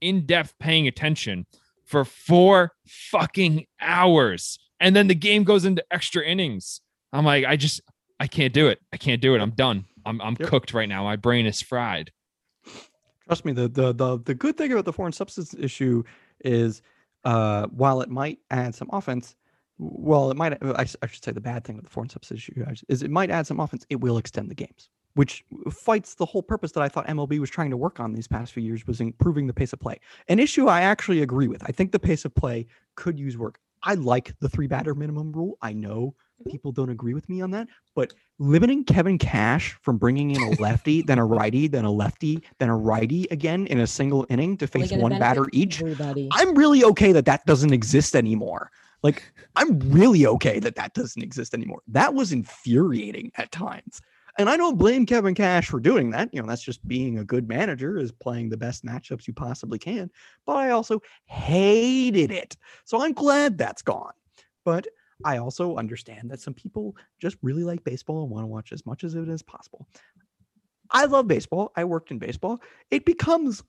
in 0.00 0.26
depth 0.26 0.54
paying 0.58 0.86
attention 0.88 1.46
for 1.84 2.04
four 2.04 2.72
fucking 2.86 3.66
hours, 3.80 4.58
and 4.80 4.94
then 4.94 5.06
the 5.06 5.14
game 5.14 5.44
goes 5.44 5.64
into 5.64 5.84
extra 5.90 6.22
innings. 6.24 6.80
I'm 7.12 7.24
like, 7.24 7.44
I 7.44 7.56
just, 7.56 7.80
I 8.18 8.26
can't 8.26 8.52
do 8.52 8.66
it. 8.68 8.80
I 8.92 8.96
can't 8.96 9.20
do 9.20 9.34
it. 9.34 9.40
I'm 9.40 9.50
done. 9.50 9.84
I'm, 10.04 10.20
I'm 10.20 10.36
Yep. 10.38 10.48
cooked 10.48 10.74
right 10.74 10.88
now. 10.88 11.04
My 11.04 11.16
brain 11.16 11.46
is 11.46 11.62
fried. 11.62 12.10
Trust 13.26 13.44
me, 13.44 13.52
the, 13.52 13.68
the 13.68 13.92
the 13.94 14.18
the 14.18 14.34
good 14.34 14.56
thing 14.56 14.72
about 14.72 14.84
the 14.84 14.92
foreign 14.92 15.12
substance 15.12 15.54
issue 15.54 16.02
is, 16.44 16.82
uh, 17.24 17.66
while 17.68 18.02
it 18.02 18.10
might 18.10 18.38
add 18.50 18.74
some 18.74 18.90
offense, 18.92 19.34
well, 19.78 20.30
it 20.30 20.36
might. 20.36 20.56
I 20.62 20.84
should 20.84 21.24
say 21.24 21.32
the 21.32 21.40
bad 21.40 21.64
thing 21.64 21.76
with 21.76 21.84
the 21.84 21.90
foreign 21.90 22.08
guys, 22.08 22.84
is 22.88 23.02
it 23.02 23.10
might 23.10 23.30
add 23.30 23.46
some 23.46 23.60
offense. 23.60 23.84
It 23.90 24.00
will 24.00 24.18
extend 24.18 24.50
the 24.50 24.54
games, 24.54 24.90
which 25.14 25.44
fights 25.70 26.14
the 26.14 26.26
whole 26.26 26.42
purpose 26.42 26.72
that 26.72 26.82
I 26.82 26.88
thought 26.88 27.06
MLB 27.06 27.38
was 27.40 27.50
trying 27.50 27.70
to 27.70 27.76
work 27.76 27.98
on 28.00 28.12
these 28.12 28.28
past 28.28 28.52
few 28.52 28.62
years 28.62 28.86
was 28.86 29.00
improving 29.00 29.46
the 29.46 29.54
pace 29.54 29.72
of 29.72 29.80
play. 29.80 29.98
An 30.28 30.38
issue 30.38 30.66
I 30.68 30.82
actually 30.82 31.22
agree 31.22 31.48
with. 31.48 31.62
I 31.64 31.72
think 31.72 31.92
the 31.92 31.98
pace 31.98 32.24
of 32.24 32.34
play 32.34 32.66
could 32.94 33.18
use 33.18 33.36
work. 33.36 33.58
I 33.82 33.94
like 33.94 34.34
the 34.40 34.48
three 34.48 34.66
batter 34.66 34.94
minimum 34.94 35.32
rule. 35.32 35.58
I 35.60 35.72
know 35.72 36.14
Mhm. 36.42 36.50
people 36.50 36.72
don't 36.72 36.88
agree 36.88 37.14
with 37.14 37.28
me 37.28 37.42
on 37.42 37.50
that, 37.52 37.68
but 37.94 38.12
limiting 38.38 38.82
Kevin 38.84 39.18
Cash 39.18 39.76
from 39.82 39.98
bringing 39.98 40.30
in 40.30 40.40
a 40.42 40.48
lefty, 40.60 41.02
then 41.02 41.18
a 41.18 41.24
righty, 41.24 41.68
then 41.68 41.84
a 41.84 41.90
lefty, 41.90 42.42
then 42.58 42.68
a 42.70 42.76
righty 42.76 43.26
again 43.30 43.66
in 43.66 43.78
a 43.80 43.86
single 43.86 44.26
inning 44.30 44.56
to 44.56 44.66
face 44.66 44.90
one 44.92 45.16
batter 45.18 45.46
each. 45.52 45.80
Everybody. 45.80 46.28
I'm 46.32 46.54
really 46.54 46.82
okay 46.84 47.12
that 47.12 47.26
that 47.26 47.44
doesn't 47.46 47.72
exist 47.72 48.16
anymore. 48.16 48.70
Like, 49.04 49.32
I'm 49.54 49.78
really 49.90 50.26
okay 50.26 50.58
that 50.60 50.76
that 50.76 50.94
doesn't 50.94 51.22
exist 51.22 51.52
anymore. 51.52 51.82
That 51.86 52.14
was 52.14 52.32
infuriating 52.32 53.30
at 53.36 53.52
times. 53.52 54.00
And 54.38 54.48
I 54.48 54.56
don't 54.56 54.78
blame 54.78 55.04
Kevin 55.06 55.34
Cash 55.34 55.68
for 55.68 55.78
doing 55.78 56.10
that. 56.10 56.30
You 56.32 56.40
know, 56.40 56.48
that's 56.48 56.64
just 56.64 56.88
being 56.88 57.18
a 57.18 57.24
good 57.24 57.46
manager, 57.46 57.98
is 57.98 58.10
playing 58.10 58.48
the 58.48 58.56
best 58.56 58.84
matchups 58.84 59.28
you 59.28 59.34
possibly 59.34 59.78
can. 59.78 60.10
But 60.46 60.56
I 60.56 60.70
also 60.70 61.00
hated 61.26 62.32
it. 62.32 62.56
So 62.84 63.02
I'm 63.02 63.12
glad 63.12 63.58
that's 63.58 63.82
gone. 63.82 64.14
But 64.64 64.88
I 65.22 65.36
also 65.36 65.76
understand 65.76 66.30
that 66.30 66.40
some 66.40 66.54
people 66.54 66.96
just 67.20 67.36
really 67.42 67.62
like 67.62 67.84
baseball 67.84 68.22
and 68.22 68.30
want 68.30 68.44
to 68.44 68.48
watch 68.48 68.72
as 68.72 68.86
much 68.86 69.04
of 69.04 69.14
it 69.14 69.28
as 69.28 69.42
possible. 69.42 69.86
I 70.90 71.04
love 71.04 71.28
baseball. 71.28 71.72
I 71.76 71.84
worked 71.84 72.10
in 72.10 72.18
baseball. 72.18 72.58
It 72.90 73.04
becomes 73.04 73.62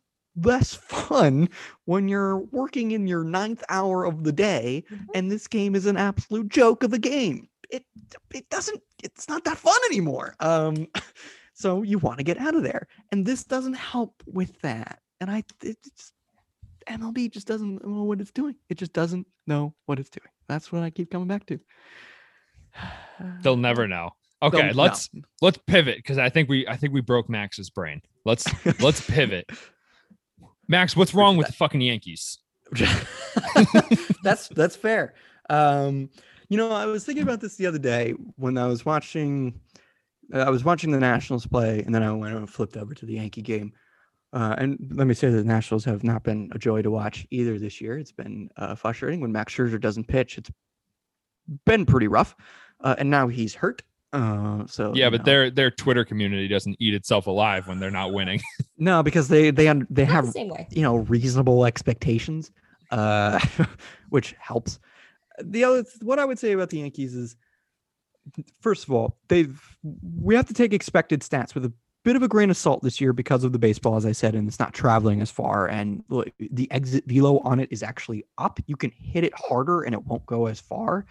less 0.43 0.73
fun 0.73 1.47
when 1.85 2.07
you're 2.07 2.37
working 2.37 2.91
in 2.91 3.07
your 3.07 3.23
ninth 3.23 3.63
hour 3.69 4.05
of 4.05 4.23
the 4.23 4.31
day 4.33 4.83
Mhm. 4.91 5.05
and 5.15 5.31
this 5.31 5.47
game 5.47 5.75
is 5.75 5.85
an 5.85 5.97
absolute 5.97 6.49
joke 6.49 6.83
of 6.83 6.93
a 6.93 6.99
game. 6.99 7.47
It 7.69 7.85
it 8.33 8.49
doesn't 8.49 8.81
it's 9.03 9.27
not 9.29 9.43
that 9.45 9.57
fun 9.57 9.79
anymore. 9.89 10.35
Um 10.39 10.87
so 11.53 11.83
you 11.83 11.97
want 11.99 12.17
to 12.17 12.23
get 12.23 12.37
out 12.37 12.53
of 12.55 12.63
there. 12.63 12.87
And 13.11 13.25
this 13.25 13.43
doesn't 13.45 13.73
help 13.75 14.13
with 14.25 14.59
that. 14.61 14.99
And 15.21 15.31
I 15.31 15.43
it 15.63 15.77
just 15.83 16.13
MLB 16.87 17.31
just 17.31 17.47
doesn't 17.47 17.83
know 17.87 18.03
what 18.03 18.21
it's 18.21 18.31
doing. 18.31 18.55
It 18.69 18.77
just 18.77 18.93
doesn't 18.93 19.25
know 19.47 19.73
what 19.85 19.99
it's 19.99 20.09
doing. 20.09 20.29
That's 20.47 20.71
what 20.71 20.83
I 20.83 20.89
keep 20.91 21.09
coming 21.09 21.27
back 21.27 21.45
to. 21.47 21.59
They'll 23.41 23.55
never 23.69 23.87
know. 23.87 24.11
They'll- 24.41 24.49
Okay, 24.53 24.73
let's 24.73 25.09
let's 25.41 25.57
pivot 25.65 25.95
because 25.97 26.17
I 26.19 26.29
think 26.29 26.49
we 26.49 26.67
I 26.67 26.75
think 26.75 26.93
we 26.93 27.01
broke 27.01 27.29
Max's 27.29 27.69
brain. 27.71 28.01
Let's 28.25 28.45
let's 28.81 29.01
pivot. 29.01 29.49
Max, 30.67 30.95
what's 30.95 31.13
wrong 31.13 31.37
with 31.37 31.47
the 31.47 31.53
fucking 31.53 31.81
Yankees? 31.81 32.39
that's 34.23 34.47
that's 34.49 34.75
fair. 34.75 35.13
Um, 35.49 36.09
you 36.49 36.57
know, 36.57 36.71
I 36.71 36.85
was 36.85 37.05
thinking 37.05 37.23
about 37.23 37.41
this 37.41 37.55
the 37.55 37.67
other 37.67 37.79
day 37.79 38.13
when 38.35 38.57
I 38.57 38.67
was 38.67 38.85
watching. 38.85 39.59
uh, 40.33 40.39
I 40.39 40.49
was 40.49 40.63
watching 40.63 40.91
the 40.91 40.99
Nationals 40.99 41.45
play, 41.45 41.81
and 41.81 41.93
then 41.93 42.03
I 42.03 42.11
went 42.11 42.35
and 42.35 42.49
flipped 42.49 42.77
over 42.77 42.93
to 42.93 43.05
the 43.05 43.13
Yankee 43.13 43.41
game. 43.41 43.73
Uh, 44.33 44.55
and 44.57 44.91
let 44.93 45.07
me 45.07 45.13
say 45.13 45.29
that 45.29 45.37
the 45.37 45.43
Nationals 45.43 45.85
have 45.85 46.03
not 46.03 46.23
been 46.23 46.49
a 46.53 46.59
joy 46.59 46.81
to 46.81 46.91
watch 46.91 47.25
either 47.31 47.57
this 47.57 47.79
year. 47.79 47.97
It's 47.97 48.11
been 48.11 48.49
uh, 48.57 48.75
frustrating 48.75 49.21
when 49.21 49.31
Max 49.31 49.53
Scherzer 49.55 49.79
doesn't 49.79 50.07
pitch. 50.07 50.37
It's 50.37 50.51
been 51.65 51.85
pretty 51.85 52.07
rough, 52.07 52.35
uh, 52.81 52.95
and 52.97 53.09
now 53.09 53.27
he's 53.27 53.55
hurt. 53.55 53.83
Uh, 54.15 54.65
so 54.67 54.93
Yeah, 54.95 55.09
but 55.09 55.21
know. 55.21 55.25
their 55.25 55.49
their 55.49 55.71
Twitter 55.71 56.05
community 56.05 56.47
doesn't 56.47 56.77
eat 56.79 56.93
itself 56.93 57.27
alive 57.27 57.67
when 57.67 57.79
they're 57.79 57.91
not 57.91 58.13
winning. 58.13 58.41
no 58.77 59.03
because 59.03 59.27
they 59.27 59.51
they 59.51 59.71
they 59.89 60.05
have 60.05 60.31
the 60.33 60.65
you 60.71 60.81
know 60.81 60.95
reasonable 60.97 61.65
expectations 61.65 62.51
uh 62.91 63.39
which 64.09 64.35
helps. 64.39 64.79
The 65.43 65.63
other 65.65 65.83
what 66.01 66.17
i 66.19 66.25
would 66.25 66.39
say 66.39 66.53
about 66.53 66.69
the 66.69 66.79
yankees 66.79 67.13
is 67.13 67.35
first 68.61 68.85
of 68.85 68.91
all 68.91 69.17
they've 69.27 69.61
we 70.23 70.33
have 70.33 70.47
to 70.47 70.53
take 70.53 70.73
expected 70.73 71.21
stats 71.21 71.53
with 71.53 71.65
a 71.65 71.73
bit 72.03 72.15
of 72.15 72.23
a 72.23 72.27
grain 72.27 72.49
of 72.49 72.55
salt 72.55 72.81
this 72.83 73.01
year 73.01 73.11
because 73.11 73.43
of 73.43 73.51
the 73.51 73.59
baseball 73.59 73.97
as 73.97 74.05
i 74.05 74.11
said 74.11 74.33
and 74.35 74.47
it's 74.47 74.59
not 74.59 74.73
traveling 74.73 75.21
as 75.21 75.29
far. 75.31 75.67
And 75.67 76.03
the 76.39 76.71
exit 76.71 77.03
velo 77.05 77.39
on 77.39 77.59
it 77.59 77.67
is 77.71 77.83
actually 77.83 78.23
up. 78.37 78.59
You 78.67 78.77
can 78.77 78.91
hit 78.91 79.23
it 79.23 79.33
harder 79.35 79.81
and 79.81 79.93
it 79.93 80.05
won't 80.05 80.25
go 80.25 80.45
as 80.45 80.59
far. 80.59 81.05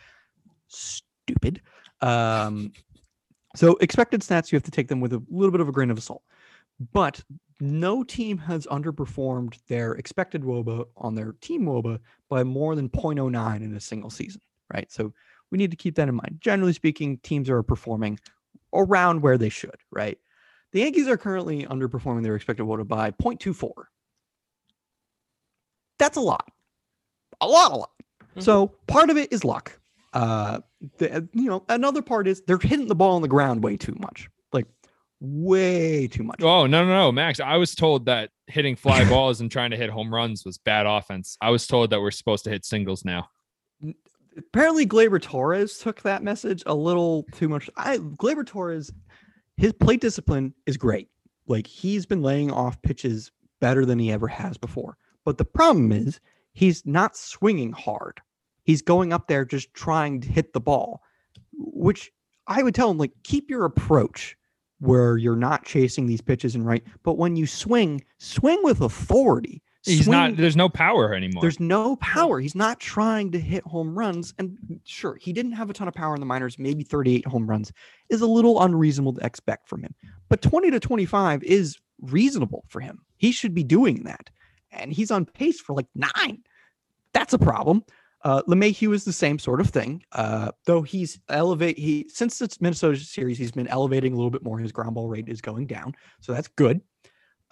Stupid. 0.68 1.60
Um 2.00 2.72
so 3.54 3.76
expected 3.80 4.20
stats 4.20 4.50
you 4.50 4.56
have 4.56 4.64
to 4.64 4.70
take 4.70 4.88
them 4.88 5.00
with 5.00 5.12
a 5.12 5.22
little 5.30 5.52
bit 5.52 5.60
of 5.60 5.68
a 5.68 5.72
grain 5.72 5.90
of 5.90 6.02
salt. 6.02 6.22
But 6.92 7.22
no 7.60 8.02
team 8.02 8.36
has 8.38 8.66
underperformed 8.66 9.58
their 9.68 9.92
expected 9.92 10.42
woba 10.42 10.86
on 10.96 11.14
their 11.14 11.32
team 11.40 11.64
woba 11.64 12.00
by 12.28 12.42
more 12.42 12.74
than 12.74 12.88
0.09 12.88 13.56
in 13.62 13.74
a 13.74 13.80
single 13.80 14.10
season 14.10 14.40
right? 14.72 14.90
So 14.90 15.12
we 15.50 15.58
need 15.58 15.70
to 15.70 15.76
keep 15.76 15.94
that 15.96 16.08
in 16.08 16.14
mind. 16.14 16.38
Generally 16.40 16.72
speaking 16.72 17.18
teams 17.18 17.48
are 17.50 17.62
performing 17.62 18.18
around 18.74 19.22
where 19.22 19.38
they 19.38 19.48
should 19.48 19.76
right? 19.92 20.18
The 20.72 20.80
yankees 20.80 21.06
are 21.06 21.16
currently 21.16 21.64
underperforming 21.64 22.24
their 22.24 22.34
expected 22.34 22.66
woba 22.66 22.86
by 22.86 23.12
0.24 23.12 23.70
that's 25.98 26.16
a 26.16 26.20
lot. 26.20 26.50
A 27.40 27.46
lot 27.46 27.72
a 27.72 27.76
lot. 27.76 27.90
So 28.38 28.72
part 28.88 29.10
of 29.10 29.16
it 29.16 29.32
is 29.32 29.44
luck. 29.44 29.78
Uh 30.12 30.60
the, 30.98 31.16
uh, 31.16 31.20
you 31.32 31.48
know 31.48 31.64
another 31.68 32.02
part 32.02 32.26
is 32.26 32.42
they're 32.46 32.58
hitting 32.58 32.88
the 32.88 32.94
ball 32.94 33.16
on 33.16 33.22
the 33.22 33.28
ground 33.28 33.62
way 33.62 33.76
too 33.76 33.96
much 33.98 34.28
like 34.52 34.66
way 35.20 36.06
too 36.06 36.22
much 36.22 36.42
oh 36.42 36.66
no 36.66 36.84
no 36.84 36.92
no, 36.92 37.12
Max! 37.12 37.40
I 37.40 37.56
was 37.56 37.74
told 37.74 38.06
that 38.06 38.30
hitting 38.46 38.76
fly 38.76 39.04
balls 39.08 39.40
and 39.40 39.50
trying 39.50 39.70
to 39.70 39.76
hit 39.76 39.90
home 39.90 40.12
runs 40.12 40.44
was 40.44 40.58
bad 40.58 40.86
offense. 40.86 41.36
I 41.40 41.50
was 41.50 41.66
told 41.66 41.90
that 41.90 42.00
we're 42.00 42.10
supposed 42.10 42.44
to 42.44 42.50
hit 42.50 42.64
singles 42.64 43.04
now. 43.04 43.28
apparently 44.36 44.86
Gleyber 44.86 45.20
Torres 45.20 45.78
took 45.78 46.02
that 46.02 46.22
message 46.22 46.62
a 46.66 46.74
little 46.74 47.24
too 47.32 47.48
much. 47.48 47.70
I 47.76 47.98
Gleyber 47.98 48.46
Torres, 48.46 48.92
his 49.56 49.72
plate 49.72 50.00
discipline 50.00 50.54
is 50.66 50.76
great. 50.76 51.08
Like 51.46 51.66
he's 51.66 52.06
been 52.06 52.22
laying 52.22 52.50
off 52.50 52.80
pitches 52.82 53.30
better 53.60 53.84
than 53.84 53.98
he 53.98 54.12
ever 54.12 54.28
has 54.28 54.58
before. 54.58 54.96
But 55.24 55.38
the 55.38 55.44
problem 55.44 55.92
is 55.92 56.20
he's 56.52 56.84
not 56.84 57.16
swinging 57.16 57.72
hard. 57.72 58.20
He's 58.64 58.82
going 58.82 59.12
up 59.12 59.28
there 59.28 59.44
just 59.44 59.72
trying 59.74 60.20
to 60.22 60.28
hit 60.28 60.52
the 60.52 60.60
ball, 60.60 61.00
which 61.52 62.10
I 62.46 62.62
would 62.62 62.74
tell 62.74 62.90
him 62.90 62.98
like 62.98 63.12
keep 63.22 63.48
your 63.50 63.64
approach 63.64 64.36
where 64.80 65.16
you're 65.16 65.36
not 65.36 65.64
chasing 65.64 66.06
these 66.06 66.20
pitches 66.20 66.54
and 66.54 66.66
right, 66.66 66.82
but 67.04 67.16
when 67.16 67.36
you 67.36 67.46
swing, 67.46 68.02
swing 68.18 68.58
with 68.62 68.80
authority. 68.80 69.62
He's 69.84 70.06
Swing- 70.06 70.12
not. 70.12 70.36
There's 70.38 70.56
no 70.56 70.70
power 70.70 71.12
anymore. 71.12 71.42
there's 71.42 71.60
no 71.60 71.96
power. 71.96 72.40
He's 72.40 72.54
not 72.54 72.80
trying 72.80 73.30
to 73.32 73.38
hit 73.38 73.62
home 73.64 73.96
runs. 73.98 74.32
And 74.38 74.56
sure, 74.84 75.16
he 75.20 75.30
didn't 75.34 75.52
have 75.52 75.68
a 75.68 75.74
ton 75.74 75.88
of 75.88 75.94
power 75.94 76.14
in 76.14 76.20
the 76.20 76.26
minors. 76.26 76.58
Maybe 76.58 76.82
38 76.84 77.26
home 77.26 77.46
runs 77.46 77.70
is 78.08 78.22
a 78.22 78.26
little 78.26 78.62
unreasonable 78.62 79.12
to 79.14 79.26
expect 79.26 79.68
from 79.68 79.82
him. 79.82 79.94
But 80.30 80.40
20 80.40 80.70
to 80.70 80.80
25 80.80 81.42
is 81.44 81.78
reasonable 82.00 82.64
for 82.68 82.80
him. 82.80 83.00
He 83.18 83.30
should 83.30 83.52
be 83.54 83.62
doing 83.62 84.04
that. 84.04 84.30
And 84.72 84.90
he's 84.90 85.10
on 85.10 85.26
pace 85.26 85.60
for 85.60 85.74
like 85.74 85.86
nine. 85.94 86.42
That's 87.12 87.34
a 87.34 87.38
problem. 87.38 87.84
Uh, 88.24 88.42
LeMahieu 88.48 88.94
is 88.94 89.04
the 89.04 89.12
same 89.12 89.38
sort 89.38 89.60
of 89.60 89.68
thing. 89.68 90.02
Uh, 90.12 90.50
though 90.64 90.80
he's 90.80 91.20
elevate 91.28 91.78
he 91.78 92.06
since 92.08 92.38
the 92.38 92.54
Minnesota 92.58 92.96
series, 92.98 93.36
he's 93.36 93.52
been 93.52 93.68
elevating 93.68 94.14
a 94.14 94.16
little 94.16 94.30
bit 94.30 94.42
more. 94.42 94.58
His 94.58 94.72
ground 94.72 94.94
ball 94.94 95.08
rate 95.08 95.28
is 95.28 95.42
going 95.42 95.66
down, 95.66 95.94
so 96.20 96.32
that's 96.32 96.48
good. 96.48 96.80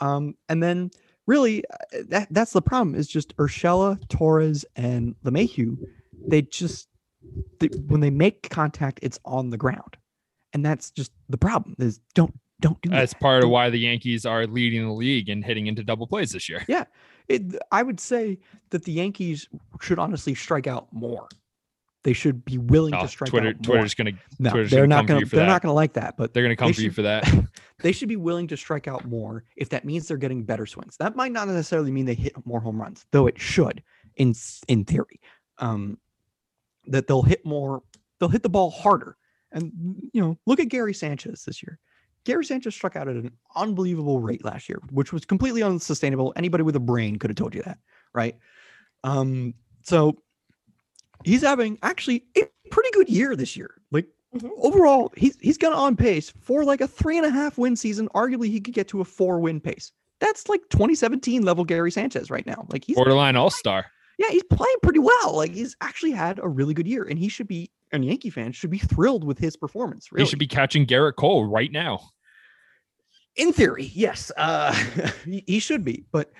Um, 0.00 0.34
and 0.48 0.62
then 0.62 0.90
really 1.26 1.62
uh, 1.70 1.98
that 2.08 2.28
that's 2.30 2.52
the 2.52 2.62
problem 2.62 2.94
is 2.94 3.06
just 3.06 3.36
Urshela, 3.36 4.00
Torres, 4.08 4.64
and 4.74 5.14
LeMahieu. 5.24 5.76
They 6.26 6.42
just 6.42 6.88
they, 7.60 7.68
when 7.86 8.00
they 8.00 8.10
make 8.10 8.48
contact, 8.48 8.98
it's 9.02 9.18
on 9.26 9.50
the 9.50 9.58
ground, 9.58 9.98
and 10.54 10.64
that's 10.64 10.90
just 10.90 11.12
the 11.28 11.38
problem. 11.38 11.76
Is 11.78 12.00
don't 12.14 12.34
don't 12.60 12.80
do 12.80 12.88
that. 12.88 12.96
That's 12.96 13.12
that. 13.12 13.20
part 13.20 13.44
of 13.44 13.50
why 13.50 13.68
the 13.68 13.78
Yankees 13.78 14.24
are 14.24 14.46
leading 14.46 14.86
the 14.86 14.92
league 14.92 15.28
and 15.28 15.44
hitting 15.44 15.66
into 15.66 15.84
double 15.84 16.06
plays 16.06 16.32
this 16.32 16.48
year. 16.48 16.64
It, 17.28 17.56
I 17.70 17.82
would 17.82 18.00
say 18.00 18.38
that 18.70 18.84
the 18.84 18.92
Yankees 18.92 19.48
should 19.80 19.98
honestly 19.98 20.34
strike 20.34 20.66
out 20.66 20.88
more. 20.92 21.28
They 22.04 22.12
should 22.12 22.44
be 22.44 22.58
willing 22.58 22.94
Oh, 22.94 23.02
to 23.02 23.08
strike 23.08 23.30
Twitter, 23.30 23.48
out 23.50 23.66
more. 23.66 23.76
Twitter's 23.76 23.94
gonna 23.94 24.10
no, 24.40 24.50
Twitter's 24.50 24.70
they're 24.72 24.86
gonna 24.88 25.02
not 25.02 25.06
going 25.06 25.20
to. 25.20 25.26
They're 25.26 25.40
that. 25.46 25.52
not 25.52 25.62
going 25.62 25.70
to 25.70 25.74
like 25.74 25.92
that. 25.92 26.16
But 26.16 26.34
they're 26.34 26.42
gonna 26.42 26.56
come 26.56 26.68
They 26.68 26.72
for 26.72 26.80
you 26.80 26.90
for 26.90 27.02
that. 27.02 27.32
they 27.80 27.92
should 27.92 28.08
be 28.08 28.16
willing 28.16 28.48
to 28.48 28.56
strike 28.56 28.88
out 28.88 29.04
more 29.04 29.44
if 29.56 29.68
that 29.68 29.84
means 29.84 30.08
they're 30.08 30.16
getting 30.16 30.42
better 30.42 30.66
swings. 30.66 30.96
That 30.96 31.14
might 31.14 31.30
not 31.30 31.46
necessarily 31.46 31.92
mean 31.92 32.06
they 32.06 32.14
hit 32.14 32.34
more 32.44 32.60
home 32.60 32.80
runs, 32.80 33.06
though 33.12 33.28
it 33.28 33.40
should 33.40 33.82
in 34.16 34.34
in 34.66 34.84
theory. 34.84 35.20
Um, 35.58 35.98
that 36.86 37.06
they'll 37.06 37.22
hit 37.22 37.46
more, 37.46 37.84
they'll 38.18 38.28
hit 38.28 38.42
the 38.42 38.48
ball 38.48 38.70
harder. 38.70 39.16
And 39.52 39.70
you 40.12 40.20
know, 40.20 40.38
look 40.46 40.58
at 40.58 40.68
Gary 40.68 40.94
Sanchez 40.94 41.44
this 41.44 41.62
year. 41.62 41.78
Gary 42.24 42.44
Sanchez 42.44 42.74
struck 42.74 42.96
out 42.96 43.08
at 43.08 43.16
an 43.16 43.32
unbelievable 43.56 44.20
rate 44.20 44.44
last 44.44 44.68
year, 44.68 44.80
which 44.90 45.12
was 45.12 45.24
completely 45.24 45.62
unsustainable. 45.62 46.32
Anybody 46.36 46.62
with 46.62 46.76
a 46.76 46.80
brain 46.80 47.16
could 47.18 47.30
have 47.30 47.36
told 47.36 47.54
you 47.54 47.62
that, 47.62 47.78
right? 48.14 48.36
Um, 49.04 49.54
so 49.82 50.16
he's 51.24 51.42
having 51.42 51.78
actually 51.82 52.24
a 52.36 52.42
pretty 52.70 52.90
good 52.92 53.08
year 53.08 53.34
this 53.36 53.56
year. 53.56 53.74
Like 53.90 54.06
Mhm. 54.34 54.50
overall, 54.58 55.12
he's 55.16 55.36
he's 55.40 55.58
gonna 55.58 55.76
on 55.76 55.96
pace 55.96 56.30
for 56.40 56.64
like 56.64 56.80
a 56.80 56.88
three 56.88 57.16
and 57.18 57.26
a 57.26 57.30
half 57.30 57.58
win 57.58 57.76
season. 57.76 58.08
Arguably, 58.14 58.46
he 58.48 58.60
could 58.60 58.74
get 58.74 58.88
to 58.88 59.00
a 59.00 59.04
four 59.04 59.40
win 59.40 59.60
pace. 59.60 59.92
That's 60.20 60.48
like 60.48 60.60
2017 60.70 61.42
level 61.42 61.64
Gary 61.64 61.90
Sanchez 61.90 62.30
right 62.30 62.46
now. 62.46 62.64
Like 62.70 62.84
he's 62.84 62.96
Borderline 62.96 63.34
All 63.36 63.50
Star. 63.50 63.86
Yeah, 64.22 64.30
he's 64.30 64.44
playing 64.44 64.76
pretty 64.82 65.00
well. 65.00 65.36
Like 65.36 65.52
he's 65.52 65.76
actually 65.80 66.12
had 66.12 66.38
a 66.38 66.48
really 66.48 66.74
good 66.74 66.86
year, 66.86 67.04
and 67.04 67.18
he 67.18 67.28
should 67.28 67.48
be. 67.48 67.70
And 67.90 68.04
Yankee 68.04 68.30
fans 68.30 68.56
should 68.56 68.70
be 68.70 68.78
thrilled 68.78 69.24
with 69.24 69.38
his 69.38 69.56
performance. 69.56 70.10
Really, 70.12 70.24
He 70.24 70.30
should 70.30 70.38
be 70.38 70.46
catching 70.46 70.86
Gerrit 70.86 71.16
Cole 71.16 71.44
right 71.46 71.70
now. 71.70 72.00
in 73.36 73.52
theory, 73.52 73.90
yes, 73.94 74.32
uh, 74.38 74.72
he, 75.46 75.58
should 75.58 75.84
be. 75.84 76.04
But 76.10 76.32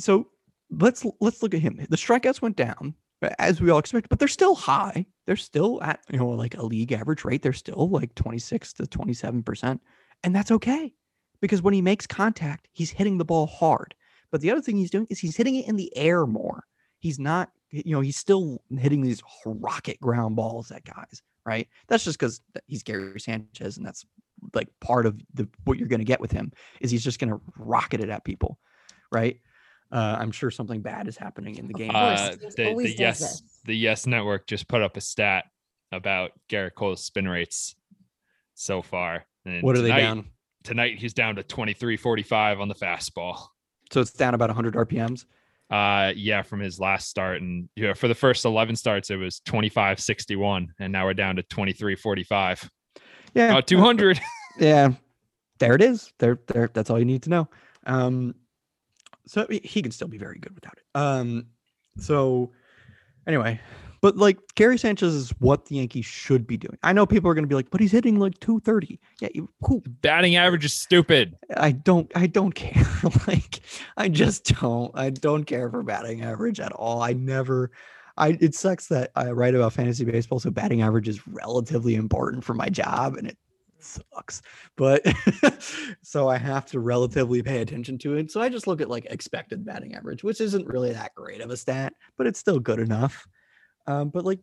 so 0.00 0.26
let's 0.70 1.04
let's 1.20 1.42
look 1.42 1.54
at 1.54 1.60
him. 1.60 1.78
The 1.88 1.96
strikeouts 1.96 2.42
went 2.42 2.56
down 2.56 2.94
as 3.38 3.60
we 3.60 3.70
all 3.70 3.78
expected, 3.78 4.08
but 4.08 4.18
they're 4.18 4.26
still 4.28 4.54
high. 4.54 5.06
They're 5.26 5.36
still 5.36 5.82
at 5.82 6.00
you 6.10 6.18
know 6.18 6.28
like 6.28 6.56
a 6.56 6.64
league 6.64 6.92
average 6.92 7.24
rate. 7.24 7.42
They're 7.42 7.52
still 7.52 7.88
like 7.90 8.14
twenty 8.14 8.38
six 8.38 8.72
to 8.74 8.86
twenty 8.86 9.14
seven 9.14 9.42
percent, 9.42 9.80
and 10.22 10.34
that's 10.34 10.50
okay 10.50 10.92
because 11.40 11.62
when 11.62 11.74
he 11.74 11.82
makes 11.82 12.06
contact, 12.06 12.68
he's 12.72 12.90
hitting 12.90 13.18
the 13.18 13.24
ball 13.24 13.46
hard. 13.46 13.94
But 14.30 14.40
the 14.40 14.50
other 14.50 14.62
thing 14.62 14.76
he's 14.76 14.90
doing 14.90 15.06
is 15.10 15.18
he's 15.18 15.36
hitting 15.36 15.56
it 15.56 15.68
in 15.68 15.76
the 15.76 15.94
air 15.96 16.26
more. 16.26 16.64
He's 17.04 17.18
not, 17.18 17.50
you 17.70 17.92
know, 17.92 18.00
he's 18.00 18.16
still 18.16 18.62
hitting 18.78 19.02
these 19.02 19.22
rocket 19.44 20.00
ground 20.00 20.36
balls 20.36 20.70
at 20.70 20.86
guys, 20.86 21.20
right? 21.44 21.68
That's 21.86 22.02
just 22.02 22.18
because 22.18 22.40
he's 22.66 22.82
Gary 22.82 23.20
Sanchez, 23.20 23.76
and 23.76 23.84
that's 23.84 24.06
like 24.54 24.68
part 24.80 25.04
of 25.04 25.20
the 25.34 25.46
what 25.64 25.78
you're 25.78 25.86
going 25.86 26.00
to 26.00 26.06
get 26.06 26.18
with 26.18 26.32
him 26.32 26.50
is 26.80 26.90
he's 26.90 27.04
just 27.04 27.18
going 27.18 27.28
to 27.28 27.38
rocket 27.58 28.00
it 28.00 28.08
at 28.08 28.24
people, 28.24 28.58
right? 29.12 29.38
Uh, 29.92 30.16
I'm 30.18 30.30
sure 30.30 30.50
something 30.50 30.80
bad 30.80 31.06
is 31.06 31.18
happening 31.18 31.58
in 31.58 31.68
the 31.68 31.74
game. 31.74 31.90
Uh, 31.94 32.30
the, 32.30 32.74
the 32.74 32.94
yes 32.98 33.18
this. 33.18 33.42
the 33.66 33.76
Yes 33.76 34.06
Network 34.06 34.46
just 34.46 34.66
put 34.66 34.80
up 34.80 34.96
a 34.96 35.02
stat 35.02 35.44
about 35.92 36.30
Gerrit 36.48 36.74
Cole's 36.74 37.04
spin 37.04 37.28
rates 37.28 37.76
so 38.54 38.80
far. 38.80 39.26
And 39.44 39.62
what 39.62 39.76
are 39.76 39.82
they 39.82 39.88
down? 39.88 40.30
Tonight 40.62 40.98
he's 40.98 41.12
down 41.12 41.36
to 41.36 41.42
23.45 41.42 42.60
on 42.60 42.68
the 42.68 42.74
fastball. 42.74 43.48
So 43.92 44.00
it's 44.00 44.10
down 44.10 44.32
about 44.32 44.48
100 44.48 44.72
RPMs. 44.72 45.26
Uh 45.70 46.12
yeah, 46.14 46.42
from 46.42 46.60
his 46.60 46.78
last 46.78 47.08
start. 47.08 47.40
And 47.40 47.68
yeah, 47.76 47.94
for 47.94 48.08
the 48.08 48.14
first 48.14 48.44
11 48.44 48.76
starts, 48.76 49.10
it 49.10 49.16
was 49.16 49.40
25.61, 49.46 50.66
and 50.78 50.92
now 50.92 51.06
we're 51.06 51.14
down 51.14 51.36
to 51.36 51.42
23.45. 51.42 52.68
Yeah, 53.34 53.50
About 53.50 53.66
200. 53.66 54.20
yeah 54.58 54.90
there 55.58 55.74
it 55.74 55.82
is 55.82 56.12
there 56.18 56.38
there 56.48 56.70
that's 56.72 56.90
all 56.90 56.98
you 56.98 57.04
need 57.04 57.22
to 57.22 57.30
know 57.30 57.48
um 57.86 58.34
so 59.26 59.46
he 59.48 59.82
can 59.82 59.90
still 59.90 60.08
be 60.08 60.18
very 60.18 60.38
good 60.38 60.54
without 60.54 60.74
it 60.76 60.84
um 60.98 61.46
so 61.98 62.52
anyway 63.26 63.58
but 64.04 64.18
like 64.18 64.36
Gary 64.54 64.76
Sanchez 64.76 65.14
is 65.14 65.30
what 65.38 65.64
the 65.64 65.76
Yankees 65.76 66.04
should 66.04 66.46
be 66.46 66.58
doing. 66.58 66.76
I 66.82 66.92
know 66.92 67.06
people 67.06 67.30
are 67.30 67.32
going 67.32 67.44
to 67.44 67.48
be 67.48 67.54
like, 67.54 67.70
but 67.70 67.80
he's 67.80 67.90
hitting 67.90 68.18
like 68.18 68.38
230. 68.40 69.00
Yeah, 69.22 69.30
you, 69.32 69.48
cool. 69.62 69.82
Batting 70.02 70.36
average 70.36 70.66
is 70.66 70.74
stupid. 70.74 71.34
I 71.56 71.72
don't 71.72 72.12
I 72.14 72.26
don't 72.26 72.52
care. 72.54 72.84
like 73.26 73.60
I 73.96 74.10
just 74.10 74.60
don't. 74.60 74.90
I 74.94 75.08
don't 75.08 75.44
care 75.44 75.70
for 75.70 75.82
batting 75.82 76.20
average 76.20 76.60
at 76.60 76.70
all. 76.72 77.00
I 77.00 77.14
never 77.14 77.70
I 78.18 78.36
it 78.42 78.54
sucks 78.54 78.88
that 78.88 79.10
I 79.16 79.30
write 79.30 79.54
about 79.54 79.72
fantasy 79.72 80.04
baseball, 80.04 80.38
so 80.38 80.50
batting 80.50 80.82
average 80.82 81.08
is 81.08 81.26
relatively 81.26 81.94
important 81.94 82.44
for 82.44 82.52
my 82.52 82.68
job 82.68 83.16
and 83.16 83.26
it 83.26 83.38
sucks. 83.78 84.42
But 84.76 85.02
so 86.02 86.28
I 86.28 86.36
have 86.36 86.66
to 86.66 86.80
relatively 86.80 87.42
pay 87.42 87.62
attention 87.62 87.96
to 88.00 88.16
it. 88.16 88.30
So 88.30 88.42
I 88.42 88.50
just 88.50 88.66
look 88.66 88.82
at 88.82 88.90
like 88.90 89.06
expected 89.06 89.64
batting 89.64 89.94
average, 89.94 90.22
which 90.22 90.42
isn't 90.42 90.66
really 90.66 90.92
that 90.92 91.14
great 91.14 91.40
of 91.40 91.48
a 91.48 91.56
stat, 91.56 91.94
but 92.18 92.26
it's 92.26 92.38
still 92.38 92.60
good 92.60 92.80
enough. 92.80 93.26
Um, 93.86 94.08
but 94.08 94.24
like 94.24 94.40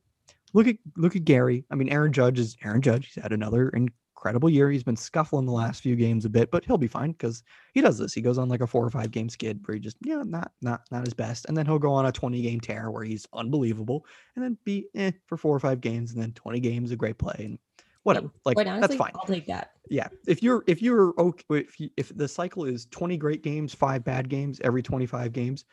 look 0.53 0.67
at 0.67 0.77
look 0.97 1.15
at 1.15 1.25
Gary. 1.25 1.65
I 1.71 1.75
mean, 1.75 1.89
Aaron 1.89 2.13
Judge 2.13 2.39
is 2.39 2.57
Aaron 2.63 2.81
Judge. 2.81 3.13
He's 3.13 3.21
had 3.21 3.33
another 3.33 3.69
incredible 3.69 4.49
year. 4.49 4.69
He's 4.69 4.83
been 4.83 4.95
scuffling 4.95 5.45
the 5.45 5.51
last 5.51 5.81
few 5.81 5.95
games 5.95 6.25
a 6.25 6.29
bit, 6.29 6.51
but 6.51 6.63
he'll 6.65 6.77
be 6.77 6.87
fine 6.87 7.11
because 7.11 7.43
he 7.73 7.81
does 7.81 7.97
this. 7.97 8.13
He 8.13 8.21
goes 8.21 8.37
on 8.37 8.49
like 8.49 8.61
a 8.61 8.67
four 8.67 8.85
or 8.85 8.89
five 8.91 9.11
game 9.11 9.29
skid 9.29 9.65
where 9.65 9.75
he 9.75 9.81
just 9.81 9.97
yeah, 10.01 10.23
not 10.25 10.51
not 10.61 10.81
not 10.91 11.05
his 11.05 11.13
best, 11.13 11.45
and 11.45 11.57
then 11.57 11.65
he'll 11.65 11.79
go 11.79 11.91
on 11.91 12.05
a 12.05 12.11
twenty 12.11 12.41
game 12.41 12.59
tear 12.59 12.91
where 12.91 13.03
he's 13.03 13.27
unbelievable, 13.33 14.05
and 14.35 14.43
then 14.43 14.57
be 14.63 14.87
eh 14.95 15.11
for 15.27 15.37
four 15.37 15.55
or 15.55 15.59
five 15.59 15.81
games, 15.81 16.13
and 16.13 16.21
then 16.21 16.31
twenty 16.33 16.59
games 16.59 16.91
a 16.91 16.95
great 16.95 17.17
play 17.17 17.35
and 17.39 17.59
whatever. 18.03 18.31
Like 18.45 18.55
Quite 18.55 18.67
honestly, 18.67 18.81
that's 18.81 18.95
fine. 18.95 19.11
I'll 19.15 19.25
take 19.25 19.47
that. 19.47 19.71
Yeah, 19.89 20.07
if 20.27 20.41
you're 20.41 20.63
if 20.67 20.81
you're 20.81 21.13
okay 21.17 21.43
if 21.49 21.79
you, 21.79 21.89
if 21.97 22.15
the 22.15 22.27
cycle 22.27 22.65
is 22.65 22.85
twenty 22.91 23.17
great 23.17 23.41
games, 23.41 23.73
five 23.73 24.03
bad 24.03 24.29
games 24.29 24.61
every 24.63 24.83
twenty 24.83 25.05
five 25.05 25.33
games, 25.33 25.65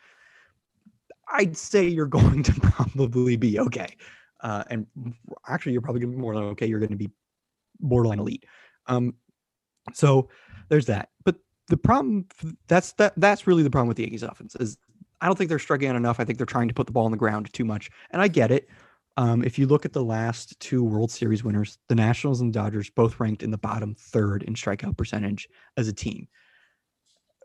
I'd 1.31 1.57
say 1.57 1.87
you're 1.87 2.05
going 2.05 2.43
to 2.49 2.53
probably 2.53 3.35
be 3.35 3.59
okay. 3.59 3.95
Uh, 4.41 4.63
and 4.69 4.87
actually, 5.47 5.73
you're 5.73 5.81
probably 5.81 6.01
going 6.01 6.11
to 6.11 6.17
be 6.17 6.21
more 6.21 6.33
than 6.33 6.43
okay. 6.45 6.65
You're 6.65 6.79
going 6.79 6.91
to 6.91 6.95
be 6.97 7.09
borderline 7.79 8.19
elite. 8.19 8.45
Um, 8.87 9.15
so 9.93 10.29
there's 10.69 10.85
that. 10.85 11.09
But 11.23 11.35
the 11.67 11.77
problem 11.77 12.25
that's 12.67 12.93
that 12.93 13.13
that's 13.17 13.47
really 13.47 13.63
the 13.63 13.69
problem 13.69 13.87
with 13.87 13.97
the 13.97 14.03
Yankees 14.03 14.23
offense 14.23 14.55
is 14.55 14.77
I 15.21 15.25
don't 15.25 15.37
think 15.37 15.49
they're 15.49 15.59
out 15.89 15.95
enough. 15.95 16.19
I 16.19 16.25
think 16.25 16.37
they're 16.37 16.45
trying 16.45 16.69
to 16.69 16.73
put 16.73 16.87
the 16.87 16.93
ball 16.93 17.05
on 17.05 17.11
the 17.11 17.17
ground 17.17 17.51
too 17.53 17.65
much, 17.65 17.89
and 18.11 18.21
I 18.21 18.27
get 18.27 18.51
it. 18.51 18.69
Um, 19.17 19.43
if 19.43 19.59
you 19.59 19.67
look 19.67 19.83
at 19.85 19.91
the 19.91 20.03
last 20.03 20.57
two 20.61 20.81
World 20.83 21.11
Series 21.11 21.43
winners, 21.43 21.77
the 21.89 21.95
Nationals 21.95 22.39
and 22.39 22.53
Dodgers 22.53 22.89
both 22.89 23.19
ranked 23.19 23.43
in 23.43 23.51
the 23.51 23.57
bottom 23.57 23.93
third 23.95 24.43
in 24.43 24.53
strikeout 24.53 24.97
percentage 24.97 25.49
as 25.75 25.89
a 25.89 25.93
team. 25.93 26.27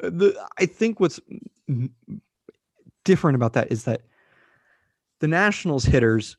Uh, 0.03 0.11
The 0.11 0.49
I 0.59 0.67
think 0.67 1.01
what's 1.01 1.19
different 3.05 3.37
about 3.37 3.53
that 3.55 3.71
is 3.71 3.85
that 3.85 4.03
the 5.21 5.29
Nationals 5.29 5.85
hitters 5.85 6.37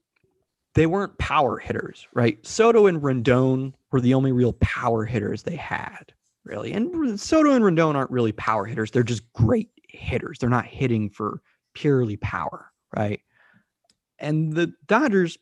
they 0.76 0.86
weren't 0.86 1.18
power 1.18 1.58
hitters, 1.58 2.06
right? 2.14 2.46
Soto 2.46 2.86
and 2.86 3.02
Rendon 3.02 3.74
were 3.92 4.02
the 4.02 4.14
only 4.14 4.34
real 4.34 4.54
power 4.54 5.06
hitters 5.06 5.44
they 5.44 5.56
had, 5.56 6.14
really. 6.44 6.74
And 6.74 7.20
Soto 7.20 7.54
and 7.54 7.64
Rendon 7.64 7.96
aren't 7.96 8.12
really 8.12 8.34
power 8.34 8.66
hitters; 8.66 8.92
they're 8.92 9.04
just 9.04 9.32
great 9.34 9.70
hitters. 9.88 10.38
They're 10.38 10.50
not 10.50 10.66
hitting 10.66 11.10
for 11.10 11.42
purely 11.74 12.18
power, 12.18 12.72
right? 12.96 13.22
And 14.20 14.54
the 14.54 14.74
Dodgers, 14.86 15.38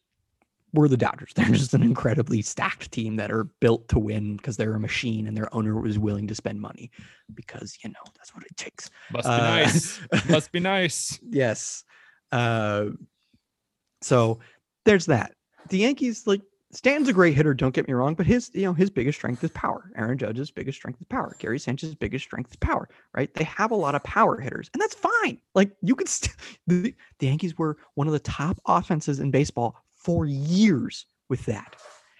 were 0.73 0.87
the 0.87 0.97
Dodgers. 0.97 1.31
They're 1.35 1.45
just 1.49 1.73
an 1.73 1.83
incredibly 1.83 2.41
stacked 2.41 2.91
team 2.91 3.15
that 3.17 3.31
are 3.31 3.43
built 3.59 3.87
to 3.89 3.99
win 3.99 4.37
because 4.37 4.57
they're 4.57 4.73
a 4.73 4.79
machine 4.79 5.27
and 5.27 5.37
their 5.37 5.53
owner 5.55 5.79
was 5.79 5.99
willing 5.99 6.27
to 6.27 6.35
spend 6.35 6.59
money 6.59 6.89
because 7.35 7.77
you 7.83 7.89
know 7.91 7.99
that's 8.17 8.33
what 8.35 8.43
it 8.43 8.55
takes. 8.57 8.89
Must 9.11 9.27
be 9.27 9.31
Uh, 9.31 9.37
nice. 9.37 9.99
Must 10.29 10.51
be 10.51 10.59
nice. 10.59 11.19
yes. 11.29 11.83
Uh, 12.31 12.85
so 14.01 14.39
there's 14.85 15.05
that. 15.05 15.33
The 15.69 15.77
Yankees, 15.77 16.27
like 16.27 16.41
Stanton's 16.71 17.07
a 17.07 17.13
great 17.13 17.35
hitter, 17.35 17.53
don't 17.53 17.73
get 17.73 17.87
me 17.87 17.93
wrong, 17.93 18.15
but 18.15 18.25
his, 18.25 18.49
you 18.53 18.63
know, 18.63 18.73
his 18.73 18.89
biggest 18.89 19.19
strength 19.19 19.43
is 19.43 19.51
power. 19.51 19.91
Aaron 19.95 20.17
Judge's 20.17 20.49
biggest 20.51 20.77
strength 20.79 20.99
is 20.99 21.05
power. 21.07 21.35
Gary 21.39 21.59
Sanchez's 21.59 21.93
biggest 21.95 22.25
strength 22.25 22.49
is 22.49 22.55
power, 22.57 22.89
right? 23.15 23.31
They 23.35 23.43
have 23.43 23.69
a 23.71 23.75
lot 23.75 23.93
of 23.95 24.03
power 24.03 24.39
hitters, 24.39 24.69
and 24.73 24.81
that's 24.81 24.95
fine. 24.95 25.37
Like 25.53 25.75
you 25.81 25.95
could 25.95 26.09
st- 26.09 26.35
the, 26.67 26.93
the 27.19 27.27
Yankees 27.27 27.57
were 27.57 27.77
one 27.93 28.07
of 28.07 28.13
the 28.13 28.19
top 28.19 28.59
offenses 28.65 29.19
in 29.19 29.29
baseball 29.29 29.75
for 30.03 30.25
years 30.25 31.05
with 31.29 31.45
that. 31.45 31.75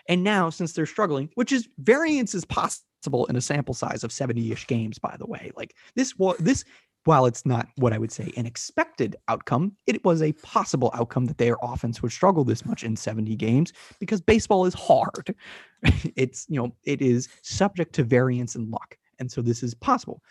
And 0.09 0.23
now, 0.23 0.49
since 0.49 0.73
they're 0.73 0.85
struggling, 0.85 1.29
which 1.35 1.51
is 1.51 1.67
variance 1.77 2.35
is 2.35 2.45
possible 2.45 3.25
in 3.27 3.35
a 3.35 3.41
sample 3.41 3.73
size 3.73 4.03
of 4.03 4.11
70-ish 4.11 4.67
games, 4.67 4.99
by 4.99 5.15
the 5.17 5.25
way. 5.25 5.51
Like 5.55 5.75
this 5.95 6.17
was 6.17 6.37
this 6.39 6.65
while 7.05 7.25
it's 7.25 7.45
not 7.45 7.67
what 7.75 7.93
I 7.93 7.97
would 7.97 8.11
say 8.11 8.31
an 8.37 8.45
expected 8.45 9.15
outcome, 9.27 9.75
it 9.87 10.03
was 10.05 10.21
a 10.21 10.31
possible 10.33 10.89
outcome 10.93 11.25
that 11.25 11.37
their 11.37 11.57
offense 11.61 12.01
would 12.01 12.11
struggle 12.11 12.43
this 12.43 12.65
much 12.65 12.83
in 12.83 12.95
70 12.95 13.35
games 13.35 13.73
because 13.99 14.21
baseball 14.21 14.65
is 14.65 14.73
hard. 14.73 15.35
it's, 16.15 16.45
you 16.49 16.61
know, 16.61 16.73
it 16.85 17.01
is 17.01 17.27
subject 17.41 17.93
to 17.95 18.03
variance 18.03 18.55
and 18.55 18.71
luck. 18.71 18.97
And 19.19 19.31
so 19.31 19.41
this 19.41 19.63
is 19.63 19.73
possible. 19.73 20.21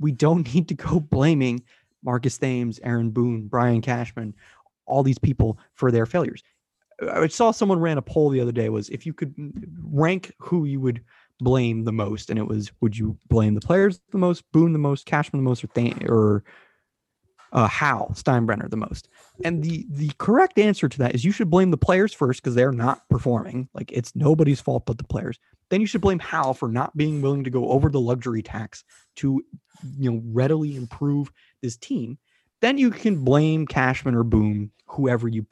We 0.00 0.12
don't 0.12 0.52
need 0.54 0.68
to 0.68 0.74
go 0.74 1.00
blaming 1.10 1.62
Marcus 2.04 2.36
Thames, 2.36 2.80
Aaron 2.82 3.10
Boone, 3.10 3.46
Brian 3.46 3.80
Cashman, 3.80 4.34
all 4.86 5.02
these 5.02 5.18
people 5.18 5.58
for 5.74 5.90
their 5.90 6.06
failures. 6.06 6.42
I 7.10 7.26
saw 7.28 7.50
someone 7.50 7.80
ran 7.80 7.98
a 7.98 8.02
poll 8.02 8.30
the 8.30 8.40
other 8.40 8.52
day 8.52 8.68
was 8.68 8.88
if 8.90 9.06
you 9.06 9.12
could 9.12 9.34
rank 9.82 10.32
who 10.38 10.64
you 10.64 10.80
would 10.80 11.02
blame 11.40 11.84
the 11.84 11.92
most, 11.92 12.30
and 12.30 12.38
it 12.38 12.46
was 12.46 12.70
would 12.80 12.96
you 12.96 13.18
blame 13.28 13.54
the 13.54 13.60
players 13.60 14.00
the 14.10 14.18
most, 14.18 14.50
Boone 14.52 14.72
the 14.72 14.78
most, 14.78 15.06
Cashman 15.06 15.42
the 15.42 15.48
most, 15.48 15.64
or 15.64 15.68
Th- 15.68 15.96
or 16.04 16.44
uh, 17.52 17.66
Hal 17.66 18.12
Steinbrenner 18.14 18.70
the 18.70 18.76
most? 18.76 19.08
And 19.44 19.62
the 19.62 19.86
the 19.90 20.12
correct 20.18 20.58
answer 20.58 20.88
to 20.88 20.98
that 20.98 21.14
is 21.14 21.24
you 21.24 21.32
should 21.32 21.50
blame 21.50 21.70
the 21.70 21.76
players 21.76 22.12
first 22.12 22.42
because 22.42 22.54
they're 22.54 22.72
not 22.72 23.08
performing. 23.08 23.68
Like 23.74 23.90
it's 23.92 24.14
nobody's 24.14 24.60
fault 24.60 24.86
but 24.86 24.98
the 24.98 25.04
players. 25.04 25.38
Then 25.70 25.80
you 25.80 25.86
should 25.86 26.00
blame 26.02 26.18
Hal 26.18 26.54
for 26.54 26.68
not 26.68 26.96
being 26.96 27.22
willing 27.22 27.44
to 27.44 27.50
go 27.50 27.68
over 27.70 27.88
the 27.88 28.00
luxury 28.00 28.42
tax 28.42 28.84
to 29.16 29.42
you 29.98 30.10
know 30.10 30.22
readily 30.26 30.76
improve 30.76 31.32
this 31.60 31.76
team. 31.76 32.18
Then 32.62 32.78
you 32.78 32.90
can 32.90 33.22
blame 33.22 33.66
Cashman 33.66 34.14
or 34.14 34.22
Boone, 34.22 34.70
whoever 34.86 35.28
you 35.28 35.44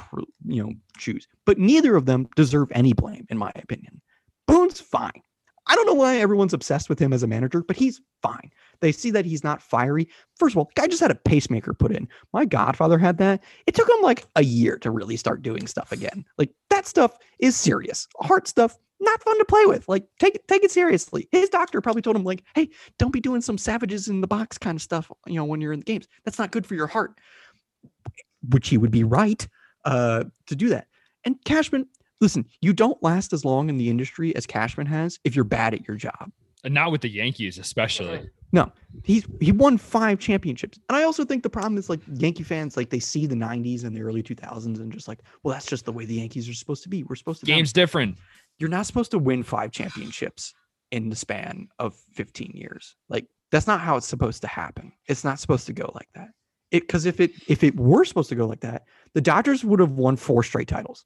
you 0.46 0.62
know 0.62 0.72
choose. 0.96 1.28
But 1.44 1.58
neither 1.58 1.96
of 1.96 2.06
them 2.06 2.28
deserve 2.36 2.68
any 2.72 2.94
blame, 2.94 3.26
in 3.28 3.36
my 3.36 3.52
opinion. 3.56 4.00
Boone's 4.46 4.80
fine. 4.80 5.22
I 5.66 5.74
don't 5.74 5.86
know 5.86 5.94
why 5.94 6.16
everyone's 6.16 6.54
obsessed 6.54 6.88
with 6.88 6.98
him 6.98 7.12
as 7.12 7.22
a 7.22 7.26
manager, 7.28 7.62
but 7.62 7.76
he's 7.76 8.00
fine. 8.22 8.50
They 8.80 8.92
see 8.92 9.10
that 9.10 9.24
he's 9.24 9.44
not 9.44 9.62
fiery. 9.62 10.08
First 10.36 10.54
of 10.54 10.58
all, 10.58 10.70
guy 10.74 10.86
just 10.86 11.02
had 11.02 11.10
a 11.10 11.16
pacemaker 11.16 11.74
put 11.74 11.92
in. 11.92 12.08
My 12.32 12.44
godfather 12.44 12.98
had 12.98 13.18
that. 13.18 13.42
It 13.66 13.74
took 13.74 13.88
him 13.88 14.02
like 14.02 14.26
a 14.36 14.42
year 14.42 14.78
to 14.78 14.90
really 14.90 15.16
start 15.16 15.42
doing 15.42 15.66
stuff 15.66 15.92
again. 15.92 16.24
Like 16.38 16.50
that 16.70 16.86
stuff 16.86 17.18
is 17.40 17.56
serious. 17.56 18.08
Heart 18.20 18.48
stuff, 18.48 18.78
not 19.00 19.22
fun 19.22 19.38
to 19.38 19.44
play 19.44 19.66
with. 19.66 19.88
Like 19.88 20.06
take 20.18 20.34
it, 20.34 20.46
take 20.48 20.64
it 20.64 20.70
seriously. 20.70 21.28
His 21.32 21.48
doctor 21.48 21.80
probably 21.80 22.02
told 22.02 22.16
him 22.16 22.24
like, 22.24 22.44
"Hey, 22.54 22.70
don't 22.98 23.12
be 23.12 23.20
doing 23.20 23.40
some 23.40 23.58
savages 23.58 24.08
in 24.08 24.20
the 24.20 24.26
box 24.26 24.58
kind 24.58 24.76
of 24.76 24.82
stuff, 24.82 25.10
you 25.26 25.34
know, 25.34 25.44
when 25.44 25.60
you're 25.60 25.72
in 25.72 25.80
the 25.80 25.84
games. 25.84 26.06
That's 26.24 26.38
not 26.38 26.50
good 26.50 26.66
for 26.66 26.74
your 26.74 26.86
heart." 26.86 27.18
Which 28.48 28.68
he 28.68 28.78
would 28.78 28.90
be 28.90 29.04
right 29.04 29.46
uh 29.84 30.24
to 30.46 30.56
do 30.56 30.68
that. 30.70 30.86
And 31.24 31.36
Cashman, 31.44 31.86
listen, 32.20 32.46
you 32.60 32.72
don't 32.72 33.02
last 33.02 33.32
as 33.32 33.44
long 33.44 33.68
in 33.68 33.76
the 33.76 33.88
industry 33.88 34.34
as 34.36 34.46
Cashman 34.46 34.86
has 34.86 35.18
if 35.24 35.34
you're 35.34 35.44
bad 35.44 35.74
at 35.74 35.86
your 35.86 35.96
job. 35.96 36.30
And 36.64 36.74
not 36.74 36.92
with 36.92 37.00
the 37.00 37.08
Yankees, 37.08 37.58
especially. 37.58 38.28
No, 38.52 38.70
he's 39.04 39.24
he 39.40 39.52
won 39.52 39.78
five 39.78 40.18
championships, 40.18 40.78
and 40.88 40.96
I 40.96 41.04
also 41.04 41.24
think 41.24 41.42
the 41.42 41.50
problem 41.50 41.78
is 41.78 41.88
like 41.88 42.00
Yankee 42.14 42.42
fans 42.42 42.76
like 42.76 42.90
they 42.90 42.98
see 42.98 43.26
the 43.26 43.36
'90s 43.36 43.84
and 43.84 43.96
the 43.96 44.02
early 44.02 44.22
2000s 44.22 44.64
and 44.64 44.92
just 44.92 45.06
like, 45.06 45.20
well, 45.42 45.54
that's 45.54 45.66
just 45.66 45.84
the 45.84 45.92
way 45.92 46.04
the 46.04 46.16
Yankees 46.16 46.48
are 46.48 46.54
supposed 46.54 46.82
to 46.82 46.88
be. 46.88 47.04
We're 47.04 47.14
supposed 47.14 47.40
to 47.40 47.46
dominate." 47.46 47.58
Game's 47.58 47.72
different. 47.72 48.18
You're 48.60 48.68
not 48.70 48.86
supposed 48.86 49.10
to 49.12 49.18
win 49.18 49.42
five 49.42 49.72
championships 49.72 50.54
in 50.92 51.08
the 51.08 51.16
span 51.16 51.68
of 51.80 51.96
15 52.12 52.52
years. 52.54 52.94
Like 53.08 53.26
that's 53.50 53.66
not 53.66 53.80
how 53.80 53.96
it's 53.96 54.06
supposed 54.06 54.42
to 54.42 54.48
happen. 54.48 54.92
It's 55.08 55.24
not 55.24 55.40
supposed 55.40 55.66
to 55.66 55.72
go 55.72 55.90
like 55.94 56.08
that. 56.14 56.28
It 56.70 56.80
because 56.86 57.06
if 57.06 57.18
it 57.18 57.32
if 57.48 57.64
it 57.64 57.74
were 57.74 58.04
supposed 58.04 58.28
to 58.28 58.36
go 58.36 58.46
like 58.46 58.60
that, 58.60 58.84
the 59.14 59.20
Dodgers 59.20 59.64
would 59.64 59.80
have 59.80 59.92
won 59.92 60.14
four 60.16 60.44
straight 60.44 60.68
titles. 60.68 61.04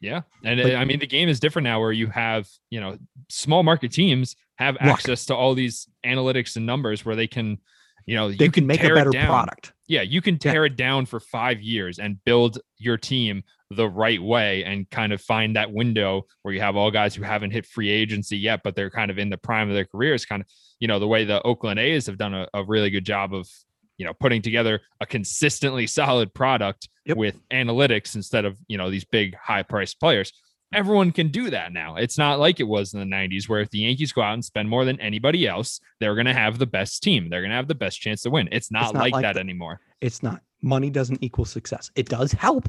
Yeah. 0.00 0.22
And 0.44 0.60
Like- 0.60 0.72
uh, 0.74 0.76
I 0.76 0.84
mean, 0.84 0.98
the 0.98 1.06
game 1.06 1.28
is 1.28 1.40
different 1.40 1.64
now 1.64 1.80
where 1.80 1.92
you 1.92 2.06
have, 2.06 2.48
you 2.70 2.80
know, 2.80 2.98
small 3.28 3.62
market 3.62 3.92
teams 3.92 4.34
have 4.56 4.76
Luck. 4.76 4.94
access 4.98 5.26
to 5.26 5.34
all 5.34 5.54
these 5.54 5.88
analytics 6.06 6.56
and 6.56 6.64
numbers 6.64 7.04
where 7.04 7.16
they 7.16 7.26
can, 7.26 7.58
you 8.06 8.16
know, 8.16 8.30
They 8.30 8.44
you 8.46 8.50
can 8.50 8.66
make 8.66 8.82
a 8.82 8.94
better 8.94 9.10
product. 9.12 9.72
Yeah. 9.88 10.02
You 10.02 10.20
can 10.20 10.34
Yeah. 10.42 10.52
tear 10.52 10.64
it 10.66 10.76
down 10.76 11.06
for 11.06 11.20
five 11.20 11.60
years 11.60 11.98
and 11.98 12.22
build 12.24 12.58
your 12.78 12.96
team 12.96 13.42
the 13.70 13.88
right 13.88 14.20
way 14.20 14.64
and 14.64 14.88
kind 14.90 15.12
of 15.12 15.20
find 15.20 15.54
that 15.56 15.70
window 15.72 16.26
where 16.42 16.52
you 16.52 16.60
have 16.60 16.76
all 16.76 16.90
guys 16.90 17.14
who 17.14 17.22
haven't 17.22 17.52
hit 17.52 17.66
free 17.66 17.88
agency 17.88 18.36
yet, 18.36 18.60
but 18.64 18.74
they're 18.74 18.90
kind 18.90 19.10
of 19.10 19.18
in 19.18 19.30
the 19.30 19.38
prime 19.38 19.68
of 19.68 19.74
their 19.74 19.84
careers, 19.84 20.24
kind 20.24 20.42
of, 20.42 20.48
you 20.80 20.88
know, 20.88 20.98
the 20.98 21.06
way 21.06 21.24
the 21.24 21.40
Oakland 21.42 21.78
A's 21.78 22.06
have 22.06 22.18
done 22.18 22.34
a, 22.34 22.48
a 22.54 22.64
really 22.64 22.90
good 22.90 23.04
job 23.04 23.32
of, 23.32 23.48
you 23.96 24.06
know, 24.06 24.12
putting 24.14 24.42
together 24.42 24.80
a 25.00 25.06
consistently 25.06 25.86
solid 25.86 26.32
product 26.34 26.88
Yep. 27.06 27.16
with 27.16 27.48
analytics 27.50 28.14
instead 28.14 28.44
of, 28.44 28.56
you 28.68 28.76
know, 28.76 28.90
these 28.90 29.04
big 29.04 29.34
high 29.36 29.62
priced 29.62 29.98
players. 29.98 30.32
Everyone 30.72 31.10
can 31.10 31.28
do 31.28 31.50
that 31.50 31.72
now. 31.72 31.96
It's 31.96 32.16
not 32.16 32.38
like 32.38 32.60
it 32.60 32.68
was 32.68 32.94
in 32.94 33.00
the 33.00 33.16
90s 33.16 33.48
where 33.48 33.60
if 33.60 33.70
the 33.70 33.80
Yankees 33.80 34.12
go 34.12 34.22
out 34.22 34.34
and 34.34 34.44
spend 34.44 34.68
more 34.68 34.84
than 34.84 35.00
anybody 35.00 35.46
else, 35.48 35.80
they're 35.98 36.14
going 36.14 36.26
to 36.26 36.32
have 36.34 36.58
the 36.58 36.66
best 36.66 37.02
team. 37.02 37.28
They're 37.28 37.40
going 37.40 37.50
to 37.50 37.56
have 37.56 37.68
the 37.68 37.74
best 37.74 38.00
chance 38.00 38.22
to 38.22 38.30
win. 38.30 38.48
It's 38.52 38.70
not, 38.70 38.94
not 38.94 39.00
like, 39.00 39.12
like 39.12 39.22
that 39.22 39.34
that. 39.34 39.40
anymore. 39.40 39.80
It's 40.00 40.22
not. 40.22 40.42
Money 40.62 40.90
doesn't 40.90 41.22
equal 41.22 41.44
success. 41.44 41.90
It 41.96 42.08
does 42.08 42.32
help 42.32 42.68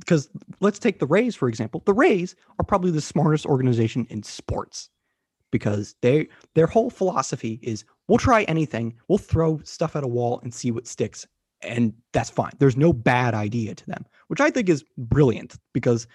because 0.00 0.28
let's 0.60 0.78
take 0.78 0.98
the 0.98 1.06
Rays 1.06 1.36
for 1.36 1.48
example. 1.48 1.82
The 1.84 1.94
Rays 1.94 2.34
are 2.58 2.64
probably 2.64 2.90
the 2.90 3.00
smartest 3.00 3.46
organization 3.46 4.06
in 4.10 4.22
sports 4.22 4.90
because 5.50 5.94
they 6.02 6.28
their 6.54 6.66
whole 6.66 6.90
philosophy 6.90 7.60
is 7.62 7.84
we'll 8.08 8.18
try 8.18 8.42
anything, 8.44 8.94
we'll 9.08 9.18
throw 9.18 9.60
stuff 9.64 9.96
at 9.96 10.04
a 10.04 10.08
wall 10.08 10.40
and 10.42 10.52
see 10.52 10.70
what 10.70 10.86
sticks 10.86 11.26
and 11.62 11.92
that's 12.12 12.30
fine. 12.30 12.52
There's 12.58 12.76
no 12.76 12.92
bad 12.92 13.34
idea 13.34 13.74
to 13.74 13.86
them, 13.86 14.04
which 14.28 14.40
I 14.40 14.50
think 14.50 14.68
is 14.68 14.84
brilliant 14.98 15.56
because 15.72 16.06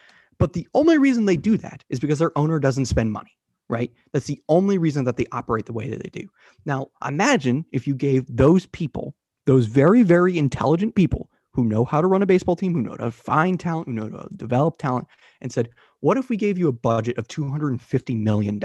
but 0.42 0.54
the 0.54 0.68
only 0.74 0.98
reason 0.98 1.26
they 1.26 1.38
do 1.38 1.56
that 1.58 1.84
is 1.90 2.00
because 2.00 2.18
their 2.18 2.36
owner 2.36 2.58
doesn't 2.58 2.88
spend 2.88 3.12
money, 3.12 3.38
right? 3.70 3.92
That's 4.12 4.26
the 4.26 4.42
only 4.50 4.80
reason 4.80 5.06
that 5.06 5.16
they 5.16 5.28
operate 5.32 5.68
the 5.68 5.72
way 5.72 5.88
that 5.88 6.02
they 6.02 6.10
do. 6.10 6.28
Now, 6.66 6.88
imagine 7.08 7.64
if 7.72 7.86
you 7.86 7.94
gave 7.94 8.26
those 8.28 8.66
people 8.66 9.14
those 9.46 9.68
very, 9.68 10.02
very 10.02 10.40
intelligent 10.40 10.96
people 10.96 11.30
who 11.52 11.66
know 11.66 11.86
how 11.86 12.02
to 12.02 12.08
run 12.08 12.24
a 12.24 12.26
baseball 12.26 12.56
team, 12.56 12.74
who 12.74 12.82
know 12.82 12.96
to 12.96 13.12
find 13.12 13.60
talent, 13.60 13.88
who 13.88 13.94
know 13.94 14.10
to 14.10 14.28
develop 14.36 14.80
talent, 14.80 15.08
and 15.42 15.54
said, 15.54 15.70
What 16.00 16.18
if 16.18 16.28
we 16.28 16.38
gave 16.38 16.58
you 16.58 16.68
a 16.70 16.74
budget 16.74 17.20
of 17.20 17.28
$250 17.28 18.20
million? 18.20 18.60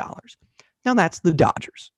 Now 0.86 0.94
that's 0.94 1.20
the 1.20 1.34
Dodgers. 1.34 1.92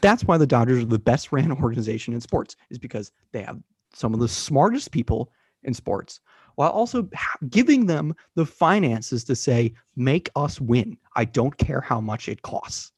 That's 0.00 0.24
why 0.24 0.36
the 0.36 0.48
Dodgers 0.48 0.82
are 0.82 0.86
the 0.86 0.98
best 0.98 1.30
ran 1.30 1.52
organization 1.62 2.12
in 2.12 2.20
sports, 2.20 2.56
is 2.70 2.78
because 2.78 3.12
they 3.30 3.42
have 3.42 3.60
some 3.94 4.14
of 4.14 4.18
the 4.18 4.28
smartest 4.28 4.90
people 4.90 5.30
in 5.66 5.74
sports 5.74 6.20
while 6.56 6.70
also 6.70 7.08
giving 7.48 7.86
them 7.86 8.14
the 8.34 8.46
finances 8.46 9.24
to 9.24 9.36
say, 9.36 9.72
Make 9.94 10.30
us 10.36 10.60
win. 10.60 10.98
I 11.14 11.24
don't 11.24 11.56
care 11.58 11.80
how 11.80 12.00
much 12.00 12.28
it 12.28 12.42
costs, 12.42 12.92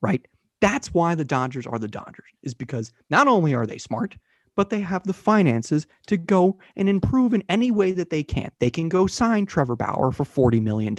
right? 0.00 0.26
That's 0.60 0.92
why 0.94 1.14
the 1.14 1.24
Dodgers 1.24 1.66
are 1.66 1.78
the 1.78 1.88
Dodgers, 1.88 2.26
is 2.42 2.54
because 2.54 2.92
not 3.08 3.28
only 3.28 3.54
are 3.54 3.66
they 3.66 3.78
smart, 3.78 4.16
but 4.56 4.68
they 4.68 4.80
have 4.80 5.04
the 5.04 5.12
finances 5.12 5.86
to 6.06 6.16
go 6.16 6.58
and 6.76 6.88
improve 6.88 7.34
in 7.34 7.42
any 7.48 7.70
way 7.70 7.92
that 7.92 8.10
they 8.10 8.22
can. 8.22 8.50
They 8.58 8.70
can 8.70 8.88
go 8.88 9.06
sign 9.06 9.46
Trevor 9.46 9.76
Bauer 9.76 10.12
for 10.12 10.24
$40 10.24 10.60
million 10.60 10.94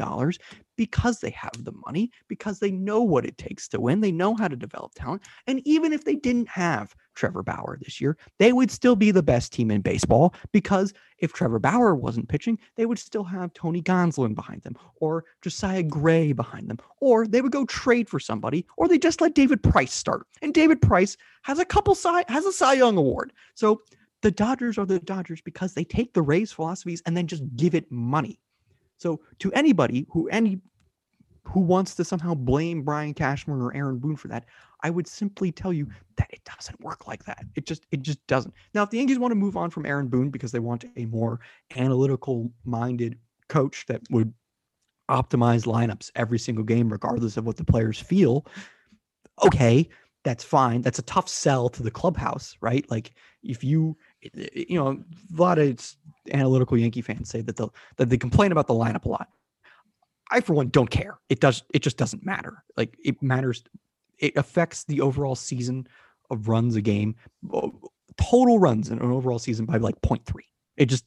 because 0.81 1.19
they 1.19 1.29
have 1.29 1.63
the 1.63 1.73
money, 1.85 2.09
because 2.27 2.57
they 2.57 2.71
know 2.71 3.03
what 3.03 3.23
it 3.23 3.37
takes 3.37 3.67
to 3.67 3.79
win. 3.79 4.01
They 4.01 4.11
know 4.11 4.33
how 4.33 4.47
to 4.47 4.55
develop 4.55 4.95
talent. 4.95 5.21
And 5.45 5.61
even 5.63 5.93
if 5.93 6.05
they 6.05 6.15
didn't 6.15 6.47
have 6.47 6.95
Trevor 7.13 7.43
Bauer 7.43 7.77
this 7.79 8.01
year, 8.01 8.17
they 8.39 8.51
would 8.51 8.71
still 8.71 8.95
be 8.95 9.11
the 9.11 9.21
best 9.21 9.53
team 9.53 9.69
in 9.69 9.81
baseball 9.81 10.33
because 10.51 10.91
if 11.19 11.33
Trevor 11.33 11.59
Bauer 11.59 11.93
wasn't 11.93 12.29
pitching, 12.29 12.57
they 12.77 12.87
would 12.87 12.97
still 12.97 13.23
have 13.23 13.53
Tony 13.53 13.79
Gonsolin 13.79 14.33
behind 14.33 14.63
them 14.63 14.75
or 14.95 15.23
Josiah 15.43 15.83
Gray 15.83 16.31
behind 16.31 16.67
them, 16.67 16.79
or 16.99 17.27
they 17.27 17.43
would 17.43 17.51
go 17.51 17.65
trade 17.65 18.09
for 18.09 18.19
somebody, 18.19 18.65
or 18.75 18.87
they 18.87 18.97
just 18.97 19.21
let 19.21 19.35
David 19.35 19.61
Price 19.61 19.93
start. 19.93 20.25
And 20.41 20.51
David 20.51 20.81
Price 20.81 21.15
has 21.43 21.59
a 21.59 21.65
couple 21.65 21.93
Cy, 21.93 22.25
has 22.27 22.45
a 22.45 22.51
Cy 22.51 22.73
Young 22.73 22.97
award. 22.97 23.33
So 23.53 23.83
the 24.23 24.31
Dodgers 24.31 24.79
are 24.79 24.87
the 24.87 24.99
Dodgers 24.99 25.41
because 25.41 25.75
they 25.75 25.83
take 25.83 26.15
the 26.15 26.23
Rays 26.23 26.51
philosophies 26.51 27.03
and 27.05 27.15
then 27.15 27.27
just 27.27 27.43
give 27.55 27.75
it 27.75 27.91
money. 27.91 28.39
So 29.01 29.19
to 29.39 29.51
anybody 29.53 30.05
who 30.11 30.27
any 30.29 30.61
who 31.43 31.59
wants 31.59 31.95
to 31.95 32.05
somehow 32.05 32.33
blame 32.33 32.83
Brian 32.83 33.13
Cashman 33.13 33.61
or 33.61 33.75
Aaron 33.75 33.97
Boone 33.97 34.15
for 34.15 34.27
that, 34.27 34.45
I 34.83 34.89
would 34.89 35.07
simply 35.07 35.51
tell 35.51 35.73
you 35.73 35.87
that 36.17 36.29
it 36.31 36.41
doesn't 36.43 36.79
work 36.81 37.07
like 37.07 37.23
that. 37.25 37.45
It 37.55 37.65
just 37.65 37.85
it 37.91 38.01
just 38.01 38.25
doesn't. 38.27 38.53
Now, 38.73 38.83
if 38.83 38.89
the 38.89 38.97
Yankees 38.97 39.19
want 39.19 39.31
to 39.31 39.35
move 39.35 39.57
on 39.57 39.69
from 39.69 39.85
Aaron 39.85 40.07
Boone 40.07 40.29
because 40.29 40.51
they 40.51 40.59
want 40.59 40.85
a 40.95 41.05
more 41.05 41.39
analytical 41.75 42.51
minded 42.65 43.17
coach 43.47 43.85
that 43.87 44.01
would 44.09 44.33
optimize 45.09 45.65
lineups 45.65 46.11
every 46.15 46.39
single 46.39 46.63
game, 46.63 46.91
regardless 46.91 47.37
of 47.37 47.45
what 47.45 47.57
the 47.57 47.65
players 47.65 47.99
feel, 47.99 48.45
okay, 49.43 49.89
that's 50.23 50.43
fine. 50.43 50.81
That's 50.81 50.99
a 50.99 51.03
tough 51.03 51.27
sell 51.27 51.69
to 51.69 51.83
the 51.83 51.91
clubhouse, 51.91 52.55
right? 52.61 52.89
Like 52.89 53.11
if 53.43 53.63
you, 53.63 53.97
eh, 54.23 54.29
eh, 54.37 54.63
you 54.69 54.79
know, 54.79 54.89
a 54.89 55.41
lot 55.41 55.59
of 55.59 55.95
analytical 56.31 56.77
Yankee 56.77 57.01
fans 57.01 57.29
say 57.29 57.41
that 57.41 57.57
they 57.57 57.65
that 57.97 58.09
they 58.09 58.17
complain 58.17 58.51
about 58.51 58.67
the 58.67 58.73
lineup 58.73 59.05
a 59.05 59.09
lot. 59.09 59.29
I, 60.31 60.39
for 60.41 60.53
one, 60.53 60.69
don't 60.69 60.89
care. 60.89 61.19
It 61.29 61.39
does. 61.39 61.63
It 61.73 61.79
just 61.83 61.97
doesn't 61.97 62.25
matter. 62.25 62.63
Like 62.77 62.97
it 63.03 63.21
matters. 63.21 63.63
It 64.17 64.35
affects 64.37 64.83
the 64.85 65.01
overall 65.01 65.35
season 65.35 65.87
of 66.29 66.47
runs 66.47 66.75
a 66.75 66.81
game, 66.81 67.15
total 68.17 68.59
runs 68.59 68.89
in 68.89 68.99
an 68.99 69.11
overall 69.11 69.39
season 69.39 69.65
by 69.65 69.77
like 69.77 69.99
0.3. 70.01 70.21
It 70.77 70.85
just 70.85 71.05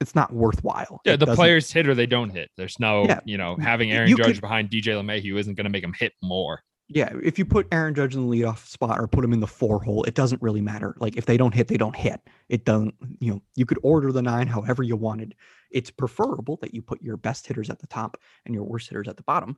it's 0.00 0.14
not 0.14 0.32
worthwhile. 0.32 1.00
Yeah, 1.04 1.14
It 1.14 1.16
the 1.20 1.26
doesn't- 1.26 1.36
players 1.36 1.70
hit 1.70 1.86
or 1.88 1.94
they 1.94 2.06
don't 2.06 2.30
hit. 2.30 2.50
There's 2.56 2.78
no, 2.80 3.04
Yeah. 3.04 3.20
you 3.26 3.36
know, 3.36 3.56
having 3.56 3.90
Aaron 3.92 4.08
You 4.08 4.16
Judge 4.16 4.34
could- 4.36 4.40
behind 4.40 4.70
DJ 4.70 4.94
LeMahieu 4.94 5.38
isn't 5.38 5.54
going 5.54 5.64
to 5.64 5.70
make 5.70 5.84
him 5.84 5.92
hit 5.98 6.12
more. 6.22 6.62
Yeah, 6.92 7.12
if 7.22 7.38
you 7.38 7.44
put 7.44 7.68
Aaron 7.70 7.94
Judge 7.94 8.16
in 8.16 8.28
the 8.28 8.36
leadoff 8.36 8.66
spot 8.66 8.98
or 8.98 9.06
put 9.06 9.24
him 9.24 9.32
in 9.32 9.38
the 9.38 9.46
four 9.46 9.80
hole, 9.80 10.02
it 10.04 10.14
doesn't 10.14 10.42
really 10.42 10.60
matter. 10.60 10.96
Like 10.98 11.16
if 11.16 11.24
they 11.24 11.36
don't 11.36 11.54
hit, 11.54 11.68
they 11.68 11.76
don't 11.76 11.94
hit. 11.94 12.20
It 12.48 12.64
doesn't, 12.64 12.94
you 13.20 13.32
know, 13.32 13.40
you 13.54 13.64
could 13.64 13.78
order 13.84 14.10
the 14.10 14.22
nine 14.22 14.48
however 14.48 14.82
you 14.82 14.96
wanted. 14.96 15.36
It's 15.70 15.88
preferable 15.88 16.58
that 16.62 16.74
you 16.74 16.82
put 16.82 17.00
your 17.00 17.16
best 17.16 17.46
hitters 17.46 17.70
at 17.70 17.78
the 17.78 17.86
top 17.86 18.16
and 18.44 18.52
your 18.52 18.64
worst 18.64 18.88
hitters 18.88 19.06
at 19.06 19.16
the 19.16 19.22
bottom. 19.22 19.56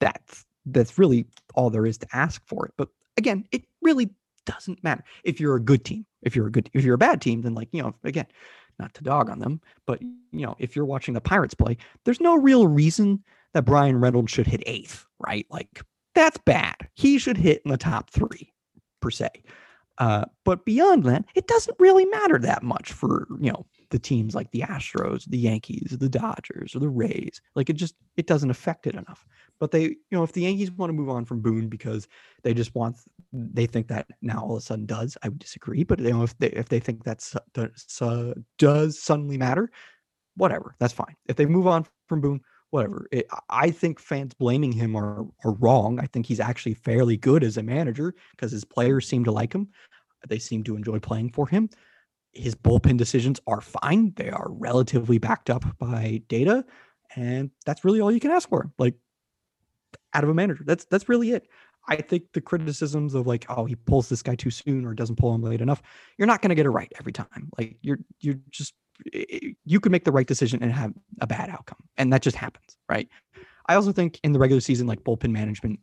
That's 0.00 0.44
that's 0.66 0.98
really 0.98 1.26
all 1.54 1.70
there 1.70 1.86
is 1.86 1.96
to 1.98 2.06
ask 2.12 2.46
for 2.46 2.66
it. 2.66 2.74
But 2.76 2.90
again, 3.16 3.46
it 3.50 3.64
really 3.80 4.10
doesn't 4.44 4.84
matter. 4.84 5.02
If 5.24 5.40
you're 5.40 5.56
a 5.56 5.60
good 5.60 5.82
team, 5.82 6.04
if 6.20 6.36
you're 6.36 6.48
a 6.48 6.52
good 6.52 6.68
if 6.74 6.84
you're 6.84 6.96
a 6.96 6.98
bad 6.98 7.22
team, 7.22 7.40
then 7.40 7.54
like, 7.54 7.68
you 7.72 7.82
know, 7.82 7.94
again, 8.04 8.26
not 8.78 8.92
to 8.94 9.02
dog 9.02 9.30
on 9.30 9.38
them, 9.38 9.62
but 9.86 10.02
you 10.02 10.12
know, 10.32 10.56
if 10.58 10.76
you're 10.76 10.84
watching 10.84 11.14
the 11.14 11.22
Pirates 11.22 11.54
play, 11.54 11.78
there's 12.04 12.20
no 12.20 12.36
real 12.36 12.66
reason 12.66 13.24
that 13.54 13.64
Bryan 13.64 13.98
Reynolds 13.98 14.30
should 14.30 14.46
hit 14.46 14.62
eighth, 14.66 15.06
right? 15.18 15.46
Like 15.48 15.80
that's 16.14 16.38
bad. 16.38 16.76
He 16.94 17.18
should 17.18 17.36
hit 17.36 17.62
in 17.64 17.70
the 17.70 17.76
top 17.76 18.10
three, 18.10 18.52
per 19.00 19.10
se. 19.10 19.30
Uh, 19.98 20.24
but 20.44 20.64
beyond 20.64 21.04
that, 21.04 21.24
it 21.36 21.46
doesn't 21.46 21.76
really 21.78 22.04
matter 22.06 22.38
that 22.38 22.62
much 22.64 22.92
for 22.92 23.28
you 23.40 23.52
know 23.52 23.64
the 23.90 23.98
teams 23.98 24.34
like 24.34 24.50
the 24.50 24.62
Astros, 24.62 25.24
the 25.26 25.38
Yankees, 25.38 25.96
the 25.98 26.08
Dodgers, 26.08 26.74
or 26.74 26.80
the 26.80 26.88
Rays. 26.88 27.40
Like 27.54 27.70
it 27.70 27.74
just 27.74 27.94
it 28.16 28.26
doesn't 28.26 28.50
affect 28.50 28.88
it 28.88 28.96
enough. 28.96 29.24
But 29.60 29.70
they, 29.70 29.82
you 29.82 29.98
know, 30.10 30.24
if 30.24 30.32
the 30.32 30.42
Yankees 30.42 30.72
want 30.72 30.90
to 30.90 30.94
move 30.94 31.08
on 31.08 31.24
from 31.24 31.40
Boone 31.40 31.68
because 31.68 32.08
they 32.42 32.54
just 32.54 32.74
want, 32.74 32.96
they 33.32 33.66
think 33.66 33.86
that 33.88 34.08
now 34.20 34.42
all 34.42 34.56
of 34.56 34.58
a 34.58 34.60
sudden 34.62 34.84
does. 34.84 35.16
I 35.22 35.28
would 35.28 35.38
disagree. 35.38 35.84
But 35.84 36.00
you 36.00 36.10
know, 36.10 36.24
if 36.24 36.36
they 36.38 36.48
if 36.48 36.68
they 36.68 36.80
think 36.80 37.04
that's 37.04 37.36
does, 37.52 38.02
does 38.58 38.98
suddenly 38.98 39.38
matter, 39.38 39.70
whatever, 40.36 40.74
that's 40.80 40.92
fine. 40.92 41.14
If 41.26 41.36
they 41.36 41.46
move 41.46 41.68
on 41.68 41.86
from 42.08 42.20
Boone, 42.20 42.40
whatever. 42.74 43.06
It, 43.12 43.28
I 43.48 43.70
think 43.70 44.00
fans 44.00 44.34
blaming 44.34 44.72
him 44.72 44.96
are 44.96 45.24
are 45.44 45.52
wrong. 45.52 46.00
I 46.00 46.06
think 46.06 46.26
he's 46.26 46.40
actually 46.40 46.74
fairly 46.74 47.16
good 47.16 47.44
as 47.44 47.56
a 47.56 47.62
manager 47.62 48.16
because 48.32 48.50
his 48.50 48.64
players 48.64 49.06
seem 49.06 49.22
to 49.24 49.30
like 49.30 49.54
him. 49.54 49.68
They 50.28 50.40
seem 50.40 50.64
to 50.64 50.74
enjoy 50.74 50.98
playing 50.98 51.30
for 51.30 51.46
him. 51.46 51.70
His 52.32 52.56
bullpen 52.56 52.96
decisions 52.96 53.40
are 53.46 53.60
fine. 53.60 54.12
They 54.16 54.28
are 54.28 54.48
relatively 54.50 55.18
backed 55.18 55.50
up 55.50 55.64
by 55.78 56.22
data, 56.26 56.64
and 57.14 57.52
that's 57.64 57.84
really 57.84 58.00
all 58.00 58.10
you 58.10 58.18
can 58.18 58.32
ask 58.32 58.48
for. 58.48 58.68
Like 58.76 58.96
out 60.12 60.24
of 60.24 60.30
a 60.30 60.34
manager, 60.34 60.64
that's 60.66 60.84
that's 60.86 61.08
really 61.08 61.30
it. 61.30 61.46
I 61.86 61.96
think 61.96 62.32
the 62.32 62.40
criticisms 62.40 63.14
of 63.14 63.28
like, 63.28 63.46
oh, 63.48 63.66
he 63.66 63.76
pulls 63.76 64.08
this 64.08 64.22
guy 64.22 64.34
too 64.34 64.50
soon 64.50 64.84
or 64.84 64.94
doesn't 64.94 65.16
pull 65.16 65.32
him 65.32 65.42
late 65.42 65.60
enough, 65.60 65.80
you're 66.18 66.26
not 66.26 66.42
going 66.42 66.48
to 66.48 66.56
get 66.56 66.66
it 66.66 66.70
right 66.70 66.92
every 66.98 67.12
time. 67.12 67.50
Like 67.56 67.76
you're 67.82 68.00
you're 68.18 68.40
just 68.50 68.74
you 69.64 69.80
could 69.80 69.92
make 69.92 70.04
the 70.04 70.12
right 70.12 70.26
decision 70.26 70.62
and 70.62 70.72
have 70.72 70.92
a 71.20 71.26
bad 71.26 71.50
outcome, 71.50 71.78
and 71.96 72.12
that 72.12 72.22
just 72.22 72.36
happens, 72.36 72.76
right? 72.88 73.08
I 73.66 73.74
also 73.74 73.92
think 73.92 74.20
in 74.22 74.32
the 74.32 74.38
regular 74.38 74.60
season, 74.60 74.86
like 74.86 75.04
bullpen 75.04 75.30
management, 75.30 75.80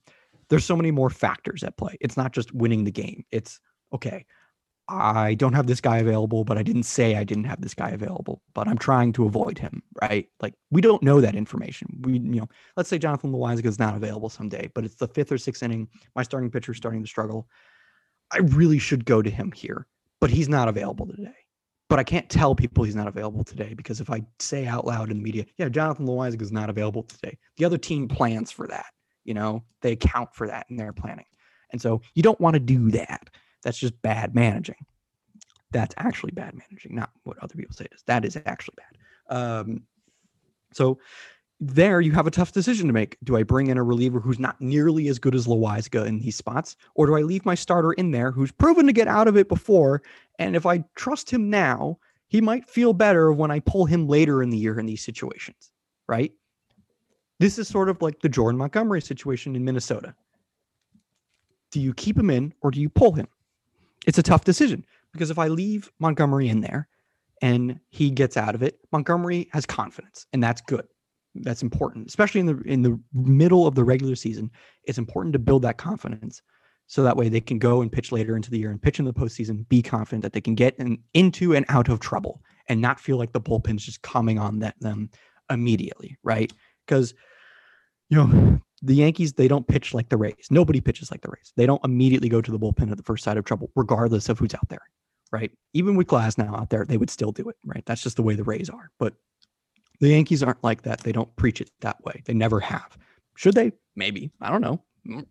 there's 0.49 0.65
so 0.65 0.75
many 0.75 0.91
more 0.91 1.09
factors 1.09 1.63
at 1.63 1.77
play. 1.77 1.97
It's 2.01 2.17
not 2.17 2.33
just 2.33 2.53
winning 2.53 2.83
the 2.83 2.91
game. 2.91 3.25
It's 3.31 3.59
okay. 3.93 4.25
I 4.87 5.35
don't 5.35 5.53
have 5.53 5.67
this 5.67 5.79
guy 5.79 5.99
available, 5.99 6.43
but 6.43 6.57
I 6.57 6.63
didn't 6.63 6.83
say 6.83 7.15
I 7.15 7.23
didn't 7.23 7.45
have 7.45 7.61
this 7.61 7.73
guy 7.73 7.91
available, 7.91 8.41
but 8.53 8.67
I'm 8.67 8.77
trying 8.77 9.13
to 9.13 9.25
avoid 9.25 9.57
him, 9.57 9.81
right? 10.01 10.27
Like 10.41 10.53
we 10.69 10.81
don't 10.81 11.01
know 11.01 11.21
that 11.21 11.35
information. 11.35 11.87
We, 12.01 12.13
you 12.13 12.41
know, 12.41 12.49
let's 12.75 12.89
say 12.89 12.97
Jonathan 12.97 13.31
Loaisiga 13.31 13.67
is 13.67 13.79
not 13.79 13.95
available 13.95 14.27
someday, 14.27 14.69
but 14.75 14.83
it's 14.83 14.95
the 14.95 15.07
fifth 15.07 15.31
or 15.31 15.37
sixth 15.37 15.63
inning. 15.63 15.87
My 16.15 16.23
starting 16.23 16.51
pitcher 16.51 16.73
is 16.73 16.77
starting 16.77 17.01
to 17.01 17.07
struggle. 17.07 17.47
I 18.31 18.39
really 18.39 18.79
should 18.79 19.05
go 19.05 19.21
to 19.21 19.29
him 19.29 19.51
here, 19.53 19.87
but 20.19 20.29
he's 20.29 20.49
not 20.49 20.67
available 20.67 21.07
today. 21.07 21.40
But 21.91 21.99
I 21.99 22.05
can't 22.05 22.29
tell 22.29 22.55
people 22.55 22.85
he's 22.85 22.95
not 22.95 23.09
available 23.09 23.43
today 23.43 23.73
because 23.73 23.99
if 23.99 24.09
I 24.09 24.21
say 24.39 24.65
out 24.65 24.87
loud 24.87 25.11
in 25.11 25.17
the 25.17 25.23
media, 25.23 25.43
yeah, 25.57 25.67
Jonathan 25.67 26.05
Loaisiga 26.05 26.41
is 26.41 26.49
not 26.49 26.69
available 26.69 27.03
today, 27.03 27.37
the 27.57 27.65
other 27.65 27.77
team 27.77 28.07
plans 28.07 28.49
for 28.49 28.65
that. 28.67 28.85
You 29.25 29.33
know, 29.33 29.65
they 29.81 29.91
account 29.91 30.33
for 30.33 30.47
that 30.47 30.67
in 30.69 30.77
their 30.77 30.93
planning, 30.93 31.25
and 31.73 31.81
so 31.81 32.01
you 32.15 32.23
don't 32.23 32.39
want 32.39 32.53
to 32.53 32.61
do 32.61 32.91
that. 32.91 33.29
That's 33.61 33.77
just 33.77 34.01
bad 34.03 34.33
managing. 34.33 34.85
That's 35.71 35.93
actually 35.97 36.31
bad 36.31 36.53
managing, 36.53 36.95
not 36.95 37.09
what 37.25 37.37
other 37.39 37.55
people 37.55 37.75
say 37.75 37.83
it 37.83 37.93
is. 37.93 38.03
That 38.07 38.23
is 38.23 38.37
actually 38.45 38.75
bad. 38.77 39.37
Um, 39.37 39.83
so 40.71 40.97
there 41.63 42.01
you 42.01 42.11
have 42.11 42.25
a 42.25 42.31
tough 42.31 42.51
decision 42.51 42.87
to 42.87 42.93
make. 42.93 43.17
Do 43.23 43.37
I 43.37 43.43
bring 43.43 43.67
in 43.67 43.77
a 43.77 43.83
reliever 43.83 44.19
who's 44.19 44.39
not 44.39 44.59
nearly 44.59 45.07
as 45.09 45.19
good 45.19 45.35
as 45.35 45.45
Loaisiga 45.45 46.07
in 46.07 46.17
these 46.17 46.35
spots, 46.35 46.75
or 46.95 47.05
do 47.05 47.15
I 47.15 47.21
leave 47.21 47.45
my 47.45 47.53
starter 47.53 47.93
in 47.93 48.09
there 48.09 48.31
who's 48.31 48.51
proven 48.51 48.87
to 48.87 48.93
get 48.93 49.07
out 49.07 49.27
of 49.27 49.37
it 49.37 49.47
before? 49.47 50.01
And 50.39 50.55
if 50.55 50.65
I 50.65 50.83
trust 50.95 51.29
him 51.29 51.51
now, 51.51 51.99
he 52.27 52.41
might 52.41 52.67
feel 52.67 52.93
better 52.93 53.31
when 53.31 53.51
I 53.51 53.59
pull 53.59 53.85
him 53.85 54.07
later 54.07 54.41
in 54.41 54.49
the 54.49 54.57
year 54.57 54.79
in 54.79 54.87
these 54.87 55.03
situations, 55.03 55.71
right? 56.07 56.33
This 57.39 57.59
is 57.59 57.67
sort 57.67 57.89
of 57.89 58.01
like 58.01 58.21
the 58.21 58.29
Jordan 58.29 58.57
Montgomery 58.57 59.01
situation 59.01 59.55
in 59.55 59.63
Minnesota. 59.63 60.15
Do 61.71 61.79
you 61.79 61.93
keep 61.93 62.17
him 62.17 62.31
in 62.31 62.53
or 62.61 62.71
do 62.71 62.81
you 62.81 62.89
pull 62.89 63.11
him? 63.11 63.27
It's 64.07 64.17
a 64.17 64.23
tough 64.23 64.45
decision 64.45 64.83
because 65.13 65.29
if 65.29 65.37
I 65.37 65.47
leave 65.47 65.91
Montgomery 65.99 66.49
in 66.49 66.61
there 66.61 66.87
and 67.41 67.79
he 67.89 68.09
gets 68.09 68.35
out 68.35 68.55
of 68.55 68.63
it, 68.63 68.79
Montgomery 68.91 69.47
has 69.51 69.67
confidence 69.67 70.25
and 70.33 70.41
that's 70.41 70.61
good. 70.61 70.87
That's 71.35 71.63
important, 71.63 72.07
especially 72.07 72.41
in 72.41 72.45
the 72.45 72.61
in 72.65 72.81
the 72.81 72.99
middle 73.13 73.65
of 73.65 73.75
the 73.75 73.83
regular 73.83 74.15
season. 74.15 74.51
It's 74.83 74.97
important 74.97 75.33
to 75.33 75.39
build 75.39 75.61
that 75.61 75.77
confidence 75.77 76.41
so 76.87 77.03
that 77.03 77.15
way 77.15 77.29
they 77.29 77.39
can 77.39 77.57
go 77.57 77.81
and 77.81 77.89
pitch 77.89 78.11
later 78.11 78.35
into 78.35 78.51
the 78.51 78.59
year 78.59 78.69
and 78.69 78.81
pitch 78.81 78.99
in 78.99 79.05
the 79.05 79.13
postseason, 79.13 79.67
be 79.69 79.81
confident 79.81 80.23
that 80.23 80.33
they 80.33 80.41
can 80.41 80.55
get 80.55 80.75
in, 80.77 80.97
into 81.13 81.55
and 81.55 81.65
out 81.69 81.87
of 81.87 82.01
trouble 82.01 82.41
and 82.67 82.81
not 82.81 82.99
feel 82.99 83.15
like 83.15 83.31
the 83.31 83.39
bullpen's 83.39 83.85
just 83.85 84.01
coming 84.01 84.37
on 84.37 84.59
that, 84.59 84.75
them 84.81 85.09
immediately, 85.49 86.17
right? 86.21 86.51
Because 86.85 87.13
you 88.09 88.17
know 88.17 88.59
the 88.81 88.95
Yankees 88.95 89.31
they 89.31 89.47
don't 89.47 89.67
pitch 89.67 89.93
like 89.93 90.09
the 90.09 90.17
Rays. 90.17 90.47
Nobody 90.49 90.81
pitches 90.81 91.11
like 91.11 91.21
the 91.21 91.29
Rays. 91.29 91.53
They 91.55 91.65
don't 91.65 91.83
immediately 91.85 92.27
go 92.27 92.41
to 92.41 92.51
the 92.51 92.59
bullpen 92.59 92.91
at 92.91 92.97
the 92.97 93.03
first 93.03 93.23
sign 93.23 93.37
of 93.37 93.45
trouble, 93.45 93.71
regardless 93.75 94.27
of 94.27 94.39
who's 94.39 94.53
out 94.53 94.67
there, 94.67 94.85
right? 95.31 95.51
Even 95.73 95.95
with 95.95 96.07
Glasnow 96.07 96.59
out 96.59 96.71
there, 96.71 96.83
they 96.83 96.97
would 96.97 97.09
still 97.09 97.31
do 97.31 97.47
it, 97.47 97.55
right? 97.65 97.85
That's 97.85 98.03
just 98.03 98.17
the 98.17 98.23
way 98.23 98.35
the 98.35 98.43
Rays 98.43 98.69
are. 98.69 98.91
But 98.99 99.13
the 100.01 100.09
Yankees 100.09 100.43
aren't 100.43 100.63
like 100.63 100.81
that. 100.81 100.99
They 101.01 101.11
don't 101.11 101.33
preach 101.37 101.61
it 101.61 101.71
that 101.79 102.03
way. 102.03 102.21
They 102.25 102.33
never 102.33 102.59
have. 102.59 102.97
Should 103.35 103.53
they? 103.53 103.71
Maybe. 103.95 104.31
I 104.41 104.49
don't 104.49 104.61
know. 104.61 104.83
Mm, 105.07 105.25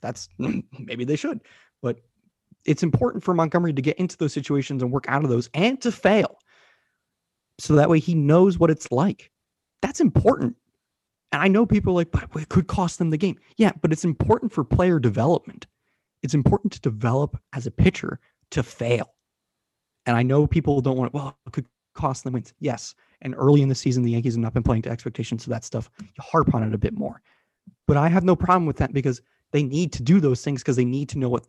That's 0.00 0.28
maybe 0.38 1.04
they 1.04 1.16
should. 1.16 1.42
But 1.82 2.00
it's 2.64 2.82
important 2.82 3.22
for 3.22 3.34
Montgomery 3.34 3.74
to 3.74 3.82
get 3.82 3.98
into 3.98 4.16
those 4.16 4.32
situations 4.32 4.82
and 4.82 4.90
work 4.90 5.04
out 5.06 5.22
of 5.22 5.30
those 5.30 5.48
and 5.54 5.80
to 5.82 5.92
fail. 5.92 6.38
So 7.58 7.74
that 7.76 7.88
way 7.90 7.98
he 8.00 8.14
knows 8.14 8.58
what 8.58 8.70
it's 8.70 8.90
like. 8.90 9.30
That's 9.82 10.00
important. 10.00 10.56
And 11.32 11.42
I 11.42 11.48
know 11.48 11.66
people 11.66 11.94
like, 11.94 12.10
but 12.10 12.24
it 12.40 12.48
could 12.48 12.66
cost 12.66 12.98
them 12.98 13.10
the 13.10 13.16
game. 13.18 13.38
Yeah, 13.58 13.72
but 13.82 13.92
it's 13.92 14.04
important 14.04 14.52
for 14.52 14.64
player 14.64 14.98
development. 14.98 15.66
It's 16.22 16.34
important 16.34 16.72
to 16.72 16.80
develop 16.80 17.38
as 17.52 17.66
a 17.66 17.70
pitcher 17.70 18.18
to 18.50 18.62
fail. 18.62 19.12
And 20.06 20.16
I 20.16 20.22
know 20.22 20.46
people 20.46 20.80
don't 20.80 20.96
want, 20.96 21.12
well, 21.12 21.36
it 21.46 21.52
could 21.52 21.66
cost 21.96 22.24
them 22.24 22.34
wins. 22.34 22.52
Yes. 22.60 22.94
And 23.22 23.34
early 23.36 23.62
in 23.62 23.68
the 23.68 23.74
season, 23.74 24.02
the 24.02 24.10
Yankees 24.12 24.34
have 24.34 24.42
not 24.42 24.54
been 24.54 24.62
playing 24.62 24.82
to 24.82 24.90
expectations. 24.90 25.44
So 25.44 25.50
that 25.50 25.64
stuff, 25.64 25.90
you 26.00 26.06
harp 26.20 26.54
on 26.54 26.62
it 26.62 26.74
a 26.74 26.78
bit 26.78 26.96
more. 26.96 27.22
But 27.86 27.96
I 27.96 28.08
have 28.08 28.24
no 28.24 28.36
problem 28.36 28.66
with 28.66 28.76
that 28.78 28.92
because 28.92 29.20
they 29.52 29.62
need 29.62 29.92
to 29.92 30.02
do 30.02 30.20
those 30.20 30.42
things 30.42 30.62
because 30.62 30.76
they 30.76 30.84
need 30.84 31.08
to 31.10 31.18
know 31.18 31.28
what 31.28 31.46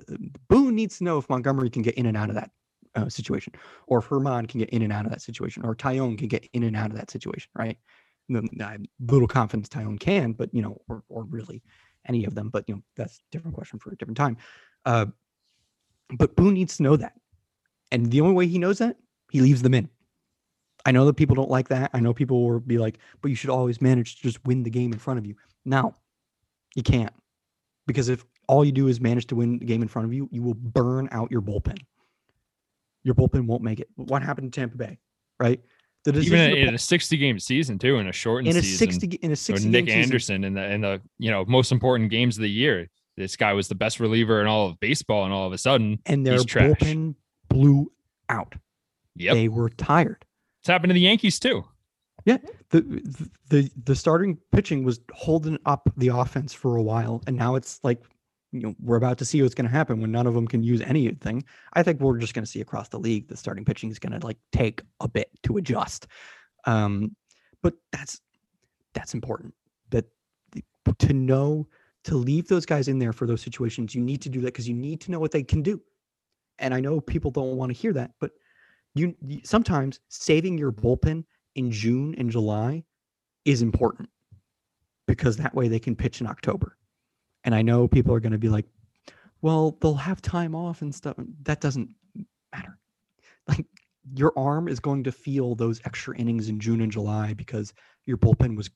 Boone 0.48 0.76
needs 0.76 0.98
to 1.00 1.04
know 1.04 1.18
if 1.18 1.30
Montgomery 1.30 1.70
can 1.70 1.82
get 1.82 1.96
in 1.96 2.06
and 2.06 2.16
out 2.16 2.30
of 2.30 2.36
that 2.36 2.52
uh, 2.96 3.10
situation, 3.10 3.54
or 3.88 4.00
if 4.00 4.10
German 4.10 4.46
can 4.46 4.60
get 4.60 4.70
in 4.70 4.82
and 4.82 4.94
out 4.94 5.06
of 5.06 5.12
that 5.12 5.22
situation, 5.22 5.64
or 5.66 5.76
Taillon 5.76 6.18
can 6.18 6.28
get 6.28 6.48
in 6.54 6.64
and 6.64 6.76
out 6.76 6.92
of 6.92 6.98
that 6.98 7.12
situation, 7.12 7.50
right? 7.56 7.78
I 8.34 8.72
have 8.72 8.82
little 9.00 9.28
confidence 9.28 9.70
Taillon 9.70 10.00
can, 10.00 10.34
but 10.34 10.54
you 10.54 10.62
know, 10.62 10.82
or 10.90 11.04
or 11.10 11.24
really 11.24 11.62
any 12.08 12.26
of 12.26 12.36
them, 12.36 12.50
but 12.50 12.66
you 12.68 12.76
know, 12.76 12.82
that's 12.96 13.18
a 13.18 13.22
different 13.32 13.56
question 13.56 13.80
for 13.80 13.92
a 13.92 13.96
different 13.96 14.18
time. 14.18 14.38
Uh, 14.86 15.08
but 16.18 16.36
Boone 16.36 16.54
needs 16.54 16.78
to 16.78 16.84
know 16.84 16.98
that, 16.98 17.14
and 17.92 18.12
the 18.12 18.22
only 18.22 18.34
way 18.34 18.48
he 18.48 18.58
knows 18.58 18.80
that, 18.80 18.98
he 19.32 19.42
leaves 19.42 19.62
them 19.62 19.74
in. 19.74 19.90
I 20.88 20.92
know 20.92 21.06
that 21.06 21.16
people 21.16 21.36
don't 21.36 21.50
like 21.50 21.68
that. 21.68 21.92
I 21.94 22.00
know 22.00 22.14
people 22.14 22.48
will 22.48 22.62
be 22.62 22.78
like, 22.78 22.98
but 23.22 23.28
you 23.28 23.36
should 23.36 23.50
always 23.50 23.82
manage 23.82 24.16
to 24.16 24.22
just 24.24 24.44
win 24.46 24.64
the 24.64 24.70
game 24.70 24.94
in 24.94 25.00
front 25.00 25.20
of 25.20 25.26
you. 25.26 25.36
No, 25.66 25.94
you 26.76 26.82
can't. 26.82 27.14
Because 27.88 28.08
if 28.08 28.24
all 28.48 28.64
you 28.64 28.72
do 28.72 28.88
is 28.88 29.02
manage 29.02 29.28
to 29.28 29.36
win 29.36 29.60
the 29.60 29.66
game 29.66 29.82
in 29.82 29.90
front 29.90 30.06
of 30.06 30.14
you, 30.14 30.30
you 30.32 30.42
will 30.42 30.54
burn 30.54 31.10
out 31.12 31.30
your 31.30 31.42
bullpen. 31.42 31.78
Your 33.04 33.16
bullpen 33.16 33.48
won't 33.48 33.64
make 33.64 33.82
it. 33.82 33.90
What 33.96 34.24
happened 34.24 34.46
in 34.46 34.52
Tampa 34.52 34.78
Bay, 34.78 34.98
right? 35.42 35.62
The 36.06 36.14
decision 36.14 36.40
Even 36.40 36.56
to 36.56 36.68
in 36.70 36.76
a 36.76 36.78
60 36.78 37.18
game 37.18 37.38
season 37.38 37.78
too, 37.78 37.98
in 37.98 38.08
a 38.08 38.14
shortened 38.14 38.48
in 38.48 38.56
a 38.56 38.62
season. 38.62 38.78
60 38.78 39.08
in 39.18 39.32
a 39.34 39.36
60 39.36 39.68
Nick 39.68 39.88
game 39.88 39.94
season, 39.94 40.04
Anderson 40.04 40.44
in 40.46 40.54
the 40.54 40.72
in 40.72 40.80
the 40.80 41.02
you 41.20 41.32
know 41.32 41.44
most 41.46 41.74
important 41.74 42.12
games 42.12 42.38
of 42.38 42.44
the 42.44 42.50
year. 42.50 42.90
This 43.18 43.36
guy 43.36 43.52
was 43.52 43.68
the 43.68 43.76
best 43.76 44.00
reliever 44.00 44.40
in 44.40 44.48
all 44.48 44.68
of 44.68 44.80
baseball, 44.80 45.26
and 45.26 45.34
all 45.34 45.48
of 45.48 45.52
a 45.52 45.58
sudden, 45.58 46.00
and 46.06 46.26
their 46.26 46.38
bullpen 46.38 47.16
blew 47.50 47.92
out. 48.30 48.56
yep, 49.18 49.34
They 49.34 49.50
were 49.50 49.70
tired. 49.70 50.24
It's 50.68 50.74
happened 50.74 50.90
to 50.90 50.96
the 50.96 51.00
Yankees 51.00 51.40
too. 51.40 51.64
Yeah, 52.26 52.40
the- 52.72 53.30
the 53.50 53.72
the 53.86 53.96
starting 53.96 54.38
pitching 54.52 54.84
was 54.84 55.00
holding 55.14 55.58
up 55.66 55.90
the 55.96 56.10
offense 56.10 56.52
for 56.52 56.76
a 56.76 56.84
while 56.84 57.24
and 57.26 57.38
now 57.38 57.56
it's 57.56 57.80
like 57.84 58.04
you 58.52 58.60
know 58.60 58.76
we're 58.82 58.98
about 58.98 59.18
to 59.20 59.26
see 59.26 59.42
what's 59.42 59.56
going 59.56 59.70
to 59.70 59.72
happen 59.72 60.02
when 60.02 60.12
none 60.12 60.28
of 60.28 60.34
them 60.34 60.46
can 60.46 60.62
use 60.62 60.82
anything. 60.82 61.46
I 61.72 61.84
think 61.84 62.02
we're 62.02 62.18
just 62.18 62.34
going 62.34 62.44
to 62.44 62.52
see 62.52 62.60
across 62.60 62.90
the 62.90 63.00
league 63.00 63.30
the 63.30 63.38
starting 63.38 63.64
pitching 63.64 63.90
is 63.92 63.98
going 64.00 64.20
to 64.20 64.26
like 64.28 64.36
take 64.52 64.82
a 65.00 65.08
bit 65.08 65.30
to 65.44 65.56
adjust. 65.56 66.08
Um 66.66 67.16
but 67.64 67.76
that's 67.94 68.20
that's 68.94 69.14
important 69.14 69.54
that 69.92 70.04
to 71.00 71.14
know 71.14 71.66
to 72.04 72.16
leave 72.16 72.50
those 72.50 72.66
guys 72.66 72.90
in 72.90 73.00
there 73.00 73.14
for 73.14 73.26
those 73.26 73.42
situations 73.42 73.96
you 73.96 74.02
need 74.02 74.22
to 74.22 74.30
do 74.30 74.42
that 74.42 74.48
because 74.48 74.68
you 74.68 74.76
need 74.76 75.00
to 75.00 75.12
know 75.12 75.20
what 75.20 75.32
they 75.32 75.44
can 75.44 75.62
do. 75.62 75.82
And 76.60 76.74
i 76.74 76.82
know 76.82 77.00
people 77.00 77.32
don't 77.32 77.56
want 77.56 77.70
to 77.72 77.78
hear 77.78 77.94
that 77.94 78.12
but 78.20 78.32
you, 78.98 79.16
sometimes 79.44 80.00
saving 80.10 80.58
your 80.58 80.72
bullpen 80.72 81.24
in 81.56 81.72
June 81.72 82.16
and 82.18 82.30
July 82.30 82.84
is 83.46 83.62
important 83.62 84.10
because 85.08 85.38
that 85.38 85.56
way 85.56 85.68
they 85.68 85.80
can 85.80 85.96
pitch 85.96 86.22
in 86.22 86.28
October. 86.28 86.78
And 87.44 87.56
I 87.56 87.62
know 87.62 87.88
people 87.88 88.14
are 88.14 88.20
going 88.20 88.34
to 88.34 88.38
be 88.38 88.50
like, 88.50 88.66
well, 89.42 89.78
they'll 89.82 89.96
have 89.96 90.22
time 90.22 90.54
off 90.56 90.82
and 90.82 90.94
stuff. 90.94 91.16
That 91.44 91.62
doesn't 91.62 91.90
matter. 92.54 92.78
Like 93.48 93.66
your 94.14 94.34
arm 94.38 94.68
is 94.68 94.80
going 94.80 95.04
to 95.04 95.12
feel 95.12 95.56
those 95.56 95.82
extra 95.86 96.18
innings 96.18 96.50
in 96.50 96.60
June 96.60 96.82
and 96.82 96.92
July 96.92 97.34
because 97.34 97.74
your 98.06 98.18
bullpen 98.18 98.56
was 98.56 98.70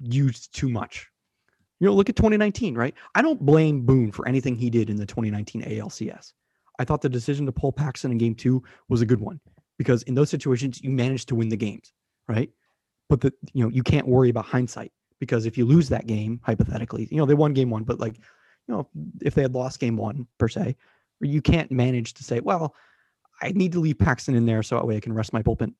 used 0.00 0.54
too 0.54 0.68
much. 0.68 1.08
You 1.80 1.86
know, 1.86 1.94
look 1.94 2.08
at 2.08 2.16
2019, 2.16 2.74
right? 2.74 2.94
I 3.14 3.22
don't 3.22 3.44
blame 3.44 3.86
Boone 3.86 4.10
for 4.10 4.26
anything 4.26 4.56
he 4.56 4.70
did 4.70 4.90
in 4.90 4.96
the 4.96 5.06
2019 5.06 5.62
ALCS. 5.62 6.32
I 6.78 6.84
thought 6.84 7.00
the 7.02 7.08
decision 7.08 7.46
to 7.46 7.52
pull 7.52 7.72
Paxton 7.72 8.12
in 8.12 8.18
game 8.18 8.34
two 8.34 8.62
was 8.88 9.00
a 9.02 9.06
good 9.06 9.20
one 9.20 9.40
because 9.78 10.02
in 10.04 10.14
those 10.14 10.30
situations 10.30 10.80
you 10.82 10.90
managed 10.90 11.28
to 11.28 11.34
win 11.34 11.48
the 11.48 11.56
games, 11.56 11.92
right? 12.28 12.50
But 13.08 13.20
the 13.20 13.32
you 13.52 13.64
know 13.64 13.70
you 13.70 13.82
can't 13.82 14.06
worry 14.06 14.28
about 14.30 14.44
hindsight 14.46 14.92
because 15.18 15.46
if 15.46 15.58
you 15.58 15.64
lose 15.64 15.88
that 15.88 16.06
game 16.06 16.40
hypothetically, 16.44 17.08
you 17.10 17.16
know 17.16 17.26
they 17.26 17.34
won 17.34 17.52
game 17.54 17.70
one, 17.70 17.84
but 17.84 17.98
like 17.98 18.16
you 18.16 18.74
know 18.74 18.88
if 19.22 19.34
they 19.34 19.42
had 19.42 19.54
lost 19.54 19.80
game 19.80 19.96
one 19.96 20.26
per 20.38 20.48
se, 20.48 20.76
you 21.20 21.42
can't 21.42 21.70
manage 21.72 22.14
to 22.14 22.22
say, 22.24 22.40
well, 22.40 22.74
I 23.42 23.50
need 23.52 23.72
to 23.72 23.80
leave 23.80 23.98
Paxton 23.98 24.34
in 24.34 24.46
there 24.46 24.62
so 24.62 24.76
that 24.76 24.86
way 24.86 24.96
I 24.96 25.00
can 25.00 25.12
rest 25.12 25.32
my 25.32 25.42
bullpen. 25.42 25.72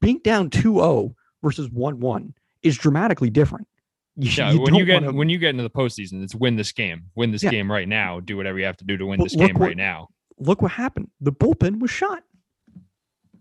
Being 0.00 0.18
down 0.24 0.50
2-0 0.50 1.14
versus 1.44 1.68
1-1 1.68 2.32
is 2.62 2.76
dramatically 2.76 3.30
different. 3.30 3.68
You, 4.16 4.30
Yeah, 4.30 4.54
when 4.56 4.74
you 4.74 4.84
get 4.84 5.02
wanna- 5.02 5.16
when 5.16 5.28
you 5.28 5.38
get 5.38 5.50
into 5.50 5.62
the 5.62 5.70
postseason, 5.70 6.22
it's 6.22 6.34
win 6.34 6.56
this 6.56 6.70
game, 6.72 7.04
win 7.14 7.30
this 7.32 7.42
Yeah. 7.42 7.50
game 7.50 7.70
right 7.70 7.88
now, 7.88 8.20
do 8.20 8.36
whatever 8.36 8.58
you 8.58 8.64
have 8.64 8.76
to 8.78 8.84
do 8.84 8.96
to 8.96 9.06
win 9.06 9.18
But 9.18 9.24
this 9.24 9.36
game 9.36 9.54
what- 9.54 9.66
right 9.68 9.76
now. 9.76 10.08
Look 10.38 10.62
what 10.62 10.72
happened. 10.72 11.10
The 11.20 11.32
bullpen 11.32 11.80
was 11.80 11.90
shot. 11.90 12.24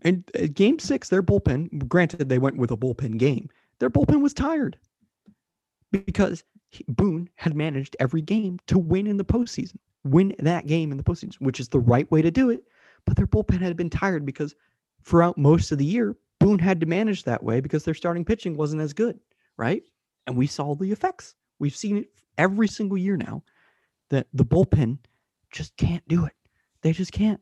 And 0.01 0.29
uh, 0.39 0.47
game 0.53 0.79
six, 0.79 1.09
their 1.09 1.23
bullpen, 1.23 1.87
granted, 1.87 2.29
they 2.29 2.37
went 2.37 2.57
with 2.57 2.71
a 2.71 2.77
bullpen 2.77 3.17
game, 3.17 3.49
their 3.79 3.89
bullpen 3.89 4.21
was 4.21 4.33
tired 4.33 4.77
because 5.91 6.43
Boone 6.87 7.29
had 7.35 7.55
managed 7.55 7.95
every 7.99 8.21
game 8.21 8.59
to 8.67 8.77
win 8.77 9.07
in 9.07 9.17
the 9.17 9.25
postseason, 9.25 9.77
win 10.03 10.35
that 10.39 10.67
game 10.67 10.91
in 10.91 10.97
the 10.97 11.03
postseason, 11.03 11.39
which 11.39 11.59
is 11.59 11.69
the 11.69 11.79
right 11.79 12.09
way 12.11 12.21
to 12.21 12.31
do 12.31 12.49
it. 12.49 12.63
But 13.05 13.15
their 13.15 13.27
bullpen 13.27 13.61
had 13.61 13.77
been 13.77 13.89
tired 13.89 14.25
because 14.25 14.55
throughout 15.03 15.37
most 15.37 15.71
of 15.71 15.77
the 15.77 15.85
year, 15.85 16.15
Boone 16.39 16.59
had 16.59 16.79
to 16.79 16.85
manage 16.85 17.23
that 17.23 17.43
way 17.43 17.61
because 17.61 17.83
their 17.83 17.93
starting 17.93 18.25
pitching 18.25 18.57
wasn't 18.57 18.81
as 18.81 18.93
good, 18.93 19.19
right? 19.57 19.83
And 20.27 20.35
we 20.35 20.47
saw 20.47 20.75
the 20.75 20.91
effects. 20.91 21.35
We've 21.59 21.75
seen 21.75 21.97
it 21.97 22.09
every 22.37 22.67
single 22.67 22.97
year 22.97 23.17
now 23.17 23.43
that 24.09 24.27
the 24.33 24.45
bullpen 24.45 24.97
just 25.51 25.75
can't 25.77 26.05
do 26.07 26.25
it. 26.25 26.33
They 26.83 26.91
just 26.91 27.11
can't. 27.11 27.41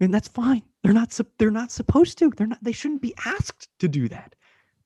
And 0.00 0.12
that's 0.14 0.28
fine. 0.28 0.62
They're 0.82 0.92
not 0.92 1.18
they're 1.38 1.50
not 1.50 1.72
supposed 1.72 2.18
to. 2.18 2.30
They're 2.36 2.46
not 2.46 2.62
they 2.62 2.72
shouldn't 2.72 3.02
be 3.02 3.14
asked 3.24 3.68
to 3.80 3.88
do 3.88 4.08
that. 4.08 4.34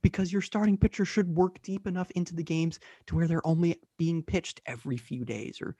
Because 0.02 0.32
your 0.32 0.40
starting 0.40 0.78
pitcher 0.78 1.04
should 1.04 1.28
work 1.36 1.60
deep 1.60 1.86
enough 1.86 2.10
into 2.12 2.34
the 2.34 2.42
games 2.42 2.80
to 3.06 3.16
where 3.16 3.26
they're 3.26 3.46
only 3.46 3.76
being 3.98 4.22
pitched 4.22 4.62
every 4.64 4.96
few 4.96 5.26
days 5.26 5.60
or 5.60 5.76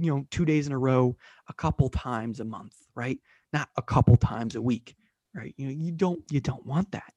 you 0.00 0.10
know, 0.10 0.26
2 0.30 0.44
days 0.44 0.66
in 0.66 0.72
a 0.72 0.78
row, 0.78 1.16
a 1.48 1.52
couple 1.54 1.88
times 1.88 2.40
a 2.40 2.44
month, 2.44 2.74
right? 2.94 3.18
Not 3.52 3.68
a 3.76 3.82
couple 3.82 4.16
times 4.16 4.56
a 4.56 4.62
week, 4.62 4.96
right? 5.34 5.54
You 5.56 5.66
know, 5.66 5.72
you 5.72 5.92
don't 5.92 6.22
you 6.30 6.40
don't 6.40 6.66
want 6.66 6.90
that. 6.92 7.14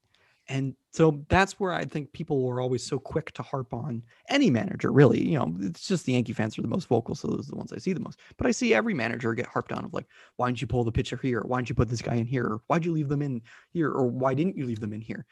And 0.50 0.76
so 0.92 1.24
that's 1.30 1.60
where 1.60 1.72
I 1.72 1.86
think 1.86 2.12
people 2.12 2.48
are 2.50 2.60
always 2.60 2.84
so 2.86 3.00
quick 3.00 3.32
to 3.34 3.44
harp 3.44 3.74
on 3.74 4.04
any 4.30 4.50
manager, 4.50 4.92
really. 4.92 5.26
You 5.26 5.40
know, 5.40 5.56
it's 5.62 5.88
just 5.88 6.06
the 6.06 6.14
Yankee 6.14 6.34
fans 6.34 6.58
are 6.60 6.62
the 6.62 6.68
most 6.68 6.88
vocal, 6.88 7.16
so 7.16 7.30
those 7.30 7.48
are 7.48 7.52
the 7.52 7.58
ones 7.58 7.72
I 7.72 7.78
see 7.78 7.94
the 7.94 8.02
most. 8.02 8.20
But 8.38 8.48
I 8.48 8.52
see 8.52 8.74
every 8.74 8.94
manager 8.94 9.34
get 9.34 9.46
harped 9.46 9.72
on 9.72 9.86
of 9.86 9.94
like, 9.94 10.06
why 10.36 10.48
didn't 10.48 10.62
you 10.62 10.68
pull 10.68 10.84
the 10.84 10.92
pitcher 10.92 11.18
here? 11.22 11.42
Why 11.46 11.58
didn't 11.60 11.70
you 11.70 11.76
put 11.76 11.90
this 11.90 12.02
guy 12.02 12.16
in 12.16 12.26
here? 12.26 12.46
Or 12.46 12.62
why'd 12.68 12.84
you 12.84 12.92
leave 12.92 13.08
them 13.08 13.22
in 13.22 13.42
here? 13.72 13.90
Or 13.90 14.06
why 14.06 14.34
didn't 14.34 14.58
you 14.58 14.66
leave 14.66 14.82
them 14.82 14.94
in 14.94 15.02
here? 15.02 15.26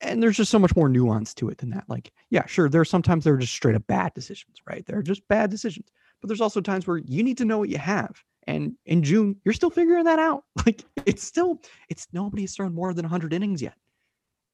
And 0.00 0.22
there's 0.22 0.36
just 0.36 0.50
so 0.50 0.58
much 0.58 0.74
more 0.76 0.88
nuance 0.88 1.34
to 1.34 1.48
it 1.48 1.58
than 1.58 1.70
that. 1.70 1.84
Like, 1.88 2.12
yeah, 2.30 2.46
sure, 2.46 2.68
there 2.68 2.80
are 2.80 2.84
sometimes 2.84 3.24
they're 3.24 3.36
just 3.36 3.52
straight 3.52 3.76
up 3.76 3.86
bad 3.88 4.14
decisions, 4.14 4.58
right? 4.66 4.84
They're 4.86 5.02
just 5.02 5.26
bad 5.28 5.50
decisions. 5.50 5.90
But 6.20 6.28
there's 6.28 6.40
also 6.40 6.60
times 6.60 6.86
where 6.86 6.98
you 6.98 7.22
need 7.24 7.38
to 7.38 7.44
know 7.44 7.58
what 7.58 7.68
you 7.68 7.78
have. 7.78 8.22
And 8.46 8.74
in 8.86 9.02
June, 9.02 9.36
you're 9.44 9.54
still 9.54 9.70
figuring 9.70 10.04
that 10.04 10.20
out. 10.20 10.44
Like, 10.66 10.84
it's 11.06 11.24
still, 11.24 11.60
it's 11.88 12.06
nobody's 12.12 12.54
thrown 12.54 12.74
more 12.74 12.94
than 12.94 13.04
100 13.04 13.32
innings 13.32 13.60
yet 13.60 13.74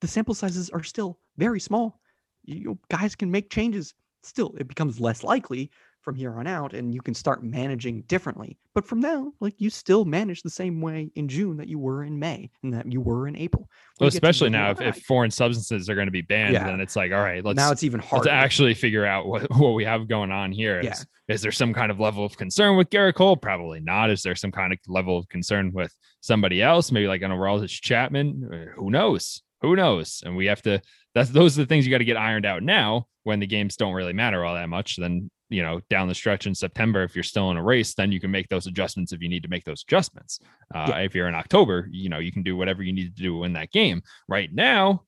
the 0.00 0.08
sample 0.08 0.34
sizes 0.34 0.70
are 0.70 0.82
still 0.82 1.18
very 1.36 1.60
small. 1.60 2.00
You 2.44 2.78
guys 2.90 3.14
can 3.14 3.30
make 3.30 3.50
changes. 3.50 3.94
Still, 4.22 4.54
it 4.58 4.68
becomes 4.68 5.00
less 5.00 5.22
likely 5.22 5.70
from 6.00 6.14
here 6.14 6.38
on 6.38 6.46
out, 6.46 6.72
and 6.72 6.94
you 6.94 7.00
can 7.00 7.12
start 7.14 7.42
managing 7.44 8.02
differently. 8.02 8.56
But 8.74 8.86
from 8.86 9.00
now, 9.00 9.32
like 9.40 9.54
you 9.58 9.68
still 9.68 10.04
manage 10.04 10.42
the 10.42 10.50
same 10.50 10.80
way 10.80 11.10
in 11.16 11.28
June 11.28 11.56
that 11.58 11.68
you 11.68 11.78
were 11.78 12.04
in 12.04 12.18
May 12.18 12.50
and 12.62 12.72
that 12.72 12.90
you 12.90 13.00
were 13.00 13.28
in 13.28 13.36
April. 13.36 13.68
Well, 14.00 14.06
When 14.06 14.08
especially 14.08 14.48
now 14.50 14.70
if, 14.70 14.80
if 14.80 15.02
foreign 15.04 15.30
substances 15.30 15.90
are 15.90 15.94
going 15.94 16.06
to 16.06 16.12
be 16.12 16.22
banned, 16.22 16.54
Yeah. 16.54 16.64
then 16.64 16.80
it's 16.80 16.96
like, 16.96 17.12
all 17.12 17.20
right, 17.20 17.44
let's 17.44 17.56
now 17.56 17.70
it's 17.70 17.82
even 17.82 18.02
let's 18.10 18.26
actually 18.26 18.74
figure 18.74 19.04
out 19.04 19.26
what, 19.26 19.42
what 19.58 19.74
we 19.74 19.84
have 19.84 20.08
going 20.08 20.30
on 20.32 20.50
here. 20.52 20.80
Is, 20.80 20.84
Yeah. 20.86 21.34
is 21.34 21.42
there 21.42 21.52
some 21.52 21.74
kind 21.74 21.90
of 21.90 22.00
level 22.00 22.24
of 22.24 22.36
concern 22.36 22.76
with 22.76 22.88
Gerrit 22.90 23.14
Cole? 23.14 23.36
Probably 23.36 23.80
not. 23.80 24.08
Is 24.10 24.22
there 24.22 24.34
some 24.36 24.52
kind 24.52 24.72
of 24.72 24.78
level 24.86 25.18
of 25.18 25.28
concern 25.28 25.72
with 25.72 25.92
somebody 26.20 26.62
else? 26.62 26.90
Maybe 26.90 27.06
like 27.08 27.22
an 27.22 27.30
Aroldis 27.32 27.70
Chapman? 27.82 28.48
Uh, 28.50 28.56
Who 28.80 28.90
knows? 28.90 29.42
Who 29.62 29.76
knows? 29.76 30.22
And 30.24 30.36
we 30.36 30.46
have 30.46 30.62
to. 30.62 30.80
That's 31.14 31.30
those 31.30 31.58
are 31.58 31.62
the 31.62 31.66
things 31.66 31.86
you 31.86 31.90
got 31.90 31.98
to 31.98 32.04
get 32.04 32.16
ironed 32.16 32.46
out 32.46 32.62
now 32.62 33.06
when 33.24 33.40
the 33.40 33.46
games 33.46 33.76
don't 33.76 33.94
really 33.94 34.12
matter 34.12 34.44
all 34.44 34.54
that 34.54 34.68
much. 34.68 34.96
Then 34.96 35.30
you 35.50 35.62
know 35.62 35.80
down 35.90 36.08
the 36.08 36.14
stretch 36.14 36.46
in 36.46 36.54
September, 36.54 37.02
if 37.02 37.14
you're 37.16 37.22
still 37.24 37.50
in 37.50 37.56
a 37.56 37.62
race, 37.62 37.94
then 37.94 38.12
you 38.12 38.20
can 38.20 38.30
make 38.30 38.48
those 38.48 38.66
adjustments 38.66 39.12
if 39.12 39.20
you 39.22 39.28
need 39.28 39.42
to 39.42 39.48
make 39.48 39.64
those 39.64 39.82
adjustments. 39.82 40.38
Uh, 40.74 40.86
Yeah. 40.90 40.98
If 40.98 41.14
you're 41.14 41.28
in 41.28 41.34
October, 41.34 41.88
you 41.90 42.08
know 42.08 42.18
you 42.18 42.30
can 42.32 42.42
do 42.42 42.56
whatever 42.56 42.82
you 42.82 42.92
need 42.92 43.16
to 43.16 43.22
do 43.22 43.44
in 43.44 43.54
that 43.54 43.72
game. 43.72 44.02
Right 44.28 44.52
now, 44.52 45.04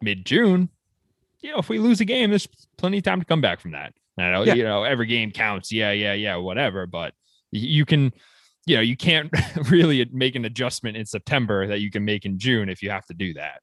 mid 0.00 0.24
June, 0.26 0.70
you 1.40 1.52
know, 1.52 1.58
if 1.58 1.68
we 1.68 1.78
lose 1.78 2.00
a 2.00 2.04
game, 2.04 2.30
there's 2.30 2.48
plenty 2.78 2.98
of 2.98 3.04
time 3.04 3.20
to 3.20 3.26
come 3.26 3.40
back 3.40 3.60
from 3.60 3.72
that. 3.72 3.92
I 4.18 4.32
know, 4.32 4.42
Yeah. 4.42 4.54
you 4.54 4.64
know, 4.64 4.82
every 4.82 5.06
game 5.06 5.30
counts. 5.30 5.70
Yeah, 5.70 5.92
yeah, 5.92 6.14
yeah, 6.14 6.34
whatever. 6.36 6.86
But 6.86 7.14
you 7.52 7.84
can, 7.84 8.12
you 8.66 8.74
know, 8.76 8.82
you 8.82 8.96
can't 8.96 9.30
really 9.70 10.04
make 10.12 10.34
an 10.34 10.44
adjustment 10.44 10.96
in 10.96 11.06
September 11.06 11.68
that 11.68 11.80
you 11.80 11.90
can 11.92 12.04
make 12.04 12.24
in 12.26 12.38
June 12.38 12.68
if 12.68 12.82
you 12.82 12.90
have 12.90 13.06
to 13.06 13.14
do 13.14 13.34
that. 13.34 13.60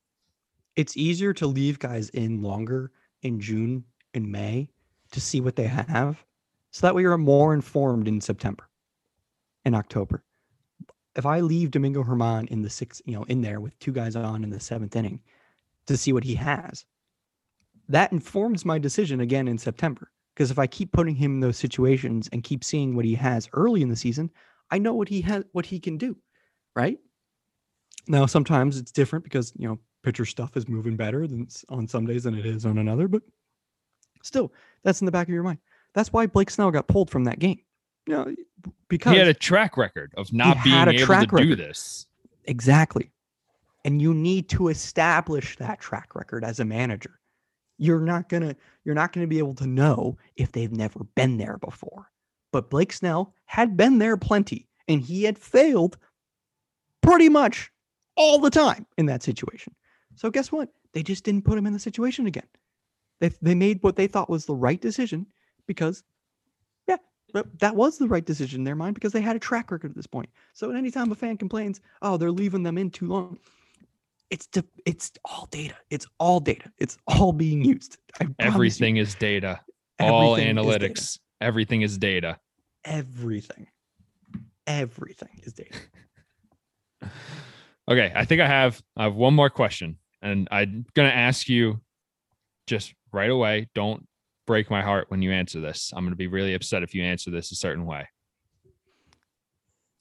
It's 0.75 0.97
easier 0.97 1.33
to 1.33 1.47
leave 1.47 1.79
guys 1.79 2.09
in 2.09 2.41
longer 2.41 2.91
in 3.21 3.39
June 3.39 3.85
and 4.13 4.31
May 4.31 4.69
to 5.11 5.21
see 5.21 5.41
what 5.41 5.55
they 5.55 5.67
have. 5.67 6.23
So 6.71 6.85
that 6.85 6.95
way 6.95 7.03
you're 7.03 7.17
more 7.17 7.53
informed 7.53 8.07
in 8.07 8.19
September 8.19 8.67
and 9.63 9.75
October. 9.75 10.23
If 11.15 11.25
I 11.25 11.39
leave 11.39 11.71
Domingo 11.71 12.03
German 12.03 12.47
in 12.47 12.61
the 12.61 12.69
sixth, 12.69 13.01
you 13.05 13.13
know, 13.13 13.23
in 13.23 13.41
there 13.41 13.61
with 13.61 13.77
two 13.79 13.93
guys 13.93 14.17
on 14.17 14.43
in 14.43 14.49
the 14.49 14.59
seventh 14.59 14.95
inning 14.95 15.21
to 15.87 15.95
see 15.95 16.11
what 16.11 16.25
he 16.25 16.35
has, 16.35 16.85
that 17.87 18.11
informs 18.11 18.65
my 18.65 18.77
decision 18.77 19.21
again 19.21 19.47
in 19.47 19.57
September. 19.57 20.11
Because 20.33 20.51
if 20.51 20.59
I 20.59 20.67
keep 20.67 20.91
putting 20.91 21.15
him 21.15 21.35
in 21.35 21.39
those 21.39 21.57
situations 21.57 22.27
and 22.33 22.43
keep 22.43 22.63
seeing 22.63 22.95
what 22.95 23.05
he 23.05 23.15
has 23.15 23.47
early 23.53 23.81
in 23.81 23.87
the 23.87 23.95
season, 23.95 24.29
I 24.69 24.79
know 24.79 24.93
what 24.93 25.07
he 25.07 25.21
has, 25.21 25.45
what 25.53 25.65
he 25.65 25.79
can 25.79 25.97
do, 25.97 26.17
right? 26.75 26.97
Now, 28.07 28.25
sometimes 28.25 28.77
it's 28.77 28.91
different 28.91 29.23
because 29.23 29.53
you 29.55 29.67
know 29.67 29.79
pitcher 30.05 30.25
stuff 30.25 30.55
is 30.55 30.69
moving 30.69 30.95
better 30.95 31.27
than 31.27 31.47
on 31.69 31.87
some 31.87 32.05
days 32.05 32.23
than 32.23 32.37
it 32.37 32.45
is 32.45 32.65
on 32.65 32.77
another, 32.77 33.07
but 33.07 33.23
still, 34.21 34.53
that's 34.83 35.01
in 35.01 35.05
the 35.05 35.11
back 35.11 35.27
of 35.27 35.33
your 35.33 35.43
mind. 35.43 35.57
That's 35.93 36.13
why 36.13 36.27
Blake 36.27 36.51
Snell 36.51 36.69
got 36.71 36.87
pulled 36.87 37.09
from 37.09 37.23
that 37.23 37.39
game. 37.39 37.59
You 38.07 38.13
know, 38.13 38.35
because 38.87 39.13
He 39.13 39.17
had 39.17 39.27
a 39.27 39.33
track 39.33 39.77
record 39.77 40.13
of 40.15 40.31
not 40.31 40.63
being 40.63 40.75
able 40.75 40.91
to 40.91 41.05
track 41.05 41.29
do 41.35 41.55
this. 41.55 42.05
exactly, 42.43 43.11
and 43.83 43.99
you 43.99 44.13
need 44.13 44.47
to 44.49 44.67
establish 44.67 45.57
that 45.57 45.79
track 45.79 46.15
record 46.15 46.43
as 46.45 46.59
a 46.59 46.65
manager. 46.65 47.19
You're 47.79 47.99
not 47.99 48.29
gonna 48.29 48.55
you're 48.83 48.95
not 48.95 49.11
gonna 49.11 49.27
be 49.27 49.39
able 49.39 49.55
to 49.55 49.65
know 49.67 50.17
if 50.35 50.51
they've 50.51 50.71
never 50.71 51.03
been 51.15 51.37
there 51.37 51.57
before. 51.57 52.11
But 52.51 52.69
Blake 52.69 52.93
Snell 52.93 53.33
had 53.45 53.75
been 53.75 53.97
there 53.97 54.17
plenty, 54.17 54.67
and 54.87 55.01
he 55.01 55.23
had 55.23 55.37
failed 55.37 55.97
pretty 57.01 57.27
much 57.27 57.71
all 58.15 58.39
the 58.39 58.49
time 58.49 58.85
in 58.97 59.07
that 59.07 59.23
situation. 59.23 59.75
So 60.15 60.29
guess 60.29 60.51
what? 60.51 60.69
They 60.93 61.03
just 61.03 61.23
didn't 61.23 61.43
put 61.45 61.57
him 61.57 61.65
in 61.67 61.73
the 61.73 61.79
situation 61.79 62.25
again. 62.27 62.47
They 63.19 63.29
they 63.41 63.55
made 63.55 63.81
what 63.83 63.95
they 63.95 64.07
thought 64.07 64.29
was 64.29 64.45
the 64.45 64.55
right 64.55 64.79
decision 64.79 65.27
because 65.67 66.03
yeah, 66.87 66.97
that- 67.59 67.75
was 67.75 67.97
the 67.97 68.07
right 68.07 68.25
decision 68.25 68.61
in 68.61 68.63
their 68.63 68.75
mind 68.75 68.95
because 68.95 69.11
they 69.13 69.21
had 69.21 69.35
a 69.35 69.39
track 69.39 69.71
record 69.71 69.91
at 69.91 69.95
this 69.95 70.07
point. 70.07 70.29
So 70.53 70.71
anytime 70.71 71.11
a 71.11 71.15
fan 71.15 71.37
complains, 71.37 71.81
oh, 72.01 72.17
they're 72.17 72.31
leaving 72.31 72.63
them 72.63 72.77
in 72.77 72.89
too 72.91 73.07
long, 73.07 73.37
it's 74.29 74.47
de- 74.47 74.63
it's 74.85 75.11
all 75.25 75.47
data. 75.51 75.75
It's 75.89 76.07
all 76.19 76.39
data. 76.39 76.71
It's 76.77 76.97
all 77.07 77.31
being 77.33 77.63
used. 77.63 77.97
You, 78.21 78.33
Everything 78.39 78.97
is 78.97 79.15
data. 79.15 79.61
All 79.99 80.35
everything 80.35 80.57
is 80.57 80.65
data. 80.65 80.89
analytics. 80.93 81.19
Everything 81.41 81.81
is 81.81 81.97
data. 81.97 82.39
Everything. 82.83 83.67
Everything 84.67 85.41
is 85.43 85.53
data. 85.53 85.77
Okay, 87.87 88.11
I 88.15 88.25
think 88.25 88.41
I 88.41 88.47
have 88.47 88.81
I 88.97 89.03
have 89.03 89.13
one 89.13 89.35
more 89.35 89.49
question, 89.51 89.97
and 90.25 90.47
I'm 90.51 90.85
gonna 90.95 91.09
ask 91.09 91.47
you 91.47 91.81
just 92.67 92.93
right 93.13 93.29
away. 93.29 93.69
Don't 93.75 94.07
break 94.47 94.69
my 94.69 94.81
heart 94.81 95.05
when 95.09 95.21
you 95.21 95.31
answer 95.31 95.61
this. 95.61 95.93
I'm 95.95 96.03
gonna 96.03 96.15
be 96.15 96.27
really 96.27 96.55
upset 96.55 96.83
if 96.83 96.95
you 96.95 97.03
answer 97.03 97.31
this 97.31 97.51
a 97.51 97.55
certain 97.55 97.85
way. 97.85 98.07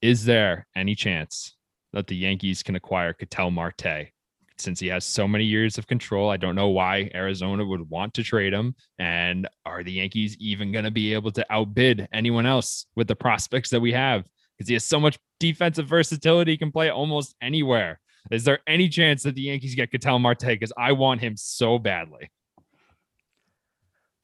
Is 0.00 0.24
there 0.24 0.66
any 0.74 0.94
chance 0.94 1.56
that 1.92 2.06
the 2.06 2.16
Yankees 2.16 2.62
can 2.62 2.74
acquire 2.74 3.12
Ketel 3.12 3.50
Marte? 3.50 4.08
Since 4.56 4.78
he 4.78 4.86
has 4.88 5.04
so 5.04 5.26
many 5.26 5.44
years 5.44 5.78
of 5.78 5.86
control, 5.86 6.30
I 6.30 6.36
don't 6.36 6.54
know 6.54 6.68
why 6.68 7.10
Arizona 7.14 7.64
would 7.64 7.90
want 7.90 8.14
to 8.14 8.22
trade 8.22 8.52
him. 8.52 8.74
And 8.98 9.48
are 9.66 9.82
the 9.82 9.92
Yankees 9.92 10.36
even 10.38 10.70
going 10.70 10.84
to 10.84 10.92
be 10.92 11.12
able 11.12 11.32
to 11.32 11.46
outbid 11.50 12.06
anyone 12.12 12.46
else 12.46 12.86
with 12.94 13.08
the 13.08 13.16
prospects 13.16 13.70
that 13.70 13.80
we 13.80 13.92
have? 13.92 14.24
Because 14.56 14.68
he 14.68 14.74
has 14.74 14.84
so 14.84 15.00
much 15.00 15.18
defensive 15.40 15.88
versatility, 15.88 16.52
he 16.52 16.56
can 16.56 16.70
play 16.70 16.88
almost 16.90 17.34
anywhere. 17.42 17.98
Is 18.30 18.44
there 18.44 18.60
any 18.66 18.88
chance 18.88 19.22
that 19.24 19.34
the 19.34 19.42
Yankees 19.42 19.74
get 19.74 19.90
Ketel 19.90 20.18
Marte? 20.18 20.46
Because 20.46 20.72
I 20.78 20.92
want 20.92 21.20
him 21.20 21.36
so 21.36 21.78
badly. 21.78 22.30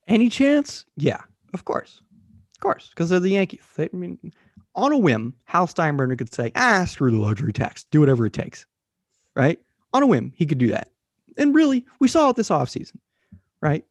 Any 0.09 0.28
chance? 0.28 0.86
Yeah, 0.97 1.20
of 1.55 1.64
course. 1.64 2.01
Of 2.56 2.60
course. 2.60 2.89
Because 2.89 3.10
they're 3.10 3.20
the 3.20 3.31
Yankees. 3.31 3.60
They, 3.77 3.89
I 3.93 3.97
mean, 3.97 4.18
on 4.74 4.93
a 4.93 4.98
whim, 4.98 5.35
Hal 5.44 5.66
Steinbrenner 5.66 6.16
could 6.16 6.32
say, 6.32 6.52
ah, 6.56 6.85
screw 6.85 7.10
the 7.10 7.18
luxury 7.18 7.52
tax. 7.52 7.85
Do 7.90 8.01
whatever 8.01 8.27
it 8.27 8.32
takes. 8.32 8.66
Right? 9.36 9.60
On 9.93 10.02
a 10.02 10.06
whim, 10.06 10.32
he 10.35 10.47
could 10.47 10.59
do 10.59 10.68
that. 10.68 10.89
And 11.36 11.55
really, 11.55 11.86
we 12.01 12.09
saw 12.09 12.31
it 12.31 12.36
this 12.36 12.48
offseason. 12.48 12.97
Right? 13.60 13.85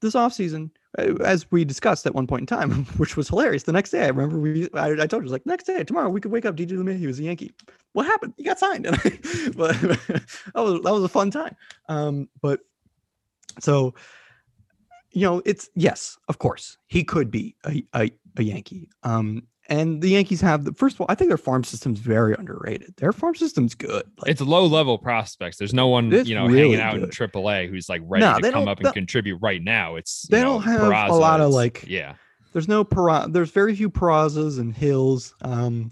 This 0.00 0.14
offseason, 0.14 0.70
as 0.96 1.50
we 1.50 1.64
discussed 1.64 2.06
at 2.06 2.14
one 2.14 2.26
point 2.26 2.42
in 2.42 2.46
time, 2.46 2.84
which 2.96 3.16
was 3.16 3.28
hilarious. 3.28 3.64
The 3.64 3.72
next 3.72 3.90
day, 3.90 4.04
I 4.04 4.08
remember 4.08 4.38
we 4.38 4.68
I, 4.74 4.92
I 4.92 5.06
told 5.06 5.22
you, 5.22 5.24
was 5.24 5.32
like, 5.32 5.46
next 5.46 5.64
day, 5.64 5.84
tomorrow, 5.84 6.08
we 6.08 6.20
could 6.20 6.32
wake 6.32 6.46
up 6.46 6.56
DJ 6.56 6.72
LeMay. 6.72 6.98
He 6.98 7.06
was 7.06 7.18
a 7.18 7.24
Yankee. 7.24 7.52
What 7.92 8.06
happened? 8.06 8.34
He 8.36 8.44
got 8.44 8.58
signed. 8.58 8.86
And 8.86 8.96
I, 9.04 9.50
but 9.56 9.74
that 9.80 10.54
was 10.54 10.82
that 10.82 10.92
was 10.92 11.04
a 11.04 11.08
fun 11.08 11.30
time. 11.30 11.56
Um, 11.88 12.28
but 12.40 12.60
so 13.60 13.94
you 15.16 15.22
know, 15.22 15.40
it's 15.46 15.70
yes, 15.74 16.18
of 16.28 16.38
course, 16.38 16.76
he 16.86 17.02
could 17.02 17.30
be 17.30 17.56
a, 17.64 17.82
a, 17.94 18.10
a 18.36 18.42
Yankee. 18.42 18.90
Um, 19.02 19.44
and 19.68 20.00
the 20.02 20.08
Yankees 20.08 20.40
have 20.40 20.64
the 20.64 20.72
first 20.72 20.96
of 20.96 21.00
all, 21.00 21.06
I 21.08 21.14
think 21.14 21.28
their 21.30 21.36
farm 21.38 21.64
system's 21.64 21.98
very 21.98 22.34
underrated. 22.38 22.94
Their 22.96 23.12
farm 23.12 23.34
system's 23.34 23.74
good. 23.74 24.04
Like, 24.18 24.30
It's 24.30 24.40
low 24.40 24.66
level 24.66 24.98
prospects. 24.98 25.56
There's 25.56 25.74
no 25.74 25.88
one, 25.88 26.10
you 26.24 26.34
know, 26.34 26.46
really 26.46 26.76
hanging 26.76 26.80
out 26.80 26.94
in 26.94 27.00
good. 27.00 27.10
AAA 27.10 27.68
who's 27.68 27.88
like 27.88 28.02
ready 28.04 28.24
No, 28.24 28.38
to 28.38 28.52
come 28.52 28.68
up 28.68 28.80
and 28.80 28.92
contribute 28.94 29.38
right 29.42 29.62
now. 29.62 29.96
It's 29.96 30.22
they 30.28 30.38
know, 30.40 30.54
don't 30.54 30.62
have 30.62 30.82
a 31.10 31.14
lot 31.14 31.40
of, 31.40 31.50
Peraza, 31.50 31.54
like, 31.54 31.84
yeah. 31.86 32.14
there's 32.52 32.68
no 32.68 32.84
para, 32.84 33.26
there's 33.28 33.50
very 33.50 33.74
few 33.74 33.90
Perazas 33.90 34.58
and 34.58 34.74
Hills. 34.74 35.34
Um, 35.42 35.90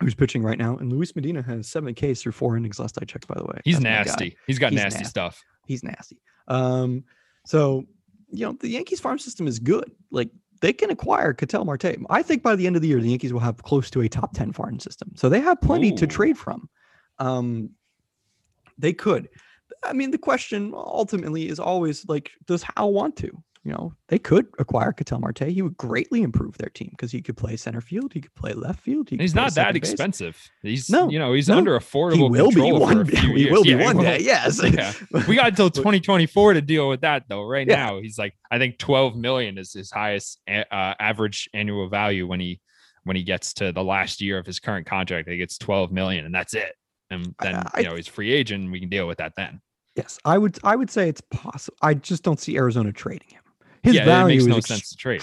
who's 0.00 0.14
pitching 0.14 0.42
right 0.42 0.58
now? 0.58 0.76
And 0.76 0.92
Luis 0.92 1.14
Medina 1.16 1.42
has 1.42 1.66
seven 1.68 1.94
Ks 1.94 2.22
through 2.22 2.32
four 2.32 2.56
innings 2.56 2.78
last 2.78 2.98
I 3.00 3.04
checked. 3.04 3.26
By 3.26 3.34
the 3.36 3.44
way, 3.44 3.60
He's 3.64 3.80
That's 3.80 4.08
nasty. 4.08 4.36
He's 4.46 4.58
got 4.58 4.72
He's 4.72 4.80
nasty 4.82 4.98
nasty. 5.00 5.10
stuff. 5.10 5.42
he's 5.66 5.82
nasty. 5.82 6.18
Um, 6.46 7.04
so 7.44 7.84
you 8.30 8.44
know 8.46 8.52
the 8.60 8.68
Yankees 8.68 9.00
farm 9.00 9.18
system 9.18 9.46
is 9.46 9.58
good. 9.58 9.90
Like 10.10 10.30
they 10.60 10.72
can 10.72 10.90
acquire 10.90 11.32
Ketel 11.32 11.64
Marte. 11.64 11.96
I 12.10 12.22
think 12.22 12.42
by 12.42 12.56
the 12.56 12.66
end 12.66 12.76
of 12.76 12.82
the 12.82 12.88
year, 12.88 13.00
the 13.00 13.10
Yankees 13.10 13.32
will 13.32 13.40
have 13.40 13.62
close 13.62 13.90
to 13.90 14.00
a 14.00 14.08
top 14.08 14.32
ten 14.34 14.52
farm 14.52 14.80
system. 14.80 15.12
So 15.14 15.28
they 15.28 15.40
have 15.40 15.60
plenty 15.60 15.92
to 15.92 16.06
trade 16.06 16.38
from. 16.38 16.68
Um, 17.18 17.70
they 18.78 18.92
could. 18.92 19.28
I 19.82 19.92
mean, 19.92 20.10
the 20.10 20.18
question 20.18 20.72
ultimately 20.74 21.48
is 21.48 21.60
always 21.60 22.06
like, 22.08 22.30
does 22.46 22.64
Hal 22.76 22.92
want 22.92 23.16
to? 23.16 23.42
You 23.68 23.74
know, 23.74 23.92
they 24.08 24.18
could 24.18 24.46
acquire 24.58 24.92
Ketel 24.94 25.18
Marte. 25.20 25.40
He 25.48 25.60
would 25.60 25.76
greatly 25.76 26.22
improve 26.22 26.56
their 26.56 26.70
team 26.70 26.88
because 26.92 27.12
he 27.12 27.20
could 27.20 27.36
play 27.36 27.54
center 27.54 27.82
field, 27.82 28.14
he 28.14 28.22
could 28.22 28.34
play 28.34 28.54
left 28.54 28.80
field. 28.80 29.10
He 29.10 29.18
he's 29.18 29.34
not 29.34 29.52
that 29.56 29.74
base. 29.74 29.90
expensive. 29.90 30.40
He's 30.62 30.88
No, 30.88 31.10
you 31.10 31.18
know, 31.18 31.34
he's 31.34 31.50
no. 31.50 31.58
under 31.58 31.78
He 31.78 31.84
affordable 31.84 32.30
will 32.30 32.50
be 32.50 32.72
one. 32.72 33.06
He 33.08 33.40
years. 33.42 33.52
will 33.52 33.62
be 33.64 33.68
Yeah, 33.72 33.76
he 33.78 33.84
one 33.84 33.96
will. 33.98 34.04
day. 34.04 34.20
Yes. 34.22 34.58
Yeah. 34.72 34.94
We 35.28 35.36
got 35.36 35.48
until 35.48 35.68
2024 35.84 36.54
to 36.54 36.62
deal 36.62 36.88
with 36.88 37.02
that 37.02 37.24
though. 37.28 37.44
Right 37.44 37.68
Yeah. 37.68 37.76
now, 37.84 38.00
he's 38.00 38.16
like 38.16 38.32
I 38.50 38.56
think 38.56 38.78
12 38.78 39.16
million 39.16 39.58
is 39.58 39.74
his 39.74 39.90
highest 39.90 40.40
uh, 40.48 40.62
average 40.98 41.50
annual 41.52 41.90
value 41.90 42.26
when 42.26 42.40
he 42.40 42.62
when 43.04 43.16
he 43.16 43.22
gets 43.22 43.52
to 43.54 43.70
the 43.72 43.84
last 43.84 44.22
year 44.22 44.38
of 44.38 44.46
his 44.46 44.60
current 44.60 44.86
contract. 44.86 45.28
He 45.28 45.36
gets 45.36 45.58
12 45.58 45.92
million, 45.92 46.24
and 46.24 46.34
that's 46.34 46.54
it. 46.54 46.72
And 47.10 47.34
then 47.42 47.56
I- 47.74 47.80
you 47.80 47.86
know 47.86 47.96
he's 47.96 48.08
free 48.08 48.32
agent. 48.32 48.62
and 48.62 48.72
We 48.72 48.80
can 48.80 48.88
deal 48.88 49.06
with 49.06 49.18
that 49.18 49.34
then. 49.36 49.60
Yes, 49.94 50.18
I 50.24 50.38
would. 50.38 50.58
I 50.64 50.74
would 50.74 50.88
say 50.90 51.06
it's 51.10 51.20
possible. 51.20 51.76
I 51.82 51.92
just 51.92 52.22
don't 52.22 52.40
see 52.40 52.56
Arizona 52.56 52.92
trading 52.92 53.28
him. 53.28 53.42
His 53.88 53.96
yeah, 53.96 54.02
it 54.02 54.06
value 54.06 54.34
makes 54.36 54.42
is 54.42 54.46
no 54.48 54.60
sense 54.60 54.90
to 54.90 54.96
trade. 54.96 55.22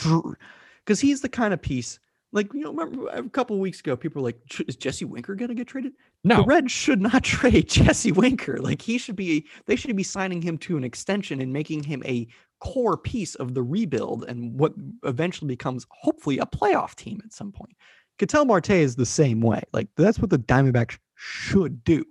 because 0.84 1.00
he's 1.00 1.22
the 1.22 1.30
kind 1.30 1.54
of 1.54 1.62
piece. 1.62 2.00
Like 2.32 2.54
you 2.54 2.62
know, 2.62 2.74
remember 2.74 3.08
a 3.10 3.30
couple 3.30 3.56
of 3.56 3.62
weeks 3.62 3.80
ago, 3.80 3.96
people 3.96 4.22
were 4.22 4.28
like, 4.28 4.40
"Is 4.68 4.76
Jesse 4.76 5.06
Winker 5.06 5.36
going 5.36 5.50
to 5.50 5.56
get 5.56 5.68
traded?" 5.68 5.94
No, 6.24 6.38
The 6.38 6.44
Reds 6.44 6.72
should 6.72 7.00
not 7.00 7.24
trade 7.36 7.70
Jesse 7.70 8.12
Winker. 8.12 8.58
Like 8.58 8.82
he 8.82 8.98
should 8.98 9.16
be. 9.16 9.46
They 9.68 9.76
should 9.76 9.96
be 9.96 10.04
signing 10.04 10.42
him 10.42 10.58
to 10.60 10.76
an 10.76 10.84
extension 10.84 11.40
and 11.40 11.54
making 11.54 11.84
him 11.84 12.04
a 12.06 12.28
core 12.60 12.98
piece 12.98 13.36
of 13.36 13.54
the 13.54 13.62
rebuild 13.64 14.24
and 14.26 14.60
what 14.60 14.74
eventually 15.04 15.48
becomes 15.48 15.86
hopefully 15.90 16.40
a 16.40 16.46
playoff 16.46 16.96
team 16.96 17.22
at 17.24 17.32
some 17.32 17.52
point. 17.52 17.76
Ketel 18.18 18.46
Marte 18.46 18.72
is 18.72 18.96
the 18.96 19.06
same 19.06 19.40
way. 19.42 19.62
Like 19.72 19.88
that's 19.96 20.20
what 20.20 20.30
the 20.30 20.40
Diamondbacks 20.40 20.98
should 21.16 21.84
do. 21.84 22.04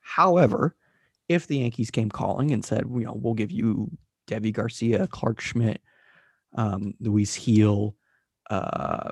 However, 0.00 0.74
if 1.28 1.46
the 1.46 1.58
Yankees 1.58 1.90
came 1.90 2.08
calling 2.10 2.50
and 2.50 2.64
said, 2.64 2.84
you 2.92 3.00
know, 3.00 3.18
we'll 3.20 3.34
give 3.34 3.50
you 3.50 3.90
Deivi 4.26 4.52
Garcia, 4.52 5.06
Clarke 5.06 5.40
Schmidt, 5.40 5.80
um, 6.54 6.94
Luis 7.00 7.36
Gil, 7.38 7.96
uh, 8.50 9.10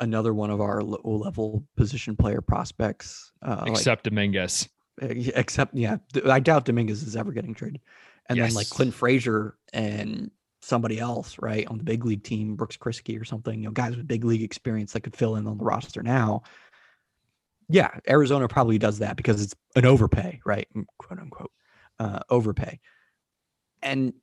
another 0.00 0.34
one 0.34 0.50
of 0.50 0.60
our 0.60 0.82
low 0.82 1.00
level 1.04 1.66
position 1.76 2.16
player 2.16 2.40
prospects, 2.40 3.32
uh, 3.42 3.58
like- 3.60 3.72
except 3.72 4.04
Dominguez. 4.04 4.68
uh, 5.02 5.06
except 5.08 5.74
yeah, 5.74 5.96
I 6.26 6.40
doubt 6.40 6.64
Dominguez 6.64 7.02
is 7.02 7.16
ever 7.16 7.32
getting 7.32 7.54
traded. 7.54 7.80
And 8.28 8.38
then 8.38 8.54
like 8.54 8.68
Clint 8.70 8.94
Frazier 8.94 9.56
and 9.72 10.30
somebody 10.62 10.98
else, 10.98 11.36
right, 11.40 11.66
on 11.66 11.76
the 11.76 11.84
big 11.84 12.06
league 12.06 12.24
team, 12.24 12.56
Brooks 12.56 12.76
Kriske 12.76 13.20
or 13.20 13.24
something, 13.24 13.58
you 13.60 13.66
know, 13.66 13.70
guys 13.72 13.96
with 13.96 14.06
big 14.08 14.24
league 14.24 14.42
experience 14.42 14.92
that 14.94 15.02
could 15.02 15.14
fill 15.14 15.36
in 15.36 15.46
on 15.46 15.58
the 15.58 15.64
roster 15.64 16.02
now. 16.02 16.42
Yeah, 17.68 17.90
Arizona 18.08 18.48
probably 18.48 18.78
does 18.78 18.98
that 18.98 19.16
because 19.16 19.42
it's 19.42 19.54
an 19.76 19.84
overpay, 19.84 20.40
right? 20.46 20.66
Quote 20.98 21.20
unquote, 21.20 21.52
uh, 21.98 22.20
overpay. 22.30 22.80
And 23.82 24.14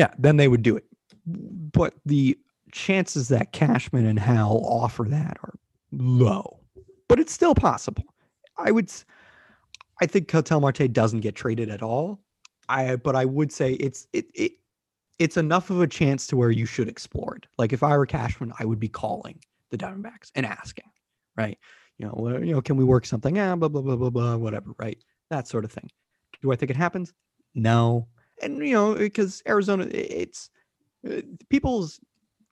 yeah, 0.00 0.08
then 0.18 0.38
they 0.38 0.48
would 0.48 0.62
do 0.62 0.78
it. 0.78 0.84
But 1.26 1.92
the 2.06 2.38
chances 2.72 3.28
that 3.28 3.52
Cashman 3.52 4.06
and 4.06 4.18
Hal 4.18 4.64
offer 4.64 5.04
that 5.04 5.36
are 5.42 5.52
low, 5.92 6.58
but 7.06 7.20
it's 7.20 7.34
still 7.34 7.54
possible. 7.54 8.04
I 8.56 8.70
would, 8.70 8.90
I 10.00 10.06
think 10.06 10.28
Ketel 10.28 10.60
Marte 10.60 10.90
doesn't 10.90 11.20
get 11.20 11.34
traded 11.34 11.68
at 11.68 11.82
all. 11.82 12.18
I, 12.70 12.96
but 12.96 13.14
I 13.14 13.26
would 13.26 13.52
say 13.52 13.74
it's 13.74 14.06
it 14.14 14.24
it 14.34 14.52
it's 15.18 15.36
enough 15.36 15.68
of 15.68 15.82
a 15.82 15.86
chance 15.86 16.26
to 16.28 16.36
where 16.36 16.50
you 16.50 16.64
should 16.64 16.88
explore 16.88 17.36
it. 17.36 17.46
Like 17.58 17.74
if 17.74 17.82
I 17.82 17.94
were 17.98 18.06
Cashman, 18.06 18.54
I 18.58 18.64
would 18.64 18.80
be 18.80 18.88
calling 18.88 19.38
the 19.68 19.76
Diamondbacks 19.76 20.30
and 20.34 20.46
asking, 20.46 20.88
right? 21.36 21.58
You 21.98 22.06
know, 22.06 22.14
well, 22.16 22.42
you 22.42 22.54
know, 22.54 22.62
can 22.62 22.78
we 22.78 22.84
work 22.84 23.04
something 23.04 23.38
out? 23.38 23.60
Blah 23.60 23.68
blah 23.68 23.82
blah 23.82 23.96
blah 23.96 24.08
blah, 24.10 24.36
whatever, 24.36 24.70
right? 24.78 24.96
That 25.28 25.46
sort 25.46 25.66
of 25.66 25.72
thing. 25.72 25.90
Do 26.40 26.52
I 26.52 26.56
think 26.56 26.70
it 26.70 26.76
happens? 26.76 27.12
No. 27.54 28.08
And 28.42 28.58
you 28.58 28.74
know, 28.74 28.94
because 28.94 29.42
Arizona, 29.46 29.86
it's 29.90 30.50
uh, 31.08 31.20
people's 31.48 32.00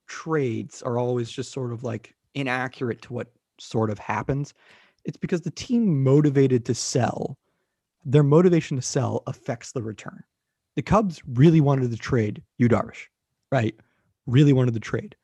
trades 0.06 0.82
are 0.82 0.98
always 0.98 1.30
just 1.30 1.52
sort 1.52 1.72
of 1.72 1.84
like 1.84 2.14
inaccurate 2.34 3.02
to 3.02 3.12
what 3.12 3.28
sort 3.58 3.90
of 3.90 3.98
happens. 3.98 4.54
It's 5.04 5.16
because 5.16 5.42
the 5.42 5.50
team 5.50 6.02
motivated 6.02 6.64
to 6.66 6.74
sell, 6.74 7.38
their 8.04 8.22
motivation 8.22 8.76
to 8.76 8.82
sell 8.82 9.22
affects 9.26 9.72
the 9.72 9.82
return. 9.82 10.22
The 10.76 10.82
Cubs 10.82 11.20
really 11.34 11.60
wanted 11.60 11.90
to 11.90 11.96
trade 11.96 12.42
Yu 12.58 12.68
Darvish, 12.68 13.06
right? 13.50 13.74
Really 14.26 14.52
wanted 14.52 14.74
to 14.74 14.80
trade 14.80 15.16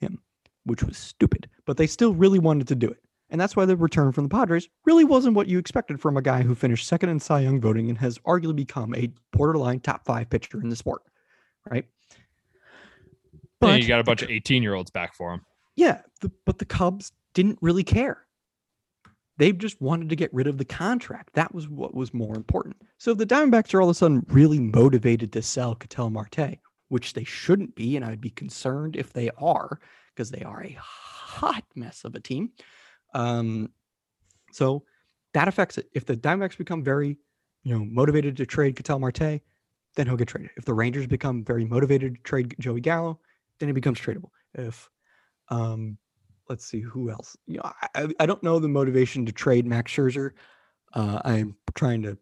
him, 0.00 0.18
which 0.64 0.82
was 0.82 0.96
stupid, 0.96 1.48
but 1.66 1.76
they 1.76 1.86
still 1.86 2.14
really 2.14 2.38
wanted 2.38 2.68
to 2.68 2.74
do 2.74 2.88
it. 2.88 3.02
And 3.30 3.40
that's 3.40 3.56
why 3.56 3.64
the 3.64 3.76
return 3.76 4.12
from 4.12 4.24
the 4.24 4.30
Padres 4.30 4.68
really 4.84 5.04
wasn't 5.04 5.34
what 5.34 5.48
you 5.48 5.58
expected 5.58 6.00
from 6.00 6.16
a 6.16 6.22
guy 6.22 6.42
who 6.42 6.54
finished 6.54 6.86
second 6.86 7.08
in 7.08 7.18
Cy 7.18 7.40
Young 7.40 7.60
voting 7.60 7.88
and 7.88 7.98
has 7.98 8.18
arguably 8.18 8.56
become 8.56 8.94
a 8.94 9.10
borderline 9.32 9.80
top 9.80 10.04
five 10.04 10.28
pitcher 10.30 10.60
in 10.60 10.68
the 10.68 10.76
sport, 10.76 11.02
right? 11.70 11.86
And 13.62 13.82
you 13.82 13.88
got 13.88 14.00
a 14.00 14.04
bunch 14.04 14.22
of 14.22 14.30
18 14.30 14.62
year 14.62 14.74
olds 14.74 14.90
back 14.90 15.14
for 15.14 15.32
him. 15.32 15.40
yeah, 15.76 16.02
the, 16.20 16.30
but 16.44 16.58
the 16.58 16.64
Cubs 16.66 17.12
didn't 17.32 17.58
really 17.62 17.82
care. 17.84 18.26
They 19.36 19.52
just 19.52 19.80
wanted 19.80 20.10
to 20.10 20.16
get 20.16 20.32
rid 20.32 20.46
of 20.46 20.58
the 20.58 20.64
contract. 20.64 21.30
That 21.34 21.52
was 21.52 21.68
what 21.68 21.94
was 21.94 22.14
more 22.14 22.36
important. 22.36 22.76
So 22.98 23.12
if 23.12 23.18
the 23.18 23.26
Diamondbacks 23.26 23.74
are 23.74 23.80
all 23.80 23.88
of 23.88 23.96
a 23.96 23.98
sudden 23.98 24.24
really 24.28 24.60
motivated 24.60 25.32
to 25.32 25.42
sell 25.42 25.74
Ketel 25.74 26.10
Marte, 26.10 26.58
which 26.88 27.14
they 27.14 27.24
shouldn't 27.24 27.74
be, 27.74 27.96
and 27.96 28.04
I'd 28.04 28.20
be 28.20 28.30
concerned 28.30 28.94
if 28.94 29.12
they 29.12 29.30
are, 29.38 29.80
because 30.14 30.30
they 30.30 30.42
are 30.42 30.62
a 30.62 30.76
hot 30.78 31.64
mess 31.74 32.04
of 32.04 32.14
a 32.14 32.20
team. 32.20 32.52
Um, 33.14 33.70
so 34.52 34.84
that 35.32 35.48
affects 35.48 35.78
it. 35.78 35.88
If 35.92 36.04
the 36.04 36.16
Diamondbacks 36.16 36.58
become 36.58 36.82
very, 36.82 37.18
you 37.62 37.74
know, 37.74 37.84
motivated 37.84 38.36
to 38.36 38.46
trade 38.46 38.76
Ketel 38.76 38.98
Marte, 38.98 39.40
then 39.96 40.06
he'll 40.06 40.16
get 40.16 40.28
traded. 40.28 40.50
If 40.56 40.64
the 40.64 40.74
Rangers 40.74 41.06
become 41.06 41.44
very 41.44 41.64
motivated 41.64 42.16
to 42.16 42.20
trade 42.22 42.54
Joey 42.58 42.80
Gallo, 42.80 43.18
then 43.58 43.68
it 43.68 43.74
becomes 43.74 44.00
tradable. 44.00 44.30
If 44.54 44.90
um 45.48 45.98
let's 46.48 46.66
see 46.66 46.80
who 46.80 47.10
else. 47.10 47.36
You 47.46 47.58
know, 47.58 47.72
I, 47.94 48.08
I 48.20 48.26
don't 48.26 48.42
know 48.42 48.58
the 48.58 48.68
motivation 48.68 49.24
to 49.26 49.32
trade 49.32 49.66
Max 49.66 49.92
Scherzer. 49.92 50.32
Uh, 50.92 51.20
I'm 51.24 51.56
trying 51.74 52.02
to 52.02 52.18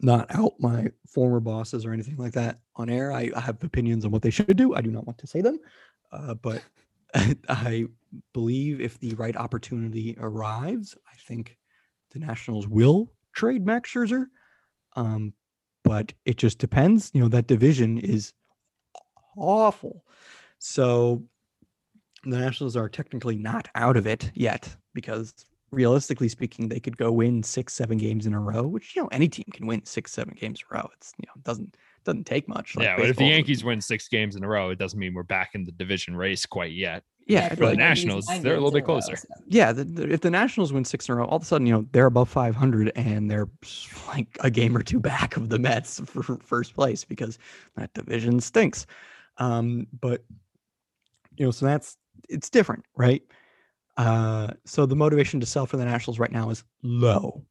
not 0.00 0.26
out 0.34 0.54
my 0.58 0.88
former 1.06 1.40
bosses 1.40 1.84
or 1.84 1.92
anything 1.92 2.16
like 2.16 2.32
that 2.32 2.60
on 2.76 2.88
air. 2.88 3.12
I, 3.12 3.30
I 3.34 3.40
have 3.40 3.62
opinions 3.62 4.04
on 4.04 4.10
what 4.10 4.22
they 4.22 4.30
should 4.30 4.56
do. 4.56 4.74
I 4.74 4.80
do 4.80 4.90
not 4.90 5.06
want 5.06 5.18
to 5.18 5.26
say 5.26 5.40
them, 5.40 5.58
uh, 6.12 6.34
but 6.34 6.62
I 7.48 7.86
believe 8.32 8.80
if 8.80 8.98
the 8.98 9.14
right 9.14 9.36
opportunity 9.36 10.16
arrives, 10.18 10.96
I 11.06 11.16
think 11.26 11.56
the 12.12 12.18
Nationals 12.18 12.68
will 12.68 13.12
trade 13.34 13.64
Max 13.64 13.92
Scherzer. 13.92 14.26
Um, 14.94 15.32
but 15.84 16.12
it 16.24 16.36
just 16.36 16.58
depends. 16.58 17.10
You 17.14 17.22
know, 17.22 17.28
that 17.28 17.46
division 17.46 17.98
is 17.98 18.32
awful. 19.36 20.04
So 20.58 21.24
the 22.24 22.38
Nationals 22.38 22.76
are 22.76 22.88
technically 22.88 23.36
not 23.36 23.68
out 23.74 23.96
of 23.96 24.06
it 24.06 24.30
yet 24.34 24.76
because 24.94 25.34
realistically 25.70 26.28
speaking, 26.28 26.68
they 26.68 26.78
could 26.78 26.96
go 26.96 27.10
win 27.10 27.42
six, 27.42 27.74
seven 27.74 27.98
games 27.98 28.26
in 28.26 28.34
a 28.34 28.40
row, 28.40 28.62
which 28.62 28.94
you 28.94 29.02
know 29.02 29.08
any 29.10 29.28
team 29.28 29.46
can 29.52 29.66
win 29.66 29.84
six, 29.84 30.12
seven 30.12 30.34
games 30.38 30.60
in 30.60 30.76
a 30.76 30.78
row. 30.78 30.88
It's 30.94 31.12
you 31.18 31.24
know 31.26 31.40
doesn't 31.42 31.76
doesn't 32.04 32.24
take 32.24 32.48
much. 32.48 32.74
yeah, 32.78 32.96
but 32.96 33.08
if 33.08 33.16
the 33.16 33.24
Yankees 33.26 33.62
win 33.64 33.80
six 33.80 34.08
games 34.08 34.36
in 34.36 34.44
a 34.44 34.48
row, 34.48 34.70
it 34.70 34.78
doesn't 34.78 34.98
mean 34.98 35.14
we're 35.14 35.22
back 35.22 35.50
in 35.54 35.64
the 35.64 35.72
division 35.72 36.16
race 36.16 36.44
quite 36.46 36.72
yet. 36.72 37.02
Yeah, 37.26 37.50
for 37.54 37.66
the 37.66 37.76
Nationals, 37.76 38.26
they're 38.40 38.54
a 38.54 38.56
little 38.56 38.72
bit 38.72 38.84
closer. 38.84 39.14
so. 39.14 39.28
Yeah, 39.46 39.70
the, 39.72 39.84
the- 39.84 40.12
if 40.12 40.20
the 40.22 40.30
Nationals 40.30 40.72
win 40.72 40.84
six 40.84 41.08
in 41.08 41.12
a 41.14 41.16
row, 41.18 41.24
all 41.26 41.36
of 41.36 41.42
a 41.42 41.44
sudden, 41.46 41.66
you 41.68 41.72
know, 41.72 41.86
they're 41.92 42.06
above 42.06 42.28
500 42.28 42.90
and 42.96 43.30
they're 43.30 43.48
like 44.08 44.26
a 44.40 44.50
game 44.50 44.76
or 44.76 44.82
two 44.82 44.98
back 44.98 45.36
of 45.36 45.48
the 45.48 45.58
Mets 45.58 46.00
for 46.06 46.22
first 46.38 46.74
place 46.74 47.04
because 47.04 47.38
that 47.76 47.94
division 47.94 48.40
stinks. 48.40 48.86
Um, 49.38 49.86
but 50.00 50.24
you 51.36 51.44
know, 51.46 51.52
so 51.52 51.64
that's 51.66 51.96
it's 52.28 52.50
different, 52.50 52.84
right? 52.96 53.22
Uh, 53.96 54.48
so 54.64 54.84
the 54.84 54.96
motivation 54.96 55.38
to 55.38 55.46
sell 55.46 55.64
for 55.64 55.76
the 55.76 55.84
Nationals 55.84 56.18
right 56.18 56.32
now 56.32 56.50
is 56.50 56.64
low, 56.82 57.42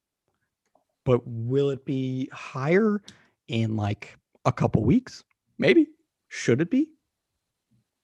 but 1.05 1.21
will 1.25 1.69
it 1.69 1.85
be 1.85 2.29
higher 2.33 3.01
in 3.47 3.75
like 3.77 4.17
a 4.45 4.51
couple 4.51 4.83
weeks? 4.83 5.23
Maybe. 5.57 5.87
Should 6.29 6.61
it 6.61 6.69
be? 6.69 6.87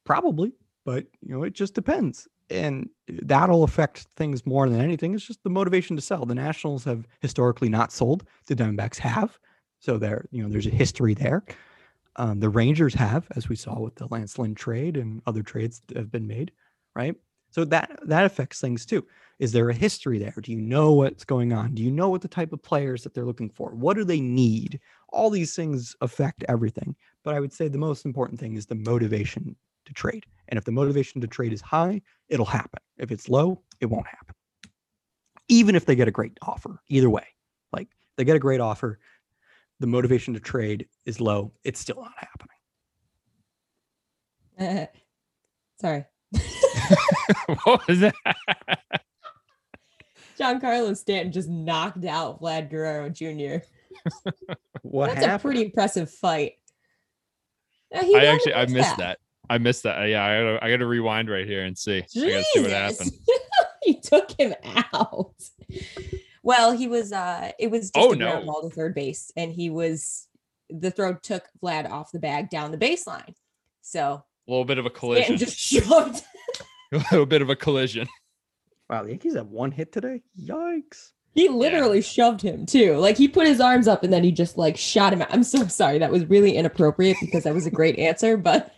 Probably, 0.05 0.53
but 0.85 1.05
you 1.21 1.33
know, 1.33 1.43
it 1.43 1.53
just 1.53 1.73
depends 1.73 2.27
and 2.49 2.89
that'll 3.07 3.63
affect 3.63 4.07
things 4.15 4.45
more 4.45 4.69
than 4.69 4.79
anything. 4.79 5.13
It's 5.13 5.25
just 5.25 5.43
the 5.43 5.49
motivation 5.49 5.95
to 5.95 6.01
sell. 6.01 6.25
The 6.25 6.35
Nationals 6.35 6.83
have 6.85 7.05
historically 7.21 7.69
not 7.69 7.91
sold. 7.91 8.25
The 8.47 8.55
Diamondbacks 8.55 8.97
have, 8.97 9.37
so 9.79 9.97
there, 9.97 10.25
you 10.31 10.43
know, 10.43 10.49
there's 10.49 10.67
a 10.67 10.71
history 10.71 11.13
there. 11.13 11.43
Um, 12.15 12.39
the 12.39 12.49
Rangers 12.49 12.93
have, 12.95 13.27
as 13.35 13.47
we 13.47 13.55
saw 13.55 13.79
with 13.79 13.95
the 13.95 14.07
Lance 14.07 14.39
Lynn 14.39 14.55
trade 14.55 14.97
and 14.97 15.21
other 15.27 15.43
trades 15.43 15.81
that 15.87 15.97
have 15.97 16.11
been 16.11 16.27
made, 16.27 16.51
right? 16.95 17.15
So 17.51 17.63
that 17.65 17.99
that 18.03 18.25
affects 18.25 18.59
things 18.59 18.85
too. 18.85 19.05
Is 19.39 19.51
there 19.51 19.69
a 19.69 19.73
history 19.73 20.17
there? 20.17 20.33
Do 20.41 20.51
you 20.51 20.59
know 20.59 20.93
what's 20.93 21.23
going 21.23 21.53
on? 21.53 21.75
Do 21.75 21.83
you 21.83 21.91
know 21.91 22.09
what 22.09 22.21
the 22.21 22.27
type 22.27 22.51
of 22.53 22.61
players 22.61 23.03
that 23.03 23.13
they're 23.13 23.25
looking 23.25 23.49
for? 23.49 23.69
What 23.71 23.95
do 23.95 24.03
they 24.03 24.19
need? 24.19 24.79
All 25.09 25.29
these 25.29 25.55
things 25.55 25.95
affect 26.01 26.43
everything. 26.47 26.95
But 27.23 27.35
I 27.35 27.39
would 27.39 27.53
say 27.53 27.67
the 27.67 27.77
most 27.77 28.05
important 28.05 28.39
thing 28.39 28.55
is 28.55 28.65
the 28.65 28.75
motivation 28.75 29.55
to 29.85 29.93
trade. 29.93 30.25
And 30.49 30.57
if 30.57 30.65
the 30.65 30.71
motivation 30.71 31.21
to 31.21 31.27
trade 31.27 31.53
is 31.53 31.61
high, 31.61 32.01
it'll 32.29 32.45
happen. 32.45 32.79
If 32.97 33.11
it's 33.11 33.29
low, 33.29 33.61
it 33.79 33.87
won't 33.87 34.07
happen. 34.07 34.35
Even 35.49 35.75
if 35.75 35.85
they 35.85 35.95
get 35.95 36.07
a 36.07 36.11
great 36.11 36.37
offer, 36.41 36.81
either 36.89 37.09
way, 37.09 37.25
like 37.71 37.87
they 38.17 38.23
get 38.23 38.35
a 38.35 38.39
great 38.39 38.59
offer, 38.59 38.99
the 39.79 39.87
motivation 39.87 40.33
to 40.33 40.39
trade 40.39 40.87
is 41.05 41.21
low, 41.21 41.53
it's 41.63 41.79
still 41.79 42.01
not 42.01 42.13
happening. 44.57 44.87
Sorry. 45.79 46.05
what 47.63 47.87
was 47.87 47.99
that? 47.99 48.15
Giancarlo 50.37 50.95
Stanton 50.95 51.31
just 51.31 51.49
knocked 51.49 52.05
out 52.05 52.41
Vlad 52.41 52.69
Guerrero 52.69 53.09
Jr. 53.09 53.65
What 54.83 55.15
That's 55.15 55.25
a 55.25 55.39
pretty 55.39 55.63
impressive 55.63 56.09
fight. 56.09 56.53
Uh, 57.93 57.99
I 58.15 58.25
actually 58.25 58.53
I 58.53 58.65
missed 58.67 58.89
half. 58.89 58.97
that. 58.97 59.19
I 59.49 59.57
missed 59.57 59.83
that. 59.83 60.01
Yeah, 60.07 60.23
I 60.25 60.39
gotta, 60.41 60.65
I 60.65 60.69
gotta 60.71 60.85
rewind 60.85 61.29
right 61.29 61.45
here 61.47 61.63
and 61.63 61.77
see. 61.77 61.97
I 61.97 62.01
gotta 62.15 62.43
see 62.53 62.61
what 62.61 62.71
happened. 62.71 63.11
Jesus. 63.11 63.65
he 63.83 63.99
took 63.99 64.31
him 64.39 64.53
out. 64.93 65.33
Well, 66.43 66.71
he 66.71 66.87
was 66.87 67.11
uh 67.11 67.51
it 67.59 67.69
was 67.71 67.91
just 67.91 67.93
Oh, 67.97 68.13
a 68.13 68.15
no. 68.15 68.45
ball 68.45 68.61
to 68.61 68.73
third 68.73 68.93
base, 68.95 69.31
and 69.35 69.51
he 69.51 69.69
was 69.69 70.27
the 70.69 70.91
throw 70.91 71.13
took 71.15 71.43
Vlad 71.61 71.89
off 71.89 72.11
the 72.11 72.19
bag 72.19 72.49
down 72.49 72.71
the 72.71 72.77
baseline. 72.77 73.33
So 73.81 74.23
A 74.47 74.51
little 74.51 74.65
bit 74.65 74.77
of 74.77 74.85
a 74.85 74.89
collision. 74.89 75.37
just 75.37 75.57
shoved. 75.59 76.23
a 76.93 76.97
little 77.11 77.25
bit 77.25 77.41
of 77.41 77.49
a 77.49 77.55
collision. 77.55 78.07
Wow, 78.89 79.03
the 79.03 79.09
Yankees 79.09 79.35
have 79.35 79.47
one 79.47 79.71
hit 79.71 79.91
today. 79.91 80.21
Yikes! 80.41 81.11
He 81.33 81.47
literally 81.49 82.01
shoved 82.01 82.41
him 82.41 82.65
too. 82.65 82.95
Like 82.97 83.15
he 83.17 83.27
put 83.27 83.45
his 83.45 83.61
arms 83.61 83.87
up 83.87 84.03
and 84.03 84.11
then 84.11 84.23
he 84.23 84.31
just 84.31 84.57
like 84.57 84.75
shot 84.75 85.13
him 85.13 85.21
out. 85.21 85.31
I'm 85.31 85.43
so 85.43 85.67
sorry. 85.67 85.99
That 85.99 86.11
was 86.11 86.25
really 86.25 86.55
inappropriate 86.55 87.17
because 87.21 87.43
that 87.43 87.53
was 87.53 87.67
a 87.67 87.71
great 87.71 87.99
answer, 87.99 88.37
but 88.37 88.73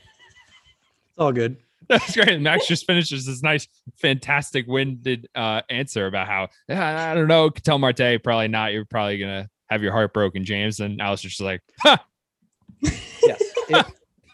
It's 1.10 1.18
all 1.18 1.32
good. 1.32 1.56
That's 1.88 2.14
great. 2.16 2.30
And 2.30 2.44
Max 2.44 2.68
just 2.68 2.86
finishes 2.86 3.26
this 3.26 3.42
nice, 3.42 3.68
fantastic 3.96 4.68
winded 4.68 5.28
uh, 5.34 5.62
answer 5.70 6.06
about 6.06 6.28
how 6.28 6.50
"Yeah, 6.68 7.10
I 7.12 7.16
don't 7.16 7.28
know. 7.28 7.50
Ketel 7.50 7.80
Marte 7.80 8.22
probably 8.24 8.48
not. 8.48 8.74
You're 8.74 8.86
probably 8.86 9.18
gonna 9.18 9.50
have 9.72 9.82
your 9.82 9.92
heart 9.92 10.14
broken, 10.14 10.44
James. 10.44 10.80
And 10.82 11.02
Alistair's 11.02 11.32
just 11.34 11.42
like, 11.42 11.62
ha, 11.80 12.06
Yes. 12.82 13.42
It, 13.70 13.86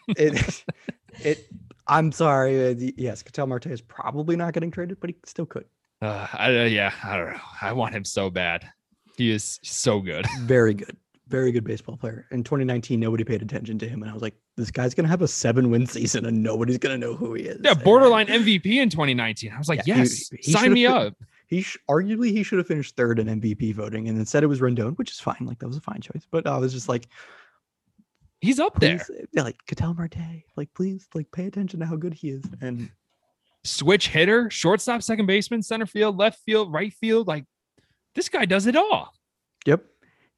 it, 0.08 0.64
it, 1.24 1.50
I'm 1.86 2.12
sorry. 2.12 2.70
uh, 2.70 2.74
the- 2.74 2.94
yes, 2.98 3.22
Ketel 3.22 3.46
Marte 3.46 3.66
is 3.66 3.80
probably 3.80 4.36
not 4.36 4.52
getting 4.52 4.70
traded, 4.70 5.00
but 5.00 5.10
he 5.10 5.16
still 5.24 5.46
could. 5.46 5.64
Uh, 6.02 6.26
I, 6.32 6.58
uh, 6.58 6.64
yeah, 6.64 6.92
I 7.04 7.16
don't 7.16 7.32
know. 7.32 7.40
I 7.62 7.72
want 7.72 7.94
him 7.94 8.04
so 8.04 8.30
bad. 8.30 8.68
He 9.16 9.30
is 9.30 9.58
so 9.62 10.00
good. 10.00 10.26
Very 10.40 10.74
good. 10.74 10.96
Very 11.28 11.50
good 11.50 11.64
baseball 11.64 11.96
player. 11.96 12.26
In 12.30 12.44
2019, 12.44 13.00
nobody 13.00 13.24
paid 13.24 13.42
attention 13.42 13.78
to 13.80 13.88
him. 13.88 14.02
And 14.02 14.10
I 14.10 14.14
was 14.14 14.22
like, 14.22 14.34
this 14.56 14.70
guy's 14.70 14.94
going 14.94 15.04
to 15.04 15.10
have 15.10 15.22
a 15.22 15.28
seven 15.28 15.70
win 15.70 15.84
season 15.86 16.24
and 16.26 16.40
nobody's 16.40 16.78
going 16.78 17.00
to 17.00 17.04
know 17.06 17.16
who 17.16 17.34
he 17.34 17.44
is. 17.44 17.58
Yeah, 17.64 17.72
And 17.72 17.82
borderline 17.82 18.26
MVP 18.28 18.66
in 18.66 18.90
2019. 18.90 19.50
I 19.52 19.58
was 19.58 19.68
like, 19.68 19.80
Yeah, 19.86 19.96
yes, 19.98 20.30
he 20.40 20.52
sign 20.52 20.72
me 20.72 20.86
up. 20.86 21.14
He 21.48 21.62
sh- 21.62 21.78
arguably 21.90 22.30
he 22.30 22.42
should 22.44 22.58
have 22.58 22.66
finished 22.68 22.94
third 22.96 23.18
in 23.18 23.26
MVP 23.40 23.74
voting, 23.74 24.08
and 24.08 24.18
instead 24.18 24.42
it 24.42 24.48
was 24.48 24.60
Rendon, 24.60 24.96
which 24.98 25.10
is 25.12 25.18
fine. 25.20 25.38
Like 25.40 25.58
that 25.60 25.66
was 25.68 25.76
a 25.76 25.80
fine 25.80 26.00
choice. 26.00 26.26
But 26.30 26.46
I 26.46 26.58
was 26.58 26.72
just 26.72 26.88
like, 26.88 27.06
He's 28.40 28.60
up 28.60 28.78
there. 28.78 29.04
yeah, 29.32 29.42
like 29.42 29.56
Ketel 29.66 29.94
Marte, 29.94 30.16
like 30.56 30.72
please, 30.74 31.08
like 31.14 31.30
pay 31.32 31.46
attention 31.46 31.80
to 31.80 31.86
how 31.86 31.96
good 31.96 32.14
he 32.14 32.28
is. 32.30 32.44
And 32.60 32.90
Switch 33.66 34.08
hitter, 34.08 34.48
shortstop, 34.50 35.02
second 35.02 35.26
baseman, 35.26 35.62
center 35.62 35.86
field, 35.86 36.16
left 36.16 36.38
field, 36.46 36.72
right 36.72 36.92
field. 36.92 37.26
Like 37.26 37.44
this 38.14 38.28
guy 38.28 38.44
does 38.44 38.66
it 38.66 38.76
all. 38.76 39.12
yep, 39.66 39.84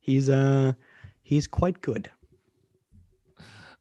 he's 0.00 0.28
uh 0.30 0.72
he's 1.22 1.46
quite 1.46 1.80
good. 1.82 2.10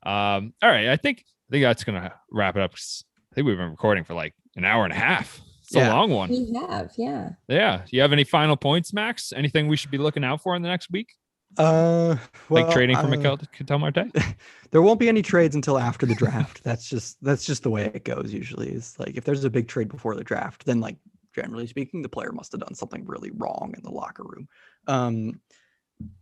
Um, 0.03 0.53
all 0.61 0.69
right, 0.69 0.87
I 0.89 0.95
think 0.97 1.23
I 1.49 1.51
think 1.51 1.63
that's 1.63 1.83
gonna 1.83 2.13
wrap 2.31 2.55
it 2.55 2.61
up. 2.61 2.73
I 2.75 3.35
think 3.35 3.47
we've 3.47 3.57
been 3.57 3.71
recording 3.71 4.03
for 4.03 4.13
like 4.13 4.33
an 4.55 4.65
hour 4.65 4.83
and 4.83 4.93
a 4.93 4.97
half. 4.97 5.41
It's 5.63 5.75
Yeah. 5.75 5.91
a 5.91 5.95
long 5.95 6.11
one. 6.11 6.29
we 6.29 6.53
have, 6.69 6.91
yeah. 6.97 7.31
Yeah. 7.49 7.77
Do 7.85 7.95
you 7.95 8.01
have 8.01 8.13
any 8.13 8.23
final 8.23 8.55
points, 8.55 8.93
Max? 8.93 9.33
Anything 9.35 9.67
we 9.67 9.75
should 9.75 9.91
be 9.91 9.97
looking 9.97 10.23
out 10.23 10.41
for 10.41 10.55
in 10.55 10.61
the 10.61 10.69
next 10.69 10.89
week? 10.91 11.13
Uh, 11.57 12.17
well, 12.49 12.63
like 12.63 12.73
trading 12.73 12.95
for 12.95 13.05
uh, 13.05 13.09
Mikel 13.09 13.39
Marte? 13.79 14.07
there 14.71 14.81
won't 14.81 14.99
be 14.99 15.09
any 15.09 15.21
trades 15.21 15.55
until 15.55 15.77
after 15.77 16.05
the 16.05 16.15
draft. 16.15 16.63
that's 16.63 16.89
just 16.89 17.17
that's 17.23 17.45
just 17.45 17.63
the 17.63 17.69
way 17.69 17.85
it 17.93 18.03
goes 18.03 18.33
usually. 18.33 18.69
Is 18.69 18.95
like 18.99 19.15
if 19.17 19.23
there's 19.23 19.43
a 19.43 19.49
big 19.49 19.67
trade 19.67 19.89
before 19.89 20.15
the 20.15 20.23
draft, 20.23 20.65
then 20.65 20.79
like 20.79 20.97
generally 21.35 21.67
speaking, 21.67 22.01
the 22.01 22.09
player 22.09 22.31
must 22.31 22.51
have 22.51 22.61
done 22.61 22.75
something 22.75 23.05
really 23.05 23.31
wrong 23.31 23.73
in 23.77 23.83
the 23.83 23.91
locker 23.91 24.23
room. 24.23 24.47
Um, 24.87 25.39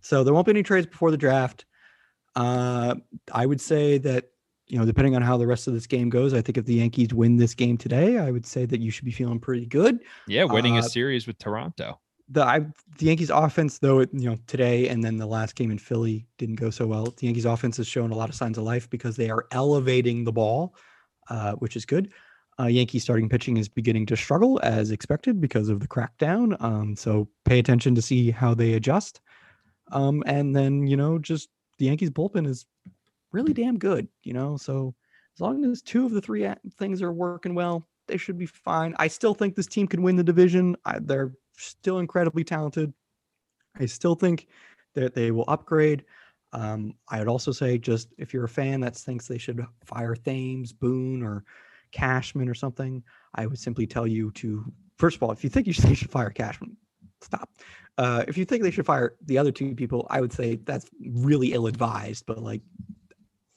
so 0.01 0.23
there 0.23 0.33
won't 0.33 0.45
be 0.45 0.51
any 0.51 0.63
trades 0.63 0.87
before 0.87 1.11
the 1.11 1.17
draft. 1.17 1.65
Uh, 2.35 2.95
I 3.31 3.45
would 3.45 3.61
say 3.61 3.97
that 3.99 4.29
you 4.67 4.79
know, 4.79 4.85
depending 4.85 5.15
on 5.15 5.21
how 5.21 5.37
the 5.37 5.45
rest 5.45 5.67
of 5.67 5.73
this 5.75 5.85
game 5.85 6.09
goes, 6.09 6.33
I 6.33 6.41
think 6.41 6.57
if 6.57 6.65
the 6.65 6.73
Yankees 6.75 7.13
win 7.13 7.37
this 7.37 7.53
game 7.53 7.77
today, 7.77 8.17
I 8.17 8.31
would 8.31 8.47
say 8.47 8.65
that 8.65 8.79
you 8.79 8.89
should 8.89 9.05
be 9.05 9.11
feeling 9.11 9.39
pretty 9.39 9.67
good. 9.67 9.99
Yeah, 10.27 10.45
winning 10.45 10.75
a 10.77 10.79
Uh, 10.79 10.81
series 10.81 11.27
with 11.27 11.37
Toronto. 11.37 11.99
The 12.29 12.43
I, 12.43 12.59
the 12.97 13.05
Yankees 13.05 13.29
offense, 13.29 13.77
though, 13.77 13.99
it, 13.99 14.09
you 14.11 14.29
know, 14.29 14.37
today 14.47 14.87
and 14.89 15.03
then 15.03 15.17
the 15.17 15.27
last 15.27 15.55
game 15.55 15.69
in 15.69 15.77
Philly 15.77 16.25
didn't 16.37 16.55
go 16.55 16.69
so 16.71 16.87
well. 16.87 17.05
The 17.05 17.27
Yankees 17.27 17.45
offense 17.45 17.77
has 17.77 17.87
shown 17.87 18.11
a 18.11 18.15
lot 18.15 18.29
of 18.29 18.35
signs 18.35 18.57
of 18.57 18.63
life 18.63 18.89
because 18.89 19.15
they 19.15 19.29
are 19.29 19.45
elevating 19.51 20.23
the 20.23 20.31
ball, 20.31 20.75
uh, 21.29 21.53
which 21.53 21.75
is 21.75 21.85
good. 21.85 22.11
Uh, 22.59 22.65
Yankee 22.67 22.99
starting 22.99 23.29
pitching 23.29 23.57
is 23.57 23.67
beginning 23.67 24.05
to 24.07 24.17
struggle 24.17 24.59
as 24.63 24.91
expected 24.91 25.39
because 25.41 25.69
of 25.69 25.81
the 25.81 25.87
crackdown. 25.87 26.59
Um, 26.63 26.95
so 26.95 27.27
pay 27.43 27.59
attention 27.59 27.93
to 27.95 28.01
see 28.01 28.31
how 28.31 28.53
they 28.53 28.73
adjust. 28.73 29.21
Um, 29.91 30.23
and 30.25 30.55
then 30.55 30.87
you 30.87 30.97
know, 30.97 31.19
just 31.19 31.49
the 31.77 31.85
Yankees 31.85 32.09
bullpen 32.09 32.47
is 32.47 32.65
really 33.31 33.53
damn 33.53 33.77
good. 33.77 34.07
You 34.23 34.33
know, 34.33 34.57
so 34.57 34.95
as 35.35 35.41
long 35.41 35.65
as 35.65 35.81
two 35.81 36.05
of 36.05 36.11
the 36.11 36.21
three 36.21 36.47
things 36.77 37.01
are 37.01 37.11
working 37.11 37.53
well, 37.55 37.87
they 38.07 38.17
should 38.17 38.37
be 38.37 38.45
fine. 38.45 38.95
I 38.97 39.07
still 39.07 39.33
think 39.33 39.55
this 39.55 39.67
team 39.67 39.87
can 39.87 40.01
win 40.01 40.15
the 40.15 40.23
division. 40.23 40.75
I, 40.85 40.99
they're 40.99 41.33
still 41.57 41.99
incredibly 41.99 42.43
talented. 42.43 42.93
I 43.79 43.85
still 43.85 44.15
think 44.15 44.47
that 44.93 45.13
they 45.13 45.31
will 45.31 45.45
upgrade. 45.47 46.05
Um, 46.53 46.95
I 47.09 47.19
would 47.19 47.27
also 47.27 47.51
say, 47.51 47.77
just 47.77 48.13
if 48.17 48.33
you're 48.33 48.45
a 48.45 48.49
fan 48.49 48.79
that 48.81 48.95
thinks 48.95 49.27
they 49.27 49.37
should 49.37 49.65
fire 49.83 50.15
Thames, 50.15 50.71
Boone, 50.71 51.21
or 51.21 51.43
Cashman 51.91 52.47
or 52.47 52.53
something, 52.53 53.03
I 53.33 53.45
would 53.45 53.59
simply 53.59 53.85
tell 53.85 54.07
you 54.07 54.31
to 54.31 54.71
first 54.97 55.17
of 55.17 55.23
all, 55.23 55.31
if 55.31 55.43
you 55.43 55.49
think 55.49 55.67
you 55.67 55.73
should, 55.73 55.97
fire 56.09 56.29
Cashman, 56.29 56.77
stop. 57.21 57.49
Uh, 57.97 58.23
if 58.27 58.37
you 58.37 58.45
think 58.45 58.63
they 58.63 58.71
should 58.71 58.85
fire 58.85 59.15
the 59.25 59.37
other 59.37 59.51
two 59.51 59.73
people, 59.75 60.05
I 60.09 60.21
would 60.21 60.33
say 60.33 60.57
that's 60.57 60.89
really 61.05 61.53
ill 61.53 61.67
advised. 61.67 62.25
But 62.25 62.43
like, 62.43 62.61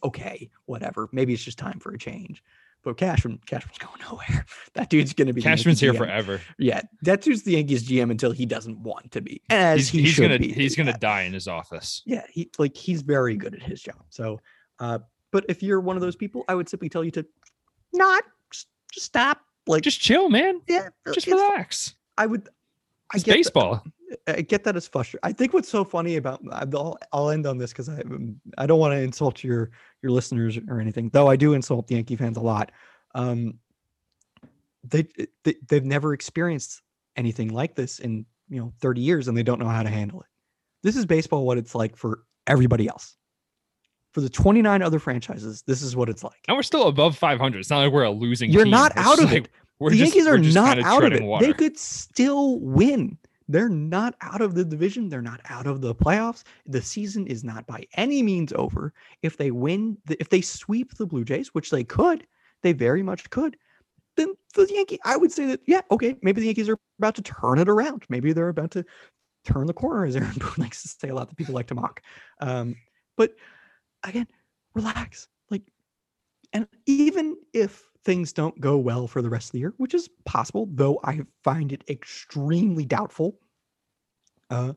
okay, 0.05 0.49
whatever. 0.67 1.09
Maybe 1.13 1.33
it's 1.33 1.43
just 1.43 1.59
time 1.59 1.81
for 1.81 1.93
a 1.93 1.99
change. 1.99 2.43
But 2.85 2.97
Cashman, 2.97 3.41
Cashman's 3.47 3.79
going 3.79 4.01
nowhere. 4.09 4.47
That 4.75 4.89
dude's 4.91 5.13
going 5.13 5.27
to 5.27 5.33
be 5.33 5.43
Cashman's 5.43 5.81
here 5.81 5.93
GM. 5.93 5.99
forever. 5.99 6.41
Yeah, 6.59 6.83
that 7.03 7.21
dude's 7.23 7.43
the 7.43 7.53
Yankees 7.53 7.89
GM 7.89 8.11
until 8.13 8.31
he 8.31 8.47
doesn't 8.47 8.79
want 8.81 9.11
to 9.11 9.21
be, 9.21 9.43
as 9.51 9.81
He's, 9.81 9.89
he 9.91 10.03
he's 10.03 10.19
gonna 10.21 10.39
be. 10.39 10.53
he's 10.53 10.77
gonna 10.77 10.93
Yeah. 10.93 10.97
die 10.99 11.23
in 11.23 11.33
his 11.33 11.49
office. 11.49 12.03
Yeah, 12.07 12.23
he 12.31 12.49
like 12.59 12.77
he's 12.77 13.03
very 13.03 13.37
good 13.37 13.55
at 13.55 13.63
his 13.63 13.83
job. 13.83 14.05
So, 14.11 14.41
uh, 14.79 15.01
but 15.33 15.45
if 15.49 15.63
you're 15.63 15.81
one 15.81 15.97
of 15.97 16.01
those 16.03 16.15
people, 16.17 16.45
I 16.49 16.55
would 16.55 16.69
simply 16.69 16.89
tell 16.89 17.03
you 17.03 17.11
to 17.13 17.27
not 17.93 18.23
just, 18.53 18.69
just 18.93 19.07
stop. 19.07 19.41
Like, 19.67 19.83
Just 19.83 20.01
chill, 20.01 20.31
man. 20.31 20.61
yeah, 20.69 20.89
Just 21.13 21.27
relax. 21.27 21.95
I 22.17 22.25
would. 22.27 22.49
I 23.13 23.17
It's 23.17 23.25
get 23.25 23.35
baseball. 23.35 23.85
I 24.27 24.41
get 24.41 24.65
that 24.65 24.77
it's 24.77 24.89
frustrating. 24.89 25.21
I 25.23 25.33
think 25.33 25.53
what's 25.53 25.69
so 25.69 25.85
funny 25.85 26.17
about 26.17 26.41
I'll, 26.51 26.99
I'll 27.13 27.31
end 27.31 27.47
on 27.47 27.59
this 27.59 27.73
because 27.73 27.89
I 27.89 28.01
um, 28.01 28.41
I 28.57 28.67
don't 28.67 28.79
want 28.79 28.93
to 28.93 28.99
insult 29.01 29.45
your 29.45 29.71
your 30.03 30.13
listeners 30.13 30.59
or 30.69 30.81
anything, 30.81 31.11
though 31.13 31.29
I 31.29 31.37
do 31.37 31.53
insult 31.55 31.87
the 31.89 31.97
Yankee 31.97 32.17
fans 32.17 32.37
a 32.37 32.41
lot. 32.41 32.73
Um, 33.15 33.55
they, 34.85 35.07
they 35.45 35.55
they've 35.69 35.85
never 35.85 36.15
experienced 36.15 36.83
anything 37.17 37.49
like 37.53 37.75
this 37.75 37.99
in 37.99 38.25
you 38.49 38.61
know 38.61 38.73
30 38.81 39.01
years, 39.01 39.29
and 39.29 39.37
they 39.37 39.43
don't 39.43 39.59
know 39.59 39.69
how 39.69 39.83
to 39.83 39.91
handle 39.91 40.21
it. 40.21 40.27
This 40.83 40.97
is 40.97 41.05
baseball. 41.05 41.45
What 41.45 41.59
it's 41.59 41.75
like 41.75 41.97
for 41.97 42.21
everybody 42.47 42.89
else. 42.89 43.15
For 44.15 44.23
the 44.23 44.31
29 44.31 44.81
other 44.83 44.99
franchises, 44.99 45.63
this 45.67 45.83
is 45.83 45.95
what 45.95 46.09
it's 46.09 46.25
like. 46.25 46.41
And 46.49 46.57
we're 46.57 46.63
still 46.63 46.89
above 46.89 47.17
500. 47.17 47.59
It's 47.59 47.69
not 47.69 47.81
like 47.85 47.93
we're 47.93 48.05
a 48.05 48.11
losing. 48.11 48.51
You're 48.51 48.65
team. 48.65 48.71
not 48.71 48.97
We're 48.97 49.03
out 49.03 49.19
of 49.23 49.31
like- 49.31 49.45
it. 49.45 49.49
We're 49.79 49.91
the 49.91 49.99
just, 49.99 50.15
Yankees 50.17 50.29
we're 50.29 50.39
not 50.61 50.81
out 50.83 51.05
of 51.05 51.13
it. 51.13 51.23
Water. 51.23 51.47
They 51.47 51.53
could 51.53 51.79
still 51.79 52.59
win. 52.59 53.17
They're 53.49 53.69
not 53.69 54.15
out 54.21 54.43
of 54.43 54.55
the 54.55 54.65
division. 54.65 55.09
They're 55.09 55.23
not 55.23 55.41
out 55.47 55.67
of 55.67 55.81
the 55.81 55.95
playoffs. 55.95 56.45
The 56.67 56.83
season 56.83 57.27
is 57.27 57.43
not 57.43 57.67
by 57.67 57.87
any 57.95 58.23
means 58.23 58.53
over. 58.53 58.93
If 59.23 59.37
they 59.39 59.51
win, 59.51 59.97
if 60.09 60.29
they 60.29 60.43
sweep 60.43 60.95
the 60.95 61.07
Blue 61.07 61.25
Jays, 61.25 61.55
which 61.55 61.71
they 61.71 61.85
could, 61.85 62.27
they 62.63 62.73
very 62.73 63.03
much 63.03 63.31
could, 63.31 63.57
then 64.17 64.35
the 64.55 64.67
Yankees, 64.71 64.99
I 65.05 65.17
would 65.17 65.33
say 65.33 65.47
that, 65.47 65.61
yeah, 65.67 65.81
okay, 65.91 66.17
maybe 66.23 66.41
the 66.41 66.47
Yankees 66.47 66.69
are 66.69 66.79
about 66.99 67.15
to 67.15 67.23
turn 67.23 67.59
it 67.59 67.69
around. 67.69 68.05
Maybe 68.09 68.33
they're 68.33 68.49
about 68.49 68.73
to 68.73 68.85
turn 69.45 69.67
the 69.67 69.73
corner, 69.73 70.05
as 70.05 70.17
Aaron 70.17 70.35
Boone 70.39 70.53
likes 70.59 70.83
to 70.83 70.89
say 70.89 71.09
a 71.09 71.15
lot 71.15 71.29
that 71.29 71.37
people 71.37 71.55
like 71.55 71.69
to 71.69 71.75
mock. 71.75 72.03
Um, 72.41 72.77
but 73.17 73.35
again, 74.05 74.27
relax. 74.75 75.29
Like, 75.51 75.63
and 76.53 76.67
even 76.87 77.37
if 77.55 77.88
things 78.05 78.33
don't 78.33 78.59
go 78.61 78.77
well 78.79 79.07
for 79.07 79.23
the 79.23 79.29
rest 79.31 79.49
of 79.49 79.53
the 79.53 79.59
year, 79.61 79.75
which 79.77 79.95
is 79.95 80.09
possible, 80.25 80.69
though 80.73 81.01
I 81.05 81.21
find 81.45 81.73
it 81.73 81.85
extremely 81.89 82.85
doubtful, 82.85 83.39
uh, 84.51 84.73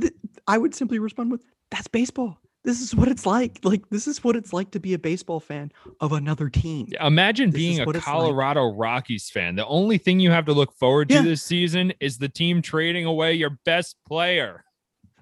th- 0.00 0.12
I 0.46 0.58
would 0.58 0.74
simply 0.74 0.98
respond 0.98 1.30
with, 1.30 1.42
"That's 1.70 1.88
baseball. 1.88 2.40
This 2.64 2.80
is 2.82 2.94
what 2.94 3.08
it's 3.08 3.24
like. 3.24 3.58
Like 3.62 3.88
this 3.90 4.06
is 4.06 4.22
what 4.22 4.36
it's 4.36 4.52
like 4.52 4.70
to 4.72 4.80
be 4.80 4.92
a 4.94 4.98
baseball 4.98 5.40
fan 5.40 5.70
of 6.00 6.12
another 6.12 6.48
team." 6.48 6.86
Yeah, 6.90 7.06
Imagine 7.06 7.50
This 7.50 7.58
being 7.58 7.78
a 7.80 7.82
it's 7.84 7.94
like. 7.94 8.02
Colorado 8.02 8.74
Rockies 8.74 9.30
fan. 9.30 9.54
The 9.56 9.66
only 9.66 9.98
thing 9.98 10.20
you 10.20 10.30
have 10.30 10.46
to 10.46 10.52
look 10.52 10.72
forward 10.74 11.08
to 11.10 11.16
Yeah. 11.16 11.22
this 11.22 11.42
season 11.42 11.92
is 12.00 12.18
the 12.18 12.28
team 12.28 12.62
trading 12.62 13.04
away 13.06 13.34
your 13.34 13.58
best 13.64 13.96
player. 14.06 14.64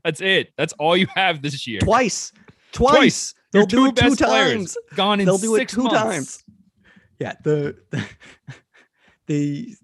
That's 0.05 0.21
it. 0.21 0.53
That's 0.57 0.73
all 0.75 0.97
you 0.97 1.07
have 1.15 1.43
this 1.43 1.67
year. 1.67 1.81
Twice, 1.81 2.33
twice. 2.73 2.95
Twice. 2.97 3.35
They'll 3.53 3.61
Your 3.63 3.67
do 3.67 3.77
two 3.77 3.87
it 3.87 3.97
two 3.97 4.17
times. 4.17 4.77
gone 4.95 5.21
in 5.21 5.27
They'll 5.27 5.39
do 5.39 5.55
it 5.57 5.69
two 5.69 5.85
months. 5.85 5.97
times. 6.03 6.45
Yeah, 7.19 7.35
the, 7.43 7.77
the 7.91 8.07
the 9.27 9.75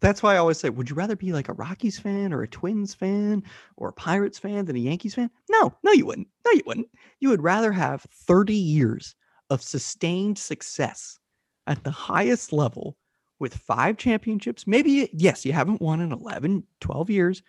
that's 0.00 0.22
why 0.22 0.34
I 0.34 0.38
always 0.38 0.58
say, 0.58 0.70
would 0.70 0.88
you 0.88 0.96
rather 0.96 1.16
be 1.16 1.32
like 1.32 1.48
a 1.48 1.52
Rockies 1.54 1.98
fan 1.98 2.32
or 2.32 2.42
a 2.42 2.48
Twins 2.48 2.94
fan 2.94 3.42
or 3.76 3.88
a 3.88 3.92
Pirates 3.92 4.38
fan 4.38 4.64
than 4.64 4.76
a 4.76 4.80
Yankees 4.80 5.14
fan? 5.14 5.30
No, 5.50 5.74
no, 5.82 5.92
you 5.92 6.06
wouldn't. 6.06 6.28
No, 6.46 6.52
you 6.52 6.62
wouldn't. 6.66 6.88
You 7.20 7.28
would 7.28 7.42
rather 7.42 7.72
have 7.72 8.06
30 8.26 8.54
years 8.54 9.14
of 9.50 9.62
sustained 9.62 10.38
success 10.38 11.18
at 11.66 11.84
the 11.84 11.90
highest 11.90 12.52
level 12.52 12.96
with 13.38 13.54
five 13.54 13.96
championships. 13.98 14.66
Maybe, 14.66 15.10
yes, 15.12 15.44
you 15.44 15.52
haven't 15.52 15.82
won 15.82 16.00
in 16.00 16.12
11, 16.12 16.64
12 16.80 17.10
years. 17.10 17.42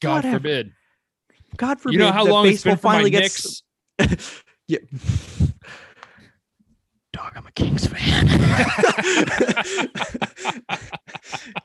God 0.00 0.16
Whatever. 0.16 0.36
forbid. 0.36 0.72
God 1.56 1.80
forbid 1.80 1.94
You 1.94 1.98
know 1.98 2.12
how 2.12 2.24
long 2.24 2.46
it's 2.46 2.62
baseball 2.62 2.72
been 2.74 2.78
for 2.78 2.86
my 2.86 2.92
finally 2.94 3.10
Knicks? 3.10 3.62
gets 3.98 4.46
yeah. 4.68 4.78
Dog, 7.18 7.32
I'm 7.34 7.46
a 7.48 7.50
Kings 7.50 7.84
fan. 7.84 8.28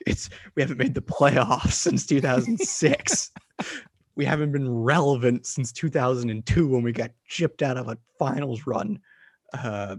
it's 0.07 0.27
we 0.55 0.63
haven't 0.63 0.79
made 0.79 0.95
the 0.95 1.01
playoffs 1.01 1.73
since 1.73 2.07
2006. 2.07 3.31
we 4.15 4.25
haven't 4.25 4.51
been 4.51 4.67
relevant 4.67 5.45
since 5.45 5.71
2002 5.71 6.67
when 6.67 6.81
we 6.81 6.91
got 6.91 7.11
chipped 7.27 7.61
out 7.61 7.77
of 7.77 7.87
a 7.87 7.99
finals 8.17 8.65
run. 8.65 8.97
Uh, 9.53 9.97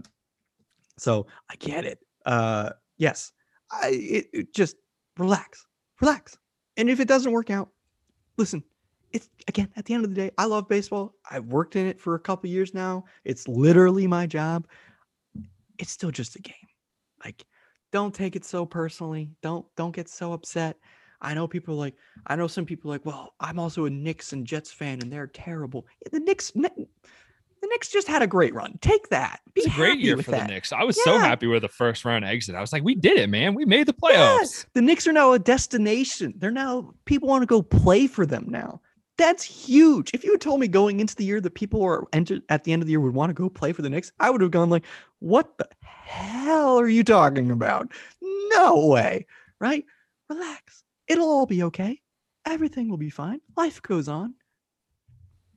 so 0.97 1.25
I 1.49 1.55
get 1.55 1.85
it. 1.85 1.99
Uh, 2.25 2.71
yes, 2.97 3.31
I 3.71 3.91
it, 3.91 4.27
it 4.33 4.53
just 4.53 4.75
relax, 5.17 5.65
relax. 6.01 6.37
And 6.75 6.89
if 6.89 6.99
it 6.99 7.07
doesn't 7.07 7.31
work 7.31 7.49
out, 7.49 7.69
listen, 8.35 8.61
it's 9.15 9.29
again 9.47 9.69
at 9.77 9.85
the 9.85 9.93
end 9.93 10.03
of 10.03 10.09
the 10.09 10.15
day 10.15 10.29
i 10.37 10.43
love 10.43 10.67
baseball 10.67 11.15
i've 11.31 11.45
worked 11.45 11.77
in 11.77 11.87
it 11.87 12.01
for 12.01 12.15
a 12.15 12.19
couple 12.19 12.49
years 12.49 12.73
now 12.73 13.01
it's 13.23 13.47
literally 13.47 14.05
my 14.05 14.27
job 14.27 14.67
it's 15.79 15.91
still 15.91 16.11
just 16.11 16.35
a 16.35 16.41
game 16.41 16.55
like 17.23 17.43
don't 17.91 18.13
take 18.13 18.35
it 18.35 18.45
so 18.45 18.65
personally 18.65 19.29
don't 19.41 19.65
don't 19.75 19.95
get 19.95 20.09
so 20.09 20.33
upset 20.33 20.77
i 21.21 21.33
know 21.33 21.47
people 21.47 21.75
are 21.75 21.77
like 21.77 21.95
i 22.27 22.35
know 22.35 22.47
some 22.47 22.65
people 22.65 22.91
are 22.91 22.95
like 22.95 23.05
well 23.05 23.33
i'm 23.39 23.59
also 23.59 23.85
a 23.85 23.89
Knicks 23.89 24.33
and 24.33 24.45
jets 24.45 24.71
fan 24.71 25.01
and 25.01 25.11
they're 25.11 25.27
terrible 25.27 25.85
the 26.11 26.19
Knicks 26.19 26.51
the 27.61 27.67
Knicks 27.69 27.89
just 27.89 28.07
had 28.07 28.21
a 28.21 28.27
great 28.27 28.53
run 28.53 28.77
take 28.81 29.09
that 29.09 29.39
be 29.53 29.61
It's 29.61 29.67
a 29.73 29.75
great 29.75 29.99
year 29.99 30.17
for 30.17 30.31
that. 30.31 30.47
the 30.47 30.53
Knicks. 30.53 30.71
I 30.73 30.83
was 30.83 31.01
so 31.03 31.17
happy 31.17 31.47
with 31.47 31.61
the 31.63 31.67
first 31.69 32.05
round 32.05 32.23
exit. 32.25 32.53
I 32.53 32.61
was 32.61 32.71
like, 32.73 32.83
we 32.83 32.93
did 32.93 33.17
it, 33.17 33.29
man. 33.29 33.55
We 33.55 33.65
made 33.65 33.87
the 33.87 33.95
Yeah, 34.03 34.37
playoffs. 34.39 34.65
the 34.73 34.81
Knicks 34.81 35.07
are 35.07 35.13
now 35.13 35.31
a 35.31 35.39
destination. 35.39 36.33
They're 36.37 36.51
now 36.51 36.93
people 37.05 37.27
want 37.27 37.41
to 37.41 37.47
go 37.47 37.61
play 37.63 38.05
for 38.07 38.25
them 38.25 38.45
now. 38.49 38.81
That's 39.17 39.43
huge. 39.43 40.11
If 40.13 40.25
you 40.25 40.31
had 40.31 40.41
told 40.41 40.59
me 40.59 40.67
going 40.67 40.99
into 40.99 41.15
the 41.15 41.23
year 41.23 41.39
that 41.41 41.55
people 41.55 41.81
are 41.83 42.05
entered 42.11 42.43
at 42.49 42.65
the 42.65 42.73
end 42.73 42.81
of 42.83 42.85
the 42.87 42.91
year 42.91 42.99
would 42.99 43.13
want 43.15 43.29
to 43.29 43.33
go 43.33 43.49
play 43.49 43.71
for 43.71 43.81
the 43.81 43.89
Knicks, 43.89 44.11
I 44.19 44.29
would 44.29 44.41
have 44.41 44.51
gone 44.51 44.69
like, 44.69 44.83
"What 45.25 45.57
the 45.57 45.67
hell 45.81 46.79
are 46.79 46.87
you 46.87 47.03
talking 47.03 47.49
about? 47.49 47.91
No 48.21 48.87
way!" 48.87 49.25
Right? 49.59 49.83
Relax. 50.29 50.83
It'll 51.07 51.27
all 51.27 51.47
be 51.47 51.63
okay. 51.63 51.99
Everything 52.45 52.89
will 52.89 52.97
be 52.97 53.09
fine. 53.09 53.41
Life 53.57 53.81
goes 53.81 54.07
on. 54.07 54.35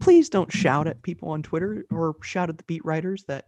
Please 0.01 0.31
don't 0.31 0.51
shout 0.51 0.87
at 0.87 1.03
people 1.03 1.29
on 1.29 1.43
Twitter 1.43 1.85
or 1.91 2.17
shout 2.23 2.49
at 2.49 2.57
the 2.57 2.65
beat 2.65 2.83
writers 2.83 3.25
that 3.25 3.45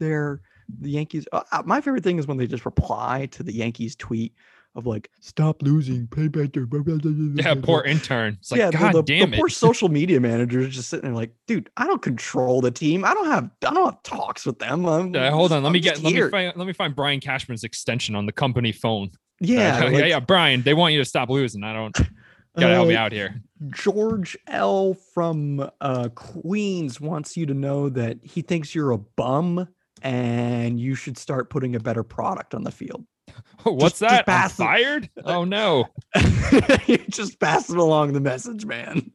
they're 0.00 0.40
the 0.80 0.90
Yankees. 0.90 1.28
Uh, 1.32 1.42
uh, 1.52 1.62
my 1.64 1.80
favorite 1.80 2.02
thing 2.02 2.18
is 2.18 2.26
when 2.26 2.38
they 2.38 2.46
just 2.48 2.64
reply 2.64 3.26
to 3.26 3.44
the 3.44 3.54
Yankees 3.54 3.94
tweet 3.94 4.34
of 4.74 4.86
like, 4.86 5.10
"Stop 5.20 5.62
losing, 5.62 6.06
pay 6.06 6.28
better." 6.28 6.66
blah, 6.66 6.80
blah, 6.80 6.96
blah, 6.96 7.12
blah, 7.12 7.42
Yeah, 7.44 7.54
poor 7.62 7.82
intern. 7.82 8.38
It's 8.40 8.50
like, 8.50 8.58
yeah, 8.58 8.70
God 8.70 8.94
the, 8.94 9.02
damn 9.02 9.30
the 9.30 9.36
it. 9.36 9.38
poor 9.40 9.48
social 9.66 9.88
media 9.88 10.20
manager 10.20 10.60
is 10.60 10.74
just 10.74 10.88
sitting 10.88 11.04
there 11.04 11.14
like, 11.14 11.32
dude, 11.46 11.70
I 11.76 11.86
don't 11.86 12.02
control 12.02 12.60
the 12.60 12.70
team. 12.70 13.04
I 13.04 13.14
don't 13.14 13.26
have, 13.30 13.50
I 13.66 13.74
don't 13.74 13.84
have 13.84 14.02
talks 14.02 14.46
with 14.46 14.58
them. 14.58 14.86
I'm, 14.86 15.14
Uh, 15.14 15.30
hold 15.30 15.52
on, 15.52 15.62
let 15.62 15.68
I'm 15.68 15.72
me 15.72 15.80
get 15.80 16.02
let 16.02 16.12
me 16.14 16.28
find 16.30 16.52
let 16.56 16.66
me 16.66 16.72
find 16.72 16.96
Brian 16.96 17.20
Cashman's 17.20 17.64
extension 17.64 18.14
on 18.14 18.26
the 18.26 18.32
company 18.32 18.72
phone. 18.72 19.10
Yeah, 19.40 19.76
Uh, 19.76 19.84
yeah, 19.90 19.98
like, 19.98 20.08
yeah, 20.08 20.20
Brian. 20.20 20.62
They 20.62 20.74
want 20.74 20.94
you 20.94 21.00
to 21.00 21.04
stop 21.04 21.28
losing. 21.28 21.64
I 21.64 21.72
don't 21.74 21.94
gotta 22.58 22.74
help 22.74 22.88
me 22.88 22.94
uh, 22.96 23.00
out 23.00 23.12
here. 23.12 23.42
George 23.70 24.36
L 24.48 24.94
from 25.14 25.68
uh, 25.80 26.08
Queens 26.14 27.00
wants 27.00 27.36
you 27.36 27.46
to 27.46 27.54
know 27.54 27.88
that 27.90 28.18
he 28.22 28.42
thinks 28.42 28.74
you're 28.74 28.90
a 28.92 28.98
bum 28.98 29.68
and 30.02 30.80
you 30.80 30.94
should 30.96 31.16
start 31.16 31.48
putting 31.48 31.76
a 31.76 31.80
better 31.80 32.02
product 32.02 32.54
on 32.54 32.64
the 32.64 32.72
field. 32.72 33.04
What's 33.64 33.98
just 33.98 34.00
that? 34.00 34.18
I'm 34.20 34.24
pass 34.24 34.52
it. 34.52 34.56
fired? 34.56 35.10
Oh 35.24 35.44
no. 35.44 35.86
You're 36.86 36.98
just 37.08 37.38
pass 37.38 37.70
it 37.70 37.76
along 37.76 38.12
the 38.12 38.20
message, 38.20 38.64
man. 38.66 39.12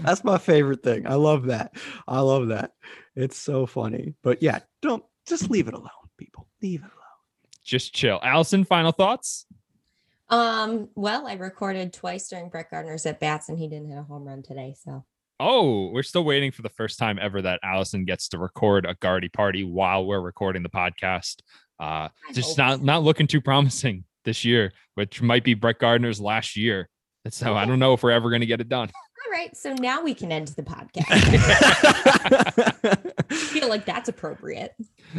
That's 0.00 0.24
my 0.24 0.38
favorite 0.38 0.82
thing. 0.82 1.06
I 1.06 1.14
love 1.14 1.46
that. 1.46 1.74
I 2.08 2.20
love 2.20 2.48
that. 2.48 2.72
It's 3.14 3.36
so 3.36 3.66
funny. 3.66 4.14
But 4.22 4.42
yeah, 4.42 4.60
don't 4.80 5.04
just 5.26 5.50
leave 5.50 5.68
it 5.68 5.74
alone, 5.74 5.88
people. 6.16 6.48
Leave 6.62 6.80
it 6.80 6.84
alone. 6.84 6.96
Just 7.64 7.94
chill. 7.94 8.18
Allison, 8.22 8.64
final 8.64 8.92
thoughts? 8.92 9.46
Um, 10.28 10.88
well, 10.94 11.26
I 11.26 11.34
recorded 11.34 11.92
twice 11.92 12.28
during 12.28 12.48
Brett 12.48 12.70
Gardner's 12.70 13.04
at 13.06 13.20
bats 13.20 13.48
and 13.50 13.58
he 13.58 13.68
didn't 13.68 13.88
hit 13.88 13.98
a 13.98 14.02
home 14.02 14.24
run 14.24 14.42
today. 14.42 14.74
So 14.82 15.04
Oh, 15.44 15.90
we're 15.90 16.04
still 16.04 16.22
waiting 16.22 16.52
for 16.52 16.62
the 16.62 16.68
first 16.68 17.00
time 17.00 17.18
ever 17.20 17.42
that 17.42 17.58
Allison 17.64 18.04
gets 18.04 18.28
to 18.28 18.38
record 18.38 18.86
a 18.86 18.94
Gardy 18.94 19.28
party 19.28 19.64
while 19.64 20.06
we're 20.06 20.20
recording 20.20 20.62
the 20.62 20.68
podcast. 20.68 21.40
Uh, 21.80 22.10
just 22.32 22.56
not 22.56 22.80
not 22.80 23.02
looking 23.02 23.26
too 23.26 23.40
promising 23.40 24.04
this 24.24 24.44
year, 24.44 24.72
which 24.94 25.20
might 25.20 25.42
be 25.42 25.54
Brett 25.54 25.80
Gardner's 25.80 26.20
last 26.20 26.56
year. 26.56 26.88
So 27.28 27.56
I 27.56 27.64
don't 27.64 27.80
know 27.80 27.92
if 27.92 28.04
we're 28.04 28.12
ever 28.12 28.30
going 28.30 28.42
to 28.42 28.46
get 28.46 28.60
it 28.60 28.68
done. 28.68 28.90
all 29.24 29.32
right, 29.32 29.56
so 29.56 29.72
now 29.74 30.02
we 30.02 30.14
can 30.14 30.32
end 30.32 30.48
the 30.48 30.62
podcast. 30.62 31.06
I 33.30 33.34
feel 33.34 33.68
like 33.68 33.84
that's 33.84 34.08
appropriate. 34.08 34.74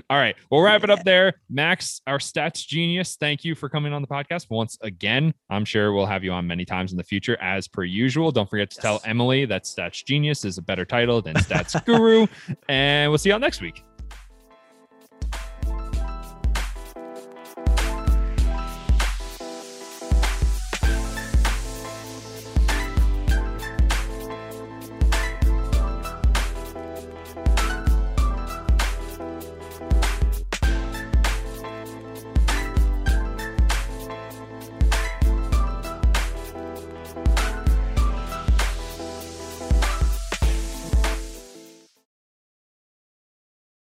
All 0.09 0.17
right, 0.17 0.35
we'll 0.51 0.61
wrap 0.61 0.83
it 0.83 0.89
up 0.89 1.03
there. 1.03 1.33
Max, 1.49 2.01
our 2.07 2.17
stats 2.17 2.65
genius, 2.65 3.15
thank 3.15 3.43
you 3.43 3.55
for 3.55 3.69
coming 3.69 3.93
on 3.93 4.01
the 4.01 4.07
podcast 4.07 4.49
once 4.49 4.77
again. 4.81 5.33
I'm 5.49 5.65
sure 5.65 5.93
we'll 5.93 6.05
have 6.05 6.23
you 6.23 6.31
on 6.31 6.47
many 6.47 6.65
times 6.65 6.91
in 6.91 6.97
the 6.97 7.03
future, 7.03 7.37
as 7.41 7.67
per 7.67 7.83
usual. 7.83 8.31
Don't 8.31 8.49
forget 8.49 8.69
to 8.71 8.81
tell 8.81 9.01
Emily 9.05 9.45
that 9.45 9.63
Stats 9.63 10.03
Genius 10.03 10.45
is 10.45 10.57
a 10.57 10.61
better 10.61 10.85
title 10.85 11.21
than 11.21 11.35
Stats 11.35 11.83
Guru, 11.85 12.27
and 12.69 13.11
we'll 13.11 13.17
see 13.17 13.29
y'all 13.29 13.39
next 13.39 13.61
week. 13.61 13.83